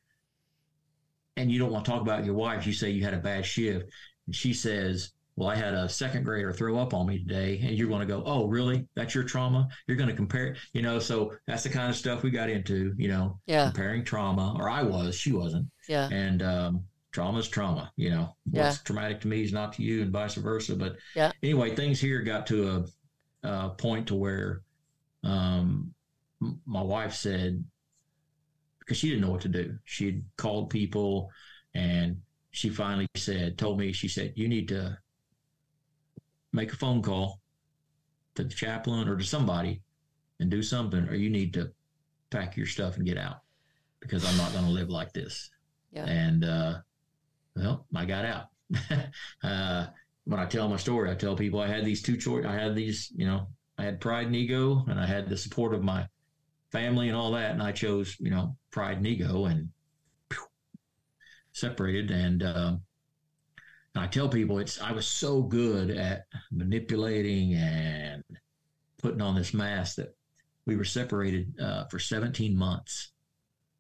and 1.40 1.52
you 1.52 1.58
don't 1.58 1.72
want 1.72 1.86
to 1.86 1.92
talk 1.92 2.02
about 2.02 2.26
your 2.26 2.36
wife. 2.36 2.68
You 2.68 2.74
say 2.74 2.90
you 2.90 3.04
had 3.04 3.14
a 3.14 3.20
bad 3.20 3.46
shift. 3.46 3.90
And 4.28 4.36
she 4.36 4.54
says, 4.54 5.12
Well, 5.36 5.50
I 5.50 5.56
had 5.56 5.74
a 5.74 5.88
second 5.88 6.24
grader 6.24 6.52
throw 6.52 6.78
up 6.78 6.94
on 6.94 7.08
me 7.08 7.20
today. 7.20 7.60
And 7.64 7.78
you're 7.78 7.88
going 7.88 8.02
to 8.02 8.06
go, 8.06 8.24
Oh, 8.26 8.46
really? 8.46 8.86
That's 8.96 9.16
your 9.16 9.24
trauma? 9.24 9.68
You're 9.88 9.98
going 9.98 10.10
to 10.10 10.16
compare, 10.16 10.58
you 10.74 10.82
know, 10.82 11.00
so 11.00 11.34
that's 11.48 11.64
the 11.64 11.70
kind 11.70 11.90
of 11.90 11.96
stuff 11.96 12.24
we 12.24 12.30
got 12.30 12.50
into, 12.50 12.94
you 12.98 13.08
know, 13.08 13.40
yeah. 13.46 13.66
comparing 13.66 14.04
trauma, 14.04 14.56
or 14.60 14.70
I 14.70 14.84
was, 14.84 15.16
she 15.16 15.32
wasn't. 15.32 15.68
Yeah. 15.88 16.10
And, 16.12 16.44
um, 16.44 16.84
trauma 17.12 17.40
is 17.40 17.48
trauma, 17.48 17.92
you 17.96 18.12
know, 18.12 18.36
yeah. 18.52 18.66
what's 18.66 18.84
traumatic 18.84 19.20
to 19.22 19.28
me 19.28 19.44
is 19.44 19.52
not 19.52 19.74
to 19.74 19.82
you 19.82 20.04
and 20.04 20.12
vice 20.12 20.36
versa. 20.36 20.76
But 20.76 20.98
yeah. 21.16 21.32
anyway, 21.42 21.76
things 21.76 22.00
here 22.00 22.22
got 22.22 22.46
to 22.48 22.86
a, 23.44 23.48
a 23.48 23.70
point 23.70 24.08
to 24.08 24.16
where 24.16 24.62
um, 25.24 25.92
my 26.66 26.82
wife 26.82 27.14
said 27.14 27.64
because 28.90 28.98
she 28.98 29.10
didn't 29.10 29.22
know 29.22 29.30
what 29.30 29.42
to 29.42 29.50
do. 29.50 29.78
She 29.86 30.08
had 30.08 30.24
called 30.36 30.72
people, 30.72 31.30
and 31.76 32.20
she 32.50 32.70
finally 32.70 33.06
said, 33.16 33.56
told 33.56 33.78
me, 33.78 33.92
she 33.94 34.08
said, 34.08 34.34
you 34.36 34.48
need 34.48 34.68
to 34.70 34.98
make 36.52 36.74
a 36.74 36.76
phone 36.76 37.04
call 37.04 37.40
to 38.34 38.44
the 38.44 38.50
chaplain 38.50 39.08
or 39.08 39.16
to 39.16 39.24
somebody 39.24 39.84
and 40.40 40.50
do 40.50 40.64
something, 40.64 41.08
or 41.08 41.14
you 41.14 41.30
need 41.30 41.54
to 41.54 41.72
pack 42.32 42.58
your 42.58 42.66
stuff 42.66 42.98
and 42.98 43.06
get 43.06 43.20
out 43.20 43.42
because 44.00 44.26
I'm 44.26 44.38
not 44.38 44.54
going 44.54 44.66
to 44.66 44.72
live 44.72 44.90
like 44.90 45.14
this. 45.14 45.52
Yeah. 45.92 46.06
And 46.06 46.44
uh, 46.44 46.80
well, 47.56 47.86
I 47.94 48.06
got 48.06 48.26
out. 48.26 48.46
uh, 49.44 49.86
when 50.24 50.40
I 50.40 50.48
tell 50.48 50.68
my 50.68 50.78
story, 50.78 51.12
I 51.12 51.16
tell 51.16 51.36
people 51.36 51.60
I 51.60 51.68
had 51.68 51.86
these 51.86 52.02
two 52.02 52.18
choices. 52.18 52.48
I 52.48 52.56
had 52.56 52.74
these, 52.74 53.12
you 53.16 53.28
know, 53.28 53.50
I 53.78 53.84
had 53.84 54.02
pride 54.02 54.26
and 54.26 54.36
ego, 54.36 54.84
and 54.88 55.00
I 55.00 55.06
had 55.06 55.30
the 55.30 55.38
support 55.38 55.76
of 55.76 55.84
my 55.84 56.08
family 56.72 57.08
and 57.08 57.18
all 57.18 57.32
that. 57.32 57.52
And 57.52 57.62
I 57.62 57.72
chose, 57.72 58.16
you 58.20 58.30
know, 58.30 58.56
pride 58.72 58.98
and 58.98 59.08
ego, 59.08 59.46
and 59.46 59.70
separated. 61.54 62.12
And, 62.12 62.44
um, 62.44 62.82
and 63.96 64.04
I 64.04 64.08
tell 64.08 64.30
people, 64.30 64.60
it's 64.60 64.80
I 64.82 64.92
was 64.92 65.08
so 65.08 65.42
good 65.42 65.90
at 65.90 66.26
manipulating 66.52 67.56
and 67.56 68.24
putting 69.02 69.22
on 69.22 69.36
this 69.36 69.54
mask 69.54 69.96
that 69.96 70.16
we 70.66 70.76
were 70.76 70.86
separated 70.86 71.54
uh, 71.60 71.86
for 71.86 72.00
17 72.00 72.56
months. 72.56 73.12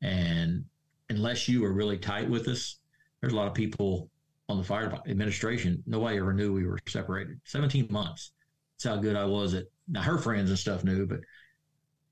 And 0.02 0.66
unless 1.10 1.48
you 1.48 1.62
were 1.62 1.74
really 1.74 1.98
tight 1.98 2.30
with 2.30 2.48
us, 2.48 2.80
there's 3.22 3.34
a 3.34 3.36
lot 3.36 3.48
of 3.48 3.54
people 3.54 4.10
on 4.48 4.58
the 4.58 4.64
fire 4.64 4.98
administration. 5.08 5.84
Nobody 5.86 6.18
ever 6.18 6.34
knew 6.34 6.54
we 6.54 6.66
were 6.66 6.80
separated. 6.88 7.40
17 7.46 7.88
months. 7.92 8.32
That's 8.76 8.96
how 8.96 9.02
good 9.02 9.16
I 9.16 9.26
was 9.26 9.54
at. 9.54 9.66
Now 9.88 10.02
her 10.02 10.18
friends 10.18 10.50
and 10.50 10.58
stuff 10.58 10.84
knew, 10.84 11.06
but 11.06 11.20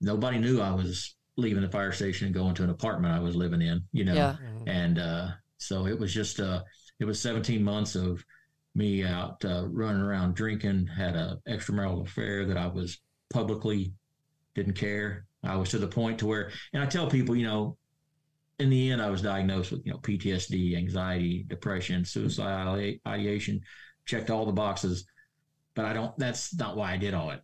nobody 0.02 0.38
knew 0.40 0.62
I 0.62 0.72
was 0.74 1.16
leaving 1.38 1.62
the 1.62 1.70
fire 1.70 1.92
station 1.92 2.26
and 2.28 2.34
going 2.36 2.56
to 2.56 2.64
an 2.64 2.70
apartment 2.70 3.14
I 3.14 3.20
was 3.20 3.36
living 3.36 3.62
in. 3.62 3.84
You 3.92 4.06
know, 4.06 4.14
Yeah. 4.14 4.36
and 4.66 5.00
uh, 5.00 5.28
so 5.58 5.86
it 5.88 5.98
was 6.00 6.14
just 6.14 6.40
uh, 6.40 6.64
it 7.00 7.06
was 7.06 7.22
17 7.22 7.64
months 7.64 7.96
of 7.96 8.24
me 8.76 9.04
out 9.04 9.44
uh, 9.46 9.66
running 9.68 10.02
around 10.02 10.36
drinking. 10.36 10.88
Had 10.88 11.16
a 11.16 11.40
extramarital 11.48 12.06
affair 12.08 12.46
that 12.46 12.58
I 12.58 12.68
was 12.68 13.00
publicly 13.30 13.94
didn't 14.56 14.74
care. 14.74 15.26
I 15.44 15.56
was 15.56 15.70
to 15.70 15.78
the 15.78 15.88
point 15.88 16.20
to 16.20 16.26
where, 16.26 16.52
and 16.74 16.82
I 16.82 16.88
tell 16.88 17.08
people, 17.10 17.36
you 17.36 17.46
know, 17.46 17.78
in 18.60 18.70
the 18.72 18.92
end, 18.92 19.02
I 19.02 19.10
was 19.10 19.22
diagnosed 19.22 19.72
with 19.72 19.86
you 19.86 19.92
know 19.92 20.00
PTSD, 20.00 20.76
anxiety, 20.76 21.46
depression, 21.48 22.04
suicidal 22.04 22.74
ideation. 23.08 23.62
Checked 24.06 24.30
all 24.30 24.46
the 24.46 24.52
boxes, 24.54 25.06
but 25.76 25.86
I 25.86 25.94
don't. 25.94 26.18
That's 26.18 26.56
not 26.56 26.76
why 26.76 26.94
I 26.94 26.98
did 26.98 27.14
all 27.14 27.30
it. 27.30 27.42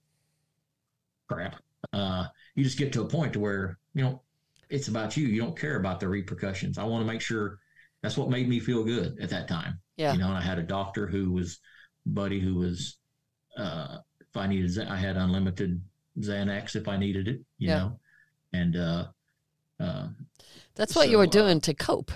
Crap. 1.27 1.57
Uh, 1.91 2.25
you 2.55 2.63
just 2.63 2.77
get 2.77 2.93
to 2.93 3.01
a 3.01 3.07
point 3.07 3.33
to 3.33 3.39
where 3.39 3.77
you 3.93 4.03
know 4.03 4.21
it's 4.69 4.87
about 4.87 5.17
you. 5.17 5.27
You 5.27 5.41
don't 5.41 5.57
care 5.59 5.75
about 5.77 5.99
the 5.99 6.07
repercussions. 6.07 6.77
I 6.77 6.83
want 6.83 7.05
to 7.05 7.11
make 7.11 7.21
sure 7.21 7.59
that's 8.01 8.17
what 8.17 8.29
made 8.29 8.47
me 8.47 8.59
feel 8.59 8.83
good 8.83 9.19
at 9.21 9.29
that 9.29 9.47
time. 9.47 9.79
Yeah. 9.97 10.13
You 10.13 10.19
know, 10.19 10.27
and 10.27 10.37
I 10.37 10.41
had 10.41 10.59
a 10.59 10.63
doctor 10.63 11.07
who 11.07 11.31
was 11.31 11.59
buddy 12.05 12.39
who 12.39 12.55
was 12.55 12.97
uh 13.57 13.99
if 14.19 14.35
I 14.37 14.47
needed 14.47 14.77
I 14.87 14.97
had 14.97 15.17
unlimited 15.17 15.81
Xanax 16.19 16.75
if 16.75 16.87
I 16.87 16.97
needed 16.97 17.27
it, 17.27 17.41
you 17.57 17.69
Yeah. 17.69 17.77
know. 17.77 17.99
And 18.53 18.75
uh 18.77 19.05
uh 19.79 20.07
That's 20.75 20.95
what 20.95 21.09
you 21.09 21.17
So, 21.17 21.19
were 21.19 21.27
uh, 21.27 21.29
doing 21.31 21.61
to 21.61 21.73
cope. 21.73 22.11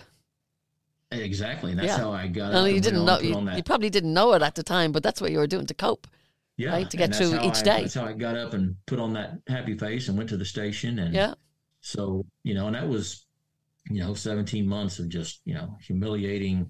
exactly. 1.11 1.72
And 1.72 1.80
that's 1.80 1.89
Yeah. 1.89 1.98
how 2.02 2.11
I 2.11 2.27
got 2.27 2.52
No, 2.53 2.65
you 2.65 2.81
didn't 2.81 3.06
know. 3.06 3.19
You, 3.19 3.48
you 3.52 3.64
probably 3.64 3.89
didn't 3.89 4.14
know 4.14 4.34
it 4.34 4.41
at 4.41 4.56
the 4.56 4.64
time, 4.64 4.91
but 4.91 5.03
that's 5.03 5.22
what 5.22 5.31
you 5.31 5.38
were 5.39 5.48
doing 5.48 5.65
to 5.68 5.73
cope. 5.73 6.07
Yeah, 6.58 6.72
right, 6.72 6.90
to 6.90 6.98
get 6.98 7.16
through 7.16 7.36
each 7.42 7.60
I- 7.60 7.62
day. 7.64 7.82
That's 7.82 7.94
how 7.94 8.06
I 8.06 8.14
got 8.14 8.36
up 8.36 8.54
and 8.54 8.76
put 8.86 9.00
on 9.00 9.14
that 9.14 9.40
happy 9.48 9.78
face 9.78 10.08
and 10.10 10.18
went 10.18 10.30
to 10.30 10.38
the 10.38 10.46
station 10.46 11.00
and 11.00 11.14
Yeah. 11.14 11.34
So, 11.82 12.26
you 12.44 12.54
know, 12.56 12.68
and 12.68 12.76
that 12.76 12.88
was, 12.88 13.26
you 13.90 14.00
know, 14.02 14.14
17 14.14 14.68
months 14.68 15.00
of 15.00 15.08
just, 15.10 15.42
you 15.46 15.54
know, 15.54 15.78
humiliating 15.82 16.70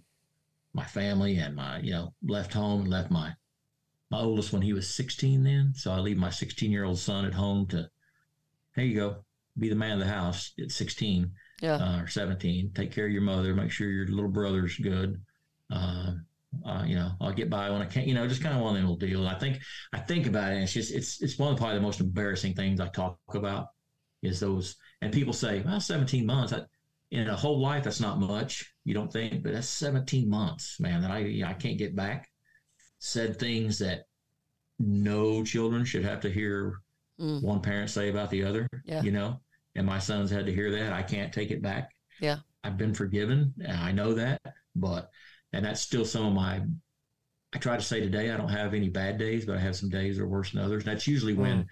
my 0.74 0.84
family 0.84 1.38
and 1.38 1.56
my, 1.56 1.80
you 1.80 1.92
know, 1.92 2.14
left 2.28 2.54
home 2.54 2.82
and 2.82 2.90
left 2.90 3.10
my, 3.10 3.34
my 4.12 4.20
oldest 4.20 4.54
when 4.54 4.62
he 4.62 4.74
was 4.74 4.94
16 4.94 5.44
then. 5.44 5.74
So 5.76 5.92
I 5.92 6.00
leave 6.00 6.18
my 6.18 6.30
16 6.30 6.70
year 6.72 6.84
old 6.84 7.00
son 7.00 7.26
at 7.26 7.34
home 7.34 7.66
to, 7.68 7.90
here 8.76 8.84
you 8.86 8.96
go, 8.96 9.24
be 9.58 9.70
the 9.70 9.76
man 9.76 9.94
of 9.94 10.00
the 10.00 10.06
house 10.14 10.54
at 10.62 10.72
16 10.72 11.32
Yeah. 11.62 11.76
uh, 11.78 12.02
or 12.02 12.08
17. 12.08 12.72
Take 12.76 12.92
care 12.92 13.06
of 13.08 13.12
your 13.12 13.22
mother, 13.24 13.56
make 13.56 13.72
sure 13.72 13.90
your 13.90 14.08
little 14.08 14.30
brother's 14.30 14.78
good. 14.78 15.20
Uh, 15.72 16.12
uh, 16.66 16.84
you 16.86 16.96
know, 16.96 17.12
I'll 17.22 17.34
get 17.34 17.50
by 17.50 17.70
when 17.70 17.82
I 17.82 17.86
can. 17.86 18.08
You 18.08 18.14
know, 18.14 18.28
just 18.28 18.42
kind 18.44 18.56
of 18.56 18.62
one 18.62 18.76
of 18.76 18.82
little 18.82 18.96
deals. 18.96 19.26
I 19.28 19.36
think, 19.36 19.60
I 19.94 20.00
think 20.00 20.28
about 20.28 20.52
it, 20.52 20.56
and 20.56 20.64
it's 20.64 20.74
just, 20.74 20.94
it's, 20.94 21.22
it's 21.22 21.38
one 21.38 21.52
of 21.54 21.58
probably 21.58 21.76
the 21.76 21.82
most 21.82 22.00
embarrassing 22.00 22.54
things 22.54 22.80
I 22.80 22.88
talk 22.88 23.18
about 23.30 23.68
is 24.22 24.40
those. 24.40 24.76
And 25.02 25.14
people 25.14 25.34
say, 25.34 25.62
well, 25.66 25.80
17 25.80 26.26
months. 26.26 26.54
I, 26.54 26.62
in 27.12 27.30
a 27.30 27.36
whole 27.36 27.60
life, 27.62 27.84
that's 27.86 28.02
not 28.02 28.20
much. 28.20 28.70
You 28.84 28.94
don't 28.94 29.12
think, 29.12 29.42
but 29.44 29.54
that's 29.54 29.70
17 29.70 30.30
months, 30.30 30.78
man. 30.80 31.02
That 31.02 31.12
I, 31.12 31.42
I 31.46 31.54
can't 31.54 31.78
get 31.78 31.96
back. 31.96 32.30
Said 33.00 33.40
things 33.40 33.80
that 33.80 34.04
no 34.80 35.44
children 35.44 35.86
should 35.86 36.04
have 36.06 36.22
to 36.22 36.30
hear 36.30 36.82
Mm. 37.20 37.42
one 37.42 37.62
parent 37.62 37.90
say 37.90 38.10
about 38.10 38.30
the 38.30 38.44
other. 38.44 38.68
Yeah. 38.86 39.02
You 39.02 39.12
know, 39.12 39.42
and 39.76 39.88
my 39.88 39.98
sons 39.98 40.30
had 40.30 40.46
to 40.46 40.54
hear 40.54 40.70
that. 40.70 40.94
I 40.94 41.02
can't 41.02 41.34
take 41.34 41.50
it 41.50 41.64
back. 41.64 41.90
Yeah. 42.22 42.38
I've 42.64 42.78
been 42.78 42.94
forgiven, 42.94 43.56
and 43.60 43.76
I 43.76 43.92
know 43.92 44.14
that. 44.14 44.40
But 44.76 45.10
and 45.54 45.66
that's 45.66 45.82
still 45.82 46.06
some 46.06 46.26
of 46.26 46.34
my. 46.34 46.62
I 47.54 47.60
try 47.60 47.78
to 47.78 47.84
say 47.84 48.02
today 48.02 48.32
I 48.32 48.38
don't 48.38 48.50
have 48.50 48.74
any 48.74 48.90
bad 48.90 49.18
days, 49.18 49.46
but 49.46 49.56
I 49.58 49.60
have 49.60 49.76
some 49.76 49.90
days 49.90 50.18
that 50.18 50.24
are 50.24 50.28
worse 50.28 50.52
than 50.52 50.62
others. 50.62 50.84
That's 50.84 51.08
usually 51.08 51.34
when 51.34 51.66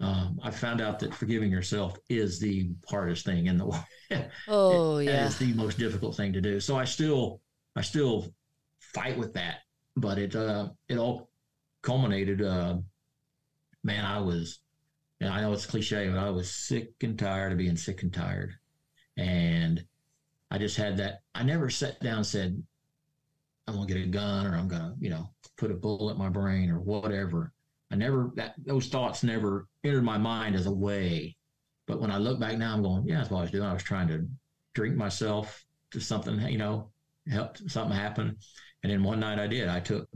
um, 0.00 0.38
I 0.42 0.50
found 0.50 0.80
out 0.80 0.98
that 1.00 1.14
forgiving 1.14 1.50
yourself 1.50 1.98
is 2.08 2.40
the 2.40 2.70
hardest 2.88 3.24
thing 3.24 3.46
in 3.46 3.58
the 3.58 3.66
world. 3.66 3.84
Oh 4.46 4.98
That 5.04 5.18
yeah. 5.18 5.26
it's 5.26 5.36
the 5.36 5.52
most 5.54 5.78
difficult 5.78 6.16
thing 6.16 6.32
to 6.34 6.40
do. 6.40 6.60
So 6.60 6.76
I 6.76 6.84
still, 6.84 7.40
I 7.76 7.82
still 7.82 8.32
fight 8.80 9.16
with 9.18 9.34
that, 9.34 9.58
but 9.96 10.18
it, 10.18 10.34
uh, 10.34 10.70
it 10.88 10.98
all 10.98 11.30
culminated. 11.82 12.42
Uh, 12.42 12.78
man, 13.84 14.04
I 14.04 14.20
was, 14.20 14.60
and 15.20 15.30
I 15.30 15.40
know 15.42 15.52
it's 15.52 15.66
cliche, 15.66 16.08
but 16.08 16.18
I 16.18 16.30
was 16.30 16.50
sick 16.50 16.92
and 17.02 17.18
tired 17.18 17.52
of 17.52 17.58
being 17.58 17.76
sick 17.76 18.02
and 18.02 18.12
tired, 18.12 18.54
and 19.16 19.84
I 20.50 20.58
just 20.58 20.76
had 20.76 20.98
that. 20.98 21.20
I 21.34 21.42
never 21.44 21.70
sat 21.70 22.00
down 22.00 22.18
and 22.18 22.26
said, 22.26 22.62
"I'm 23.74 23.80
gonna 23.80 23.86
get 23.94 24.04
a 24.04 24.08
gun" 24.08 24.46
or 24.46 24.56
"I'm 24.56 24.68
gonna, 24.68 24.94
you 25.00 25.10
know, 25.10 25.28
put 25.56 25.70
a 25.70 25.74
bullet 25.74 26.12
in 26.12 26.18
my 26.18 26.28
brain" 26.28 26.70
or 26.70 26.80
whatever. 26.80 27.52
I 27.90 27.96
never 27.96 28.30
that 28.36 28.54
those 28.58 28.88
thoughts 28.88 29.22
never 29.24 29.66
entered 29.84 30.04
my 30.04 30.18
mind 30.18 30.54
as 30.54 30.66
a 30.66 30.72
way. 30.72 31.36
But 31.86 32.00
when 32.00 32.10
I 32.10 32.18
look 32.18 32.38
back 32.38 32.56
now, 32.56 32.72
I'm 32.72 32.82
going, 32.82 33.04
yeah, 33.06 33.18
that's 33.18 33.30
what 33.30 33.38
I 33.38 33.42
was 33.42 33.50
doing. 33.50 33.64
I 33.64 33.72
was 33.72 33.82
trying 33.82 34.06
to 34.08 34.28
drink 34.74 34.96
myself 34.96 35.64
to 35.90 36.00
something, 36.00 36.38
you 36.48 36.58
know, 36.58 36.92
help 37.28 37.58
something 37.68 37.96
happen. 37.96 38.36
And 38.82 38.92
then 38.92 39.02
one 39.02 39.18
night 39.18 39.40
I 39.40 39.48
did. 39.48 39.68
I 39.68 39.80
took 39.80 40.08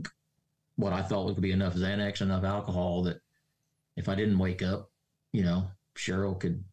what 0.77 0.93
I 0.93 1.01
thought 1.01 1.25
would 1.25 1.41
be 1.41 1.51
enough 1.51 1.75
Xanax, 1.75 2.21
enough 2.21 2.45
alcohol 2.45 3.03
that 3.03 3.17
if 3.97 4.07
I 4.07 4.15
didn't 4.15 4.39
wake 4.39 4.61
up, 4.61 4.89
you 5.33 5.43
know, 5.43 5.67
Cheryl 5.97 6.39
could 6.39 6.63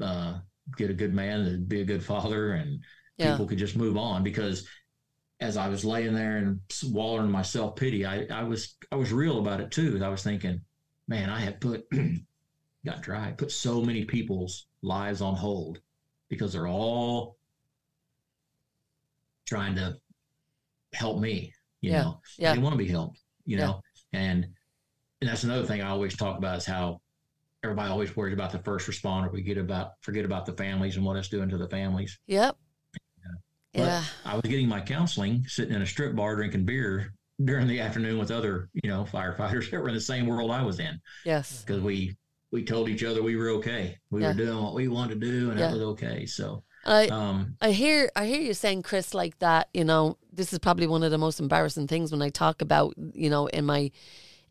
uh, 0.00 0.38
get 0.76 0.90
a 0.90 0.94
good 0.94 1.14
man, 1.14 1.64
be 1.64 1.80
a 1.80 1.84
good 1.84 2.04
father, 2.04 2.52
and 2.52 2.80
Yeah. 3.18 3.32
people 3.32 3.46
could 3.46 3.58
just 3.58 3.76
move 3.76 3.96
on. 3.96 4.22
Because 4.22 4.68
as 5.42 5.56
I 5.56 5.68
was 5.68 5.84
laying 5.84 6.14
there 6.14 6.36
and 6.38 6.60
wallowing 6.84 7.26
in 7.26 7.30
my 7.32 7.42
self 7.42 7.74
pity, 7.76 8.06
I, 8.06 8.26
I 8.30 8.44
was 8.44 8.76
I 8.92 8.96
was 8.96 9.12
real 9.12 9.40
about 9.40 9.60
it 9.60 9.70
too. 9.70 10.00
I 10.02 10.08
was 10.08 10.22
thinking, 10.22 10.60
man, 11.08 11.28
I 11.28 11.40
have 11.40 11.60
put 11.60 11.84
got 12.86 13.02
dry, 13.02 13.32
put 13.32 13.50
so 13.50 13.82
many 13.82 14.04
people's 14.04 14.66
lives 14.82 15.20
on 15.20 15.34
hold 15.34 15.80
because 16.28 16.52
they're 16.52 16.68
all 16.68 17.36
trying 19.46 19.74
to 19.74 19.96
help 20.94 21.20
me. 21.20 21.52
You 21.80 21.90
Yeah, 21.90 22.02
know, 22.02 22.20
yeah. 22.38 22.52
they 22.52 22.58
want 22.60 22.74
to 22.74 22.78
be 22.78 22.88
helped. 22.88 23.20
You 23.44 23.56
Yeah. 23.58 23.66
know, 23.66 23.80
and 24.12 24.46
and 25.20 25.28
that's 25.30 25.44
another 25.44 25.66
thing 25.66 25.82
I 25.82 25.88
always 25.88 26.16
talk 26.16 26.38
about 26.38 26.58
is 26.58 26.66
how 26.66 27.00
everybody 27.64 27.90
always 27.90 28.16
worries 28.16 28.34
about 28.34 28.52
the 28.52 28.60
first 28.60 28.88
responder. 28.88 29.32
We 29.32 29.42
get 29.42 29.58
about 29.58 29.92
forget 30.02 30.24
about 30.24 30.46
the 30.46 30.52
families 30.52 30.96
and 30.96 31.04
what 31.04 31.16
it's 31.16 31.28
doing 31.28 31.48
to 31.48 31.58
the 31.58 31.68
families. 31.68 32.18
Yep. 32.28 32.56
But 33.74 33.84
Yeah. 33.86 34.04
I 34.24 34.34
was 34.34 34.42
getting 34.42 34.68
my 34.68 34.80
counseling 34.80 35.44
sitting 35.48 35.74
in 35.74 35.82
a 35.82 35.86
strip 35.86 36.14
bar 36.14 36.36
drinking 36.36 36.64
beer 36.64 37.14
during 37.42 37.66
the 37.66 37.80
afternoon 37.80 38.18
with 38.18 38.30
other, 38.30 38.68
you 38.82 38.88
know, 38.90 39.04
firefighters 39.04 39.70
that 39.70 39.80
were 39.80 39.88
in 39.88 39.94
the 39.94 40.00
same 40.00 40.26
world 40.26 40.50
I 40.50 40.62
was 40.62 40.78
in 40.78 41.00
Yes. 41.24 41.62
because 41.64 41.80
we 41.82 42.16
we 42.50 42.62
told 42.62 42.90
each 42.90 43.02
other 43.02 43.22
we 43.22 43.34
were 43.36 43.48
okay. 43.48 43.96
We 44.10 44.20
Yeah. 44.20 44.28
were 44.28 44.34
doing 44.34 44.62
what 44.62 44.74
we 44.74 44.86
wanted 44.88 45.20
to 45.22 45.26
do, 45.30 45.50
and 45.50 45.58
Yeah. 45.58 45.68
that 45.68 45.72
was 45.74 45.82
okay. 45.82 46.26
So, 46.26 46.62
I 46.84 47.06
um, 47.06 47.56
I 47.62 47.70
hear 47.72 48.10
I 48.14 48.26
hear 48.26 48.40
you 48.42 48.52
saying 48.52 48.82
Chris 48.82 49.14
like 49.14 49.38
that, 49.38 49.68
you 49.72 49.84
know, 49.84 50.18
this 50.30 50.52
is 50.52 50.58
probably 50.58 50.86
one 50.86 51.02
of 51.02 51.10
the 51.10 51.16
most 51.18 51.40
embarrassing 51.40 51.86
things 51.86 52.12
when 52.12 52.20
I 52.20 52.28
talk 52.28 52.60
about, 52.60 52.94
you 53.14 53.30
know, 53.30 53.46
in 53.46 53.64
my 53.64 53.90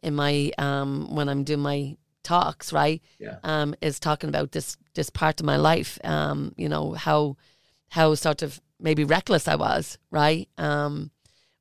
in 0.02 0.16
my 0.16 0.52
um 0.58 1.14
when 1.14 1.30
I'm 1.30 1.44
doing 1.44 1.60
my 1.60 1.96
talks, 2.24 2.74
right? 2.74 3.02
Yeah. 3.20 3.38
Um 3.44 3.76
is 3.82 4.00
talking 4.00 4.30
about 4.30 4.52
this 4.52 4.78
this 4.96 5.12
part 5.12 5.40
of 5.40 5.46
my 5.46 5.58
life. 5.58 6.00
Um, 6.04 6.54
you 6.58 6.70
know, 6.70 6.94
how 6.94 7.38
how 7.90 8.16
sort 8.16 8.42
of 8.42 8.60
maybe 8.82 9.04
reckless 9.04 9.48
I 9.48 9.56
was, 9.56 9.98
right? 10.10 10.50
Um 10.58 11.12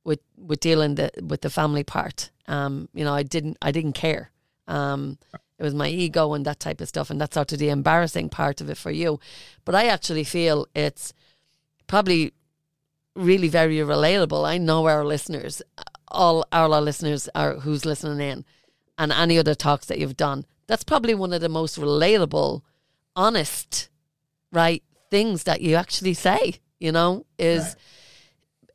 with 0.03 0.19
with 0.37 0.59
dealing 0.59 0.95
the 0.95 1.11
with 1.21 1.41
the 1.41 1.49
family 1.49 1.83
part. 1.83 2.31
Um, 2.47 2.89
you 2.93 3.03
know, 3.05 3.13
I 3.13 3.23
didn't 3.23 3.57
I 3.61 3.71
didn't 3.71 3.93
care. 3.93 4.31
Um 4.67 5.17
it 5.59 5.63
was 5.63 5.75
my 5.75 5.87
ego 5.87 6.33
and 6.33 6.43
that 6.45 6.59
type 6.59 6.81
of 6.81 6.87
stuff 6.87 7.09
and 7.09 7.21
that's 7.21 7.35
sort 7.35 7.51
of 7.51 7.59
the 7.59 7.69
embarrassing 7.69 8.29
part 8.29 8.61
of 8.61 8.69
it 8.69 8.77
for 8.77 8.91
you. 8.91 9.19
But 9.63 9.75
I 9.75 9.87
actually 9.87 10.23
feel 10.23 10.67
it's 10.73 11.13
probably 11.87 12.33
really 13.15 13.47
very 13.47 13.77
relatable. 13.77 14.47
I 14.47 14.57
know 14.57 14.87
our 14.87 15.05
listeners, 15.05 15.61
all 16.07 16.45
our 16.51 16.69
listeners 16.81 17.29
are 17.35 17.55
who's 17.55 17.85
listening 17.85 18.19
in, 18.19 18.45
and 18.97 19.11
any 19.11 19.37
other 19.37 19.55
talks 19.55 19.85
that 19.87 19.99
you've 19.99 20.17
done. 20.17 20.45
That's 20.67 20.83
probably 20.83 21.13
one 21.13 21.33
of 21.33 21.41
the 21.41 21.49
most 21.49 21.77
relatable, 21.77 22.61
honest, 23.15 23.89
right 24.51 24.83
things 25.09 25.43
that 25.43 25.61
you 25.61 25.75
actually 25.75 26.13
say. 26.13 26.59
You 26.81 26.91
know, 26.91 27.25
is 27.37 27.63
Right. 27.63 27.75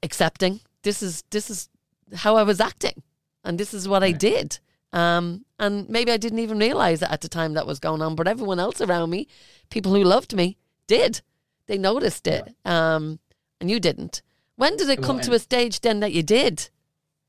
accepting 0.02 0.60
this 0.82 1.02
is 1.02 1.24
this 1.30 1.50
is 1.50 1.68
how 2.14 2.36
I 2.36 2.44
was 2.44 2.60
acting, 2.60 3.02
and 3.44 3.58
this 3.58 3.74
is 3.74 3.88
what 3.88 4.02
I 4.04 4.12
did. 4.12 4.60
Um, 4.92 5.44
and 5.58 5.88
maybe 5.88 6.12
I 6.12 6.16
didn't 6.16 6.38
even 6.38 6.58
realize 6.58 7.02
it 7.02 7.10
at 7.10 7.20
the 7.20 7.28
time 7.28 7.54
that 7.54 7.66
was 7.66 7.80
going 7.80 8.00
on, 8.02 8.14
but 8.14 8.28
everyone 8.28 8.60
else 8.60 8.80
around 8.80 9.10
me, 9.10 9.26
people 9.68 9.92
who 9.92 10.04
loved 10.04 10.34
me, 10.34 10.56
did. 10.86 11.20
They 11.66 11.76
noticed 11.78 12.26
it. 12.28 12.54
Um, 12.64 13.18
and 13.60 13.68
you 13.70 13.80
didn't. 13.80 14.22
When 14.54 14.76
did 14.76 14.88
it 14.88 15.00
Well, 15.00 15.06
come 15.08 15.20
to 15.22 15.32
a 15.32 15.38
stage 15.40 15.80
then 15.80 15.98
that 16.00 16.12
you 16.12 16.22
did 16.22 16.70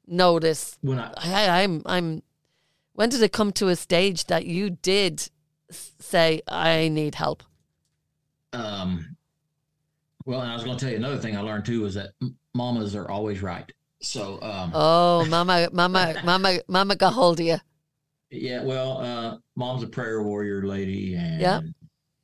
notice? 0.06 0.78
when 0.82 1.00
I 1.00 1.12
I, 1.18 1.64
I'm, 1.64 1.82
I'm. 1.86 2.22
When 2.94 3.10
did 3.10 3.22
it 3.24 3.32
come 3.32 3.52
to 3.54 3.68
a 3.70 3.76
stage 3.76 4.26
that 4.26 4.46
you 4.46 4.70
did 4.70 5.30
say, 6.00 6.42
"I 6.48 6.88
need 6.90 7.16
help"? 7.16 7.44
Um. 8.54 9.17
Well, 10.28 10.42
and 10.42 10.52
I 10.52 10.56
was 10.56 10.66
going 10.66 10.78
to 10.78 10.84
tell 10.84 10.92
you 10.92 10.98
another 10.98 11.18
thing 11.18 11.38
I 11.38 11.40
learned 11.40 11.64
too 11.64 11.86
is 11.86 11.94
that 11.94 12.12
mamas 12.54 12.98
are 12.98 13.10
always 13.10 13.42
right. 13.42 13.72
So. 14.02 14.42
Um, 14.42 14.72
oh, 14.76 15.26
mama, 15.30 15.70
mama, 15.72 16.16
mama, 16.26 16.60
mama 16.68 16.98
got 16.98 17.14
hold 17.14 17.40
of 17.40 17.46
you. 17.46 17.56
Yeah, 18.30 18.62
well, 18.62 18.98
uh, 18.98 19.38
mom's 19.56 19.84
a 19.84 19.88
prayer 19.88 20.22
warrior 20.22 20.64
lady, 20.64 21.16
and 21.16 21.40
yep. 21.40 21.64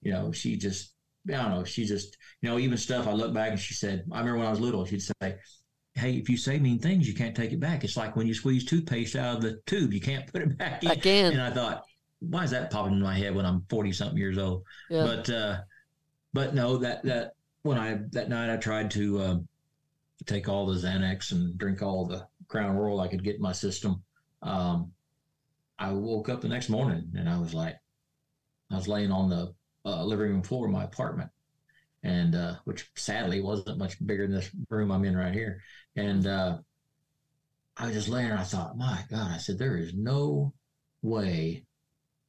you 0.01 0.11
know, 0.11 0.33
she 0.33 0.57
just, 0.57 0.91
I 1.29 1.31
don't 1.31 1.51
know, 1.51 1.63
she 1.63 1.85
just, 1.85 2.17
you 2.41 2.49
know, 2.49 2.59
even 2.59 2.77
stuff. 2.77 3.07
I 3.07 3.13
look 3.13 3.33
back 3.33 3.51
and 3.51 3.59
she 3.59 3.73
said, 3.73 4.03
I 4.11 4.19
remember 4.19 4.39
when 4.39 4.47
I 4.47 4.51
was 4.51 4.59
little, 4.59 4.83
she'd 4.83 5.01
say, 5.01 5.37
"Hey, 5.93 6.15
if 6.15 6.27
you 6.27 6.35
say 6.35 6.59
mean 6.59 6.79
things, 6.79 7.07
you 7.07 7.13
can't 7.13 7.33
take 7.33 7.53
it 7.53 7.61
back. 7.61 7.85
It's 7.85 7.95
like 7.95 8.17
when 8.17 8.27
you 8.27 8.33
squeeze 8.33 8.65
toothpaste 8.65 9.15
out 9.15 9.37
of 9.37 9.41
the 9.41 9.61
tube, 9.65 9.93
you 9.93 10.01
can't 10.01 10.27
put 10.27 10.41
it 10.41 10.57
back 10.57 10.83
in." 10.83 10.91
Again, 10.91 11.31
and 11.31 11.41
I 11.41 11.51
thought, 11.51 11.85
why 12.19 12.43
is 12.43 12.51
that 12.51 12.69
popping 12.69 12.95
in 12.95 13.01
my 13.01 13.17
head 13.17 13.33
when 13.33 13.45
I'm 13.45 13.63
forty 13.69 13.93
something 13.93 14.17
years 14.17 14.37
old? 14.37 14.63
Yeah. 14.89 15.03
But, 15.05 15.29
uh, 15.29 15.57
but 16.33 16.53
no, 16.53 16.75
that 16.79 17.01
that 17.05 17.35
when 17.63 17.77
I 17.77 17.99
that 18.11 18.29
night 18.29 18.53
I 18.53 18.57
tried 18.57 18.91
to 18.91 19.19
uh, 19.19 19.37
take 20.25 20.47
all 20.47 20.65
the 20.65 20.79
Xanax 20.79 21.31
and 21.31 21.57
drink 21.57 21.81
all 21.81 22.05
the 22.05 22.27
Crown 22.47 22.75
Royal 22.75 23.01
I 23.01 23.07
could 23.07 23.23
get 23.23 23.35
in 23.35 23.41
my 23.41 23.51
system. 23.51 24.03
Um, 24.41 24.91
I 25.79 25.91
woke 25.91 26.29
up 26.29 26.41
the 26.41 26.49
next 26.49 26.69
morning 26.69 27.11
and 27.17 27.27
I 27.27 27.39
was 27.39 27.53
like, 27.53 27.75
I 28.71 28.75
was 28.75 28.87
laying 28.87 29.11
on 29.11 29.29
the 29.29 29.53
uh, 29.85 30.03
living 30.03 30.27
room 30.27 30.43
floor 30.43 30.65
of 30.65 30.71
my 30.71 30.83
apartment, 30.83 31.29
and 32.03 32.35
uh, 32.35 32.55
which 32.65 32.89
sadly 32.95 33.41
wasn't 33.41 33.77
much 33.77 34.05
bigger 34.05 34.27
than 34.27 34.35
this 34.35 34.51
room 34.69 34.91
I'm 34.91 35.05
in 35.05 35.17
right 35.17 35.33
here. 35.33 35.61
And 35.95 36.25
uh, 36.27 36.57
I 37.77 37.85
was 37.85 37.95
just 37.95 38.09
laying 38.09 38.29
there. 38.29 38.37
I 38.37 38.43
thought, 38.43 38.77
my 38.77 39.03
God, 39.09 39.31
I 39.31 39.37
said, 39.37 39.57
there 39.57 39.77
is 39.77 39.93
no 39.93 40.53
way 41.01 41.65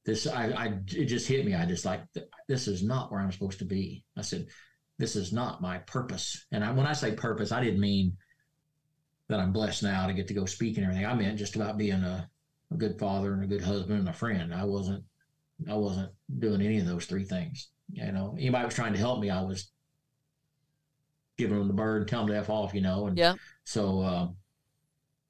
this. 0.05 0.27
I, 0.27 0.51
I 0.51 0.67
it 0.89 1.07
just 1.07 1.29
hit 1.29 1.45
me. 1.45 1.55
I 1.55 1.67
just 1.67 1.85
like 1.85 2.03
this 2.49 2.69
is 2.69 2.83
not 2.83 3.11
where 3.11 3.21
I'm 3.21 3.33
supposed 3.33 3.59
to 3.61 3.65
be. 3.65 4.05
I 4.17 4.23
said, 4.23 4.47
this 4.99 5.17
is 5.17 5.33
not 5.33 5.61
my 5.61 5.79
purpose. 5.79 6.47
And 6.53 6.65
I, 6.65 6.71
when 6.71 6.87
I 6.87 6.93
say 6.93 7.13
purpose, 7.13 7.53
I 7.53 7.63
didn't 7.63 7.81
mean 7.81 8.17
that 9.29 9.41
I'm 9.41 9.53
blessed 9.53 9.83
now 9.83 10.07
to 10.07 10.13
get 10.13 10.29
to 10.29 10.35
go 10.35 10.45
speak 10.45 10.77
and 10.77 10.85
everything. 10.85 11.07
I 11.07 11.15
meant 11.15 11.39
just 11.39 11.57
about 11.57 11.79
being 11.79 12.03
a 12.03 12.29
a 12.71 12.77
good 12.77 12.99
father 12.99 13.33
and 13.33 13.45
a 13.45 13.47
good 13.47 13.63
husband 13.63 14.01
and 14.01 14.09
a 14.09 14.13
friend. 14.13 14.53
I 14.55 14.65
wasn't 14.65 15.05
I 15.69 15.75
wasn't 15.75 16.13
doing 16.39 16.61
any 16.61 16.79
of 16.79 16.87
those 16.87 17.07
three 17.07 17.25
things. 17.25 17.71
You 17.93 18.13
know, 18.13 18.35
anybody 18.39 18.65
was 18.65 18.75
trying 18.75 18.93
to 18.93 18.99
help 18.99 19.21
me, 19.21 19.31
I 19.31 19.43
was 19.43 19.71
giving 21.37 21.59
them 21.59 21.69
the 21.69 21.75
bird 21.75 22.03
and 22.03 22.09
telling 22.09 22.29
them 22.29 22.37
to 22.37 22.41
f 22.41 22.51
off. 22.51 22.75
You 22.75 22.81
know, 22.81 23.07
and 23.07 23.17
yeah. 23.17 23.35
So, 23.65 24.01
uh, 24.01 24.29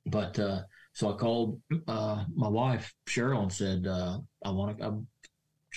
but 0.06 0.38
uh, 0.38 0.62
so 0.92 1.12
I 1.12 1.16
called 1.16 1.60
uh, 1.86 2.24
my 2.34 2.48
wife 2.48 2.94
Cheryl 3.06 3.42
and 3.42 3.52
said 3.52 3.86
uh, 3.86 4.18
I 4.44 4.50
want 4.50 4.78
to. 4.78 4.84
I 4.84 4.90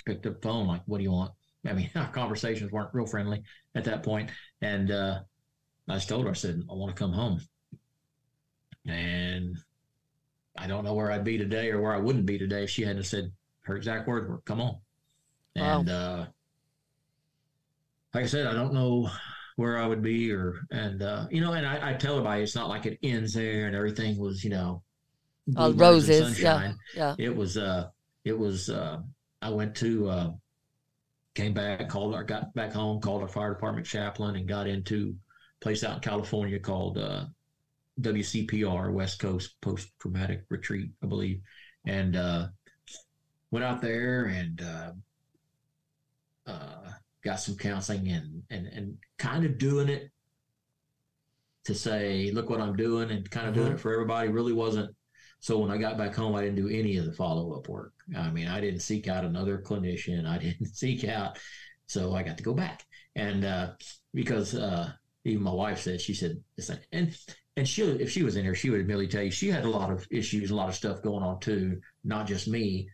picked 0.05 0.25
up 0.25 0.41
the 0.41 0.47
phone 0.47 0.67
like, 0.67 0.81
"What 0.85 0.97
do 0.97 1.03
you 1.03 1.11
want?" 1.11 1.31
I 1.65 1.73
mean, 1.73 1.89
our 1.95 2.11
conversations 2.11 2.71
weren't 2.71 2.93
real 2.93 3.05
friendly 3.05 3.43
at 3.75 3.85
that 3.85 4.03
point, 4.03 4.31
and 4.61 4.91
uh, 4.91 5.19
I 5.87 5.95
just 5.95 6.09
told 6.09 6.25
her 6.25 6.31
I 6.31 6.33
said 6.33 6.63
I 6.69 6.73
want 6.73 6.95
to 6.95 6.99
come 6.99 7.13
home, 7.13 7.41
and 8.85 9.57
I 10.57 10.67
don't 10.67 10.83
know 10.83 10.93
where 10.93 11.11
I'd 11.11 11.23
be 11.23 11.37
today 11.37 11.71
or 11.71 11.81
where 11.81 11.93
I 11.93 11.99
wouldn't 11.99 12.25
be 12.25 12.37
today 12.37 12.63
if 12.63 12.69
she 12.69 12.83
hadn't 12.83 13.03
said 13.03 13.31
her 13.61 13.75
exact 13.75 14.07
words 14.07 14.27
were 14.27 14.41
"Come 14.41 14.61
on," 14.61 14.77
wow. 15.55 15.79
and 15.79 15.89
uh, 15.89 16.25
like 18.13 18.23
I 18.23 18.27
said, 18.27 18.47
I 18.47 18.53
don't 18.53 18.73
know 18.73 19.09
where 19.57 19.77
I 19.77 19.87
would 19.87 20.01
be 20.01 20.31
or 20.31 20.55
and 20.71 21.01
uh, 21.01 21.27
you 21.29 21.41
know, 21.41 21.53
and 21.53 21.65
I, 21.65 21.91
I, 21.91 21.93
tell 21.93 22.13
everybody 22.13 22.43
it's 22.43 22.55
not 22.55 22.69
like 22.69 22.85
it 22.85 22.99
ends 23.03 23.33
there 23.33 23.65
and 23.65 23.75
everything 23.75 24.17
was 24.17 24.43
you 24.43 24.51
know 24.51 24.83
all 25.55 25.73
roses, 25.73 26.39
yeah, 26.39 26.73
yeah. 26.95 27.15
It 27.17 27.35
was 27.35 27.57
uh, 27.57 27.89
it 28.25 28.37
was 28.37 28.69
uh, 28.69 28.99
I 29.41 29.49
went 29.49 29.75
to 29.77 30.09
uh, 30.09 30.31
came 31.37 31.53
back, 31.53 31.87
called 31.87 32.15
our 32.15 32.23
got 32.23 32.51
back 32.55 32.73
home, 32.73 32.99
called 32.99 33.21
our 33.21 33.27
fire 33.27 33.53
department 33.53 33.85
chaplain, 33.85 34.35
and 34.35 34.47
got 34.47 34.65
into 34.65 35.15
a 35.61 35.63
place 35.63 35.83
out 35.83 35.97
in 35.97 35.99
California 36.01 36.59
called 36.59 36.97
uh, 36.97 37.25
WCPR, 38.01 38.91
West 38.91 39.19
Coast 39.19 39.55
Post 39.61 39.91
Traumatic 39.99 40.45
Retreat, 40.49 40.89
I 41.03 41.05
believe, 41.05 41.39
and 41.85 42.15
uh, 42.15 42.47
went 43.51 43.63
out 43.63 43.81
there 43.81 44.25
and 44.25 44.61
uh, 44.63 44.91
uh, 46.47 46.91
got 47.23 47.39
some 47.39 47.55
counseling 47.55 48.07
and 48.07 48.41
and 48.49 48.65
and 48.65 48.97
kind 49.19 49.45
of 49.45 49.59
doing 49.59 49.89
it 49.89 50.09
to 51.65 51.75
say, 51.75 52.31
look 52.31 52.49
what 52.49 52.61
I'm 52.61 52.75
doing, 52.75 53.11
and 53.11 53.29
kind 53.29 53.47
of 53.47 53.53
mm-hmm. 53.53 53.61
doing 53.61 53.73
it 53.73 53.79
for 53.79 53.93
everybody. 53.93 54.29
Really 54.29 54.53
wasn't. 54.53 54.89
So 55.39 55.59
when 55.59 55.71
I 55.71 55.77
got 55.77 55.97
back 55.97 56.15
home, 56.15 56.35
I 56.35 56.41
didn't 56.41 56.55
do 56.55 56.67
any 56.67 56.97
of 56.97 57.05
the 57.05 57.13
follow 57.13 57.53
up 57.53 57.69
work. 57.69 57.93
I 58.17 58.29
mean, 58.31 58.47
I 58.47 58.59
didn't 58.59 58.79
seek 58.81 59.07
out 59.07 59.23
another 59.23 59.59
clinician. 59.59 60.27
I 60.27 60.37
didn't 60.43 60.67
seek 60.67 61.03
out. 61.05 61.39
So 61.87 62.15
I 62.15 62.23
got 62.23 62.37
to 62.37 62.43
go 62.43 62.53
back, 62.53 62.83
and 63.15 63.45
uh, 63.45 63.71
because 64.13 64.55
uh, 64.55 64.91
even 65.23 65.43
my 65.43 65.53
wife 65.53 65.79
said 65.79 66.01
she 66.01 66.13
said 66.13 66.41
and 66.91 67.15
and 67.55 67.67
she 67.67 67.81
if 67.83 68.11
she 68.11 68.23
was 68.23 68.35
in 68.35 68.43
here, 68.43 68.55
she 68.55 68.69
would 68.69 68.81
immediately 68.81 69.07
tell 69.07 69.23
you 69.23 69.31
she 69.31 69.49
had 69.49 69.63
a 69.63 69.69
lot 69.69 69.91
of 69.91 70.05
issues, 70.11 70.51
a 70.51 70.55
lot 70.55 70.69
of 70.69 70.75
stuff 70.75 71.01
going 71.01 71.23
on 71.23 71.39
too, 71.39 71.79
not 72.03 72.27
just 72.27 72.47
me. 72.47 72.89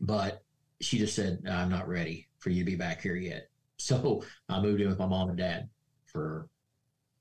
But 0.00 0.42
she 0.80 0.98
just 0.98 1.16
said, 1.16 1.42
"I'm 1.50 1.70
not 1.70 1.88
ready 1.88 2.28
for 2.38 2.50
you 2.50 2.62
to 2.62 2.70
be 2.70 2.76
back 2.76 3.00
here 3.00 3.16
yet." 3.16 3.48
So 3.78 4.22
I 4.48 4.60
moved 4.60 4.80
in 4.80 4.88
with 4.88 4.98
my 4.98 5.06
mom 5.06 5.30
and 5.30 5.38
dad 5.38 5.68
for 6.06 6.48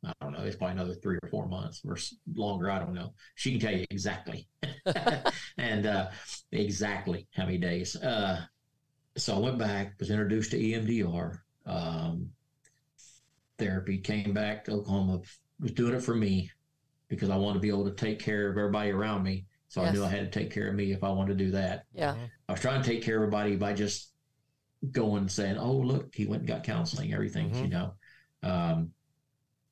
I 0.05 0.13
don't 0.21 0.33
know, 0.33 0.43
it's 0.43 0.55
probably 0.55 0.73
another 0.73 0.95
three 0.95 1.17
or 1.21 1.29
four 1.29 1.47
months 1.47 1.81
or 1.87 1.97
longer. 2.35 2.69
I 2.69 2.79
don't 2.79 2.93
know. 2.93 3.13
She 3.35 3.51
can 3.51 3.59
tell 3.59 3.73
you 3.73 3.85
exactly, 3.89 4.47
and 5.57 5.85
uh, 5.85 6.09
exactly 6.51 7.27
how 7.33 7.45
many 7.45 7.57
days. 7.57 7.95
Uh, 7.95 8.45
so 9.15 9.35
I 9.35 9.39
went 9.39 9.57
back, 9.57 9.93
was 9.99 10.09
introduced 10.09 10.51
to 10.51 10.59
EMDR 10.59 11.39
um, 11.65 12.29
therapy, 13.57 13.97
came 13.99 14.33
back 14.33 14.65
to 14.65 14.73
Oklahoma 14.73 15.21
was 15.59 15.71
doing 15.71 15.93
it 15.93 16.03
for 16.03 16.13
me 16.13 16.51
because 17.07 17.29
I 17.29 17.37
wanted 17.37 17.55
to 17.55 17.59
be 17.61 17.69
able 17.69 17.85
to 17.85 17.95
take 17.95 18.19
care 18.19 18.49
of 18.49 18.57
everybody 18.57 18.91
around 18.91 19.23
me. 19.23 19.45
So 19.69 19.81
yes. 19.81 19.89
I 19.89 19.93
knew 19.93 20.03
I 20.03 20.09
had 20.09 20.31
to 20.31 20.39
take 20.39 20.51
care 20.51 20.67
of 20.67 20.75
me 20.75 20.91
if 20.91 21.03
I 21.03 21.09
wanted 21.09 21.37
to 21.37 21.45
do 21.45 21.51
that. 21.51 21.85
Yeah. 21.93 22.11
Mm-hmm. 22.11 22.25
I 22.47 22.51
was 22.51 22.61
trying 22.61 22.81
to 22.81 22.87
take 22.87 23.01
care 23.01 23.17
of 23.17 23.23
everybody 23.23 23.55
by 23.55 23.73
just 23.73 24.11
going 24.91 25.21
and 25.21 25.31
saying, 25.31 25.57
"Oh, 25.57 25.73
look, 25.73 26.13
he 26.13 26.25
went 26.25 26.41
and 26.41 26.47
got 26.47 26.63
counseling, 26.63 27.13
everything," 27.13 27.49
mm-hmm. 27.49 27.63
you 27.63 27.69
know. 27.69 27.93
Um, 28.43 28.91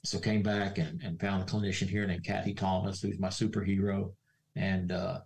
so 0.03 0.19
came 0.19 0.41
back 0.41 0.78
and, 0.78 1.02
and 1.02 1.19
found 1.19 1.44
a 1.44 1.45
clinician 1.45 1.88
here 1.88 2.07
named 2.07 2.26
Kathy 2.26 2.53
Thomas, 2.53 3.02
who's 3.02 3.19
my 3.19 3.28
superhero, 3.28 4.11
and 4.56 4.91
uh, 4.91 5.19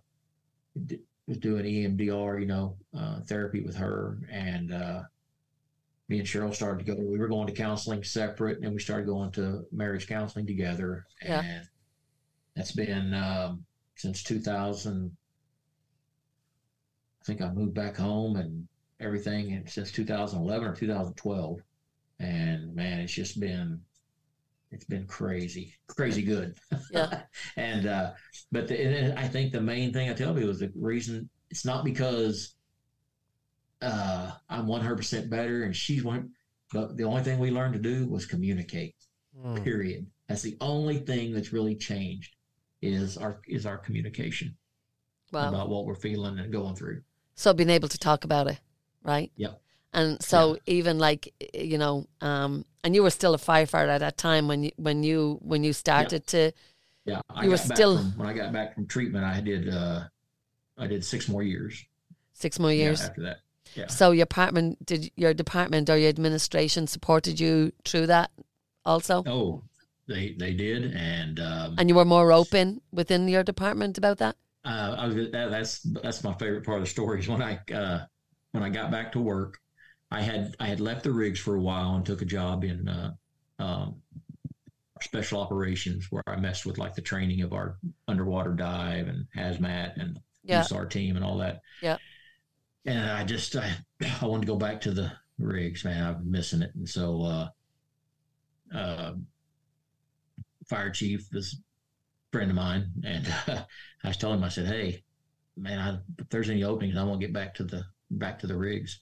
was 1.26 1.38
doing 1.38 1.64
EMDR, 1.64 2.40
you 2.40 2.46
know, 2.46 2.76
uh, 2.96 3.20
therapy 3.22 3.62
with 3.62 3.76
her, 3.76 4.18
and 4.30 4.72
uh, 4.72 5.02
me 6.08 6.18
and 6.18 6.26
Cheryl 6.26 6.54
started 6.54 6.84
to 6.84 6.94
go. 6.94 7.00
We 7.00 7.18
were 7.18 7.28
going 7.28 7.46
to 7.46 7.52
counseling 7.52 8.04
separate, 8.04 8.60
and 8.62 8.72
we 8.72 8.78
started 8.78 9.06
going 9.06 9.32
to 9.32 9.66
marriage 9.72 10.06
counseling 10.06 10.46
together. 10.46 11.06
Yeah. 11.22 11.42
And 11.42 11.68
that's 12.54 12.72
been 12.72 13.14
um, 13.14 13.64
since 13.96 14.22
2000. 14.22 15.16
I 17.20 17.24
think 17.24 17.42
I 17.42 17.50
moved 17.50 17.74
back 17.74 17.96
home 17.96 18.36
and 18.36 18.68
everything, 19.00 19.52
and 19.52 19.68
since 19.68 19.90
2011 19.90 20.68
or 20.68 20.74
2012. 20.74 21.60
And 22.18 22.74
man, 22.74 23.00
it's 23.00 23.12
just 23.12 23.40
been 23.40 23.80
it's 24.70 24.84
been 24.84 25.06
crazy, 25.06 25.74
crazy 25.86 26.22
good. 26.22 26.56
Yeah. 26.90 27.22
and 27.56 27.86
uh, 27.86 28.12
but 28.52 28.68
the, 28.68 29.18
I 29.18 29.28
think 29.28 29.52
the 29.52 29.60
main 29.60 29.92
thing 29.92 30.10
I 30.10 30.14
tell 30.14 30.34
people 30.34 30.50
is 30.50 30.60
the 30.60 30.72
reason 30.74 31.28
it's 31.50 31.64
not 31.64 31.84
because 31.84 32.54
uh, 33.82 34.32
I'm 34.48 34.66
100% 34.66 35.30
better 35.30 35.64
and 35.64 35.74
she's 35.74 36.04
one. 36.04 36.30
But 36.72 36.96
the 36.96 37.04
only 37.04 37.22
thing 37.22 37.38
we 37.38 37.50
learned 37.50 37.74
to 37.74 37.80
do 37.80 38.08
was 38.08 38.26
communicate. 38.26 38.96
Mm. 39.38 39.62
Period. 39.62 40.06
That's 40.28 40.42
the 40.42 40.56
only 40.60 40.98
thing 40.98 41.32
that's 41.32 41.52
really 41.52 41.76
changed 41.76 42.34
is 42.82 43.16
our 43.16 43.40
is 43.46 43.66
our 43.66 43.78
communication 43.78 44.56
wow. 45.32 45.48
about 45.48 45.68
what 45.68 45.86
we're 45.86 45.94
feeling 45.94 46.38
and 46.38 46.52
going 46.52 46.74
through. 46.74 47.02
So 47.34 47.52
being 47.52 47.70
able 47.70 47.88
to 47.88 47.98
talk 47.98 48.24
about 48.24 48.48
it, 48.48 48.58
right? 49.02 49.30
Yep. 49.36 49.60
And 49.96 50.22
so 50.22 50.54
yeah. 50.66 50.74
even 50.74 50.98
like 50.98 51.32
you 51.54 51.78
know, 51.78 52.06
um, 52.20 52.66
and 52.84 52.94
you 52.94 53.02
were 53.02 53.10
still 53.10 53.32
a 53.32 53.38
firefighter 53.38 53.88
at 53.88 53.98
that 53.98 54.18
time 54.18 54.46
when 54.46 54.62
you 54.64 54.70
when 54.76 55.02
you 55.02 55.38
when 55.40 55.64
you 55.64 55.72
started 55.72 56.22
yeah. 56.26 56.50
to. 56.50 56.52
Yeah, 57.06 57.20
I 57.30 57.44
you 57.44 57.50
were 57.50 57.56
still 57.56 57.96
from, 57.96 58.18
when 58.18 58.28
I 58.28 58.34
got 58.34 58.52
back 58.52 58.74
from 58.74 58.86
treatment. 58.86 59.24
I 59.24 59.40
did 59.40 59.70
uh, 59.70 60.02
I 60.76 60.86
did 60.86 61.02
six 61.02 61.28
more 61.28 61.42
years. 61.42 61.82
Six 62.34 62.58
more 62.58 62.72
years 62.72 63.00
yeah, 63.00 63.06
after 63.06 63.22
that. 63.22 63.36
Yeah. 63.74 63.86
So 63.86 64.10
your 64.10 64.26
department 64.26 64.84
did 64.84 65.10
your 65.16 65.32
department 65.32 65.88
or 65.88 65.96
your 65.96 66.10
administration 66.10 66.86
supported 66.86 67.40
you 67.40 67.72
through 67.86 68.08
that 68.08 68.30
also? 68.84 69.24
Oh, 69.26 69.62
they 70.06 70.34
they 70.38 70.52
did, 70.52 70.94
and 70.94 71.40
um, 71.40 71.76
and 71.78 71.88
you 71.88 71.94
were 71.94 72.04
more 72.04 72.32
open 72.32 72.82
within 72.92 73.28
your 73.28 73.42
department 73.42 73.96
about 73.96 74.18
that. 74.18 74.36
Uh, 74.62 74.96
I 74.98 75.06
was, 75.06 75.14
that, 75.14 75.50
that's 75.50 75.80
that's 76.02 76.22
my 76.22 76.34
favorite 76.34 76.66
part 76.66 76.78
of 76.78 76.84
the 76.84 76.90
story 76.90 77.20
is 77.20 77.28
when 77.28 77.40
I 77.40 77.60
uh, 77.72 78.04
when 78.52 78.62
I 78.62 78.68
got 78.68 78.90
back 78.90 79.12
to 79.12 79.20
work, 79.20 79.58
I 80.10 80.22
had 80.22 80.54
I 80.60 80.66
had 80.66 80.80
left 80.80 81.02
the 81.02 81.12
rigs 81.12 81.40
for 81.40 81.56
a 81.56 81.60
while 81.60 81.96
and 81.96 82.06
took 82.06 82.22
a 82.22 82.26
job 82.26 82.64
in 82.64 82.88
uh, 82.88 83.12
um, 83.58 83.96
special 85.02 85.40
operations 85.40 86.06
where 86.10 86.22
I 86.26 86.36
messed 86.36 86.66
with 86.66 86.78
like 86.78 86.94
the 86.94 87.02
training 87.02 87.42
of 87.42 87.52
our 87.52 87.78
underwater 88.08 88.52
dive 88.52 89.08
and 89.08 89.26
hazmat 89.36 90.00
and 90.00 90.20
yeah. 90.44 90.62
USAR 90.62 90.88
team 90.88 91.16
and 91.16 91.24
all 91.24 91.38
that. 91.38 91.60
Yeah. 91.82 91.98
And 92.84 93.10
I 93.10 93.24
just 93.24 93.56
I 93.56 93.72
I 94.22 94.26
wanted 94.26 94.46
to 94.46 94.52
go 94.52 94.56
back 94.56 94.80
to 94.82 94.92
the 94.92 95.12
rigs, 95.38 95.84
man. 95.84 96.02
I'm 96.02 96.30
missing 96.30 96.62
it, 96.62 96.74
and 96.74 96.88
so 96.88 97.22
uh, 97.22 97.48
uh, 98.74 99.12
fire 100.66 100.90
chief 100.90 101.28
is 101.32 101.60
friend 102.32 102.50
of 102.50 102.56
mine, 102.56 102.90
and 103.04 103.26
uh, 103.48 103.62
I 104.04 104.08
was 104.08 104.16
telling 104.16 104.38
him 104.38 104.44
I 104.44 104.50
said, 104.50 104.66
hey, 104.66 105.02
man, 105.56 105.78
I, 105.78 106.20
if 106.20 106.28
there's 106.28 106.50
any 106.50 106.64
openings, 106.64 106.96
I 106.96 107.02
want 107.02 107.20
to 107.20 107.26
get 107.26 107.34
back 107.34 107.54
to 107.56 107.64
the 107.64 107.84
back 108.10 108.38
to 108.40 108.46
the 108.46 108.56
rigs. 108.56 109.00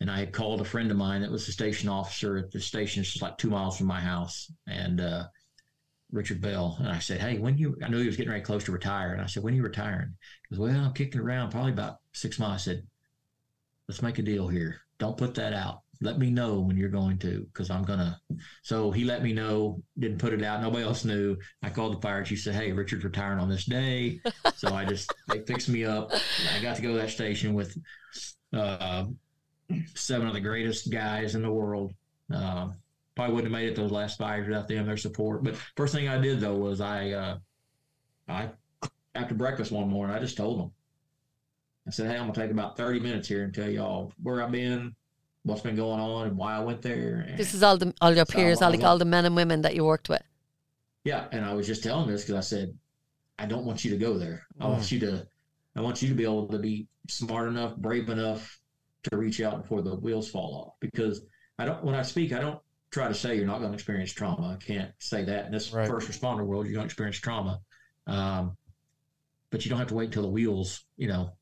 And 0.00 0.10
I 0.10 0.18
had 0.18 0.32
called 0.32 0.60
a 0.60 0.64
friend 0.64 0.90
of 0.90 0.96
mine 0.96 1.22
that 1.22 1.30
was 1.30 1.48
a 1.48 1.52
station 1.52 1.88
officer 1.88 2.36
at 2.36 2.50
the 2.50 2.60
station, 2.60 3.02
just 3.02 3.22
like 3.22 3.38
two 3.38 3.50
miles 3.50 3.78
from 3.78 3.86
my 3.86 4.00
house, 4.00 4.52
and 4.66 5.00
uh, 5.00 5.24
Richard 6.12 6.40
Bell. 6.40 6.76
And 6.78 6.88
I 6.88 6.98
said, 6.98 7.20
Hey, 7.20 7.38
when 7.38 7.56
you, 7.58 7.76
I 7.82 7.88
knew 7.88 7.98
he 7.98 8.06
was 8.06 8.16
getting 8.16 8.30
ready 8.30 8.44
close 8.44 8.64
to 8.64 8.72
retire. 8.72 9.12
And 9.12 9.22
I 9.22 9.26
said, 9.26 9.42
When 9.42 9.54
are 9.54 9.56
you 9.56 9.62
retiring? 9.62 10.14
He 10.48 10.56
goes, 10.56 10.60
Well, 10.60 10.84
I'm 10.84 10.92
kicking 10.92 11.20
around 11.20 11.50
probably 11.50 11.72
about 11.72 11.96
six 12.12 12.38
months. 12.38 12.64
I 12.64 12.72
said, 12.72 12.86
Let's 13.88 14.02
make 14.02 14.18
a 14.18 14.22
deal 14.22 14.48
here. 14.48 14.80
Don't 14.98 15.16
put 15.16 15.34
that 15.34 15.52
out. 15.52 15.82
Let 16.02 16.18
me 16.18 16.30
know 16.30 16.60
when 16.60 16.76
you're 16.76 16.90
going 16.90 17.18
to, 17.18 17.46
because 17.52 17.70
I'm 17.70 17.82
going 17.82 17.98
to. 18.00 18.18
So 18.62 18.90
he 18.90 19.04
let 19.04 19.22
me 19.22 19.32
know, 19.32 19.80
didn't 19.98 20.18
put 20.18 20.34
it 20.34 20.42
out. 20.42 20.60
Nobody 20.60 20.84
else 20.84 21.04
knew. 21.04 21.36
I 21.62 21.70
called 21.70 21.96
the 21.96 22.00
fire 22.00 22.22
chief, 22.22 22.42
said, 22.42 22.54
Hey, 22.54 22.72
Richard's 22.72 23.04
retiring 23.04 23.38
on 23.38 23.48
this 23.48 23.64
day. 23.64 24.20
so 24.56 24.74
I 24.74 24.84
just, 24.84 25.12
they 25.28 25.40
fixed 25.40 25.68
me 25.68 25.84
up. 25.84 26.12
I 26.54 26.62
got 26.62 26.76
to 26.76 26.82
go 26.82 26.92
to 26.92 26.98
that 26.98 27.10
station 27.10 27.54
with 27.54 27.76
uh, 28.52 29.04
seven 29.94 30.26
of 30.26 30.34
the 30.34 30.40
greatest 30.40 30.90
guys 30.90 31.34
in 31.34 31.42
the 31.42 31.50
world. 31.50 31.94
Uh, 32.32 32.68
probably 33.14 33.34
wouldn't 33.34 33.52
have 33.52 33.60
made 33.60 33.68
it 33.68 33.76
those 33.76 33.90
last 33.90 34.18
five 34.18 34.38
years 34.38 34.48
without 34.48 34.68
them 34.68 34.86
their 34.86 34.96
support. 34.96 35.42
But 35.42 35.56
first 35.76 35.94
thing 35.94 36.08
I 36.08 36.18
did 36.18 36.40
though 36.40 36.56
was 36.56 36.80
I, 36.80 37.10
uh, 37.10 37.38
I 38.28 38.50
after 39.14 39.34
breakfast 39.34 39.72
one 39.72 39.88
morning, 39.88 40.14
I 40.14 40.20
just 40.20 40.36
told 40.36 40.60
them. 40.60 40.72
I 41.86 41.90
said, 41.90 42.10
"Hey, 42.10 42.16
I'm 42.16 42.30
gonna 42.30 42.34
take 42.34 42.50
about 42.50 42.76
30 42.76 43.00
minutes 43.00 43.28
here 43.28 43.44
and 43.44 43.54
tell 43.54 43.68
y'all 43.68 44.12
where 44.22 44.42
I've 44.42 44.52
been, 44.52 44.94
what's 45.44 45.62
been 45.62 45.76
going 45.76 46.00
on, 46.00 46.28
and 46.28 46.36
why 46.36 46.56
I 46.56 46.60
went 46.60 46.82
there." 46.82 47.24
And 47.28 47.38
this 47.38 47.54
is 47.54 47.62
all 47.62 47.76
the 47.76 47.94
all 48.00 48.14
your 48.14 48.26
peers, 48.26 48.60
all, 48.60 48.70
like 48.70 48.82
all 48.82 48.98
the 48.98 49.04
men 49.04 49.24
and 49.24 49.34
women 49.34 49.62
that 49.62 49.74
you 49.74 49.84
worked 49.84 50.08
with. 50.08 50.22
Yeah, 51.04 51.26
and 51.32 51.44
I 51.44 51.54
was 51.54 51.66
just 51.66 51.82
telling 51.82 52.08
this 52.08 52.22
because 52.22 52.34
I 52.34 52.40
said, 52.40 52.76
"I 53.38 53.46
don't 53.46 53.64
want 53.64 53.84
you 53.84 53.92
to 53.92 53.96
go 53.96 54.18
there. 54.18 54.46
I 54.60 54.66
want 54.66 54.82
mm. 54.82 54.92
you 54.92 55.00
to, 55.00 55.26
I 55.76 55.80
want 55.80 56.02
you 56.02 56.08
to 56.08 56.14
be 56.14 56.24
able 56.24 56.48
to 56.48 56.58
be 56.58 56.88
smart 57.08 57.48
enough, 57.48 57.76
brave 57.76 58.08
enough 58.08 58.60
to 59.10 59.16
reach 59.16 59.40
out 59.40 59.62
before 59.62 59.82
the 59.82 59.96
wheels 59.96 60.28
fall 60.28 60.54
off." 60.54 60.74
Because 60.80 61.22
I 61.58 61.64
don't, 61.64 61.82
when 61.84 61.94
I 61.94 62.02
speak, 62.02 62.32
I 62.32 62.40
don't 62.40 62.60
try 62.90 63.08
to 63.08 63.14
say 63.14 63.36
you're 63.36 63.46
not 63.46 63.58
going 63.58 63.70
to 63.70 63.74
experience 63.74 64.12
trauma. 64.12 64.58
I 64.60 64.64
can't 64.64 64.90
say 64.98 65.24
that 65.24 65.46
in 65.46 65.52
this 65.52 65.72
right. 65.72 65.88
first 65.88 66.08
responder 66.08 66.44
world. 66.44 66.66
You're 66.66 66.74
going 66.74 66.88
to 66.88 66.92
experience 66.92 67.18
trauma, 67.18 67.60
um, 68.06 68.56
but 69.50 69.64
you 69.64 69.70
don't 69.70 69.78
have 69.78 69.88
to 69.88 69.94
wait 69.94 70.06
until 70.06 70.22
the 70.22 70.28
wheels, 70.28 70.84
you 70.96 71.08
know, 71.08 71.32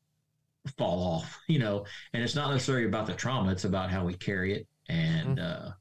fall 0.79 1.03
off. 1.03 1.41
You 1.49 1.59
know, 1.59 1.85
and 2.13 2.23
it's 2.23 2.35
not 2.35 2.51
necessarily 2.51 2.87
about 2.87 3.07
the 3.07 3.15
trauma; 3.15 3.53
it's 3.53 3.65
about 3.65 3.91
how 3.91 4.05
we 4.05 4.15
carry 4.15 4.55
it. 4.55 4.67
And 4.89 5.39
mm-hmm. 5.39 5.69
uh, 5.69 5.73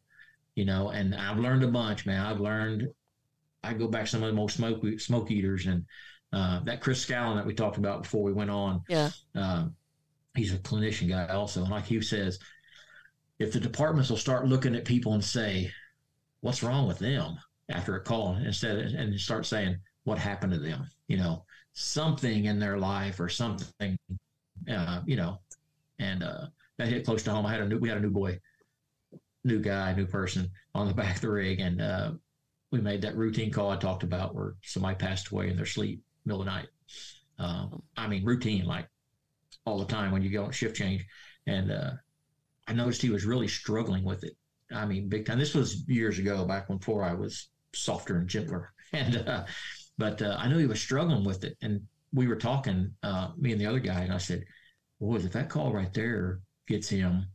you 0.56 0.66
know, 0.66 0.90
and 0.90 1.16
I've 1.16 1.40
learned 1.40 1.64
a 1.64 1.68
bunch, 1.68 2.06
man. 2.06 2.26
I've 2.26 2.40
learned. 2.40 2.88
I 3.64 3.74
go 3.74 3.88
back 3.88 4.06
to 4.06 4.10
some 4.10 4.24
of 4.24 4.28
the 4.28 4.36
most 4.36 4.58
smoke 4.58 4.84
smoke 5.00 5.32
eaters 5.32 5.68
and 5.68 5.86
uh, 6.34 6.60
that 6.66 6.82
Chris 6.82 7.06
Scallon 7.06 7.36
that 7.36 7.46
we 7.46 7.54
talked 7.54 7.78
about 7.78 8.04
before 8.04 8.24
we 8.24 8.34
went 8.34 8.50
on. 8.50 8.82
Yeah. 8.90 9.12
Um, 9.36 9.76
he's 10.36 10.54
a 10.54 10.58
clinician 10.60 11.10
guy 11.10 11.28
also, 11.28 11.62
and 11.62 11.72
like 11.72 11.86
he 11.86 12.02
says, 12.02 12.40
if 13.40 13.52
the 13.52 13.60
departments 13.60 14.10
will 14.10 14.18
start 14.18 14.48
looking 14.48 14.76
at 14.76 14.86
people 14.86 15.14
and 15.14 15.24
say, 15.24 15.72
what's 16.42 16.64
wrong 16.64 16.88
with 16.88 17.00
them 17.00 17.38
after 17.70 17.96
a 17.96 18.02
call 18.02 18.36
instead 18.38 18.78
of, 18.78 18.94
and 18.94 19.20
start 19.20 19.46
saying, 19.46 19.78
what 20.04 20.18
happened 20.18 20.54
to 20.54 20.60
them? 20.60 20.90
You 21.08 21.18
know, 21.18 21.46
something 21.74 22.46
in 22.46 22.60
their 22.60 22.78
life 22.78 23.20
or 23.20 23.30
something, 23.30 23.98
uh, 24.72 25.02
you 25.06 25.16
know, 25.16 25.40
and 26.00 26.24
uh, 26.24 26.48
that 26.78 26.88
hit 26.88 27.06
close 27.06 27.24
to 27.24 27.32
home. 27.32 27.46
I 27.46 27.52
had 27.52 27.62
a 27.62 27.68
new, 27.68 27.78
we 27.78 27.90
had 27.90 27.98
a 27.98 28.02
new 28.02 28.12
boy, 28.12 28.40
new 29.44 29.60
guy, 29.60 29.94
new 29.94 30.06
person 30.06 30.50
on 30.76 30.88
the 30.88 30.94
back 31.02 31.16
of 31.16 31.22
the 31.22 31.30
rig. 31.30 31.60
And 31.60 31.82
uh, 31.82 32.12
we 32.72 32.82
made 32.82 33.02
that 33.02 33.16
routine 33.16 33.52
call 33.52 33.72
I 33.72 33.78
talked 33.78 34.04
about 34.04 34.36
where 34.36 34.56
somebody 34.64 34.96
passed 34.96 35.30
away 35.30 35.50
in 35.50 35.56
their 35.56 35.66
sleep, 35.66 36.02
middle 36.26 36.42
of 36.42 36.46
the 36.46 36.52
night. 36.52 36.68
Um, 37.40 37.82
I 37.98 38.08
mean, 38.08 38.26
routine, 38.26 38.66
like 38.66 38.88
all 39.66 39.80
the 39.80 39.86
time 39.86 40.12
when 40.12 40.22
you 40.22 40.30
go 40.30 40.46
on 40.46 40.52
shift 40.52 40.76
change. 40.76 41.06
And 41.48 41.72
uh, 41.72 41.92
I 42.68 42.74
noticed 42.74 43.02
he 43.02 43.10
was 43.10 43.26
really 43.26 43.48
struggling 43.48 44.04
with 44.04 44.24
it. 44.24 44.34
I 44.72 44.86
mean, 44.86 45.10
big 45.10 45.26
time. 45.26 45.40
This 45.40 45.54
was 45.54 45.88
years 45.88 46.20
ago, 46.20 46.46
back 46.46 46.70
when 46.70 46.78
before 46.78 47.04
I 47.04 47.14
was 47.14 47.50
softer 47.74 48.18
and 48.18 48.28
gentler. 48.28 48.72
And 48.96 49.28
uh, 49.28 49.46
but 49.98 50.22
uh, 50.22 50.36
I 50.38 50.48
knew 50.48 50.60
he 50.60 50.68
was 50.68 50.80
struggling 50.80 51.24
with 51.24 51.44
it, 51.44 51.58
and 51.64 51.82
we 52.14 52.28
were 52.28 52.36
talking, 52.36 52.92
uh, 53.02 53.30
me 53.36 53.52
and 53.52 53.60
the 53.60 53.66
other 53.66 53.80
guy, 53.80 54.02
and 54.02 54.14
I 54.14 54.20
said, 54.20 54.44
"Boys, 55.02 55.26
if 55.26 55.32
that 55.32 55.50
call 55.50 55.74
right 55.74 55.92
there 55.96 56.42
gets 56.68 56.90
him, 56.90 57.26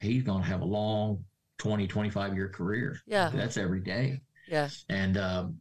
he's 0.00 0.24
going 0.24 0.42
to 0.42 0.48
have 0.48 0.62
a 0.62 0.64
long 0.64 1.24
20, 1.58 1.86
25 1.86 2.34
year 2.34 2.48
career. 2.48 2.98
Yeah, 3.06 3.30
that's 3.32 3.56
every 3.56 3.78
day. 3.80 4.22
Yeah, 4.48 4.70
and." 4.88 5.16
Um, 5.16 5.60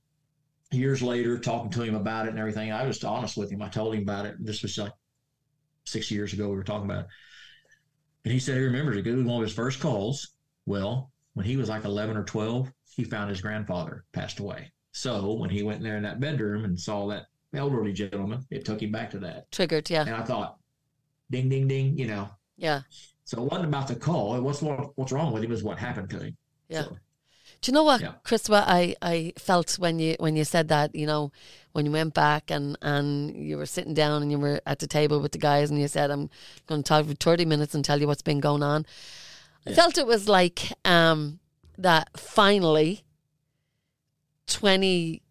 years 0.72 1.04
later, 1.04 1.38
talking 1.38 1.70
to 1.70 1.84
him 1.84 1.94
about 1.94 2.26
it 2.26 2.30
and 2.30 2.40
everything, 2.40 2.72
I 2.72 2.88
was 2.88 3.04
honest 3.04 3.38
with 3.38 3.52
him. 3.52 3.62
I 3.62 3.70
told 3.70 3.94
him 3.94 4.02
about 4.02 4.26
it. 4.26 4.36
This 4.40 4.64
was 4.64 4.76
like 4.80 4.94
six 5.86 6.12
years 6.12 6.34
ago. 6.34 6.50
We 6.50 6.56
were 6.56 6.64
talking 6.64 6.90
about 6.90 7.06
it. 7.06 7.08
And 8.26 8.34
he 8.34 8.40
said 8.40 8.56
he 8.56 8.64
remembers 8.64 8.98
it. 8.98 9.06
It 9.06 9.16
was 9.16 9.26
one 9.26 9.42
of 9.42 9.48
his 9.48 9.56
first 9.56 9.80
calls. 9.80 10.30
Well, 10.66 11.12
when 11.34 11.46
he 11.46 11.58
was 11.58 11.70
like 11.70 11.84
11 11.84 12.16
or 12.16 12.24
12, 12.24 12.72
he 12.96 13.04
found 13.04 13.30
his 13.30 13.42
grandfather 13.42 14.06
passed 14.14 14.40
away. 14.40 14.72
So 14.92 15.34
when 15.34 15.50
he 15.50 15.64
went 15.64 15.80
in 15.80 15.84
there 15.84 15.98
in 15.98 16.04
that 16.04 16.20
bedroom 16.20 16.64
and 16.64 16.80
saw 16.80 17.08
that 17.08 17.26
elderly 17.54 17.92
gentleman, 17.92 18.46
it 18.50 18.66
took 18.66 18.82
him 18.82 18.92
back 18.92 19.10
to 19.12 19.20
that. 19.20 19.52
Triggered, 19.52 19.90
yeah. 19.90 20.02
And 20.02 20.16
I 20.16 20.24
thought, 20.24 20.58
ding, 21.32 21.50
ding, 21.50 21.68
ding, 21.68 21.98
you 21.98 22.08
know. 22.08 22.30
Yeah. 22.56 22.82
So 23.26 23.42
it 23.44 23.52
wasn't 23.52 23.70
about 23.70 23.88
the 23.88 23.96
call. 23.96 24.36
It 24.36 24.42
was 24.42 24.62
what, 24.62 24.98
what's 24.98 25.12
wrong 25.12 25.34
with 25.34 25.44
him 25.44 25.52
is 25.52 25.64
what 25.64 25.80
happened 25.80 26.10
to 26.12 26.20
him. 26.20 26.38
Yeah. 26.70 26.84
So, 26.84 26.98
do 27.64 27.72
you 27.72 27.74
know 27.74 27.84
what, 27.84 28.02
yeah. 28.02 28.12
Chris? 28.24 28.50
What 28.50 28.66
I, 28.68 28.94
I 29.02 29.32
felt 29.38 29.80
when 29.80 29.98
you 29.98 30.18
when 30.20 30.36
you 30.36 30.44
said 30.44 30.68
that, 30.68 30.94
you 30.94 31.08
know, 31.08 31.32
when 31.72 31.86
you 31.86 31.94
went 31.94 32.14
back 32.14 32.52
and 32.52 32.78
and 32.82 33.34
you 33.34 33.58
were 33.58 33.66
sitting 33.66 33.94
down 33.94 34.22
and 34.22 34.30
you 34.30 34.38
were 34.38 34.60
at 34.66 34.80
the 34.80 34.88
table 34.88 35.22
with 35.22 35.32
the 35.32 35.38
guys 35.38 35.72
and 35.72 35.80
you 35.80 35.88
said, 35.88 36.12
"I'm 36.12 36.30
going 36.68 36.84
to 36.84 36.88
talk 36.88 37.06
for 37.06 37.14
thirty 37.14 37.46
minutes 37.46 37.74
and 37.74 37.84
tell 37.84 38.02
you 38.02 38.06
what's 38.08 38.22
been 38.22 38.42
going 38.42 38.64
on." 38.64 38.86
Yeah. 39.66 39.72
I 39.72 39.76
felt 39.76 39.98
it 39.98 40.06
was 40.06 40.28
like 40.28 40.74
um, 40.84 41.40
that. 41.78 42.10
Finally, 42.20 43.06
twenty 44.46 45.22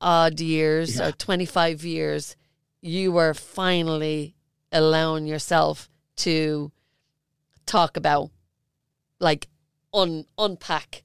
odd 0.00 0.38
years 0.38 0.96
yeah. 0.96 1.08
or 1.08 1.12
twenty 1.12 1.44
five 1.44 1.84
years, 1.84 2.36
you 2.80 3.10
were 3.10 3.34
finally 3.34 4.36
allowing 4.70 5.26
yourself 5.26 5.90
to 6.18 6.70
talk 7.66 7.96
about, 7.96 8.30
like, 9.18 9.48
un 9.92 10.24
unpack 10.38 11.02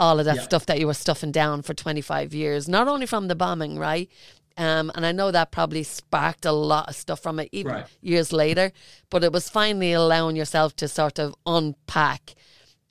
all 0.00 0.18
of 0.18 0.24
that 0.24 0.36
yeah. 0.36 0.42
stuff 0.42 0.64
that 0.64 0.80
you 0.80 0.86
were 0.86 0.94
stuffing 0.94 1.30
down 1.30 1.60
for 1.60 1.74
25 1.74 2.32
years, 2.32 2.68
not 2.68 2.88
only 2.88 3.04
from 3.04 3.28
the 3.28 3.34
bombing, 3.34 3.78
right? 3.78 4.10
Um, 4.56 4.90
and 4.94 5.04
I 5.04 5.12
know 5.12 5.30
that 5.30 5.52
probably 5.52 5.82
sparked 5.82 6.46
a 6.46 6.52
lot 6.52 6.88
of 6.88 6.96
stuff 6.96 7.20
from 7.20 7.38
it 7.38 7.50
even 7.52 7.72
right. 7.72 7.86
years 8.00 8.32
later, 8.32 8.72
but 9.10 9.22
it 9.22 9.30
was 9.30 9.50
finally 9.50 9.92
allowing 9.92 10.36
yourself 10.36 10.74
to 10.76 10.88
sort 10.88 11.18
of 11.18 11.34
unpack 11.44 12.34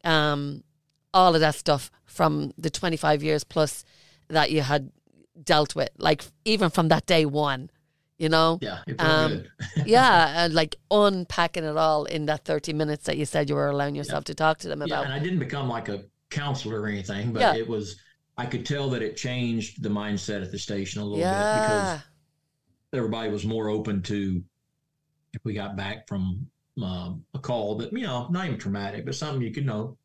um, 0.04 0.64
all 1.12 1.34
of 1.34 1.42
that 1.42 1.56
stuff 1.56 1.90
from 2.06 2.54
the 2.60 2.70
25 2.70 3.24
years 3.24 3.44
plus 3.44 3.84
that 4.28 4.52
you 4.52 4.62
had 4.62 4.92
dealt 5.44 5.76
with, 5.76 5.90
like 5.98 6.24
even 6.46 6.70
from 6.70 6.90
that 6.90 7.08
day 7.08 7.26
one, 7.26 7.72
you 8.20 8.30
know? 8.30 8.60
Yeah, 8.62 8.82
um, 9.00 9.46
yeah, 9.86 10.46
and 10.46 10.54
like 10.54 10.76
unpacking 10.92 11.64
it 11.64 11.76
all 11.76 12.06
in 12.06 12.28
that 12.28 12.46
30 12.46 12.72
minutes 12.74 13.06
that 13.06 13.18
you 13.18 13.26
said 13.26 13.50
you 13.50 13.56
were 13.56 13.70
allowing 13.70 13.96
yourself 13.96 14.22
yeah. 14.22 14.34
to 14.34 14.36
talk 14.36 14.60
to 14.60 14.68
them 14.68 14.84
about. 14.84 15.02
Yeah, 15.02 15.06
and 15.06 15.14
I 15.14 15.20
didn't 15.20 15.40
become 15.40 15.68
like 15.68 15.90
a 15.90 16.04
counselor 16.30 16.82
or 16.82 16.88
anything, 16.88 17.34
but 17.34 17.42
yeah. 17.42 17.56
it 17.56 17.68
was 17.68 18.00
I 18.38 18.46
could 18.46 18.66
tell 18.66 18.90
that 18.92 19.02
it 19.02 19.18
changed 19.18 19.84
the 19.84 19.90
mindset 19.90 20.42
at 20.42 20.52
the 20.52 20.60
station 20.60 21.02
a 21.02 21.04
little 21.04 21.20
yeah. 21.20 21.32
bit 21.34 21.62
because 21.62 22.00
everybody 22.94 23.30
was 23.30 23.46
more 23.46 23.68
open 23.70 24.02
to 24.04 24.42
if 25.34 25.42
we 25.44 25.54
got 25.54 25.76
back 25.76 26.08
from 26.08 26.48
uh, 26.82 27.12
a 27.34 27.40
call 27.40 27.76
that 27.76 27.92
you 27.92 28.02
know 28.02 28.28
not 28.30 28.46
even 28.46 28.58
traumatic, 28.58 29.06
but 29.06 29.16
something 29.16 29.42
you 29.42 29.52
could 29.52 29.66
know, 29.66 29.98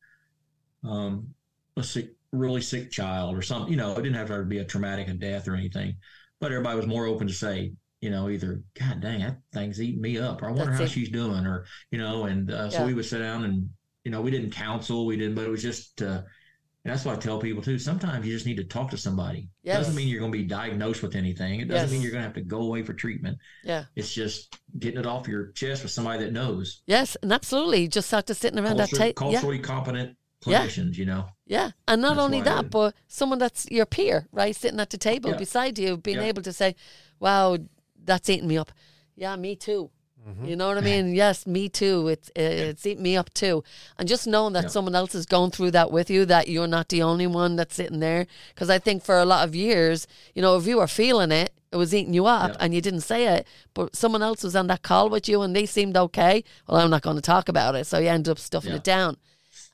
um, 0.82 1.28
a 1.76 1.82
sick, 1.82 2.10
really 2.32 2.60
sick 2.60 2.90
child 2.90 3.36
or 3.36 3.42
something. 3.42 3.70
You 3.70 3.76
know, 3.76 3.92
it 3.92 4.02
didn't 4.02 4.16
have 4.16 4.28
to 4.28 4.42
be 4.42 4.58
a 4.58 4.64
traumatic 4.64 5.08
and 5.08 5.20
death 5.20 5.46
or 5.46 5.54
anything, 5.54 5.96
but 6.40 6.50
everybody 6.50 6.76
was 6.76 6.86
more 6.86 7.06
open 7.06 7.28
to 7.28 7.32
say, 7.32 7.72
you 8.00 8.10
know, 8.10 8.28
either 8.28 8.62
God 8.78 9.00
dang 9.00 9.20
that 9.20 9.38
thing's 9.52 9.80
eating 9.80 10.02
me 10.02 10.18
up, 10.18 10.42
or 10.42 10.46
I 10.46 10.50
wonder 10.50 10.66
That's 10.66 10.78
how 10.78 10.84
it. 10.84 10.90
she's 10.90 11.08
doing, 11.08 11.46
or 11.46 11.66
you 11.90 11.98
know, 11.98 12.24
and 12.24 12.50
uh, 12.50 12.70
so 12.70 12.80
yeah. 12.80 12.86
we 12.86 12.94
would 12.94 13.06
sit 13.06 13.20
down 13.20 13.44
and 13.44 13.70
you 14.04 14.10
know, 14.10 14.20
we 14.20 14.30
didn't 14.30 14.50
counsel, 14.50 15.06
we 15.06 15.16
didn't, 15.16 15.34
but 15.34 15.44
it 15.44 15.50
was 15.50 15.62
just, 15.62 16.02
uh, 16.02 16.22
that's 16.84 17.06
why 17.06 17.14
I 17.14 17.16
tell 17.16 17.38
people 17.38 17.62
too. 17.62 17.78
Sometimes 17.78 18.26
you 18.26 18.32
just 18.34 18.44
need 18.44 18.58
to 18.58 18.64
talk 18.64 18.90
to 18.90 18.98
somebody. 18.98 19.48
Yes. 19.62 19.76
It 19.76 19.78
doesn't 19.78 19.94
mean 19.94 20.08
you're 20.08 20.20
going 20.20 20.32
to 20.32 20.38
be 20.38 20.44
diagnosed 20.44 21.02
with 21.02 21.14
anything. 21.16 21.60
It 21.60 21.68
doesn't 21.68 21.84
yes. 21.84 21.90
mean 21.90 22.02
you're 22.02 22.10
going 22.10 22.20
to 22.20 22.26
have 22.26 22.34
to 22.34 22.42
go 22.42 22.60
away 22.60 22.82
for 22.82 22.92
treatment. 22.92 23.38
Yeah. 23.62 23.84
It's 23.96 24.12
just 24.12 24.58
getting 24.78 25.00
it 25.00 25.06
off 25.06 25.26
your 25.26 25.52
chest 25.52 25.82
with 25.82 25.92
somebody 25.92 26.22
that 26.24 26.32
knows. 26.32 26.82
Yes, 26.86 27.16
and 27.22 27.32
absolutely. 27.32 27.88
Just 27.88 28.10
sat 28.10 28.26
to 28.26 28.34
sitting 28.34 28.58
around 28.58 28.76
Culture, 28.76 28.96
that 28.96 29.02
table. 29.02 29.14
Culturally 29.14 29.56
yeah. 29.56 29.62
competent 29.62 30.16
clinicians, 30.44 30.92
yeah. 30.92 30.98
you 30.98 31.06
know. 31.06 31.26
Yeah, 31.46 31.70
and 31.88 32.02
not 32.02 32.16
that's 32.16 32.24
only 32.24 32.42
that, 32.42 32.70
but 32.70 32.94
someone 33.08 33.38
that's 33.38 33.66
your 33.70 33.86
peer, 33.86 34.28
right, 34.30 34.54
sitting 34.54 34.80
at 34.80 34.90
the 34.90 34.98
table 34.98 35.30
yeah. 35.30 35.36
beside 35.36 35.78
you, 35.78 35.96
being 35.96 36.20
able 36.20 36.42
to 36.42 36.52
say, 36.52 36.74
"Wow, 37.18 37.58
that's 38.02 38.28
eating 38.28 38.48
me 38.48 38.58
up." 38.58 38.72
Yeah, 39.16 39.36
me 39.36 39.56
too. 39.56 39.90
Mm-hmm. 40.26 40.46
You 40.46 40.56
know 40.56 40.68
what 40.68 40.78
I 40.78 40.80
mean? 40.80 41.14
Yes, 41.14 41.46
me 41.46 41.68
too. 41.68 42.08
It's 42.08 42.30
it's 42.34 42.86
eating 42.86 43.02
me 43.02 43.16
up 43.16 43.32
too. 43.34 43.62
And 43.98 44.08
just 44.08 44.26
knowing 44.26 44.54
that 44.54 44.64
yeah. 44.64 44.68
someone 44.70 44.94
else 44.94 45.14
is 45.14 45.26
going 45.26 45.50
through 45.50 45.72
that 45.72 45.92
with 45.92 46.08
you, 46.08 46.24
that 46.24 46.48
you're 46.48 46.66
not 46.66 46.88
the 46.88 47.02
only 47.02 47.26
one 47.26 47.56
that's 47.56 47.74
sitting 47.74 48.00
there. 48.00 48.26
Because 48.54 48.70
I 48.70 48.78
think 48.78 49.02
for 49.02 49.18
a 49.18 49.26
lot 49.26 49.46
of 49.46 49.54
years, 49.54 50.06
you 50.34 50.40
know, 50.40 50.56
if 50.56 50.66
you 50.66 50.78
were 50.78 50.86
feeling 50.86 51.30
it, 51.30 51.52
it 51.72 51.76
was 51.76 51.94
eating 51.94 52.14
you 52.14 52.24
up, 52.24 52.52
yeah. 52.52 52.56
and 52.60 52.74
you 52.74 52.80
didn't 52.80 53.00
say 53.00 53.26
it, 53.26 53.46
but 53.74 53.96
someone 53.96 54.22
else 54.22 54.44
was 54.44 54.54
on 54.56 54.68
that 54.68 54.82
call 54.82 55.10
with 55.10 55.28
you, 55.28 55.42
and 55.42 55.54
they 55.54 55.66
seemed 55.66 55.96
okay. 55.96 56.44
Well, 56.68 56.80
I'm 56.80 56.90
not 56.90 57.02
going 57.02 57.16
to 57.16 57.22
talk 57.22 57.48
about 57.48 57.74
it, 57.74 57.86
so 57.86 57.98
you 57.98 58.08
end 58.08 58.28
up 58.28 58.38
stuffing 58.38 58.70
yeah. 58.70 58.76
it 58.76 58.84
down. 58.84 59.16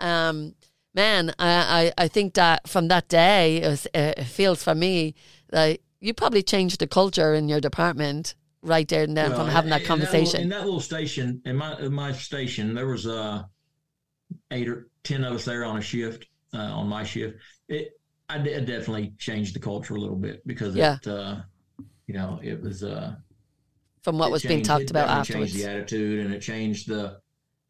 Um, 0.00 0.54
man, 0.94 1.32
I, 1.38 1.92
I, 1.98 2.04
I 2.04 2.08
think 2.08 2.34
that 2.34 2.68
from 2.68 2.88
that 2.88 3.08
day, 3.08 3.58
it, 3.58 3.68
was, 3.68 3.86
it 3.92 4.24
feels 4.24 4.64
for 4.64 4.74
me 4.74 5.14
that 5.50 5.80
you 6.00 6.14
probably 6.14 6.42
changed 6.42 6.80
the 6.80 6.86
culture 6.86 7.34
in 7.34 7.48
your 7.48 7.60
department 7.60 8.34
right 8.62 8.88
there 8.88 9.04
and 9.04 9.16
then 9.16 9.30
well, 9.30 9.40
from 9.40 9.48
having 9.48 9.70
that 9.70 9.84
conversation. 9.84 10.42
In 10.42 10.48
that, 10.48 10.64
little, 10.64 10.64
in 10.64 10.64
that 10.64 10.64
little 10.64 10.80
station, 10.80 11.42
in 11.44 11.56
my 11.56 11.78
in 11.78 11.92
my 11.92 12.12
station, 12.12 12.74
there 12.74 12.86
was 12.86 13.06
uh 13.06 13.42
eight 14.50 14.68
or 14.68 14.88
ten 15.02 15.24
of 15.24 15.34
us 15.34 15.44
there 15.44 15.64
on 15.64 15.78
a 15.78 15.82
shift 15.82 16.26
uh, 16.54 16.58
on 16.58 16.88
my 16.88 17.04
shift. 17.04 17.38
It 17.68 17.92
I 18.28 18.38
definitely 18.38 19.12
changed 19.18 19.54
the 19.54 19.60
culture 19.60 19.94
a 19.94 19.98
little 19.98 20.16
bit 20.16 20.46
because 20.46 20.76
yeah. 20.76 20.96
it 20.96 21.06
uh, 21.06 21.36
you 22.06 22.14
know 22.14 22.38
it 22.42 22.60
was 22.60 22.84
uh 22.84 23.16
from 24.02 24.18
what 24.18 24.30
was 24.30 24.42
changed, 24.42 24.48
being 24.48 24.64
talked 24.64 24.90
about 24.90 25.08
afterwards. 25.08 25.52
Changed 25.52 25.66
the 25.66 25.70
attitude 25.70 26.24
and 26.24 26.34
it 26.34 26.40
changed 26.40 26.88
the 26.88 27.20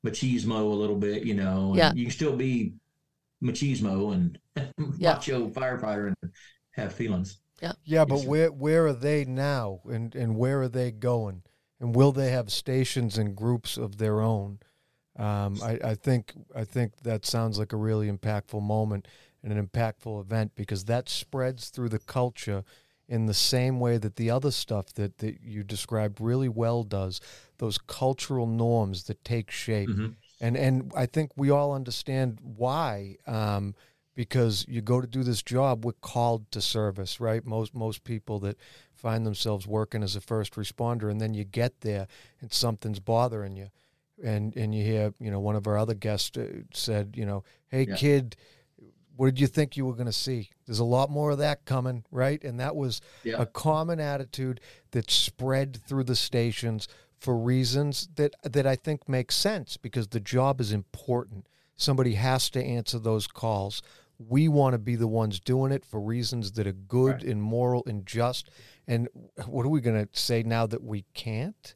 machismo 0.06 0.60
a 0.70 0.74
little 0.74 0.96
bit. 0.96 1.24
You 1.24 1.34
know, 1.34 1.74
yeah. 1.76 1.92
You 1.94 2.04
can 2.04 2.12
still 2.12 2.36
be 2.36 2.74
machismo 3.42 4.12
and 4.14 4.38
yeah. 4.98 5.14
macho 5.14 5.48
firefighter 5.48 6.08
and 6.08 6.32
have 6.72 6.92
feelings. 6.92 7.38
Yeah. 7.60 7.72
Yeah, 7.84 8.04
but 8.04 8.24
where 8.24 8.50
where 8.50 8.86
are 8.86 8.92
they 8.92 9.24
now, 9.24 9.80
and 9.84 10.14
and 10.14 10.36
where 10.36 10.62
are 10.62 10.68
they 10.68 10.90
going, 10.90 11.42
and 11.78 11.94
will 11.94 12.12
they 12.12 12.30
have 12.30 12.50
stations 12.50 13.18
and 13.18 13.36
groups 13.36 13.76
of 13.76 13.98
their 13.98 14.20
own? 14.20 14.60
Um, 15.16 15.58
I, 15.62 15.78
I 15.84 15.94
think 15.94 16.32
I 16.54 16.64
think 16.64 17.02
that 17.02 17.26
sounds 17.26 17.58
like 17.58 17.72
a 17.72 17.76
really 17.76 18.10
impactful 18.10 18.62
moment 18.62 19.06
and 19.42 19.52
an 19.52 19.66
impactful 19.66 20.20
event 20.20 20.52
because 20.54 20.84
that 20.84 21.08
spreads 21.08 21.68
through 21.68 21.88
the 21.90 21.98
culture 21.98 22.64
in 23.08 23.26
the 23.26 23.34
same 23.34 23.80
way 23.80 23.98
that 23.98 24.16
the 24.16 24.30
other 24.30 24.52
stuff 24.52 24.92
that, 24.94 25.18
that 25.18 25.40
you 25.42 25.64
described 25.64 26.20
really 26.20 26.48
well 26.48 26.84
does 26.84 27.20
those 27.58 27.76
cultural 27.76 28.46
norms 28.46 29.04
that 29.04 29.22
take 29.24 29.50
shape 29.50 29.88
mm-hmm. 29.88 30.10
and 30.40 30.56
and 30.56 30.92
I 30.96 31.06
think 31.06 31.32
we 31.36 31.50
all 31.50 31.74
understand 31.74 32.38
why 32.40 33.16
um, 33.26 33.74
because 34.20 34.66
you 34.68 34.82
go 34.82 35.00
to 35.00 35.06
do 35.06 35.22
this 35.22 35.42
job, 35.42 35.82
we're 35.82 35.92
called 35.92 36.50
to 36.50 36.60
service, 36.60 37.20
right? 37.20 37.46
Most 37.46 37.74
most 37.74 38.04
people 38.04 38.38
that 38.40 38.58
find 38.92 39.24
themselves 39.24 39.66
working 39.66 40.02
as 40.02 40.14
a 40.14 40.20
first 40.20 40.56
responder, 40.56 41.10
and 41.10 41.18
then 41.18 41.32
you 41.32 41.42
get 41.42 41.80
there 41.80 42.06
and 42.42 42.52
something's 42.52 43.00
bothering 43.00 43.56
you, 43.56 43.70
and 44.22 44.54
and 44.56 44.74
you 44.74 44.84
hear, 44.84 45.14
you 45.18 45.30
know, 45.30 45.40
one 45.40 45.56
of 45.56 45.66
our 45.66 45.78
other 45.78 45.94
guests 45.94 46.36
uh, 46.36 46.48
said, 46.74 47.14
you 47.16 47.24
know, 47.24 47.44
hey 47.68 47.86
yeah. 47.88 47.94
kid, 47.94 48.36
what 49.16 49.24
did 49.24 49.40
you 49.40 49.46
think 49.46 49.78
you 49.78 49.86
were 49.86 49.94
going 49.94 50.04
to 50.04 50.12
see? 50.12 50.50
There's 50.66 50.80
a 50.80 50.84
lot 50.84 51.08
more 51.08 51.30
of 51.30 51.38
that 51.38 51.64
coming, 51.64 52.04
right? 52.10 52.44
And 52.44 52.60
that 52.60 52.76
was 52.76 53.00
yeah. 53.24 53.36
a 53.38 53.46
common 53.46 54.00
attitude 54.00 54.60
that 54.90 55.10
spread 55.10 55.78
through 55.86 56.04
the 56.04 56.14
stations 56.14 56.88
for 57.18 57.38
reasons 57.38 58.10
that 58.16 58.34
that 58.42 58.66
I 58.66 58.76
think 58.76 59.08
make 59.08 59.32
sense 59.32 59.78
because 59.78 60.08
the 60.08 60.20
job 60.20 60.60
is 60.60 60.74
important. 60.74 61.46
Somebody 61.74 62.12
has 62.16 62.50
to 62.50 62.62
answer 62.62 62.98
those 62.98 63.26
calls 63.26 63.80
we 64.28 64.48
want 64.48 64.74
to 64.74 64.78
be 64.78 64.96
the 64.96 65.08
ones 65.08 65.40
doing 65.40 65.72
it 65.72 65.84
for 65.84 66.00
reasons 66.00 66.52
that 66.52 66.66
are 66.66 66.72
good 66.72 67.14
right. 67.14 67.22
and 67.22 67.42
moral 67.42 67.82
and 67.86 68.06
just. 68.06 68.50
And 68.86 69.08
what 69.46 69.64
are 69.64 69.70
we 69.70 69.80
going 69.80 70.06
to 70.06 70.08
say 70.18 70.42
now 70.42 70.66
that 70.66 70.82
we 70.82 71.04
can't? 71.14 71.74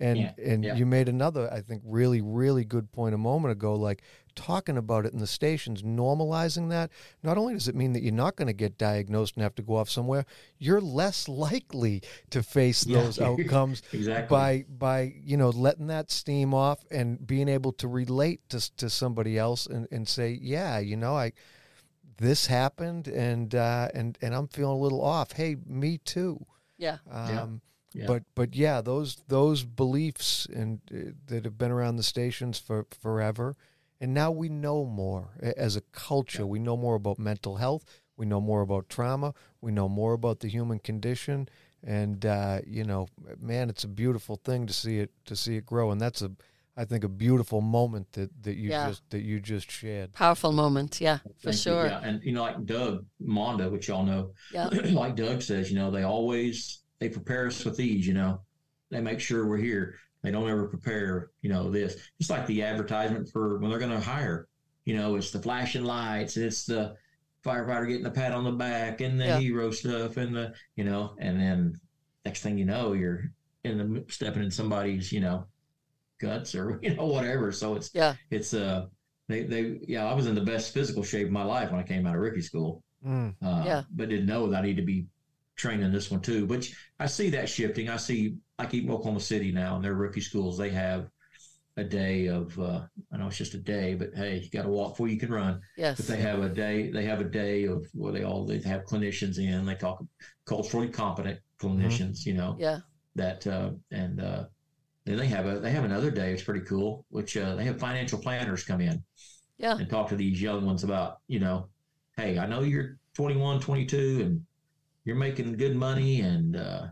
And 0.00 0.18
yeah. 0.18 0.32
and 0.44 0.64
yeah. 0.64 0.74
you 0.76 0.86
made 0.86 1.08
another, 1.08 1.52
I 1.52 1.60
think, 1.60 1.82
really 1.84 2.20
really 2.20 2.64
good 2.64 2.92
point 2.92 3.16
a 3.16 3.18
moment 3.18 3.50
ago. 3.50 3.74
Like 3.74 4.02
talking 4.36 4.76
about 4.76 5.04
it 5.04 5.12
in 5.12 5.18
the 5.18 5.26
stations, 5.26 5.82
normalizing 5.82 6.70
that. 6.70 6.90
Not 7.24 7.36
only 7.36 7.54
does 7.54 7.66
it 7.66 7.74
mean 7.74 7.92
that 7.94 8.04
you're 8.04 8.12
not 8.12 8.36
going 8.36 8.46
to 8.46 8.52
get 8.52 8.78
diagnosed 8.78 9.34
and 9.34 9.42
have 9.42 9.56
to 9.56 9.62
go 9.62 9.74
off 9.74 9.90
somewhere, 9.90 10.24
you're 10.58 10.80
less 10.80 11.28
likely 11.46 12.02
to 12.30 12.44
face 12.44 12.86
yeah. 12.86 13.02
those 13.02 13.20
outcomes 13.20 13.82
exactly. 13.92 14.28
by 14.28 14.64
by 14.68 15.14
you 15.20 15.36
know 15.36 15.50
letting 15.50 15.88
that 15.88 16.12
steam 16.12 16.54
off 16.54 16.84
and 16.92 17.26
being 17.26 17.48
able 17.48 17.72
to 17.72 17.88
relate 17.88 18.48
to 18.50 18.76
to 18.76 18.88
somebody 18.88 19.36
else 19.36 19.66
and 19.66 19.88
and 19.90 20.06
say, 20.06 20.38
yeah, 20.40 20.78
you 20.78 20.96
know, 20.96 21.16
I 21.16 21.32
this 22.18 22.46
happened 22.46 23.08
and 23.08 23.54
uh, 23.54 23.88
and 23.94 24.18
and 24.20 24.34
I'm 24.34 24.48
feeling 24.48 24.78
a 24.78 24.82
little 24.82 25.02
off. 25.02 25.32
Hey, 25.32 25.56
me 25.66 25.98
too. 25.98 26.44
Yeah. 26.76 26.98
Um, 27.10 27.60
yeah. 27.94 28.06
But 28.06 28.24
but 28.34 28.54
yeah, 28.54 28.80
those 28.80 29.16
those 29.28 29.64
beliefs 29.64 30.46
and 30.52 30.80
uh, 30.92 31.12
that 31.26 31.44
have 31.44 31.56
been 31.56 31.70
around 31.70 31.96
the 31.96 32.02
stations 32.02 32.58
for 32.58 32.86
forever, 33.00 33.56
and 34.00 34.12
now 34.12 34.30
we 34.30 34.48
know 34.48 34.84
more 34.84 35.30
as 35.40 35.76
a 35.76 35.80
culture. 35.92 36.42
Yeah. 36.42 36.46
We 36.46 36.58
know 36.58 36.76
more 36.76 36.96
about 36.96 37.18
mental 37.18 37.56
health. 37.56 37.84
We 38.16 38.26
know 38.26 38.40
more 38.40 38.60
about 38.60 38.88
trauma. 38.88 39.32
We 39.60 39.72
know 39.72 39.88
more 39.88 40.12
about 40.12 40.40
the 40.40 40.48
human 40.48 40.80
condition, 40.80 41.48
and 41.82 42.26
uh, 42.26 42.60
you 42.66 42.84
know, 42.84 43.08
man, 43.40 43.70
it's 43.70 43.84
a 43.84 43.88
beautiful 43.88 44.36
thing 44.36 44.66
to 44.66 44.72
see 44.72 44.98
it 44.98 45.10
to 45.24 45.34
see 45.34 45.56
it 45.56 45.64
grow, 45.64 45.90
and 45.90 46.00
that's 46.00 46.20
a 46.20 46.32
I 46.78 46.84
think 46.84 47.02
a 47.02 47.08
beautiful 47.08 47.60
moment 47.60 48.12
that, 48.12 48.30
that 48.44 48.54
you 48.54 48.70
yeah. 48.70 48.88
just 48.88 49.10
that 49.10 49.22
you 49.22 49.40
just 49.40 49.68
shared. 49.68 50.12
Powerful 50.12 50.52
moment, 50.52 51.00
yeah, 51.00 51.18
for 51.40 51.50
Thank 51.50 51.56
sure. 51.56 51.84
You. 51.86 51.90
Yeah, 51.90 52.00
and 52.04 52.22
you 52.22 52.32
know, 52.32 52.42
like 52.42 52.64
Doug 52.66 53.04
Monda, 53.20 53.68
which 53.68 53.88
y'all 53.88 54.06
know, 54.06 54.30
yeah. 54.52 54.68
like 54.92 55.16
Doug 55.16 55.42
says, 55.42 55.72
you 55.72 55.76
know, 55.76 55.90
they 55.90 56.04
always 56.04 56.82
they 57.00 57.08
prepare 57.08 57.48
us 57.48 57.64
with 57.64 57.76
these. 57.76 58.06
You 58.06 58.14
know, 58.14 58.42
they 58.90 59.00
make 59.00 59.18
sure 59.18 59.48
we're 59.48 59.56
here. 59.56 59.96
They 60.22 60.30
don't 60.30 60.48
ever 60.48 60.68
prepare, 60.68 61.30
you 61.42 61.50
know, 61.50 61.68
this. 61.68 61.96
It's 62.20 62.30
like 62.30 62.46
the 62.46 62.62
advertisement 62.62 63.28
for 63.28 63.58
when 63.58 63.70
they're 63.70 63.80
going 63.80 63.90
to 63.90 64.00
hire. 64.00 64.46
You 64.84 64.96
know, 64.96 65.16
it's 65.16 65.32
the 65.32 65.42
flashing 65.42 65.84
lights, 65.84 66.36
and 66.36 66.46
it's 66.46 66.64
the 66.64 66.94
firefighter 67.44 67.88
getting 67.88 68.04
the 68.04 68.10
pat 68.10 68.30
on 68.30 68.44
the 68.44 68.52
back, 68.52 69.00
and 69.00 69.20
the 69.20 69.26
yeah. 69.26 69.38
hero 69.40 69.72
stuff, 69.72 70.16
and 70.16 70.32
the 70.32 70.54
you 70.76 70.84
know, 70.84 71.16
and 71.18 71.40
then 71.40 71.80
next 72.24 72.42
thing 72.42 72.56
you 72.56 72.66
know, 72.66 72.92
you're 72.92 73.32
in 73.64 73.78
the 73.78 74.04
stepping 74.08 74.44
in 74.44 74.50
somebody's, 74.52 75.10
you 75.10 75.18
know 75.18 75.44
guts 76.18 76.54
or 76.54 76.78
you 76.82 76.94
know 76.94 77.06
whatever. 77.06 77.52
So 77.52 77.74
it's 77.74 77.90
yeah, 77.94 78.14
it's 78.30 78.54
uh 78.54 78.86
they 79.28 79.44
they 79.44 79.80
yeah 79.86 80.06
I 80.06 80.14
was 80.14 80.26
in 80.26 80.34
the 80.34 80.40
best 80.40 80.72
physical 80.72 81.02
shape 81.02 81.26
of 81.26 81.32
my 81.32 81.44
life 81.44 81.70
when 81.70 81.80
I 81.80 81.84
came 81.84 82.06
out 82.06 82.14
of 82.14 82.20
rookie 82.20 82.42
school. 82.42 82.82
Mm. 83.06 83.34
Uh, 83.42 83.62
yeah, 83.64 83.82
but 83.90 84.08
didn't 84.08 84.26
know 84.26 84.48
that 84.48 84.58
I 84.58 84.66
need 84.66 84.76
to 84.76 84.82
be 84.82 85.06
training 85.56 85.92
this 85.92 86.10
one 86.10 86.20
too. 86.20 86.46
But 86.46 86.68
I 86.98 87.06
see 87.06 87.30
that 87.30 87.48
shifting. 87.48 87.88
I 87.88 87.96
see 87.96 88.36
like 88.58 88.74
even 88.74 88.90
Oklahoma 88.90 89.20
City 89.20 89.52
now 89.52 89.76
in 89.76 89.82
their 89.82 89.94
rookie 89.94 90.20
schools 90.20 90.58
they 90.58 90.70
have 90.70 91.10
a 91.78 91.84
day 91.84 92.26
of 92.26 92.58
uh, 92.58 92.80
I 93.12 93.16
know 93.16 93.28
it's 93.28 93.36
just 93.36 93.54
a 93.54 93.58
day, 93.58 93.94
but 93.94 94.10
hey, 94.14 94.38
you 94.38 94.50
got 94.50 94.64
to 94.64 94.68
walk 94.68 94.92
before 94.92 95.08
you 95.08 95.18
can 95.18 95.30
run. 95.30 95.60
Yes. 95.76 95.96
But 95.96 96.06
they 96.08 96.16
have 96.16 96.42
a 96.42 96.48
day. 96.48 96.90
They 96.90 97.04
have 97.04 97.20
a 97.20 97.24
day 97.24 97.64
of 97.64 97.86
where 97.94 98.12
they 98.12 98.24
all 98.24 98.44
they 98.44 98.60
have 98.62 98.84
clinicians 98.84 99.38
in. 99.38 99.64
They 99.64 99.76
talk 99.76 100.04
culturally 100.44 100.88
competent 100.88 101.38
clinicians. 101.60 102.18
Mm-hmm. 102.20 102.30
You 102.30 102.34
know. 102.34 102.56
Yeah. 102.58 102.78
That 103.14 103.46
uh, 103.46 103.70
and 103.92 104.20
uh, 104.20 104.44
then 105.08 105.16
they 105.16 105.26
have 105.26 105.46
a 105.46 105.58
they 105.58 105.70
have 105.70 105.84
another 105.84 106.10
day. 106.10 106.32
It's 106.32 106.42
pretty 106.42 106.64
cool, 106.66 107.04
which 107.10 107.36
uh, 107.36 107.54
they 107.54 107.64
have 107.64 107.78
financial 107.78 108.18
planners 108.18 108.64
come 108.64 108.80
in, 108.80 109.02
yeah, 109.58 109.76
and 109.76 109.88
talk 109.88 110.08
to 110.10 110.16
these 110.16 110.40
young 110.40 110.66
ones 110.66 110.84
about 110.84 111.18
you 111.28 111.40
know, 111.40 111.68
hey, 112.16 112.38
I 112.38 112.46
know 112.46 112.60
you're 112.60 112.98
21, 113.14 113.60
22, 113.60 114.20
and 114.22 114.44
you're 115.04 115.16
making 115.16 115.56
good 115.56 115.76
money, 115.76 116.20
and 116.20 116.56
uh, 116.56 116.86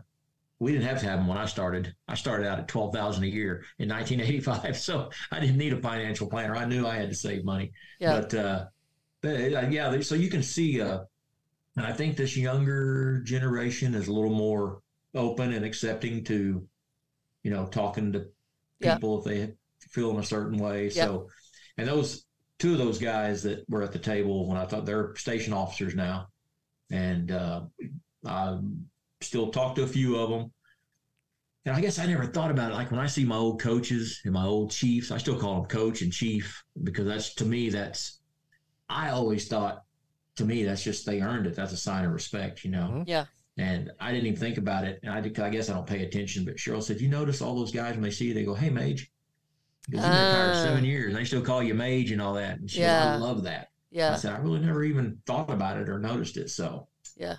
we 0.59 0.71
didn't 0.71 0.87
have 0.87 0.99
to 1.01 1.05
have 1.05 1.19
them 1.19 1.27
when 1.27 1.37
I 1.37 1.45
started. 1.45 1.93
I 2.07 2.15
started 2.15 2.47
out 2.47 2.59
at 2.59 2.67
twelve 2.67 2.93
thousand 2.93 3.25
a 3.25 3.27
year 3.27 3.63
in 3.79 3.89
1985, 3.89 4.77
so 4.79 5.09
I 5.31 5.39
didn't 5.39 5.57
need 5.57 5.73
a 5.73 5.81
financial 5.81 6.27
planner. 6.27 6.55
I 6.55 6.65
knew 6.65 6.87
I 6.87 6.95
had 6.95 7.09
to 7.09 7.15
save 7.15 7.45
money. 7.45 7.71
Yeah. 7.99 8.19
But, 8.19 8.33
uh, 8.33 8.65
but 9.21 9.35
uh, 9.35 9.67
yeah, 9.69 9.99
so 10.01 10.15
you 10.15 10.29
can 10.29 10.43
see, 10.43 10.81
uh, 10.81 10.99
and 11.75 11.85
I 11.85 11.91
think 11.93 12.17
this 12.17 12.35
younger 12.37 13.21
generation 13.23 13.93
is 13.93 14.07
a 14.07 14.13
little 14.13 14.33
more 14.33 14.81
open 15.13 15.53
and 15.53 15.65
accepting 15.65 16.23
to 16.25 16.67
you 17.47 17.53
know, 17.53 17.65
talking 17.65 18.11
to 18.11 18.25
people 18.81 19.23
yeah. 19.25 19.31
if 19.31 19.47
they 19.47 19.53
feel 19.79 20.11
in 20.11 20.17
a 20.17 20.23
certain 20.23 20.57
way. 20.57 20.89
Yeah. 20.89 21.05
So, 21.05 21.29
and 21.77 21.87
those 21.87 22.25
two 22.59 22.73
of 22.73 22.77
those 22.77 22.99
guys 22.99 23.41
that 23.43 23.63
were 23.69 23.83
at 23.83 23.93
the 23.93 23.99
table 23.99 24.49
when 24.49 24.57
I 24.57 24.65
thought 24.65 24.85
they're 24.85 25.15
station 25.15 25.53
officers 25.53 25.95
now, 25.95 26.27
and 26.91 27.31
uh, 27.31 27.61
I 28.25 28.59
still 29.21 29.49
talk 29.49 29.75
to 29.75 29.83
a 29.83 29.87
few 29.87 30.17
of 30.17 30.29
them. 30.29 30.51
And 31.65 31.73
I 31.73 31.79
guess 31.79 31.99
I 31.99 32.05
never 32.05 32.25
thought 32.25 32.51
about 32.51 32.71
it. 32.71 32.75
Like 32.75 32.91
when 32.91 32.99
I 32.99 33.07
see 33.07 33.23
my 33.23 33.37
old 33.37 33.61
coaches 33.61 34.19
and 34.25 34.33
my 34.33 34.43
old 34.43 34.71
chiefs, 34.71 35.09
I 35.09 35.17
still 35.17 35.39
call 35.39 35.61
them 35.61 35.69
coach 35.69 36.01
and 36.01 36.11
chief 36.11 36.61
because 36.83 37.05
that's 37.05 37.33
to 37.35 37.45
me 37.45 37.69
that's 37.69 38.19
I 38.89 39.11
always 39.11 39.47
thought 39.47 39.83
to 40.35 40.43
me 40.43 40.65
that's 40.65 40.83
just 40.83 41.05
they 41.05 41.21
earned 41.21 41.47
it. 41.47 41.55
That's 41.55 41.71
a 41.71 41.77
sign 41.77 42.03
of 42.03 42.11
respect, 42.11 42.65
you 42.65 42.71
know. 42.71 42.89
Mm-hmm. 42.91 43.03
Yeah. 43.05 43.25
And 43.57 43.91
I 43.99 44.11
didn't 44.11 44.27
even 44.27 44.39
think 44.39 44.57
about 44.57 44.83
it. 44.83 44.99
And 45.03 45.11
I, 45.11 45.17
I 45.17 45.49
guess 45.49 45.69
I 45.69 45.73
don't 45.73 45.87
pay 45.87 46.03
attention. 46.03 46.45
But 46.45 46.57
Cheryl 46.57 46.83
said, 46.83 47.01
"You 47.01 47.09
notice 47.09 47.41
all 47.41 47.55
those 47.55 47.71
guys 47.71 47.93
when 47.93 48.03
they 48.03 48.11
see 48.11 48.25
you, 48.25 48.33
they 48.33 48.43
go, 48.43 48.53
"Hey, 48.53 48.69
Mage," 48.69 49.11
because 49.89 50.05
you've 50.05 50.13
been 50.13 50.27
retired 50.27 50.51
uh, 50.51 50.63
seven 50.63 50.85
years. 50.85 51.07
And 51.13 51.15
they 51.15 51.25
still 51.25 51.41
call 51.41 51.63
you 51.63 51.73
Mage 51.73 52.11
and 52.11 52.21
all 52.21 52.33
that. 52.33 52.59
And 52.59 52.69
she 52.69 52.81
yeah. 52.81 53.13
I 53.13 53.17
love 53.17 53.43
that. 53.43 53.69
Yeah. 53.89 54.13
I 54.13 54.17
said, 54.17 54.33
I 54.33 54.37
really 54.37 54.59
never 54.59 54.83
even 54.83 55.17
thought 55.25 55.49
about 55.49 55.77
it 55.77 55.89
or 55.89 55.97
noticed 55.97 56.37
it. 56.37 56.49
So 56.49 56.87
yeah. 57.15 57.37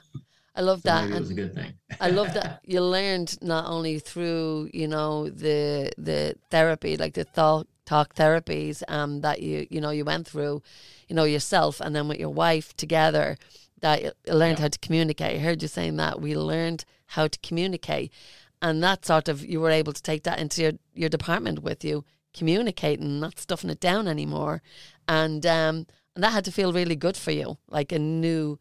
I 0.56 0.60
love 0.62 0.80
So 0.80 0.88
that. 0.88 1.10
it 1.10 1.20
was 1.20 1.30
a 1.30 1.34
good 1.34 1.54
thing. 1.54 1.74
I 2.00 2.10
love 2.10 2.34
that 2.34 2.62
you 2.64 2.80
learned 2.80 3.40
not 3.42 3.66
only 3.66 4.00
through 4.00 4.70
you 4.74 4.88
know 4.88 5.28
the 5.28 5.92
the 5.98 6.34
therapy, 6.50 6.96
like 6.96 7.14
the 7.14 7.24
thought 7.24 7.68
talk 7.86 8.14
therapies, 8.14 8.82
um, 8.88 9.20
that 9.20 9.40
you 9.40 9.68
you 9.70 9.80
know 9.80 9.90
you 9.90 10.04
went 10.04 10.26
through, 10.26 10.62
you 11.06 11.14
know 11.14 11.24
yourself, 11.24 11.80
and 11.80 11.94
then 11.94 12.08
with 12.08 12.18
your 12.18 12.30
wife 12.30 12.76
together, 12.76 13.36
that 13.80 14.02
you 14.02 14.12
learned 14.26 14.58
Yeah. 14.58 14.62
how 14.62 14.68
to 14.68 14.78
communicate. 14.78 15.36
I 15.36 15.38
heard 15.38 15.62
you 15.62 15.68
saying 15.68 15.96
that 15.96 16.20
we 16.20 16.36
learned 16.36 16.84
how 17.06 17.26
to 17.28 17.38
communicate, 17.40 18.12
and 18.60 18.82
that 18.82 19.04
sort 19.06 19.28
of 19.28 19.44
you 19.44 19.60
were 19.60 19.70
able 19.70 19.92
to 19.92 20.02
take 20.02 20.22
that 20.24 20.38
into 20.40 20.62
your 20.62 20.72
your 20.94 21.08
department 21.08 21.62
with 21.62 21.84
you, 21.84 22.04
communicating, 22.34 23.20
not 23.20 23.38
stuffing 23.38 23.70
it 23.70 23.80
down 23.80 24.08
anymore, 24.08 24.62
and 25.06 25.44
um, 25.46 25.86
and 26.14 26.24
that 26.24 26.32
had 26.32 26.44
to 26.46 26.52
feel 26.52 26.72
really 26.72 26.96
good 26.96 27.16
for 27.16 27.30
you, 27.32 27.58
like 27.68 27.92
a 27.92 27.98
new 27.98 28.58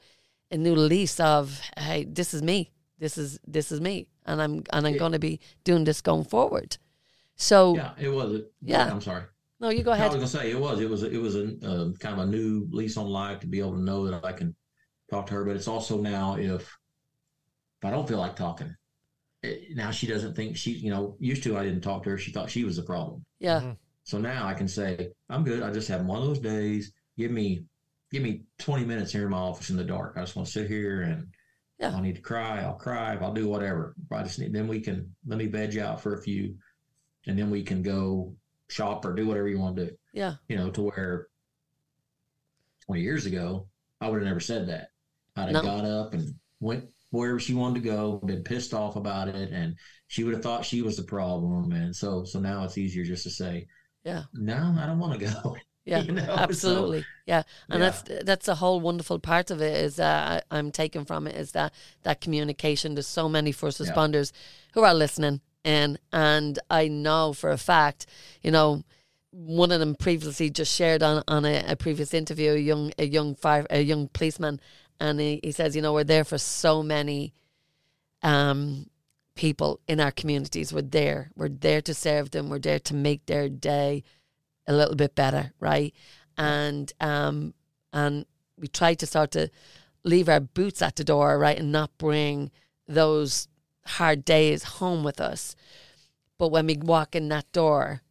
a 0.51 0.57
new 0.57 0.75
lease 0.75 1.19
of 1.19 1.61
hey, 1.77 2.05
this 2.05 2.33
is 2.33 2.41
me 2.41 2.71
this 2.99 3.15
is 3.17 3.39
this 3.45 3.71
is 3.71 3.79
me 3.79 4.07
and 4.25 4.41
i'm 4.41 4.63
and 4.73 4.87
i'm 4.87 4.93
Yeah. 4.93 4.97
going 4.99 5.11
to 5.11 5.19
be 5.19 5.39
doing 5.63 5.83
this 5.83 6.01
going 6.01 6.23
forward 6.23 6.77
so 7.35 7.75
Yeah, 7.75 7.91
it 7.99 8.09
was. 8.09 8.41
Yeah. 8.61 8.89
I'm 8.91 9.01
sorry. 9.01 9.23
no 9.59 9.69
you 9.69 9.83
go 9.83 9.91
ahead. 9.91 10.05
I 10.11 10.15
was 10.15 10.15
gonna 10.15 10.27
say 10.43 10.49
it 10.51 10.59
was. 10.59 10.79
It 10.79 10.89
was. 10.89 11.03
It 11.03 11.21
was 11.21 11.35
a 11.35 11.43
uh, 11.63 11.91
kind 11.99 12.13
of 12.19 12.27
a 12.27 12.31
new 12.37 12.67
lease 12.71 12.97
on 12.97 13.05
life 13.07 13.39
to 13.41 13.47
be 13.47 13.59
able 13.59 13.73
to 13.73 13.81
know 13.89 14.05
that 14.09 14.25
I 14.25 14.31
can 14.31 14.55
talk 15.09 15.27
to 15.27 15.33
her. 15.35 15.45
But 15.45 15.55
it's 15.55 15.67
also 15.67 16.01
now 16.01 16.35
if 16.37 16.61
if 16.61 17.85
I 17.85 17.91
don't 17.91 18.07
feel 18.07 18.17
like 18.17 18.35
talking, 18.35 18.75
it, 19.43 19.75
now 19.75 19.91
she 19.91 20.07
doesn't 20.07 20.35
think 20.35 20.57
she. 20.57 20.71
You 20.71 20.91
know, 20.91 21.15
used 21.19 21.43
to 21.43 21.57
I 21.57 21.63
didn't 21.63 21.81
talk 21.81 22.03
to 22.03 22.09
her. 22.11 22.17
She 22.17 22.31
thought 22.31 22.49
she 22.49 22.63
was 22.63 22.75
the 22.77 22.83
problem. 22.83 23.23
yeah 23.39 23.59
Mhm. 23.61 23.77
So 24.03 24.17
now 24.17 24.47
I 24.47 24.53
can 24.53 24.67
say 24.67 25.11
I'm 25.29 25.43
good. 25.43 25.61
I 25.63 25.71
just 25.71 25.89
have 25.89 26.05
one 26.05 26.19
of 26.21 26.25
those 26.27 26.39
days. 26.39 26.91
Give 27.17 27.31
me 27.31 27.63
give 28.09 28.23
me 28.23 28.43
20 28.59 28.85
minutes 28.85 29.11
here 29.11 29.23
in 29.25 29.29
my 29.31 29.37
office 29.37 29.69
in 29.69 29.75
the 29.77 29.83
dark. 29.83 30.15
I 30.17 30.21
just 30.21 30.35
want 30.35 30.45
to 30.47 30.51
sit 30.51 30.67
here 30.69 31.01
and 31.01 31.27
Yeah. 31.77 31.89
if 31.89 31.95
I 31.95 32.01
need 32.01 32.15
to 32.15 32.21
cry, 32.21 32.61
I'll 32.61 32.75
cry. 32.75 33.13
If 33.15 33.21
I'll 33.21 33.33
do 33.33 33.47
whatever. 33.49 33.95
I 34.11 34.23
just 34.23 34.39
need, 34.39 34.53
then 34.53 34.67
we 34.67 34.79
can 34.79 35.13
let 35.25 35.37
me 35.37 35.47
veg 35.47 35.77
out 35.77 35.99
for 36.01 36.15
a 36.15 36.21
few, 36.21 36.57
and 37.27 37.37
then 37.37 37.49
we 37.51 37.63
can 37.63 37.81
go 37.83 38.33
shop 38.69 39.03
or 39.05 39.13
do 39.13 39.27
whatever 39.27 39.47
you 39.49 39.59
want 39.59 39.75
to 39.75 39.87
do. 39.87 39.97
yeah 40.13 40.35
You 40.47 40.55
know, 40.55 40.71
to 40.71 40.81
where 40.83 41.27
20 42.85 43.01
years 43.01 43.25
ago, 43.25 43.67
I 43.99 44.09
would 44.09 44.19
have 44.21 44.27
never 44.27 44.39
said 44.39 44.67
that. 44.69 44.89
I'd 45.37 45.53
have 45.53 45.53
No. 45.53 45.61
got 45.63 45.85
up 45.85 46.13
and 46.13 46.33
went 46.59 46.85
wherever 47.11 47.39
she 47.39 47.53
wanted 47.53 47.81
to 47.83 47.89
go, 47.89 48.17
been 48.25 48.43
pissed 48.43 48.73
off 48.73 48.95
about 48.95 49.29
it, 49.29 49.51
and 49.51 49.75
she 50.07 50.23
would 50.23 50.33
have 50.33 50.43
thought 50.43 50.65
she 50.65 50.81
was 50.81 50.97
the 50.97 51.03
problem. 51.03 51.71
And 51.71 51.95
so, 51.95 52.23
so 52.25 52.39
now 52.39 52.63
it's 52.63 52.77
easier 52.77 53.03
just 53.05 53.23
to 53.23 53.29
say, 53.29 53.67
Yeah. 54.03 54.23
no, 54.33 54.75
I 54.77 54.85
don't 54.85 54.99
want 54.99 55.19
to 55.19 55.25
go. 55.25 55.55
yeah 55.85 56.01
You 56.01 56.11
know, 56.11 56.25
so- 56.25 56.31
absolutely 56.33 57.05
yeah 57.25 57.43
and 57.69 57.81
Yeah. 57.81 57.89
that's 57.91 58.25
that's 58.25 58.47
a 58.49 58.55
whole 58.55 58.81
wonderful 58.81 59.19
part 59.19 59.51
of 59.51 59.61
it 59.61 59.77
is 59.85 59.95
that 59.95 60.43
I- 60.51 60.57
i'm 60.57 60.69
taking 60.69 61.05
from 61.05 61.27
it 61.27 61.35
is 61.37 61.53
that 61.53 61.73
that 62.03 62.19
communication 62.19 62.95
there's 62.95 63.07
so 63.07 63.29
many 63.29 63.53
first 63.53 63.79
Yeah. 63.79 63.85
responders 63.85 64.33
who 64.73 64.81
are 64.83 64.93
listening 64.93 65.39
in 65.63 65.97
and 66.11 66.59
i 66.69 66.89
know 66.89 67.31
for 67.31 67.51
a 67.51 67.57
fact 67.57 68.05
you 68.43 68.51
know 68.51 68.83
one 69.31 69.71
of 69.71 69.79
them 69.79 69.95
previously 69.95 70.49
just 70.49 70.75
shared 70.75 71.01
on 71.01 71.23
on 71.29 71.45
a, 71.45 71.63
a 71.65 71.77
previous 71.77 72.13
interview 72.13 72.51
a 72.51 72.57
young 72.57 72.91
a 72.99 73.05
young 73.05 73.33
fire 73.33 73.65
a 73.69 73.79
young 73.81 74.09
policeman 74.09 74.59
and 74.99 75.19
he, 75.19 75.39
he 75.43 75.51
says 75.51 75.75
you 75.75 75.81
know 75.81 75.93
we're 75.93 76.03
there 76.03 76.23
for 76.23 76.37
so 76.37 76.81
many 76.83 77.33
um 78.23 78.89
people 79.35 79.79
in 79.87 79.99
our 79.99 80.11
communities. 80.11 80.73
We're 80.73 80.81
there. 80.81 81.29
We're 81.35 81.49
there 81.49 81.81
to 81.81 81.93
serve 81.93 82.31
them. 82.31 82.49
We're 82.49 82.57
there 82.57 82.79
to 82.79 82.95
make 82.95 83.27
their 83.27 83.49
day 83.49 84.03
a 84.65 84.73
little 84.73 84.95
bit 84.95 85.13
better 85.15 85.53
right? 85.59 85.93
And 86.37 86.91
um 86.99 87.53
and 87.93 88.25
we 88.59 88.67
try 88.67 88.95
to 88.95 89.05
start 89.05 89.31
to 89.31 89.49
leave 90.03 90.27
our 90.29 90.39
boots 90.39 90.81
at 90.81 90.95
the 90.95 91.03
door 91.03 91.37
right 91.37 91.57
and 91.59 91.71
not 91.71 91.97
bring 91.97 92.49
those 92.87 93.47
hard 93.85 94.25
days 94.25 94.63
home 94.63 95.03
with 95.03 95.21
us. 95.21 95.55
But 96.39 96.49
when 96.49 96.65
we 96.67 96.77
walk 96.77 97.15
in 97.15 97.29
that 97.29 97.51
door 97.51 98.01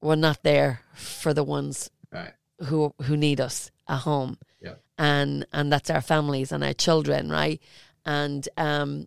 we're 0.00 0.16
not 0.16 0.42
there 0.42 0.80
for 0.94 1.32
the 1.34 1.44
ones 1.44 1.90
Right. 2.10 2.32
who 2.64 2.94
who 3.02 3.16
need 3.16 3.40
us 3.40 3.70
at 3.88 3.98
home 4.00 4.38
Yep. 4.62 4.82
and 4.98 5.46
and 5.52 5.72
that's 5.72 5.90
our 5.90 6.00
families 6.00 6.52
and 6.52 6.62
our 6.64 6.72
children 6.74 7.30
right? 7.30 7.60
And 8.04 8.48
um 8.56 9.06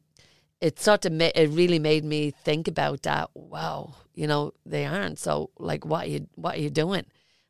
it 0.62 0.80
sort 0.80 1.06
of 1.06 1.12
ma- 1.12 1.36
it 1.36 1.50
really 1.50 1.80
made 1.80 2.04
me 2.04 2.32
think 2.32 2.68
about 2.68 3.04
that. 3.04 3.30
Wow 3.34 3.96
you 4.16 4.28
know 4.28 4.54
they 4.66 4.86
aren't. 4.86 5.20
So 5.20 5.52
like 5.60 5.86
what 5.86 6.08
are 6.08 6.10
you 6.10 6.28
what 6.36 6.56
are 6.56 6.62
you 6.62 6.70
doing? 6.70 7.06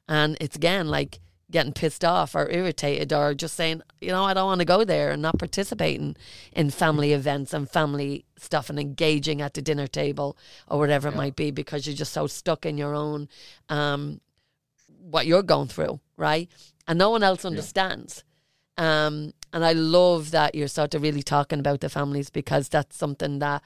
And 0.08 0.38
it's 0.42 0.56
again 0.56 0.88
like 0.88 1.20
getting 1.52 1.74
pissed 1.74 2.04
off 2.04 2.36
or 2.36 2.50
irritated 2.50 3.14
or 3.14 3.36
just 3.36 3.56
saying 3.56 3.80
you 4.02 4.10
know 4.10 4.24
i 4.24 4.34
don't 4.34 4.48
want 4.48 4.60
to 4.60 4.66
go 4.66 4.84
there 4.84 5.12
and 5.12 5.22
not 5.22 5.38
participating 5.38 6.16
in 6.54 6.72
family 6.72 7.14
events 7.14 7.54
and 7.54 7.70
family 7.70 8.26
stuff 8.36 8.68
and 8.68 8.80
engaging 8.80 9.42
at 9.44 9.54
the 9.54 9.62
dinner 9.62 9.86
table 9.86 10.36
or 10.68 10.80
whatever 10.80 11.08
it 11.08 11.16
might 11.16 11.36
be 11.36 11.52
because 11.52 11.86
you're 11.86 11.96
just 11.96 12.12
so 12.12 12.26
stuck 12.26 12.66
in 12.66 12.80
your 12.80 12.96
own 12.96 13.30
um 13.70 14.20
what 15.00 15.28
you're 15.28 15.44
going 15.44 15.68
through 15.68 16.00
right 16.18 16.50
and 16.88 17.00
no 17.00 17.10
one 17.10 17.24
else 17.24 17.46
understands 17.46 18.24
um 18.78 19.34
and 19.54 19.64
i 19.66 19.72
love 19.74 20.32
that 20.32 20.54
you're 20.56 20.68
sort 20.68 20.94
of 20.94 21.02
really 21.02 21.24
talking 21.24 21.60
about 21.60 21.80
the 21.80 21.90
families 21.90 22.30
because 22.30 22.68
that's 22.70 22.98
something 22.98 23.40
that 23.40 23.62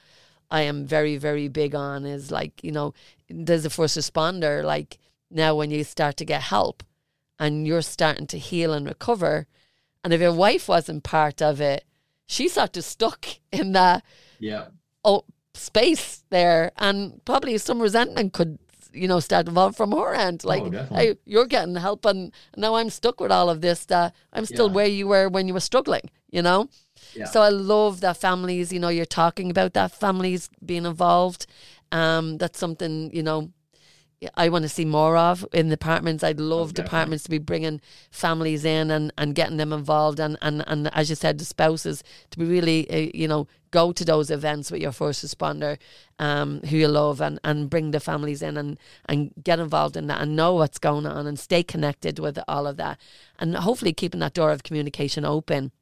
i 0.50 0.60
am 0.62 0.86
very 0.86 1.16
very 1.16 1.48
big 1.48 1.74
on 1.74 2.06
is 2.06 2.30
like 2.30 2.62
you 2.62 2.70
know 2.70 2.94
there's 3.28 3.64
a 3.64 3.70
first 3.70 3.96
responder 3.98 4.62
like 4.64 4.98
now 5.30 5.54
when 5.54 5.70
you 5.70 5.82
start 5.84 6.16
to 6.16 6.24
get 6.24 6.42
help 6.42 6.82
and 7.38 7.66
you're 7.66 7.82
starting 7.82 8.26
to 8.26 8.38
heal 8.38 8.72
and 8.72 8.86
recover 8.86 9.46
and 10.04 10.12
if 10.12 10.20
your 10.20 10.32
wife 10.32 10.68
wasn't 10.68 11.02
part 11.02 11.42
of 11.42 11.60
it 11.60 11.84
she's 12.26 12.52
sort 12.52 12.76
of 12.76 12.84
stuck 12.84 13.26
in 13.52 13.72
that 13.72 14.04
Yeah. 14.38 14.66
oh, 15.04 15.24
space 15.54 16.22
there, 16.30 16.70
and 16.76 17.22
probably 17.24 17.58
some 17.58 17.82
resentment 17.82 18.32
could, 18.32 18.58
you 18.92 19.08
know, 19.08 19.20
start 19.20 19.48
involved 19.48 19.76
from 19.76 19.92
her 19.92 20.14
end. 20.14 20.44
Like, 20.44 20.64
definitely. 20.64 20.96
hey, 21.06 21.16
you're 21.24 21.46
getting 21.46 21.76
help, 21.76 22.04
and 22.04 22.32
now 22.56 22.74
I'm 22.74 22.90
stuck 22.90 23.20
with 23.20 23.32
all 23.32 23.48
of 23.50 23.60
this. 23.60 23.84
That 23.86 24.14
I'm 24.32 24.44
still 24.46 24.68
Yeah. 24.68 24.74
where 24.74 24.86
you 24.86 25.08
were 25.08 25.28
when 25.28 25.48
you 25.48 25.54
were 25.54 25.60
struggling. 25.60 26.10
You 26.30 26.42
know. 26.42 26.68
Yeah. 27.14 27.26
So 27.26 27.40
I 27.42 27.48
love 27.48 28.00
that 28.02 28.16
families. 28.16 28.72
You 28.72 28.80
know, 28.80 28.88
you're 28.88 29.04
talking 29.06 29.50
about 29.50 29.72
that 29.74 29.92
families 29.92 30.48
being 30.64 30.86
involved. 30.86 31.46
Um, 31.92 32.38
that's 32.38 32.58
something 32.58 33.10
you 33.12 33.22
know. 33.22 33.50
I 34.36 34.50
want 34.50 34.64
to 34.64 34.68
see 34.68 34.84
more 34.84 35.16
of 35.16 35.46
in 35.52 35.70
departments. 35.70 36.22
I'd 36.22 36.38
love 36.40 36.70
Oh, 36.70 36.72
departments 36.72 37.24
to 37.24 37.30
be 37.30 37.38
bringing 37.38 37.80
families 38.10 38.64
in 38.66 38.90
and, 38.90 39.12
and 39.16 39.34
getting 39.34 39.56
them 39.56 39.72
involved, 39.72 40.20
and, 40.20 40.36
and, 40.42 40.62
and 40.66 40.94
as 40.94 41.08
you 41.08 41.16
said, 41.16 41.38
the 41.38 41.44
spouses 41.44 42.04
to 42.30 42.38
be 42.38 42.44
really, 42.44 42.90
uh, 42.90 43.10
you 43.14 43.26
know, 43.26 43.48
go 43.70 43.92
to 43.92 44.04
those 44.04 44.30
events 44.30 44.70
with 44.70 44.82
your 44.82 44.92
first 44.92 45.24
responder, 45.24 45.78
um, 46.18 46.60
who 46.68 46.76
you 46.76 46.88
love, 46.88 47.20
and, 47.22 47.40
and 47.44 47.70
bring 47.70 47.92
the 47.92 48.00
families 48.00 48.42
in 48.42 48.56
and, 48.58 48.78
and 49.06 49.32
get 49.42 49.58
involved 49.58 49.96
in 49.96 50.06
that 50.08 50.20
and 50.20 50.36
know 50.36 50.52
what's 50.54 50.78
going 50.78 51.06
on 51.06 51.26
and 51.26 51.38
stay 51.38 51.62
connected 51.62 52.18
with 52.18 52.38
all 52.46 52.66
of 52.66 52.76
that, 52.76 52.98
and 53.38 53.56
hopefully 53.56 53.94
keeping 53.94 54.20
that 54.20 54.34
door 54.34 54.50
of 54.52 54.62
communication 54.62 55.24
open. 55.24 55.72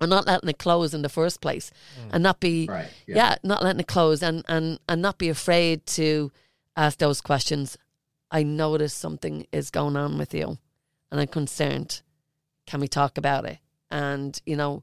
And 0.00 0.10
not 0.10 0.28
letting 0.28 0.48
it 0.48 0.58
close 0.58 0.94
in 0.94 1.02
the 1.02 1.08
first 1.08 1.40
place, 1.40 1.72
and 2.12 2.22
not 2.22 2.38
be 2.38 2.68
Right. 2.68 2.86
yeah. 3.04 3.34
not 3.42 3.64
letting 3.64 3.80
it 3.80 3.88
close 3.88 4.22
and, 4.22 4.44
and, 4.46 4.78
and 4.88 5.02
not 5.02 5.18
be 5.18 5.28
afraid 5.28 5.86
to 5.86 6.30
ask 6.78 6.98
those 6.98 7.20
questions. 7.20 7.76
I 8.30 8.42
notice 8.42 8.94
something 8.94 9.46
is 9.52 9.70
going 9.70 9.96
on 9.96 10.18
with 10.18 10.32
you 10.34 10.58
and 11.10 11.20
I'm 11.20 11.26
concerned. 11.28 12.02
Can 12.66 12.80
we 12.80 12.88
talk 12.88 13.18
about 13.18 13.44
it? 13.46 13.58
And, 13.90 14.40
you 14.46 14.56
know, 14.56 14.82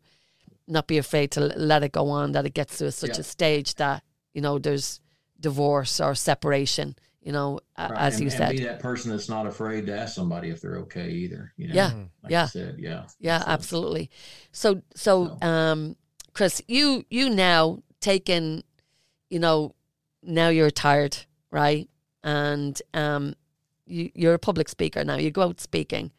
not 0.68 0.88
be 0.88 0.98
afraid 0.98 1.30
to 1.32 1.42
let 1.42 1.84
it 1.84 1.92
go 1.92 2.10
on, 2.10 2.32
that 2.32 2.46
it 2.46 2.54
gets 2.56 2.80
to 2.80 2.92
such 2.92 3.12
Yeah. 3.18 3.20
a 3.20 3.24
stage 3.24 3.76
that, 3.76 4.04
you 4.34 4.42
know, 4.42 4.58
there's 4.58 5.00
divorce 5.40 6.00
or 6.02 6.16
separation, 6.16 6.96
you 7.22 7.32
know, 7.32 7.60
a- 7.76 7.90
Right. 7.90 8.02
as 8.02 8.16
and, 8.16 8.24
you 8.24 8.30
and 8.30 8.38
said. 8.38 8.52
be 8.58 8.64
that 8.64 8.80
person 8.80 9.12
that's 9.12 9.30
not 9.30 9.46
afraid 9.46 9.86
to 9.86 9.96
ask 9.98 10.16
somebody 10.16 10.50
if 10.50 10.62
they're 10.62 10.80
okay 10.80 11.12
either. 11.12 11.54
You 11.56 11.68
know? 11.68 11.76
Yeah. 11.76 11.94
Like 12.24 12.32
Yeah. 12.32 12.44
You 12.46 12.48
said, 12.50 12.76
yeah. 12.80 13.04
Yeah, 13.20 13.40
So, 13.42 13.46
absolutely. 13.48 14.10
So, 14.52 14.82
so, 14.96 15.38
um, 15.42 15.96
Chris, 16.34 16.62
you 16.68 17.06
you 17.10 17.30
now 17.30 17.84
taken, 18.02 18.64
you 19.30 19.38
know, 19.40 19.76
now 20.24 20.50
you're 20.50 20.66
retired, 20.66 21.16
right? 21.56 21.90
And 22.22 22.80
um, 22.94 23.34
you 23.88 24.12
you're 24.14 24.34
a 24.34 24.40
public 24.40 24.68
speaker 24.68 25.04
now. 25.06 25.16
You 25.16 25.32
go 25.32 25.44
out 25.44 25.62
speaking, 25.62 26.12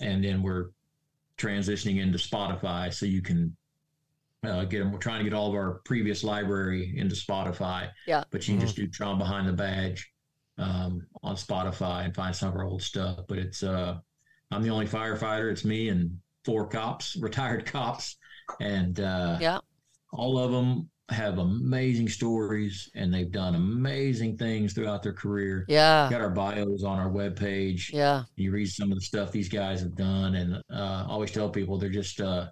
And 0.00 0.22
then 0.22 0.42
we're 0.42 0.68
transitioning 1.38 2.00
into 2.00 2.18
Spotify, 2.18 2.92
so 2.92 3.06
you 3.06 3.22
can 3.22 3.56
uh, 4.44 4.64
get 4.64 4.80
them. 4.80 4.92
We're 4.92 4.98
trying 4.98 5.18
to 5.18 5.24
get 5.24 5.34
all 5.34 5.48
of 5.48 5.54
our 5.54 5.80
previous 5.84 6.22
library 6.22 6.94
into 6.96 7.14
Spotify. 7.14 7.90
Yeah. 8.06 8.24
But 8.30 8.46
you 8.46 8.52
can 8.52 8.58
mm-hmm. 8.58 8.66
just 8.66 8.76
do 8.76 8.86
Trauma 8.86 9.18
Behind 9.18 9.48
the 9.48 9.52
Badge 9.52 10.10
um, 10.58 11.06
on 11.22 11.36
Spotify 11.36 12.04
and 12.04 12.14
find 12.14 12.34
some 12.34 12.50
of 12.50 12.56
our 12.56 12.64
old 12.64 12.82
stuff. 12.82 13.20
But 13.28 13.38
it's 13.38 13.62
uh, 13.62 13.98
I'm 14.50 14.62
the 14.62 14.70
only 14.70 14.86
firefighter. 14.86 15.50
It's 15.50 15.64
me 15.64 15.88
and 15.88 16.18
four 16.44 16.66
cops, 16.66 17.16
retired 17.20 17.66
cops, 17.66 18.16
and 18.60 19.00
uh, 19.00 19.38
yeah, 19.40 19.58
all 20.12 20.38
of 20.38 20.52
them 20.52 20.90
have 21.10 21.38
amazing 21.38 22.08
stories 22.08 22.90
and 22.94 23.12
they've 23.12 23.32
done 23.32 23.54
amazing 23.54 24.36
things 24.36 24.74
throughout 24.74 25.02
their 25.02 25.12
career. 25.12 25.64
Yeah. 25.68 26.08
Got 26.10 26.20
our 26.20 26.30
bios 26.30 26.84
on 26.84 26.98
our 26.98 27.08
webpage. 27.08 27.92
Yeah. 27.92 28.24
You 28.36 28.50
read 28.52 28.66
some 28.66 28.92
of 28.92 28.98
the 28.98 29.04
stuff 29.04 29.32
these 29.32 29.48
guys 29.48 29.80
have 29.80 29.96
done 29.96 30.34
and 30.34 30.62
uh, 30.70 31.06
always 31.08 31.30
tell 31.30 31.48
people 31.48 31.78
they're 31.78 31.88
just 31.88 32.20
uh, 32.20 32.48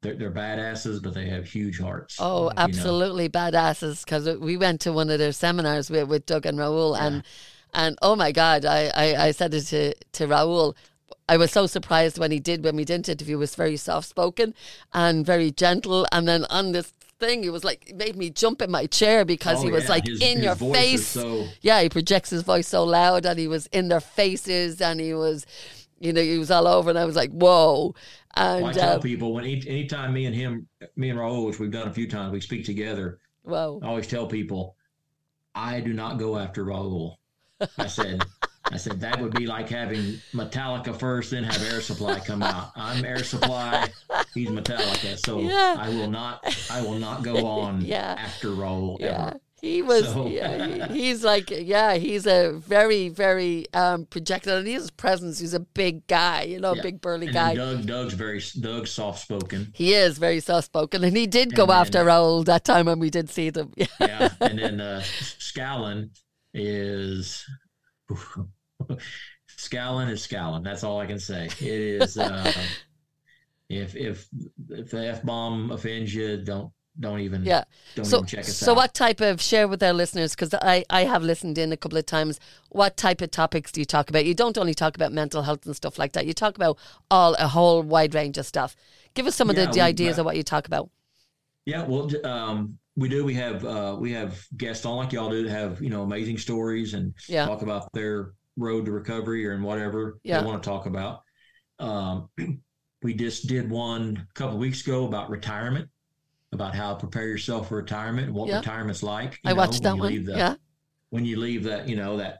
they're, 0.00 0.14
they're 0.14 0.32
badasses, 0.32 1.02
but 1.02 1.14
they 1.14 1.26
have 1.26 1.46
huge 1.46 1.80
hearts. 1.80 2.16
Oh, 2.20 2.52
absolutely 2.56 3.24
know. 3.24 3.30
badasses! 3.30 4.04
Because 4.04 4.38
we 4.38 4.56
went 4.56 4.80
to 4.82 4.92
one 4.92 5.10
of 5.10 5.18
their 5.18 5.32
seminars 5.32 5.90
with, 5.90 6.08
with 6.08 6.24
Doug 6.26 6.46
and 6.46 6.58
Raul, 6.58 6.96
yeah. 6.96 7.06
and 7.06 7.22
and 7.74 7.98
oh 8.00 8.14
my 8.14 8.30
God, 8.30 8.64
I, 8.64 8.90
I, 8.94 9.26
I 9.26 9.30
said 9.32 9.54
it 9.54 9.62
to 9.66 9.94
to 9.94 10.26
Raul. 10.28 10.76
I 11.28 11.36
was 11.36 11.50
so 11.50 11.66
surprised 11.66 12.18
when 12.18 12.30
he 12.30 12.38
did 12.38 12.64
when 12.64 12.76
we 12.76 12.84
didn't 12.84 13.08
interview. 13.08 13.36
He 13.36 13.40
was 13.40 13.54
very 13.54 13.76
soft 13.76 14.08
spoken 14.08 14.54
and 14.94 15.26
very 15.26 15.50
gentle, 15.50 16.06
and 16.12 16.28
then 16.28 16.44
on 16.48 16.72
this 16.72 16.92
thing. 17.18 17.42
He 17.42 17.50
was 17.50 17.64
like, 17.64 17.92
made 17.94 18.16
me 18.16 18.30
jump 18.30 18.62
in 18.62 18.70
my 18.70 18.86
chair 18.86 19.24
because 19.24 19.60
oh, 19.60 19.66
he 19.66 19.70
was 19.70 19.84
yeah. 19.84 19.90
like 19.90 20.06
his, 20.06 20.20
in 20.20 20.38
his 20.38 20.44
your 20.44 20.74
face. 20.74 21.06
So... 21.06 21.46
Yeah, 21.60 21.82
he 21.82 21.88
projects 21.88 22.30
his 22.30 22.42
voice 22.42 22.68
so 22.68 22.84
loud 22.84 23.26
and 23.26 23.38
he 23.38 23.48
was 23.48 23.66
in 23.66 23.88
their 23.88 24.00
faces 24.00 24.80
and 24.80 25.00
he 25.00 25.14
was, 25.14 25.46
you 25.98 26.12
know, 26.12 26.22
he 26.22 26.38
was 26.38 26.50
all 26.50 26.66
over. 26.66 26.90
And 26.90 26.98
I 26.98 27.04
was 27.04 27.16
like, 27.16 27.30
whoa. 27.30 27.94
And 28.34 28.62
well, 28.62 28.70
I 28.70 28.74
tell 28.74 28.96
uh, 28.96 29.00
people 29.00 29.32
when 29.32 29.44
each, 29.44 29.66
anytime 29.66 30.12
me 30.12 30.26
and 30.26 30.34
him, 30.34 30.68
me 30.96 31.10
and 31.10 31.18
Raul, 31.18 31.46
which 31.46 31.58
we've 31.58 31.70
done 31.70 31.88
a 31.88 31.92
few 31.92 32.08
times, 32.08 32.32
we 32.32 32.40
speak 32.40 32.64
together. 32.64 33.18
Whoa. 33.42 33.80
I 33.82 33.86
always 33.86 34.06
tell 34.06 34.26
people, 34.26 34.76
I 35.54 35.80
do 35.80 35.92
not 35.92 36.18
go 36.18 36.38
after 36.38 36.64
Raul. 36.64 37.16
I 37.78 37.86
said, 37.88 38.24
I 38.70 38.76
said 38.76 39.00
that 39.00 39.20
would 39.20 39.32
be 39.34 39.46
like 39.46 39.68
having 39.68 40.20
Metallica 40.32 40.98
first, 40.98 41.30
then 41.30 41.44
have 41.44 41.62
Air 41.62 41.80
Supply 41.80 42.20
come 42.20 42.42
out. 42.42 42.72
I'm 42.76 43.04
Air 43.04 43.24
Supply, 43.24 43.88
he's 44.34 44.48
Metallica, 44.50 45.18
so 45.18 45.40
yeah. 45.40 45.76
I 45.78 45.88
will 45.88 46.10
not, 46.10 46.44
I 46.70 46.82
will 46.82 46.98
not 46.98 47.22
go 47.22 47.46
on 47.46 47.80
yeah. 47.84 48.16
after 48.18 48.48
Raul 48.48 48.98
yeah. 49.00 49.28
ever. 49.28 49.40
He 49.60 49.82
was, 49.82 50.04
so. 50.04 50.28
yeah, 50.28 50.86
he, 50.92 51.06
he's 51.06 51.24
like, 51.24 51.50
yeah, 51.50 51.94
he's 51.94 52.26
a 52.26 52.52
very, 52.52 53.08
very 53.08 53.66
um, 53.74 54.06
projected, 54.06 54.52
and 54.52 54.68
his 54.68 54.90
presence. 54.90 55.40
He's 55.40 55.54
a 55.54 55.60
big 55.60 56.06
guy, 56.06 56.42
you 56.42 56.60
know, 56.60 56.74
yeah. 56.74 56.82
big 56.82 57.00
burly 57.00 57.26
and 57.26 57.34
guy. 57.34 57.54
Doug, 57.54 57.86
Doug's 57.86 58.14
very, 58.14 58.40
Doug's 58.60 58.92
soft 58.92 59.20
spoken. 59.20 59.72
He 59.74 59.94
is 59.94 60.18
very 60.18 60.40
soft 60.40 60.66
spoken, 60.66 61.02
and 61.02 61.16
he 61.16 61.26
did 61.26 61.56
go 61.56 61.64
and 61.64 61.72
after 61.72 62.04
then, 62.04 62.06
Raul 62.06 62.44
that 62.44 62.64
time 62.64 62.86
when 62.86 63.00
we 63.00 63.10
did 63.10 63.30
see 63.30 63.50
them. 63.50 63.72
yeah, 64.00 64.28
and 64.40 64.58
then 64.58 64.80
uh, 64.80 65.02
Scallon 65.02 66.10
is. 66.54 67.44
Scallon 69.56 70.10
is 70.10 70.26
Scallon. 70.26 70.62
That's 70.62 70.84
all 70.84 71.00
I 71.00 71.06
can 71.06 71.18
say. 71.18 71.46
It 71.46 71.62
is. 71.62 72.16
Uh, 72.18 72.52
if 73.68 73.96
if 73.96 74.28
if 74.70 74.90
the 74.90 75.08
f 75.08 75.22
bomb 75.22 75.70
offends 75.70 76.14
you, 76.14 76.38
don't 76.38 76.72
don't 77.00 77.20
even 77.20 77.44
yeah. 77.44 77.64
Don't 77.94 78.04
so, 78.04 78.18
even 78.18 78.26
check 78.26 78.40
us 78.40 78.56
so 78.56 78.72
out. 78.72 78.76
what 78.76 78.94
type 78.94 79.20
of 79.20 79.40
share 79.40 79.68
with 79.68 79.82
our 79.82 79.92
listeners? 79.92 80.34
Because 80.34 80.54
I 80.54 80.84
I 80.90 81.04
have 81.04 81.22
listened 81.22 81.58
in 81.58 81.72
a 81.72 81.76
couple 81.76 81.98
of 81.98 82.06
times. 82.06 82.40
What 82.70 82.96
type 82.96 83.20
of 83.20 83.30
topics 83.30 83.72
do 83.72 83.80
you 83.80 83.84
talk 83.84 84.10
about? 84.10 84.24
You 84.24 84.34
don't 84.34 84.58
only 84.58 84.74
talk 84.74 84.96
about 84.96 85.12
mental 85.12 85.42
health 85.42 85.66
and 85.66 85.76
stuff 85.76 85.98
like 85.98 86.12
that. 86.12 86.26
You 86.26 86.32
talk 86.32 86.56
about 86.56 86.78
all 87.10 87.34
a 87.34 87.48
whole 87.48 87.82
wide 87.82 88.14
range 88.14 88.38
of 88.38 88.46
stuff. 88.46 88.76
Give 89.14 89.26
us 89.26 89.36
some 89.36 89.50
of 89.50 89.56
yeah, 89.56 89.66
the, 89.66 89.72
the 89.72 89.80
ideas 89.80 90.18
uh, 90.18 90.22
of 90.22 90.26
what 90.26 90.36
you 90.36 90.42
talk 90.42 90.66
about. 90.66 90.90
Yeah, 91.66 91.84
well, 91.86 92.10
um, 92.24 92.78
we 92.96 93.08
do. 93.08 93.24
We 93.24 93.34
have 93.34 93.64
uh, 93.64 93.96
we 93.98 94.12
have 94.12 94.44
guests 94.56 94.84
on 94.84 94.96
like 94.96 95.12
y'all 95.12 95.30
do 95.30 95.44
that 95.44 95.50
have 95.50 95.80
you 95.80 95.90
know 95.90 96.02
amazing 96.02 96.38
stories 96.38 96.94
and 96.94 97.14
yeah. 97.28 97.46
talk 97.46 97.62
about 97.62 97.92
their 97.92 98.32
road 98.58 98.84
to 98.84 98.92
recovery 98.92 99.46
or 99.46 99.52
in 99.52 99.62
whatever 99.62 100.18
yeah. 100.22 100.40
they 100.40 100.46
want 100.46 100.62
to 100.62 100.68
talk 100.68 100.86
about. 100.86 101.22
Um, 101.78 102.28
we 103.02 103.14
just 103.14 103.46
did 103.46 103.70
one 103.70 104.26
a 104.28 104.34
couple 104.34 104.58
weeks 104.58 104.82
ago 104.86 105.06
about 105.06 105.30
retirement, 105.30 105.88
about 106.52 106.74
how 106.74 106.94
to 106.94 107.00
prepare 107.00 107.28
yourself 107.28 107.68
for 107.68 107.76
retirement 107.76 108.26
and 108.26 108.36
what 108.36 108.50
retirement's 108.50 109.02
like. 109.02 109.38
I 109.44 109.50
know, 109.50 109.56
watched 109.56 109.82
that 109.84 109.96
one. 109.96 110.24
The, 110.24 110.32
yeah. 110.32 110.54
When 111.10 111.24
you 111.24 111.38
leave 111.38 111.64
that, 111.64 111.88
you 111.88 111.96
know, 111.96 112.16
that 112.18 112.38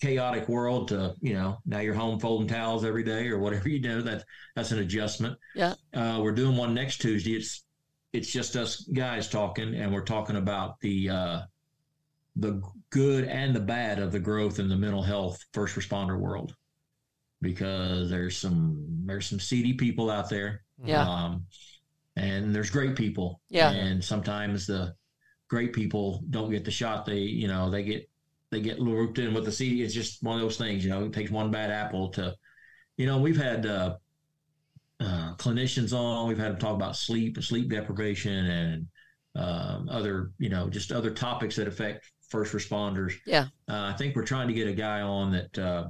chaotic 0.00 0.48
world 0.48 0.88
to, 0.88 1.14
you 1.20 1.34
know, 1.34 1.58
now 1.64 1.80
you're 1.80 1.94
home 1.94 2.20
folding 2.20 2.48
towels 2.48 2.84
every 2.84 3.02
day 3.04 3.28
or 3.28 3.38
whatever 3.38 3.68
you 3.68 3.78
do, 3.78 4.02
that 4.02 4.24
that's 4.56 4.72
an 4.72 4.80
adjustment. 4.80 5.38
Yeah. 5.54 5.74
Uh, 5.94 6.20
we're 6.22 6.32
doing 6.32 6.56
one 6.56 6.74
next 6.74 7.00
Tuesday. 7.00 7.34
It's, 7.34 7.64
it's 8.12 8.32
just 8.32 8.56
us 8.56 8.82
guys 8.82 9.28
talking 9.28 9.74
and 9.74 9.92
we're 9.92 10.04
talking 10.04 10.36
about 10.36 10.80
the, 10.80 11.10
uh, 11.10 11.40
the 12.36 12.62
good 12.90 13.24
and 13.24 13.54
the 13.54 13.60
bad 13.60 13.98
of 13.98 14.12
the 14.12 14.18
growth 14.18 14.58
in 14.58 14.68
the 14.68 14.76
mental 14.76 15.02
health 15.02 15.44
first 15.52 15.76
responder 15.76 16.18
world 16.18 16.54
because 17.40 18.10
there's 18.10 18.36
some 18.36 19.04
there's 19.06 19.26
some 19.26 19.40
seedy 19.40 19.74
people 19.74 20.10
out 20.10 20.28
there. 20.28 20.62
Yeah. 20.84 21.08
Um, 21.08 21.46
and 22.16 22.54
there's 22.54 22.70
great 22.70 22.96
people. 22.96 23.40
Yeah. 23.48 23.70
And 23.70 24.02
sometimes 24.02 24.66
the 24.66 24.94
great 25.48 25.72
people 25.72 26.22
don't 26.30 26.50
get 26.50 26.64
the 26.64 26.70
shot. 26.70 27.06
They 27.06 27.18
you 27.18 27.48
know 27.48 27.70
they 27.70 27.82
get 27.82 28.08
they 28.50 28.60
get 28.60 28.80
looped 28.80 29.18
in 29.18 29.34
with 29.34 29.44
the 29.44 29.52
seedy. 29.52 29.82
It's 29.82 29.94
just 29.94 30.22
one 30.22 30.36
of 30.36 30.42
those 30.42 30.56
things 30.56 30.84
you 30.84 30.90
know 30.90 31.04
it 31.04 31.12
takes 31.12 31.30
one 31.30 31.50
bad 31.50 31.70
apple 31.70 32.08
to 32.10 32.34
you 32.96 33.06
know 33.06 33.18
we've 33.18 33.40
had 33.40 33.66
uh, 33.66 33.96
uh, 35.00 35.34
clinicians 35.36 35.92
on. 35.92 36.28
We've 36.28 36.38
had 36.38 36.52
them 36.52 36.58
talk 36.58 36.74
about 36.74 36.96
sleep 36.96 37.36
and 37.36 37.44
sleep 37.44 37.70
deprivation 37.70 38.46
and 38.46 38.86
um, 39.36 39.88
other 39.90 40.32
you 40.38 40.48
know 40.48 40.68
just 40.68 40.90
other 40.90 41.10
topics 41.10 41.56
that 41.56 41.68
affect 41.68 42.10
first 42.28 42.52
responders. 42.52 43.14
Yeah. 43.26 43.46
Uh, 43.68 43.92
I 43.92 43.94
think 43.94 44.14
we're 44.14 44.24
trying 44.24 44.48
to 44.48 44.54
get 44.54 44.68
a 44.68 44.72
guy 44.72 45.00
on 45.00 45.32
that 45.32 45.58
uh, 45.58 45.88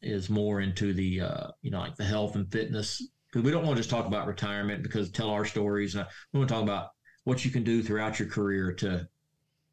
is 0.00 0.30
more 0.30 0.60
into 0.60 0.92
the, 0.92 1.20
uh, 1.20 1.46
you 1.62 1.70
know, 1.70 1.80
like 1.80 1.96
the 1.96 2.04
health 2.04 2.34
and 2.34 2.50
fitness. 2.50 3.06
Because 3.30 3.44
we 3.44 3.50
don't 3.50 3.64
want 3.64 3.76
to 3.76 3.80
just 3.80 3.90
talk 3.90 4.06
about 4.06 4.26
retirement 4.26 4.82
because 4.82 5.10
tell 5.10 5.30
our 5.30 5.44
stories. 5.44 5.96
Uh, 5.96 6.04
we 6.32 6.38
want 6.38 6.48
to 6.48 6.54
talk 6.54 6.62
about 6.62 6.90
what 7.24 7.44
you 7.44 7.50
can 7.50 7.62
do 7.62 7.82
throughout 7.82 8.18
your 8.18 8.28
career 8.28 8.72
to, 8.74 9.08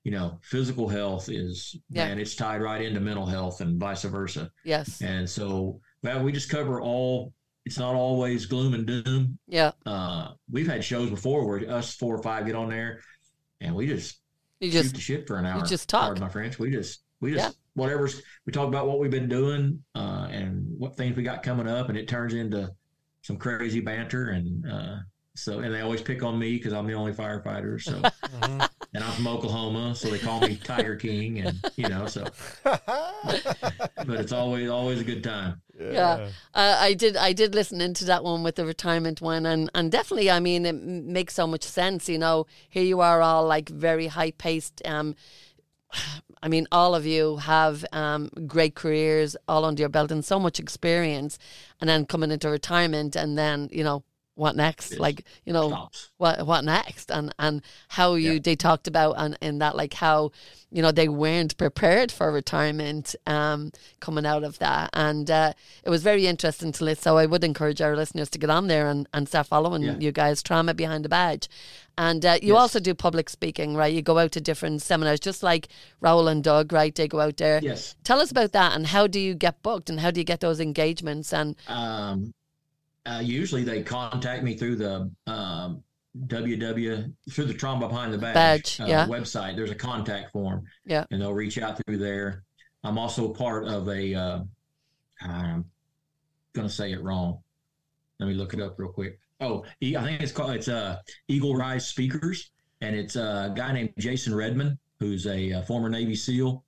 you 0.04 0.12
know, 0.12 0.40
physical 0.44 0.88
health 0.88 1.30
is, 1.30 1.76
yeah. 1.90 2.08
man, 2.08 2.20
it's 2.20 2.36
tied 2.36 2.62
right 2.62 2.82
into 2.82 3.00
mental 3.00 3.26
health 3.26 3.60
and 3.62 3.80
vice 3.80 4.04
versa. 4.04 4.50
Yes. 4.64 5.02
And 5.02 5.30
so, 5.30 5.82
well, 6.04 6.24
we 6.24 6.32
just 6.32 6.50
cover 6.50 6.82
all 6.82 7.34
it's 7.66 7.78
not 7.78 7.94
always 7.94 8.46
gloom 8.46 8.74
and 8.74 8.88
doom. 8.88 9.38
Yeah. 9.48 9.72
Uh, 9.86 10.30
we've 10.50 10.68
had 10.68 10.84
shows 10.84 11.10
before 11.10 11.46
where 11.46 11.70
us 11.70 11.94
four 11.94 12.16
or 12.16 12.24
five 12.24 12.46
get 12.46 12.56
on 12.56 12.70
there 12.70 13.02
and 13.62 13.76
we 13.76 13.88
just 13.88 14.22
you 14.60 14.72
just 14.72 14.90
shoot 14.90 14.95
the 14.95 15.02
shit 15.02 15.27
for 15.27 15.38
an 15.38 15.45
hour. 15.45 15.60
You 15.60 15.65
just 15.65 15.90
talk. 15.90 16.02
Pardon 16.02 16.23
my 16.23 16.30
French. 16.30 16.60
We 16.60 16.72
just 16.72 17.02
we 17.22 17.34
just 17.34 17.49
yeah. 17.49 17.81
whatever's 17.81 18.22
we 18.45 18.52
talk 18.53 18.68
about 18.68 18.88
what 18.88 18.99
we've 18.99 19.11
been 19.11 19.30
doing 19.30 19.84
uh, 19.95 20.27
and 20.31 20.65
what 20.77 20.95
things 20.95 21.15
we 21.15 21.23
got 21.23 21.44
coming 21.44 21.68
up, 21.68 21.90
and 21.90 21.98
it 21.98 22.07
turns 22.07 22.34
into 22.34 22.72
some 23.22 23.38
crazy 23.38 23.81
banter 23.81 24.30
and 24.30 24.65
uh, 24.69 24.95
so 25.36 25.60
and 25.60 25.73
they 25.73 25.81
always 25.81 26.02
pick 26.02 26.23
on 26.23 26.38
me 26.38 26.57
because 26.57 26.73
I'm 26.73 26.88
the 26.88 26.94
only 26.94 27.14
firefighter. 27.14 27.81
So 27.81 27.94
mm-hmm. 28.02 28.61
and 28.94 29.03
I'm 29.03 29.11
from 29.14 29.27
Oklahoma, 29.27 29.95
so 29.95 30.10
they 30.10 30.19
call 30.19 30.41
me 30.41 30.56
Tiger 30.64 30.95
King, 30.95 31.40
and 31.40 31.60
you 31.76 31.88
know 31.88 32.06
so. 32.07 32.27
but 32.64 34.10
it's 34.10 34.34
always 34.34 34.69
always 34.69 34.99
a 34.99 35.03
good 35.03 35.23
time. 35.23 35.61
Yeah. 35.80 36.30
Uh, 36.54 36.78
I 36.80 36.94
did. 36.94 37.16
I 37.16 37.34
did 37.34 37.56
listen 37.56 37.82
into 37.82 38.06
that 38.06 38.24
one 38.24 38.44
with 38.44 38.56
the 38.56 38.66
retirement 38.66 39.22
one, 39.22 39.46
and 39.46 39.70
and 39.74 39.92
definitely, 39.92 40.30
I 40.30 40.40
mean, 40.40 40.66
it 40.66 40.76
makes 40.76 41.34
so 41.34 41.48
much 41.48 41.64
sense. 41.64 42.10
You 42.10 42.18
know, 42.18 42.46
here 42.70 42.84
you 42.84 43.02
are, 43.02 43.22
all 43.22 43.46
like 43.46 43.70
very 43.70 44.08
high 44.08 44.32
paced. 44.32 44.82
Um, 44.86 45.16
I 46.42 46.48
mean, 46.48 46.68
all 46.72 46.96
of 46.96 47.06
you 47.06 47.36
have 47.38 47.84
um, 47.92 48.30
great 48.48 48.74
careers 48.74 49.36
all 49.50 49.66
under 49.66 49.82
your 49.82 49.90
belt 49.90 50.10
and 50.10 50.24
so 50.24 50.40
much 50.40 50.58
experience, 50.58 51.38
and 51.82 51.90
then 51.90 52.06
coming 52.06 52.32
into 52.32 52.50
retirement, 52.50 53.16
and 53.16 53.38
then 53.38 53.70
you 53.72 53.84
know 53.84 54.04
what 54.40 54.56
next? 54.56 54.91
Yes. 54.91 54.99
Like, 54.99 55.26
you 55.45 55.53
know, 55.53 55.70
Stops. 55.70 56.10
what 56.18 56.48
what 56.48 56.64
next? 56.64 57.11
And 57.11 57.34
and 57.38 57.61
how 57.90 58.16
you 58.16 58.34
yeah. 58.34 58.40
they 58.41 58.56
talked 58.56 58.88
about 58.88 59.16
and 59.18 59.38
in 59.41 59.60
that 59.60 59.76
like 59.76 59.94
how, 59.94 60.32
you 60.72 60.82
know, 60.82 60.91
they 60.91 61.10
weren't 61.10 61.57
prepared 61.57 62.11
for 62.11 62.32
retirement 62.32 63.16
um 63.28 63.72
coming 63.99 64.26
out 64.26 64.44
of 64.44 64.57
that. 64.60 64.90
And 64.94 65.30
uh, 65.30 65.53
it 65.84 65.90
was 65.90 66.03
very 66.03 66.26
interesting 66.26 66.72
to 66.72 66.84
listen. 66.84 67.03
So 67.03 67.18
I 67.18 67.26
would 67.26 67.44
encourage 67.44 67.82
our 67.82 67.95
listeners 67.95 68.30
to 68.32 68.40
get 68.40 68.49
on 68.49 68.68
there 68.68 68.88
and, 68.88 69.07
and 69.14 69.28
start 69.28 69.48
following 69.48 69.84
yeah. 69.84 69.98
you 69.99 70.11
guys, 70.11 70.41
Trauma 70.41 70.74
Behind 70.74 71.03
the 71.03 71.10
Badge. 71.10 71.49
And 71.98 72.26
uh, 72.26 72.38
you 72.41 72.53
yes. 72.53 72.57
also 72.57 72.80
do 72.80 72.94
public 72.94 73.30
speaking, 73.30 73.76
right? 73.76 73.94
You 73.94 74.02
go 74.02 74.18
out 74.20 74.32
to 74.32 74.40
different 74.40 74.82
seminars, 74.82 75.20
just 75.20 75.44
like 75.44 75.68
Raoul 75.99 76.30
and 76.30 76.41
Doug, 76.41 76.72
right? 76.72 76.95
They 76.95 77.10
go 77.10 77.20
out 77.20 77.36
there. 77.36 77.60
Yes. 77.61 77.94
Tell 78.06 78.22
us 78.22 78.32
about 78.32 78.53
that 78.53 78.74
and 78.74 78.88
how 78.88 79.06
do 79.06 79.20
you 79.20 79.36
get 79.36 79.61
booked 79.64 79.90
and 79.90 79.99
how 79.99 80.10
do 80.10 80.22
you 80.22 80.24
get 80.24 80.40
those 80.40 80.61
engagements? 80.61 81.34
And 81.34 81.57
um, 81.68 82.34
uh, 83.10 83.19
usually 83.19 83.64
they 83.64 83.81
contact 83.81 84.44
me 84.44 84.56
through 84.56 84.76
the 84.76 85.11
um, 85.27 85.84
www 86.26 87.14
through 87.31 87.45
the 87.45 87.53
trauma 87.53 87.88
behind 87.88 88.14
the 88.14 88.18
badge, 88.18 88.34
badge 88.77 88.80
uh, 88.81 88.86
yeah. 88.86 89.06
website. 89.07 89.56
There's 89.56 89.72
a 89.72 89.76
contact 89.76 90.31
form, 90.31 90.64
yeah, 90.86 91.06
and 91.11 91.22
they'll 91.22 91.34
reach 91.34 91.57
out 91.57 91.80
through 91.86 91.98
there. 91.98 92.44
I'm 92.84 92.98
also 92.98 93.30
part 93.30 93.65
of 93.65 93.88
a. 93.90 94.15
Uh, 94.15 94.40
I'm 95.22 95.65
gonna 96.53 96.69
say 96.69 96.91
it 96.91 97.02
wrong. 97.02 97.40
Let 98.19 98.27
me 98.27 98.36
look 98.36 98.53
it 98.53 98.61
up 98.61 98.77
real 98.77 98.90
quick. 98.90 99.19
Oh, 99.41 99.64
I 99.81 100.03
think 100.03 100.22
it's 100.22 100.31
called 100.31 100.52
it's 100.52 100.68
uh, 100.68 100.99
Eagle 101.27 101.56
Rise 101.56 101.88
Speakers, 101.88 102.52
and 102.81 102.95
it's 102.95 103.15
a 103.15 103.53
guy 103.56 103.72
named 103.72 103.94
Jason 103.98 104.36
Redman, 104.36 104.77
who's 104.99 105.26
a, 105.27 105.52
a 105.52 105.64
former 105.64 105.90
Navy 105.90 106.15
SEAL, 106.15 106.64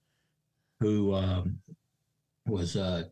who 0.79 1.13
um, 1.13 1.59
was 2.47 2.75
uh, 2.75 3.03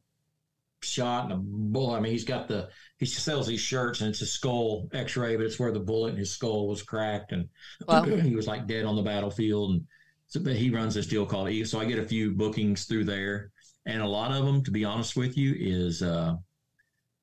shot 0.81 1.25
and 1.25 1.33
a 1.33 1.37
bullet. 1.37 1.97
I 1.97 1.99
mean, 1.99 2.11
he's 2.11 2.23
got 2.23 2.47
the 2.47 2.69
he 2.97 3.05
sells 3.05 3.47
these 3.47 3.59
shirts 3.59 4.01
and 4.01 4.09
it's 4.09 4.21
a 4.21 4.25
skull 4.25 4.89
X-ray, 4.93 5.35
but 5.35 5.45
it's 5.45 5.59
where 5.59 5.71
the 5.71 5.79
bullet 5.79 6.11
in 6.11 6.17
his 6.17 6.31
skull 6.31 6.67
was 6.67 6.83
cracked 6.83 7.31
and 7.31 7.47
wow. 7.87 8.03
he 8.03 8.35
was 8.35 8.47
like 8.47 8.67
dead 8.67 8.85
on 8.85 8.95
the 8.95 9.01
battlefield. 9.01 9.71
And 9.71 9.85
so, 10.27 10.39
but 10.39 10.55
he 10.55 10.69
runs 10.69 10.93
this 10.93 11.07
deal 11.07 11.25
called 11.25 11.49
E. 11.49 11.63
So 11.65 11.79
I 11.79 11.85
get 11.85 11.99
a 11.99 12.05
few 12.05 12.31
bookings 12.31 12.85
through 12.85 13.05
there, 13.05 13.51
and 13.85 14.01
a 14.01 14.07
lot 14.07 14.31
of 14.31 14.45
them, 14.45 14.63
to 14.63 14.71
be 14.71 14.85
honest 14.85 15.15
with 15.15 15.35
you, 15.37 15.55
is 15.57 16.03
uh, 16.03 16.35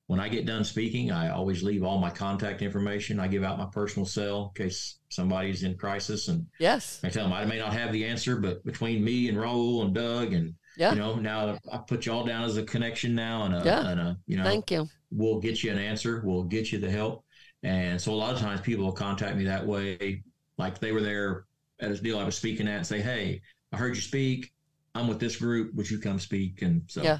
when 0.08 0.18
I 0.18 0.28
get 0.28 0.44
done 0.44 0.64
speaking, 0.64 1.12
I 1.12 1.30
always 1.30 1.62
leave 1.62 1.84
all 1.84 1.98
my 1.98 2.10
contact 2.10 2.62
information. 2.62 3.20
I 3.20 3.28
give 3.28 3.44
out 3.44 3.58
my 3.58 3.68
personal 3.72 4.06
cell 4.06 4.52
in 4.56 4.64
case 4.64 4.98
somebody's 5.08 5.62
in 5.62 5.76
crisis, 5.76 6.26
and 6.28 6.46
yes, 6.58 7.00
I 7.04 7.08
tell 7.08 7.24
them 7.24 7.32
I 7.32 7.44
may 7.44 7.58
not 7.58 7.72
have 7.72 7.92
the 7.92 8.04
answer, 8.04 8.36
but 8.36 8.64
between 8.64 9.04
me 9.04 9.28
and 9.28 9.38
Raoul 9.38 9.84
and 9.84 9.94
Doug 9.94 10.32
and 10.32 10.54
yeah. 10.77 10.93
You 10.93 10.98
know, 10.98 11.15
now 11.16 11.59
I 11.73 11.78
put 11.78 12.07
you 12.07 12.12
all 12.12 12.24
down 12.24 12.44
as 12.44 12.57
a 12.57 12.62
connection 12.62 13.15
now 13.15 13.44
and 13.44 13.55
a, 13.55 13.62
yeah. 13.65 13.89
and 13.89 14.01
a, 14.01 14.19
you 14.27 14.36
know, 14.36 14.44
thank 14.44 14.70
you. 14.70 14.89
We'll 15.11 15.40
get 15.40 15.62
you 15.62 15.70
an 15.70 15.78
answer. 15.78 16.23
We'll 16.24 16.44
get 16.44 16.73
you 16.73 16.78
the 16.78 16.90
help. 16.90 17.24
And 17.62 18.01
so 18.01 18.12
a 18.12 18.15
lot 18.15 18.35
of 18.35 18.40
times 18.40 18.61
people 18.61 18.85
will 18.85 18.93
contact 18.93 19.36
me 19.36 19.44
that 19.44 19.66
way. 19.66 20.23
Like 20.59 20.78
they 20.78 20.93
were 20.93 21.01
there 21.01 21.44
at 21.81 21.90
a 21.90 21.97
deal 21.97 22.19
I 22.19 22.24
was 22.24 22.36
speaking 22.36 22.69
at 22.69 22.77
and 22.77 22.86
say, 22.86 23.01
Hey, 23.01 23.40
I 23.73 23.77
heard 23.77 23.94
you 23.97 24.03
speak. 24.03 24.53
I'm 24.94 25.09
with 25.09 25.20
this 25.20 25.36
group. 25.36 25.74
Would 25.74 25.90
you 25.90 25.98
come 25.98 26.19
speak? 26.19 26.62
And 26.62 26.82
so, 26.86 27.03
yeah. 27.03 27.19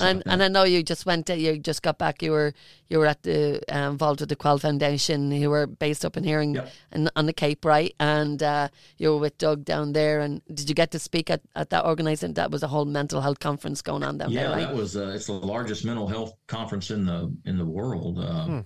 And, 0.00 0.22
and 0.26 0.42
I 0.42 0.48
know 0.48 0.64
you 0.64 0.82
just 0.82 1.06
went, 1.06 1.28
you 1.28 1.58
just 1.58 1.82
got 1.82 1.98
back. 1.98 2.22
You 2.22 2.32
were 2.32 2.52
you 2.88 2.98
were 2.98 3.06
at 3.06 3.22
the 3.22 3.62
uh, 3.74 3.90
involved 3.90 4.20
with 4.20 4.28
the 4.28 4.36
Quell 4.36 4.58
Foundation. 4.58 5.30
You 5.30 5.50
were 5.50 5.66
based 5.66 6.04
up 6.04 6.16
in 6.16 6.24
Hearing 6.24 6.54
yep. 6.54 6.70
in, 6.92 7.10
on 7.16 7.26
the 7.26 7.32
Cape, 7.32 7.64
right? 7.64 7.94
And 8.00 8.42
uh, 8.42 8.68
you 8.96 9.10
were 9.10 9.18
with 9.18 9.38
Doug 9.38 9.64
down 9.64 9.92
there. 9.92 10.20
And 10.20 10.42
did 10.52 10.68
you 10.68 10.74
get 10.74 10.90
to 10.92 10.98
speak 10.98 11.30
at, 11.30 11.40
at 11.54 11.70
that 11.70 11.84
organisation? 11.84 12.34
That 12.34 12.50
was 12.50 12.62
a 12.62 12.68
whole 12.68 12.84
mental 12.84 13.20
health 13.20 13.40
conference 13.40 13.82
going 13.82 14.02
on 14.02 14.18
down 14.18 14.30
yeah, 14.30 14.42
there. 14.42 14.50
Yeah, 14.50 14.56
right? 14.56 14.68
that 14.68 14.76
was. 14.76 14.96
Uh, 14.96 15.12
it's 15.14 15.26
the 15.26 15.32
largest 15.32 15.84
mental 15.84 16.08
health 16.08 16.34
conference 16.46 16.90
in 16.90 17.06
the 17.06 17.34
in 17.44 17.58
the 17.58 17.66
world, 17.66 18.18
uh, 18.18 18.44
hmm. 18.44 18.60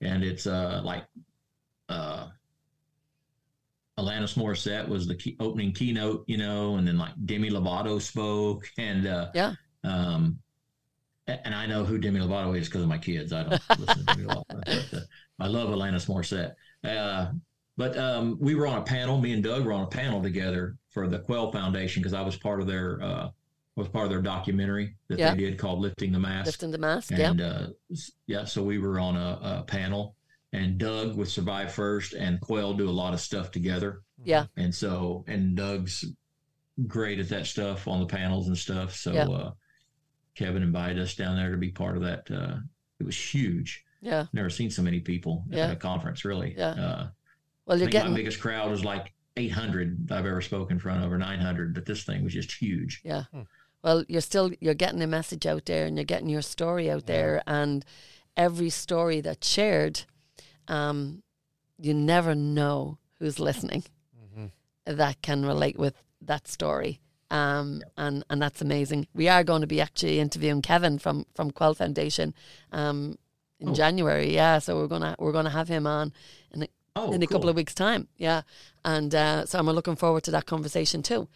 and 0.00 0.24
it's 0.24 0.46
uh, 0.46 0.80
like. 0.84 1.04
Uh, 1.88 2.28
Alanis 3.98 4.34
Morissette 4.36 4.88
was 4.88 5.06
the 5.06 5.14
key, 5.14 5.36
opening 5.38 5.72
keynote, 5.72 6.24
you 6.26 6.36
know, 6.36 6.76
and 6.76 6.88
then 6.88 6.98
like 6.98 7.12
Demi 7.26 7.50
Lovato 7.50 8.00
spoke, 8.00 8.68
and 8.76 9.06
uh, 9.06 9.28
yeah, 9.34 9.54
um, 9.84 10.40
and 11.26 11.54
I 11.54 11.66
know 11.66 11.84
who 11.84 11.98
Demi 11.98 12.20
Lovato 12.20 12.56
is 12.58 12.68
because 12.68 12.82
of 12.82 12.88
my 12.88 12.98
kids. 12.98 13.32
I 13.32 13.44
don't 13.44 13.62
listen 13.78 14.06
to 14.06 14.14
Demi 14.14 14.24
Lovato, 14.24 14.44
but 14.48 14.98
uh, 14.98 15.02
I 15.40 15.46
love 15.46 15.70
Alanis 15.70 16.06
Morissette. 16.06 16.54
Uh, 16.84 17.32
but 17.76 17.96
um, 17.98 18.36
we 18.40 18.54
were 18.54 18.66
on 18.66 18.78
a 18.78 18.82
panel. 18.82 19.20
Me 19.20 19.32
and 19.32 19.42
Doug 19.42 19.64
were 19.64 19.72
on 19.72 19.84
a 19.84 19.88
panel 19.88 20.22
together 20.22 20.76
for 20.90 21.08
the 21.08 21.18
Quell 21.18 21.50
Foundation 21.50 22.02
because 22.02 22.14
I 22.14 22.20
was 22.20 22.36
part 22.36 22.60
of 22.60 22.66
their 22.66 23.02
uh, 23.02 23.28
was 23.76 23.88
part 23.88 24.04
of 24.04 24.10
their 24.10 24.22
documentary 24.22 24.94
that 25.08 25.18
yeah. 25.18 25.30
they 25.30 25.38
did 25.38 25.58
called 25.58 25.80
"Lifting 25.80 26.12
the 26.12 26.20
Mask." 26.20 26.46
Lifting 26.46 26.70
the 26.70 26.78
Mask. 26.78 27.10
And 27.10 27.40
yeah. 27.40 27.46
Uh, 27.46 27.66
yeah, 28.26 28.44
so 28.44 28.62
we 28.62 28.78
were 28.78 29.00
on 29.00 29.16
a, 29.16 29.60
a, 29.60 29.64
panel, 29.66 30.14
and 30.52 30.78
Doug 30.78 31.16
with 31.16 31.28
Survive 31.28 31.72
First 31.72 32.12
and 32.12 32.40
Quell 32.40 32.74
do 32.74 32.88
a 32.88 32.92
lot 32.92 33.14
of 33.14 33.20
stuff 33.20 33.50
together. 33.50 34.02
Yeah. 34.22 34.46
And 34.56 34.72
so, 34.72 35.24
and 35.26 35.56
Doug's 35.56 36.04
great 36.86 37.18
at 37.18 37.28
that 37.30 37.46
stuff 37.46 37.88
on 37.88 38.00
the 38.00 38.06
panels 38.06 38.48
and 38.48 38.58
stuff. 38.58 38.94
So. 38.94 39.12
Yeah 39.12 39.24
uh, 39.24 39.50
Kevin 40.34 40.62
invited 40.62 40.98
us 40.98 41.14
down 41.14 41.36
there 41.36 41.50
to 41.50 41.56
be 41.56 41.70
part 41.70 41.96
of 41.96 42.02
that. 42.02 42.30
Uh, 42.30 42.56
it 42.98 43.04
was 43.04 43.16
huge. 43.16 43.84
Yeah. 44.00 44.26
Never 44.32 44.50
seen 44.50 44.70
so 44.70 44.82
many 44.82 45.00
people 45.00 45.44
yeah. 45.48 45.66
at 45.66 45.72
a 45.72 45.76
conference, 45.76 46.24
really. 46.24 46.54
Yeah. 46.56 46.70
Uh, 46.70 47.08
well, 47.66 47.78
you're 47.78 47.88
getting 47.88 48.10
my 48.10 48.18
biggest 48.18 48.40
crowd 48.40 48.70
was 48.70 48.84
like 48.84 49.14
800 49.36 50.10
I've 50.10 50.26
ever 50.26 50.40
spoken 50.42 50.76
in 50.76 50.80
front 50.80 51.04
of, 51.04 51.12
or 51.12 51.18
900. 51.18 51.74
But 51.74 51.86
this 51.86 52.04
thing 52.04 52.22
was 52.22 52.32
just 52.32 52.52
huge. 52.52 53.00
Yeah. 53.04 53.24
Hmm. 53.32 53.42
Well, 53.82 54.04
you're 54.08 54.20
still 54.20 54.50
you're 54.60 54.74
getting 54.74 55.02
a 55.02 55.06
message 55.06 55.46
out 55.46 55.66
there, 55.66 55.86
and 55.86 55.96
you're 55.96 56.04
getting 56.04 56.28
your 56.28 56.42
story 56.42 56.90
out 56.90 57.04
yeah. 57.06 57.14
there, 57.14 57.42
and 57.46 57.84
every 58.36 58.70
story 58.70 59.20
that's 59.20 59.46
shared, 59.46 60.02
um, 60.68 61.22
you 61.78 61.92
never 61.92 62.34
know 62.34 62.98
who's 63.18 63.38
listening 63.38 63.84
mm-hmm. 64.16 64.46
that 64.96 65.20
can 65.22 65.44
relate 65.44 65.78
with 65.78 66.02
that 66.22 66.48
story. 66.48 67.00
Um, 67.34 67.82
and 67.96 68.24
and 68.30 68.40
that's 68.40 68.62
amazing. 68.62 69.08
We 69.12 69.28
are 69.28 69.42
going 69.42 69.62
to 69.62 69.66
be 69.66 69.80
actually 69.80 70.20
interviewing 70.20 70.62
Kevin 70.62 71.00
from 71.00 71.26
from 71.34 71.50
Quell 71.50 71.74
Foundation 71.74 72.32
um, 72.70 73.18
in 73.58 73.70
oh. 73.70 73.74
January. 73.74 74.32
Yeah, 74.32 74.60
so 74.60 74.76
we're 74.76 74.86
gonna 74.86 75.16
we're 75.18 75.32
gonna 75.32 75.50
have 75.50 75.66
him 75.66 75.84
on 75.84 76.12
in 76.52 76.62
a, 76.62 76.68
oh, 76.94 77.12
in 77.12 77.20
a 77.20 77.26
cool. 77.26 77.34
couple 77.34 77.48
of 77.48 77.56
weeks' 77.56 77.74
time. 77.74 78.06
Yeah, 78.18 78.42
and 78.84 79.12
uh, 79.12 79.46
so 79.46 79.58
I'm 79.58 79.66
looking 79.66 79.96
forward 79.96 80.22
to 80.24 80.30
that 80.30 80.46
conversation 80.46 81.02
too. 81.02 81.26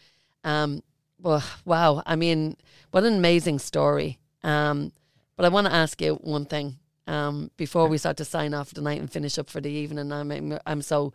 Um, 0.44 0.84
well, 1.20 1.42
wow, 1.64 2.04
I 2.06 2.14
mean, 2.14 2.56
what 2.92 3.02
an 3.02 3.14
amazing 3.14 3.58
story. 3.58 4.20
Um, 4.44 4.92
but 5.34 5.46
I 5.46 5.48
want 5.48 5.66
to 5.66 5.74
ask 5.74 6.00
you 6.00 6.14
one 6.14 6.46
thing 6.46 6.78
um, 7.08 7.50
before 7.56 7.88
we 7.88 7.98
start 7.98 8.18
to 8.18 8.24
sign 8.24 8.54
off 8.54 8.72
tonight 8.72 9.00
and 9.00 9.10
finish 9.10 9.36
up 9.36 9.50
for 9.50 9.60
the 9.60 9.70
evening. 9.70 10.12
I'm 10.12 10.60
I'm 10.64 10.80
so 10.80 11.12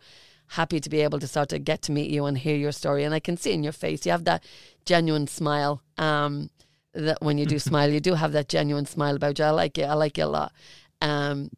happy 0.48 0.80
to 0.80 0.90
be 0.90 1.00
able 1.00 1.18
to 1.18 1.26
start 1.26 1.48
to 1.48 1.58
get 1.58 1.82
to 1.82 1.92
meet 1.92 2.10
you 2.10 2.26
and 2.26 2.38
hear 2.38 2.56
your 2.56 2.72
story. 2.72 3.04
And 3.04 3.14
I 3.14 3.20
can 3.20 3.36
see 3.36 3.52
in 3.52 3.62
your 3.62 3.72
face 3.72 4.04
you 4.04 4.12
have 4.12 4.24
that 4.24 4.44
genuine 4.84 5.26
smile. 5.26 5.82
Um, 5.98 6.50
that 6.92 7.20
when 7.20 7.38
you 7.38 7.46
do 7.46 7.58
smile, 7.70 7.90
you 7.90 8.00
do 8.00 8.14
have 8.14 8.32
that 8.32 8.48
genuine 8.48 8.86
smile 8.86 9.16
about 9.16 9.38
you. 9.38 9.44
I 9.44 9.50
like 9.50 9.78
you. 9.78 9.84
I 9.84 9.94
like 9.94 10.18
you 10.18 10.24
a 10.24 10.26
lot. 10.26 10.52
Um, 11.00 11.50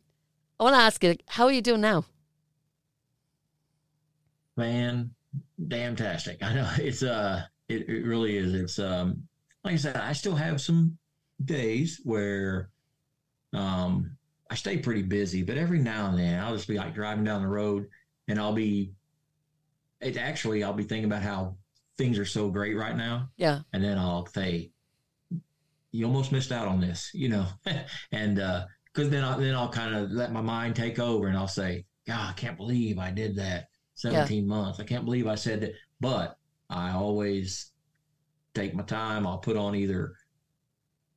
I 0.58 0.64
want 0.64 0.74
to 0.74 0.80
ask 0.80 1.02
you, 1.04 1.16
how 1.28 1.44
are 1.44 1.52
you 1.52 1.62
doing 1.62 1.82
now? 1.82 2.04
Man, 4.56 5.10
damn 5.68 5.96
tastic. 5.96 6.42
I 6.42 6.54
know 6.54 6.70
it's 6.78 7.02
uh, 7.02 7.42
it, 7.68 7.88
it 7.88 8.06
really 8.06 8.36
is. 8.38 8.54
It's 8.54 8.78
um, 8.78 9.22
like 9.64 9.74
I 9.74 9.76
said, 9.76 9.96
I 9.96 10.12
still 10.12 10.34
have 10.34 10.60
some 10.60 10.96
days 11.44 12.00
where 12.04 12.70
um, 13.52 14.16
I 14.50 14.54
stay 14.54 14.78
pretty 14.78 15.02
busy, 15.02 15.42
but 15.42 15.58
every 15.58 15.78
now 15.78 16.08
and 16.08 16.18
then 16.18 16.40
I'll 16.40 16.54
just 16.54 16.68
be 16.68 16.78
like 16.78 16.94
driving 16.94 17.24
down 17.24 17.42
the 17.42 17.48
road 17.48 17.86
and 18.28 18.38
I'll 18.38 18.52
be 18.52 18.92
it 20.00 20.16
actually 20.16 20.62
I'll 20.62 20.72
be 20.72 20.84
thinking 20.84 21.06
about 21.06 21.22
how 21.22 21.56
things 21.98 22.18
are 22.18 22.24
so 22.24 22.48
great 22.48 22.76
right 22.76 22.96
now. 22.96 23.30
Yeah. 23.36 23.60
And 23.72 23.82
then 23.82 23.98
I'll 23.98 24.26
say, 24.26 24.70
you 25.92 26.04
almost 26.04 26.32
missed 26.32 26.52
out 26.52 26.68
on 26.68 26.80
this, 26.80 27.10
you 27.14 27.28
know, 27.28 27.46
and 28.12 28.38
uh, 28.38 28.66
because 28.92 29.10
then 29.10 29.24
I 29.24 29.38
then 29.38 29.54
I'll 29.54 29.70
kind 29.70 29.94
of 29.94 30.10
let 30.10 30.32
my 30.32 30.40
mind 30.40 30.76
take 30.76 30.98
over 30.98 31.28
and 31.28 31.36
I'll 31.36 31.48
say, 31.48 31.84
God, 32.06 32.30
I 32.30 32.32
can't 32.34 32.56
believe 32.56 32.98
I 32.98 33.10
did 33.10 33.36
that. 33.36 33.68
Seventeen 33.94 34.44
yeah. 34.44 34.54
months. 34.54 34.78
I 34.78 34.84
can't 34.84 35.06
believe 35.06 35.26
I 35.26 35.36
said 35.36 35.62
that. 35.62 35.72
But 36.00 36.36
I 36.68 36.92
always 36.92 37.72
take 38.54 38.74
my 38.74 38.82
time. 38.82 39.26
I'll 39.26 39.38
put 39.38 39.56
on 39.56 39.74
either 39.74 40.14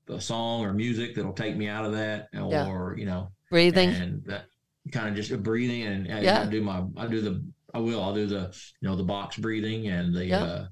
a 0.08 0.22
song 0.22 0.64
or 0.64 0.74
music 0.74 1.14
that'll 1.14 1.34
take 1.34 1.58
me 1.58 1.68
out 1.68 1.84
of 1.84 1.92
that, 1.92 2.30
or 2.34 2.50
yeah. 2.52 2.96
you 2.96 3.06
know, 3.06 3.32
breathing 3.50 3.90
and 3.90 4.24
that 4.26 4.46
kind 4.92 5.10
of 5.10 5.16
just 5.16 5.44
breathing 5.44 5.84
and, 5.84 6.08
and 6.08 6.24
yeah. 6.24 6.42
I 6.42 6.46
do 6.46 6.62
my 6.62 6.84
I 6.98 7.08
do 7.08 7.22
the 7.22 7.44
I 7.74 7.80
will 7.80 8.02
I'll 8.02 8.14
do 8.14 8.26
the 8.26 8.54
you 8.82 8.88
know 8.88 8.96
the 8.96 9.04
box 9.04 9.38
breathing 9.38 9.88
and 9.88 10.14
the 10.14 10.26
yeah. 10.26 10.44
uh, 10.44 10.68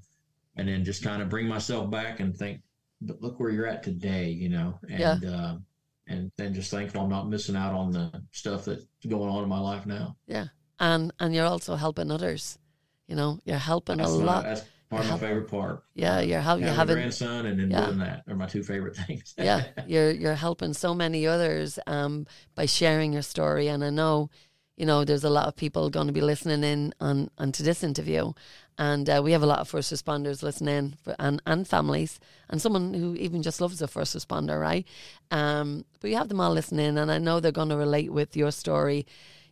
and 0.56 0.68
then 0.68 0.84
just 0.84 1.04
kind 1.04 1.22
of 1.22 1.30
bring 1.30 1.48
myself 1.48 1.90
back 1.90 2.20
and 2.20 2.36
think 2.36 2.62
but 3.02 3.22
look 3.22 3.40
where 3.40 3.50
you're 3.50 3.68
at 3.68 3.84
today 3.84 4.30
you 4.30 4.50
know 4.50 4.80
and 4.90 5.00
yeah. 5.00 5.30
uh, 5.30 5.58
and 6.08 6.32
then 6.38 6.54
just 6.54 6.72
thankful 6.72 7.02
I'm 7.02 7.10
not 7.10 7.30
missing 7.30 7.56
out 7.56 7.74
on 7.74 7.92
the 7.92 8.12
stuff 8.32 8.66
that's 8.66 8.86
going 9.08 9.30
on 9.30 9.44
in 9.44 9.50
my 9.50 9.60
life 9.60 9.86
now 9.86 10.16
yeah 10.28 10.46
and 10.80 11.12
and 11.20 11.34
you're 11.36 11.46
also 11.46 11.76
helping 11.76 12.12
others 12.12 12.58
you 13.08 13.16
know 13.16 13.40
you're 13.46 13.58
helping 13.58 13.98
that's 13.98 14.10
a 14.10 14.16
lot 14.16 14.44
That's 14.44 14.64
Part 14.90 15.04
of 15.04 15.12
my 15.12 15.18
favorite 15.18 15.50
part. 15.50 15.84
Yeah, 15.96 16.22
you're 16.22 16.40
helping 16.40 16.66
you're 16.66 16.74
having 16.74 16.96
grandson 16.96 17.46
and 17.46 17.60
then 17.60 17.70
yeah. 17.70 17.88
doing 17.88 17.98
that 18.00 18.24
are 18.30 18.36
my 18.36 18.46
two 18.46 18.64
favorite 18.64 18.96
things. 19.08 19.34
yeah, 19.38 19.66
you're 19.86 20.12
you're 20.12 20.36
helping 20.36 20.74
so 20.74 20.94
many 20.94 21.28
others 21.28 21.78
um, 21.88 22.26
by 22.56 22.68
sharing 22.68 23.12
your 23.12 23.22
story, 23.22 23.68
and 23.68 23.84
I 23.84 23.90
know, 23.90 24.30
you 24.78 24.86
know, 24.86 25.04
there's 25.04 25.24
a 25.24 25.30
lot 25.30 25.48
of 25.48 25.56
people 25.56 25.90
going 25.90 26.08
to 26.08 26.14
be 26.14 26.22
listening 26.22 26.64
in 26.64 26.94
on 27.02 27.30
on 27.38 27.52
to 27.54 27.64
this 27.64 27.84
interview, 27.84 28.34
and 28.78 29.10
uh, 29.10 29.22
we 29.24 29.32
have 29.34 29.44
a 29.44 29.48
lot 29.48 29.60
of 29.60 29.68
first 29.68 29.92
responders 29.92 30.44
listening 30.44 30.96
for, 31.04 31.16
and 31.20 31.42
and 31.46 31.68
families, 31.68 32.20
and 32.50 32.62
someone 32.62 32.94
who 32.94 33.16
even 33.16 33.42
just 33.42 33.60
loves 33.60 33.82
a 33.82 33.88
first 33.88 34.16
responder, 34.16 34.60
right? 34.62 34.88
Um, 35.32 35.86
but 36.00 36.10
you 36.10 36.16
have 36.18 36.30
them 36.30 36.40
all 36.40 36.54
listening, 36.54 36.98
and 36.98 37.12
I 37.12 37.18
know 37.18 37.40
they're 37.40 37.52
going 37.52 37.70
to 37.70 37.78
relate 37.78 38.14
with 38.14 38.38
your 38.38 38.52
story. 38.52 39.06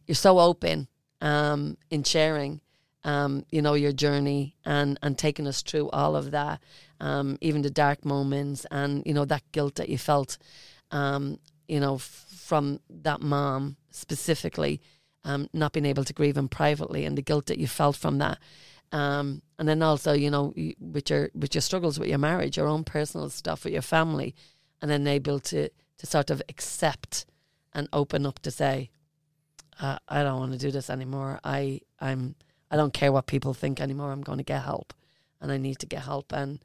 You're 0.07 0.15
so 0.15 0.39
open 0.39 0.87
um, 1.21 1.77
in 1.89 2.03
sharing 2.03 2.61
um, 3.05 3.45
you 3.51 3.61
know, 3.61 3.75
your 3.75 3.93
journey 3.93 4.55
and, 4.65 4.97
and 5.01 5.17
taking 5.17 5.47
us 5.47 5.61
through 5.61 5.89
all 5.91 6.15
of 6.15 6.31
that, 6.31 6.59
um, 6.99 7.37
even 7.39 7.61
the 7.61 7.69
dark 7.69 8.03
moments 8.03 8.65
and, 8.71 9.03
you 9.05 9.13
know, 9.13 9.25
that 9.25 9.43
guilt 9.51 9.75
that 9.75 9.89
you 9.89 9.97
felt, 9.97 10.39
um, 10.89 11.39
you 11.67 11.79
know, 11.79 11.95
f- 11.95 12.25
from 12.35 12.79
that 12.89 13.21
mom 13.21 13.77
specifically, 13.91 14.81
um, 15.25 15.49
not 15.51 15.73
being 15.73 15.85
able 15.85 16.05
to 16.05 16.13
grieve 16.13 16.37
him 16.37 16.47
privately 16.47 17.03
and 17.03 17.17
the 17.17 17.21
guilt 17.21 17.47
that 17.47 17.57
you 17.57 17.67
felt 17.67 17.97
from 17.97 18.19
that. 18.19 18.37
Um, 18.91 19.41
and 19.59 19.67
then 19.67 19.81
also, 19.81 20.13
you 20.13 20.29
know, 20.29 20.53
with 20.79 21.09
your 21.09 21.29
with 21.33 21.55
your 21.55 21.61
struggles 21.61 21.99
with 21.99 22.07
your 22.07 22.19
marriage, 22.19 22.55
your 22.55 22.67
own 22.67 22.83
personal 22.83 23.29
stuff 23.29 23.63
with 23.65 23.73
your 23.73 23.81
family, 23.81 24.35
and 24.81 24.89
then 24.89 25.07
able 25.07 25.39
to 25.39 25.69
to 25.97 26.05
sort 26.05 26.29
of 26.29 26.41
accept 26.47 27.25
and 27.73 27.89
open 27.91 28.25
up 28.25 28.39
to 28.39 28.51
say, 28.51 28.89
uh, 29.81 29.97
I 30.07 30.23
don't 30.23 30.39
want 30.39 30.53
to 30.53 30.57
do 30.57 30.71
this 30.71 30.89
anymore. 30.89 31.39
I 31.43 31.81
I'm 31.99 32.35
I 32.69 32.77
don't 32.77 32.93
care 32.93 33.11
what 33.11 33.25
people 33.25 33.53
think 33.53 33.81
anymore. 33.81 34.11
I'm 34.11 34.21
going 34.21 34.37
to 34.37 34.43
get 34.43 34.61
help, 34.61 34.93
and 35.41 35.51
I 35.51 35.57
need 35.57 35.79
to 35.79 35.87
get 35.87 36.03
help. 36.03 36.31
And 36.31 36.59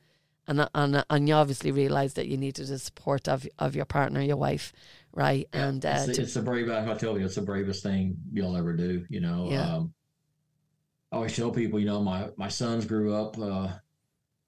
and 0.47 0.69
and 0.75 1.05
and 1.09 1.29
you 1.29 1.35
obviously 1.35 1.71
realize 1.71 2.15
that 2.15 2.27
you 2.27 2.37
needed 2.37 2.67
the 2.67 2.79
support 2.79 3.29
of 3.29 3.47
of 3.59 3.75
your 3.77 3.85
partner, 3.85 4.21
your 4.21 4.37
wife, 4.37 4.73
right? 5.13 5.49
Yeah, 5.53 5.67
and 5.67 5.87
uh, 5.87 6.05
it's, 6.09 6.19
it's 6.19 6.35
the 6.35 6.43
brave. 6.43 6.71
I 6.71 6.95
tell 6.95 7.19
you, 7.19 7.25
it's 7.25 7.37
the 7.37 7.43
bravest 7.43 7.83
thing 7.83 8.17
you'll 8.33 8.57
ever 8.57 8.75
do. 8.75 9.05
You 9.09 9.21
know. 9.21 9.49
Yeah. 9.51 9.77
Um, 9.77 9.95
I 11.13 11.17
always 11.17 11.35
tell 11.35 11.51
people, 11.51 11.81
you 11.81 11.87
know, 11.87 12.03
my 12.03 12.29
my 12.37 12.49
sons 12.49 12.85
grew 12.85 13.15
up. 13.15 13.39
Uh, 13.39 13.69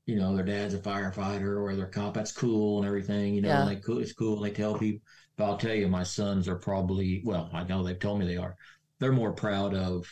you 0.07 0.17
know, 0.17 0.35
their 0.35 0.45
dad's 0.45 0.75
a 0.75 0.79
firefighter 0.79 1.61
or 1.61 1.77
their 1.77 1.87
cop. 1.87 2.15
That's 2.15 2.33
cool 2.33 2.79
and 2.79 2.87
everything. 2.87 3.35
You 3.35 3.43
know, 3.43 3.49
yeah. 3.49 3.69
and 3.69 3.83
they, 3.83 3.93
it's 4.01 4.13
cool. 4.13 4.37
And 4.37 4.45
they 4.45 4.55
tell 4.55 4.79
people. 4.79 5.03
But 5.37 5.45
I'll 5.45 5.57
tell 5.57 5.75
you, 5.75 5.89
my 5.89 6.03
sons 6.03 6.49
are 6.49 6.57
probably 6.57 7.23
well. 7.25 7.49
I 7.53 7.65
know 7.65 7.83
they've 7.83 7.99
told 7.99 8.19
me 8.19 8.27
they 8.27 8.37
are. 8.37 8.57
They're 8.99 9.13
more 9.13 9.33
proud 9.33 9.75
of 9.75 10.07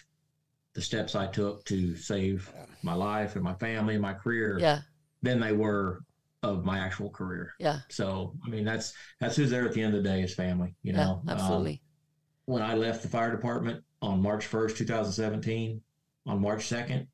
the 0.75 0.83
steps 0.83 1.15
I 1.15 1.27
took 1.27 1.65
to 1.67 1.97
save 1.97 2.51
my 2.83 2.95
life 2.95 3.35
and 3.35 3.45
my 3.45 3.55
family 3.55 3.95
and 3.95 4.03
my 4.03 4.15
career 4.15 4.59
yeah. 4.61 4.81
Than 5.23 5.41
they 5.41 5.53
were 5.53 6.03
of 6.43 6.65
my 6.65 6.79
actual 6.79 7.11
career. 7.11 7.55
Yeah. 7.59 7.81
So 7.89 8.35
I 8.45 8.49
mean 8.49 8.65
that's 8.65 8.95
that's 9.21 9.37
who's 9.37 9.51
there 9.51 9.67
at 9.67 9.73
the 9.73 9.83
end 9.83 9.95
of 9.95 10.03
the 10.03 10.09
day 10.09 10.23
is 10.23 10.35
family. 10.35 10.75
You 10.83 10.93
know. 10.93 11.23
Yeah, 11.27 11.33
absolutely. 11.33 11.73
Um, 11.73 12.55
when 12.55 12.63
I 12.63 12.75
left 12.75 13.03
the 13.03 13.09
fire 13.09 13.31
department 13.31 13.85
on 14.03 14.23
March 14.23 14.47
first, 14.47 14.77
two 14.77 14.87
thousand 14.87 15.13
seventeen, 15.13 15.83
on 16.27 16.41
March 16.41 16.67
second, 16.67 17.07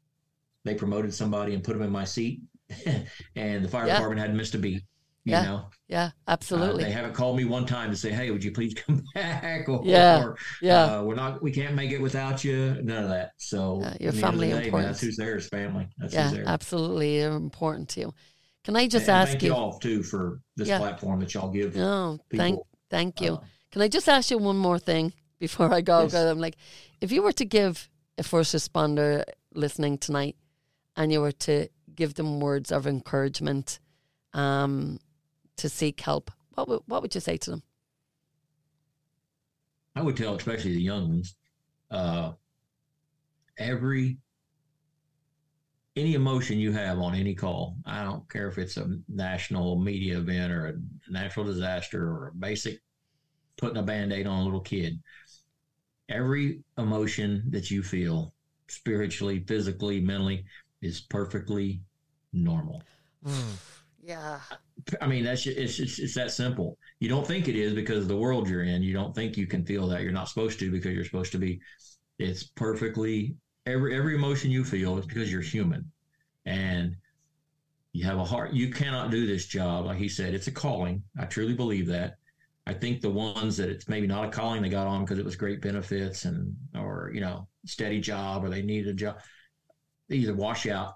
they 0.64 0.74
promoted 0.74 1.12
somebody 1.12 1.54
and 1.54 1.62
put 1.62 1.72
them 1.72 1.82
in 1.82 1.90
my 1.90 2.04
seat, 2.04 2.40
and 3.36 3.64
the 3.64 3.68
fire 3.68 3.86
yeah. 3.86 3.94
department 3.94 4.20
hadn't 4.20 4.36
missed 4.36 4.54
a 4.54 4.58
beat. 4.58 4.82
You 5.26 5.32
yeah. 5.32 5.42
know? 5.42 5.64
Yeah, 5.88 6.10
absolutely. 6.28 6.84
Uh, 6.84 6.86
they 6.86 6.92
haven't 6.92 7.14
called 7.14 7.36
me 7.36 7.44
one 7.44 7.66
time 7.66 7.90
to 7.90 7.96
say, 7.96 8.12
"Hey, 8.12 8.30
would 8.30 8.44
you 8.44 8.52
please 8.52 8.74
come 8.86 9.02
back?" 9.12 9.68
Or, 9.68 9.82
yeah, 9.84 10.22
or, 10.22 10.36
yeah. 10.62 10.84
Uh, 10.84 11.02
we're 11.02 11.16
not. 11.16 11.42
We 11.42 11.50
can't 11.50 11.74
make 11.74 11.90
it 11.90 12.00
without 12.00 12.44
you. 12.44 12.78
None 12.80 13.02
of 13.02 13.08
that. 13.08 13.32
So 13.38 13.80
yeah, 13.82 13.96
your 13.98 14.12
family 14.12 14.50
day, 14.50 14.66
important. 14.66 14.92
That's 14.92 15.00
who's 15.00 15.16
there 15.16 15.36
is 15.36 15.48
family. 15.48 15.88
That's 15.98 16.14
yeah, 16.14 16.30
there. 16.30 16.44
absolutely 16.46 17.22
important 17.22 17.88
to 17.90 18.00
you. 18.00 18.14
Can 18.62 18.76
I 18.76 18.86
just 18.86 19.08
and, 19.08 19.16
ask 19.16 19.30
thank 19.32 19.42
you, 19.42 19.48
you 19.48 19.54
all 19.56 19.80
too 19.80 20.04
for 20.04 20.40
this 20.54 20.68
yeah. 20.68 20.78
platform 20.78 21.18
that 21.20 21.34
y'all 21.34 21.50
give? 21.50 21.74
No, 21.74 22.20
people. 22.28 22.44
thank 22.44 22.60
thank 22.88 23.20
you. 23.20 23.34
Uh, 23.34 23.40
Can 23.72 23.82
I 23.82 23.88
just 23.88 24.08
ask 24.08 24.30
you 24.30 24.38
one 24.38 24.56
more 24.56 24.78
thing 24.78 25.12
before 25.40 25.74
I 25.74 25.80
go? 25.80 26.02
Yes. 26.02 26.14
I'm 26.14 26.38
like, 26.38 26.56
if 27.00 27.10
you 27.10 27.22
were 27.22 27.32
to 27.32 27.44
give 27.44 27.90
a 28.16 28.22
first 28.22 28.54
responder 28.54 29.24
listening 29.52 29.98
tonight, 29.98 30.36
and 30.96 31.10
you 31.10 31.20
were 31.20 31.32
to 31.32 31.68
give 31.96 32.14
them 32.14 32.38
words 32.38 32.70
of 32.70 32.86
encouragement, 32.86 33.80
um, 34.32 35.00
to 35.56 35.68
seek 35.68 36.00
help, 36.00 36.30
what 36.54 36.68
would, 36.68 36.80
what 36.86 37.02
would 37.02 37.14
you 37.14 37.20
say 37.20 37.36
to 37.38 37.50
them? 37.50 37.62
I 39.94 40.02
would 40.02 40.16
tell, 40.16 40.34
especially 40.34 40.74
the 40.74 40.82
young 40.82 41.08
ones, 41.08 41.36
uh, 41.90 42.32
every 43.58 44.18
any 45.96 46.12
emotion 46.12 46.58
you 46.58 46.72
have 46.72 46.98
on 46.98 47.14
any 47.14 47.34
call, 47.34 47.76
I 47.86 48.04
don't 48.04 48.28
care 48.30 48.48
if 48.48 48.58
it's 48.58 48.76
a 48.76 48.98
national 49.08 49.76
media 49.80 50.18
event 50.18 50.52
or 50.52 50.66
a 50.66 51.10
natural 51.10 51.46
disaster 51.46 52.06
or 52.06 52.28
a 52.28 52.34
basic 52.34 52.80
putting 53.56 53.78
a 53.78 53.82
band 53.82 54.12
aid 54.12 54.26
on 54.26 54.40
a 54.40 54.44
little 54.44 54.60
kid. 54.60 55.00
Every 56.10 56.60
emotion 56.76 57.44
that 57.48 57.70
you 57.70 57.82
feel, 57.82 58.34
spiritually, 58.68 59.42
physically, 59.48 60.00
mentally, 60.00 60.44
is 60.82 61.00
perfectly 61.00 61.80
normal. 62.34 62.82
Yeah. 64.06 64.38
I 65.00 65.06
mean, 65.08 65.24
that's 65.24 65.46
it's, 65.46 65.80
it's 65.80 65.98
it's 65.98 66.14
that 66.14 66.30
simple. 66.30 66.78
You 67.00 67.08
don't 67.08 67.26
think 67.26 67.48
it 67.48 67.56
is 67.56 67.74
because 67.74 68.02
of 68.02 68.08
the 68.08 68.16
world 68.16 68.48
you're 68.48 68.62
in. 68.62 68.82
You 68.82 68.94
don't 68.94 69.14
think 69.14 69.36
you 69.36 69.46
can 69.46 69.64
feel 69.64 69.88
that. 69.88 70.02
You're 70.02 70.12
not 70.12 70.28
supposed 70.28 70.60
to 70.60 70.70
because 70.70 70.94
you're 70.94 71.04
supposed 71.04 71.32
to 71.32 71.38
be. 71.38 71.60
It's 72.18 72.44
perfectly 72.44 73.34
every 73.66 73.96
every 73.96 74.14
emotion 74.14 74.50
you 74.50 74.64
feel 74.64 74.96
is 74.98 75.06
because 75.06 75.32
you're 75.32 75.42
human, 75.42 75.90
and 76.44 76.94
you 77.92 78.04
have 78.04 78.18
a 78.18 78.24
heart. 78.24 78.52
You 78.52 78.70
cannot 78.70 79.10
do 79.10 79.26
this 79.26 79.46
job, 79.46 79.86
like 79.86 79.98
he 79.98 80.08
said. 80.08 80.34
It's 80.34 80.46
a 80.46 80.52
calling. 80.52 81.02
I 81.18 81.24
truly 81.24 81.54
believe 81.54 81.88
that. 81.88 82.14
I 82.68 82.74
think 82.74 83.00
the 83.00 83.10
ones 83.10 83.56
that 83.56 83.68
it's 83.68 83.88
maybe 83.88 84.06
not 84.06 84.26
a 84.26 84.30
calling 84.30 84.62
they 84.62 84.68
got 84.68 84.86
on 84.86 85.04
because 85.04 85.18
it 85.18 85.24
was 85.24 85.36
great 85.36 85.60
benefits 85.60 86.26
and 86.26 86.54
or 86.76 87.10
you 87.12 87.20
know 87.20 87.48
steady 87.64 88.00
job 88.00 88.44
or 88.44 88.50
they 88.50 88.62
needed 88.62 88.88
a 88.88 88.94
job, 88.94 89.18
they 90.08 90.16
either 90.16 90.34
wash 90.34 90.66
out 90.66 90.94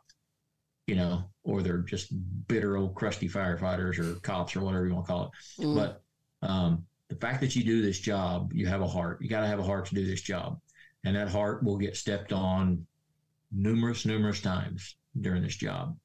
you 0.90 0.96
know, 0.96 1.22
or 1.44 1.62
they're 1.62 1.78
just 1.78 2.12
bitter 2.48 2.76
old 2.76 2.96
crusty 2.96 3.28
firefighters 3.28 3.96
or 4.00 4.18
cops 4.22 4.56
or 4.56 4.60
whatever 4.62 4.88
you 4.88 4.92
want 4.92 5.06
to 5.06 5.12
call 5.12 5.24
it. 5.24 5.62
Mm. 5.62 5.74
But 5.76 6.02
um, 6.42 6.84
the 7.08 7.14
fact 7.14 7.40
that 7.42 7.54
you 7.54 7.62
do 7.62 7.80
this 7.80 8.00
job, 8.00 8.50
you 8.52 8.66
have 8.66 8.80
a 8.80 8.88
heart. 8.88 9.22
You 9.22 9.28
got 9.28 9.42
to 9.42 9.46
have 9.46 9.60
a 9.60 9.62
heart 9.62 9.86
to 9.86 9.94
do 9.94 10.04
this 10.04 10.20
job, 10.20 10.58
and 11.04 11.14
that 11.14 11.28
heart 11.28 11.62
will 11.62 11.78
get 11.78 11.96
stepped 11.96 12.32
on 12.32 12.84
numerous, 13.52 14.04
numerous 14.04 14.40
times 14.40 14.96
during 15.20 15.44
this 15.44 15.54
job. 15.54 15.96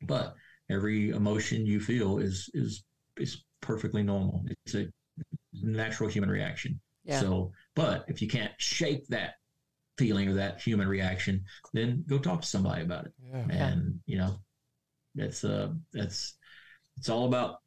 But 0.00 0.34
every 0.70 1.10
emotion 1.10 1.66
you 1.66 1.78
feel 1.78 2.16
is 2.16 2.48
is 2.54 2.82
is 3.18 3.44
perfectly 3.60 4.02
normal. 4.02 4.42
It's 4.64 4.74
a 4.74 4.86
natural 5.52 6.08
human 6.08 6.30
reaction. 6.30 6.80
Yeah. 7.04 7.20
So, 7.20 7.52
but 7.74 8.06
if 8.08 8.22
you 8.22 8.28
can't 8.28 8.52
shake 8.56 9.06
that 9.08 9.34
feeling 9.96 10.28
or 10.28 10.34
that 10.34 10.60
human 10.60 10.88
reaction, 10.88 11.44
then 11.72 12.04
go 12.08 12.18
talk 12.18 12.42
to 12.42 12.48
somebody 12.48 12.82
about 12.82 13.06
it. 13.06 13.12
Yeah. 13.32 13.66
And 13.66 14.00
you 14.06 14.18
know, 14.18 14.36
that's 15.14 15.44
uh 15.44 15.70
that's 15.92 16.34
it's 16.96 17.08
all 17.08 17.26
about 17.26 17.60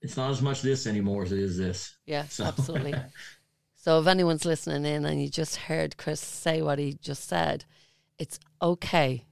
it's 0.00 0.16
not 0.16 0.30
as 0.30 0.42
much 0.42 0.62
this 0.62 0.86
anymore 0.86 1.22
as 1.22 1.32
it 1.32 1.38
is 1.38 1.56
this. 1.56 1.96
Yeah, 2.06 2.24
so. 2.24 2.44
absolutely. 2.44 2.94
so 3.76 4.00
if 4.00 4.06
anyone's 4.06 4.44
listening 4.44 4.84
in 4.84 5.04
and 5.04 5.22
you 5.22 5.28
just 5.28 5.56
heard 5.56 5.96
Chris 5.96 6.20
say 6.20 6.60
what 6.60 6.78
he 6.78 6.94
just 6.94 7.28
said, 7.28 7.64
it's 8.18 8.40
okay 8.60 9.26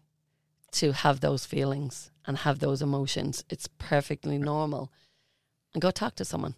to 0.73 0.93
have 0.93 1.21
those 1.21 1.45
feelings 1.45 2.11
and 2.25 2.39
have 2.39 2.61
those 2.61 2.83
emotions. 2.83 3.45
It's 3.51 3.69
perfectly 3.79 4.39
normal. 4.39 4.93
And 5.75 5.83
go 5.83 5.91
talk 5.91 6.15
to 6.17 6.25
someone. 6.25 6.55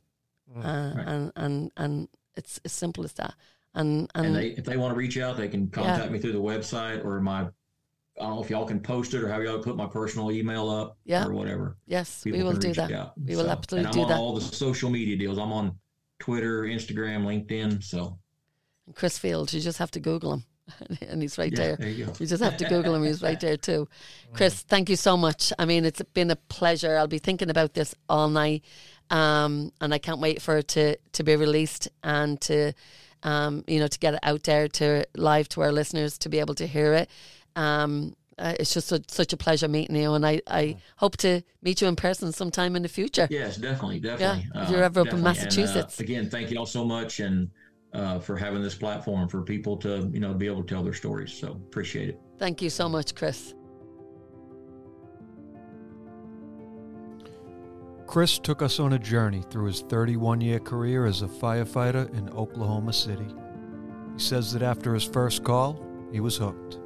Mm. 0.54 0.64
Uh, 0.64 0.96
right. 0.96 1.08
and, 1.08 1.32
and 1.36 1.72
and 1.76 2.08
it's 2.36 2.60
as 2.64 2.72
simple 2.72 3.04
as 3.04 3.12
that. 3.14 3.34
And, 3.74 4.10
and, 4.14 4.26
and 4.26 4.36
they, 4.36 4.48
if 4.48 4.64
they 4.64 4.76
want 4.76 4.92
to 4.92 4.98
reach 4.98 5.18
out, 5.18 5.36
they 5.36 5.48
can 5.48 5.68
contact 5.68 6.06
yeah. 6.06 6.10
me 6.10 6.18
through 6.18 6.32
the 6.32 6.40
website 6.40 7.04
or 7.04 7.20
my. 7.20 7.48
I 8.20 8.24
don't 8.24 8.36
know 8.36 8.42
if 8.42 8.50
y'all 8.50 8.66
can 8.66 8.78
post 8.78 9.14
it 9.14 9.22
or 9.22 9.28
how 9.28 9.40
y'all 9.40 9.58
put 9.58 9.74
my 9.74 9.86
personal 9.86 10.30
email 10.30 10.68
up 10.68 10.98
yeah. 11.04 11.24
or 11.24 11.32
whatever. 11.32 11.78
Yes, 11.86 12.22
People 12.22 12.40
we 12.40 12.44
will 12.44 12.52
do 12.52 12.74
that. 12.74 12.92
Out. 12.92 13.14
We 13.18 13.36
will 13.36 13.48
absolutely 13.48 13.90
do 13.90 14.00
that. 14.00 14.04
I'm 14.04 14.12
on 14.12 14.18
all 14.18 14.34
the 14.34 14.42
social 14.42 14.90
media 14.90 15.16
deals. 15.16 15.38
I'm 15.38 15.50
on 15.50 15.74
Twitter, 16.18 16.64
Instagram, 16.64 17.24
LinkedIn. 17.24 17.82
So, 17.82 18.18
Chris 18.94 19.18
Fields, 19.18 19.54
you 19.54 19.60
just 19.60 19.78
have 19.78 19.90
to 19.92 20.00
Google 20.00 20.34
him. 20.34 20.44
and 21.08 21.22
he's 21.22 21.38
right 21.38 21.50
yeah, 21.52 21.58
there. 21.58 21.76
there 21.76 21.88
you, 21.88 22.12
you, 22.18 22.26
just 22.26 22.42
have 22.42 22.56
to 22.56 22.64
Google 22.64 22.94
him. 22.94 23.04
He's 23.04 23.22
right 23.22 23.40
there 23.40 23.56
too. 23.56 23.88
Chris, 24.32 24.60
thank 24.60 24.88
you 24.88 24.96
so 24.96 25.16
much. 25.16 25.52
I 25.58 25.64
mean, 25.64 25.84
it's 25.84 26.02
been 26.14 26.30
a 26.30 26.36
pleasure. 26.36 26.96
I'll 26.96 27.06
be 27.06 27.18
thinking 27.18 27.50
about 27.50 27.74
this 27.74 27.94
all 28.08 28.28
night, 28.28 28.64
um, 29.10 29.72
and 29.80 29.92
I 29.92 29.98
can't 29.98 30.20
wait 30.20 30.40
for 30.40 30.58
it 30.58 30.68
to 30.68 30.96
to 30.96 31.24
be 31.24 31.36
released 31.36 31.88
and 32.02 32.40
to 32.42 32.72
um, 33.22 33.64
you 33.66 33.78
know, 33.78 33.86
to 33.86 33.98
get 33.98 34.14
it 34.14 34.20
out 34.22 34.42
there 34.44 34.68
to 34.68 35.06
live 35.16 35.48
to 35.50 35.60
our 35.62 35.72
listeners 35.72 36.18
to 36.18 36.28
be 36.28 36.38
able 36.38 36.54
to 36.56 36.66
hear 36.66 36.92
it. 36.94 37.10
Um, 37.56 38.14
uh, 38.38 38.54
it's 38.58 38.72
just 38.74 38.90
a, 38.92 39.02
such 39.08 39.32
a 39.32 39.36
pleasure 39.36 39.68
meeting 39.68 39.94
you, 39.94 40.14
and 40.14 40.26
I, 40.26 40.40
I 40.46 40.76
hope 40.96 41.16
to 41.18 41.42
meet 41.62 41.80
you 41.80 41.88
in 41.88 41.96
person 41.96 42.32
sometime 42.32 42.74
in 42.76 42.82
the 42.82 42.88
future. 42.88 43.28
Yes, 43.30 43.56
definitely, 43.56 44.00
definitely. 44.00 44.48
Yeah, 44.54 44.62
if 44.62 44.70
you're 44.70 44.82
ever 44.82 45.00
uh, 45.00 45.04
up 45.04 45.12
in 45.12 45.22
Massachusetts. 45.22 46.00
And, 46.00 46.08
uh, 46.08 46.12
again, 46.12 46.30
thank 46.30 46.50
you 46.50 46.58
all 46.58 46.66
so 46.66 46.84
much, 46.84 47.20
and 47.20 47.50
uh, 47.92 48.18
for 48.18 48.36
having 48.36 48.62
this 48.62 48.74
platform 48.74 49.28
for 49.28 49.42
people 49.42 49.76
to 49.78 50.10
you 50.12 50.20
know 50.20 50.32
be 50.32 50.46
able 50.46 50.62
to 50.62 50.74
tell 50.74 50.82
their 50.82 50.94
stories. 50.94 51.32
So 51.32 51.52
appreciate 51.52 52.08
it. 52.08 52.18
Thank 52.38 52.62
you 52.62 52.70
so 52.70 52.88
much, 52.88 53.14
Chris. 53.14 53.54
Chris 58.12 58.38
took 58.38 58.60
us 58.60 58.78
on 58.78 58.92
a 58.92 58.98
journey 58.98 59.42
through 59.48 59.64
his 59.64 59.80
31 59.80 60.38
year 60.42 60.58
career 60.58 61.06
as 61.06 61.22
a 61.22 61.26
firefighter 61.26 62.12
in 62.14 62.28
Oklahoma 62.28 62.92
City. 62.92 63.34
He 64.14 64.22
says 64.22 64.52
that 64.52 64.60
after 64.60 64.92
his 64.92 65.04
first 65.04 65.42
call, 65.44 65.82
he 66.12 66.20
was 66.20 66.36
hooked. 66.36 66.78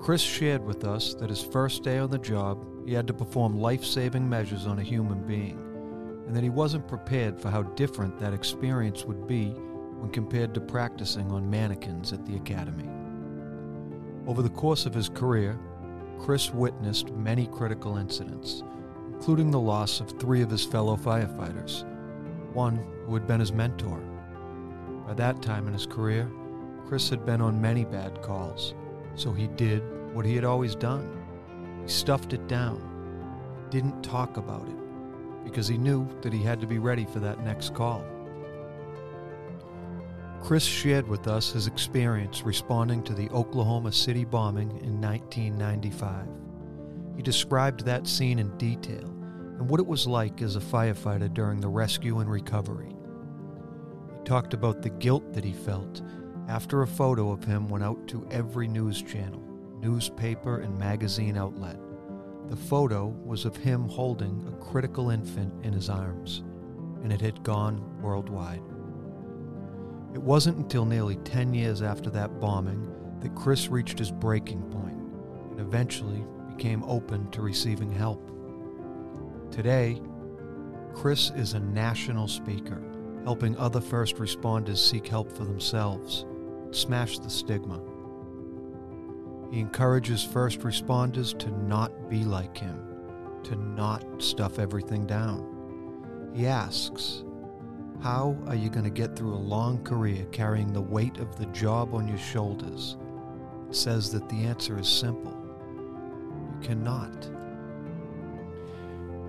Chris 0.00 0.22
shared 0.22 0.64
with 0.64 0.86
us 0.86 1.12
that 1.12 1.28
his 1.28 1.42
first 1.42 1.82
day 1.82 1.98
on 1.98 2.08
the 2.08 2.16
job, 2.16 2.64
he 2.86 2.94
had 2.94 3.06
to 3.08 3.12
perform 3.12 3.60
life 3.60 3.84
saving 3.84 4.26
measures 4.26 4.66
on 4.66 4.78
a 4.78 4.82
human 4.82 5.26
being, 5.26 5.58
and 6.26 6.34
that 6.34 6.42
he 6.42 6.48
wasn't 6.48 6.88
prepared 6.88 7.38
for 7.38 7.50
how 7.50 7.60
different 7.60 8.18
that 8.18 8.32
experience 8.32 9.04
would 9.04 9.26
be 9.26 9.50
when 9.98 10.10
compared 10.10 10.54
to 10.54 10.60
practicing 10.62 11.30
on 11.30 11.50
mannequins 11.50 12.14
at 12.14 12.24
the 12.24 12.36
academy. 12.36 12.88
Over 14.26 14.40
the 14.40 14.48
course 14.48 14.86
of 14.86 14.94
his 14.94 15.10
career, 15.10 15.60
Chris 16.18 16.50
witnessed 16.50 17.12
many 17.12 17.46
critical 17.46 17.98
incidents, 17.98 18.62
including 19.20 19.50
the 19.50 19.60
loss 19.60 20.00
of 20.00 20.08
three 20.18 20.40
of 20.40 20.48
his 20.48 20.64
fellow 20.64 20.96
firefighters, 20.96 21.84
one 22.54 22.82
who 23.04 23.12
had 23.12 23.26
been 23.26 23.38
his 23.38 23.52
mentor. 23.52 24.00
By 25.06 25.12
that 25.12 25.42
time 25.42 25.66
in 25.66 25.74
his 25.74 25.84
career, 25.84 26.26
Chris 26.86 27.10
had 27.10 27.26
been 27.26 27.42
on 27.42 27.60
many 27.60 27.84
bad 27.84 28.22
calls 28.22 28.72
so 29.16 29.30
he 29.30 29.46
did 29.48 29.82
what 30.14 30.24
he 30.24 30.34
had 30.34 30.44
always 30.44 30.74
done 30.74 31.06
he 31.82 31.88
stuffed 31.88 32.32
it 32.32 32.48
down, 32.48 32.80
didn't 33.68 34.02
talk 34.02 34.38
about 34.38 34.66
it, 34.66 35.44
because 35.44 35.68
he 35.68 35.76
knew 35.76 36.08
that 36.22 36.32
he 36.32 36.42
had 36.42 36.58
to 36.62 36.66
be 36.66 36.78
ready 36.78 37.04
for 37.04 37.20
that 37.20 37.44
next 37.44 37.74
call. 37.74 38.02
Chris 40.42 40.64
shared 40.64 41.06
with 41.06 41.28
us 41.28 41.52
his 41.52 41.66
experience 41.66 42.42
responding 42.42 43.02
to 43.02 43.12
the 43.12 43.28
Oklahoma 43.30 43.92
City 43.92 44.24
bombing 44.24 44.70
in 44.82 44.98
1995. 44.98 46.26
He 47.16 47.22
described 47.22 47.84
that 47.84 48.06
scene 48.06 48.38
in 48.38 48.56
detail 48.56 49.09
and 49.60 49.68
what 49.68 49.78
it 49.78 49.86
was 49.86 50.06
like 50.06 50.40
as 50.40 50.56
a 50.56 50.60
firefighter 50.60 51.32
during 51.32 51.60
the 51.60 51.68
rescue 51.68 52.20
and 52.20 52.30
recovery. 52.30 52.96
He 54.16 54.24
talked 54.24 54.54
about 54.54 54.80
the 54.80 54.88
guilt 54.88 55.34
that 55.34 55.44
he 55.44 55.52
felt 55.52 56.00
after 56.48 56.80
a 56.80 56.86
photo 56.86 57.30
of 57.30 57.44
him 57.44 57.68
went 57.68 57.84
out 57.84 58.08
to 58.08 58.26
every 58.30 58.66
news 58.66 59.02
channel, 59.02 59.42
newspaper, 59.78 60.60
and 60.60 60.78
magazine 60.78 61.36
outlet. 61.36 61.78
The 62.48 62.56
photo 62.56 63.08
was 63.22 63.44
of 63.44 63.54
him 63.54 63.86
holding 63.86 64.42
a 64.48 64.64
critical 64.64 65.10
infant 65.10 65.52
in 65.62 65.74
his 65.74 65.90
arms, 65.90 66.42
and 67.02 67.12
it 67.12 67.20
had 67.20 67.44
gone 67.44 68.00
worldwide. 68.00 68.62
It 70.14 70.22
wasn't 70.22 70.56
until 70.56 70.86
nearly 70.86 71.16
10 71.16 71.52
years 71.52 71.82
after 71.82 72.08
that 72.10 72.40
bombing 72.40 72.90
that 73.20 73.34
Chris 73.34 73.68
reached 73.68 73.98
his 73.98 74.10
breaking 74.10 74.62
point 74.70 74.98
and 75.50 75.60
eventually 75.60 76.24
became 76.56 76.82
open 76.84 77.30
to 77.32 77.42
receiving 77.42 77.92
help. 77.92 78.26
Today, 79.50 80.00
Chris 80.94 81.30
is 81.30 81.54
a 81.54 81.60
national 81.60 82.28
speaker, 82.28 82.80
helping 83.24 83.56
other 83.56 83.80
first 83.80 84.16
responders 84.16 84.78
seek 84.78 85.08
help 85.08 85.30
for 85.32 85.44
themselves 85.44 86.24
smash 86.70 87.18
the 87.18 87.28
stigma. 87.28 87.80
He 89.50 89.58
encourages 89.58 90.22
first 90.22 90.60
responders 90.60 91.36
to 91.40 91.50
not 91.66 92.08
be 92.08 92.22
like 92.22 92.56
him, 92.56 92.80
to 93.42 93.56
not 93.56 94.22
stuff 94.22 94.60
everything 94.60 95.04
down. 95.04 96.30
He 96.32 96.46
asks, 96.46 97.24
How 98.00 98.36
are 98.46 98.54
you 98.54 98.70
going 98.70 98.84
to 98.84 98.90
get 98.90 99.16
through 99.16 99.34
a 99.34 99.36
long 99.36 99.82
career 99.82 100.26
carrying 100.30 100.72
the 100.72 100.80
weight 100.80 101.18
of 101.18 101.36
the 101.36 101.46
job 101.46 101.92
on 101.92 102.06
your 102.06 102.18
shoulders? 102.18 102.96
It 103.68 103.74
says 103.74 104.12
that 104.12 104.28
the 104.28 104.44
answer 104.44 104.78
is 104.78 104.88
simple 104.88 105.36
you 105.74 106.68
cannot. 106.68 107.39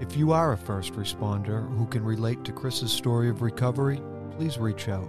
If 0.02 0.18
you 0.18 0.32
are 0.32 0.54
a 0.54 0.58
first 0.58 0.94
responder 0.94 1.70
who 1.78 1.86
can 1.86 2.04
relate 2.04 2.44
to 2.46 2.52
Chris's 2.52 2.92
story 2.92 3.30
of 3.30 3.44
recovery, 3.44 4.02
please 4.32 4.58
reach 4.58 4.90
out. 4.90 5.08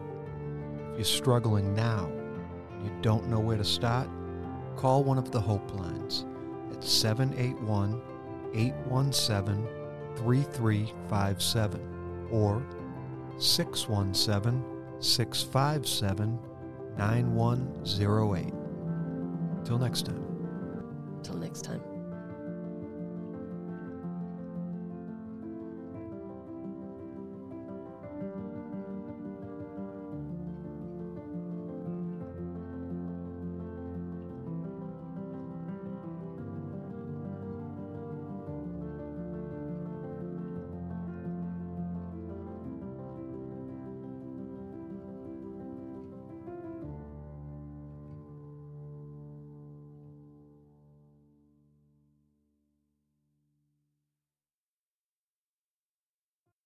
If 0.91 0.99
you're 0.99 1.05
struggling 1.05 1.75
now, 1.75 2.13
and 2.73 2.85
you 2.85 2.93
don't 3.01 3.27
know 3.27 3.41
where 3.41 3.57
to 3.57 3.65
start, 3.65 4.11
call 4.77 5.03
one 5.03 5.17
of 5.17 5.31
the 5.31 5.41
Hope 5.41 5.75
Lines 5.75 6.27
at 6.71 6.85
781 6.85 8.03
817 8.53 9.67
3357 10.17 12.29
or 12.31 12.63
617 13.39 14.63
657 15.01 16.39
9108. 16.99 18.53
Till 19.65 19.79
next 19.79 20.05
time. 20.05 20.23
Till 21.23 21.39
next 21.39 21.65
time. 21.65 21.92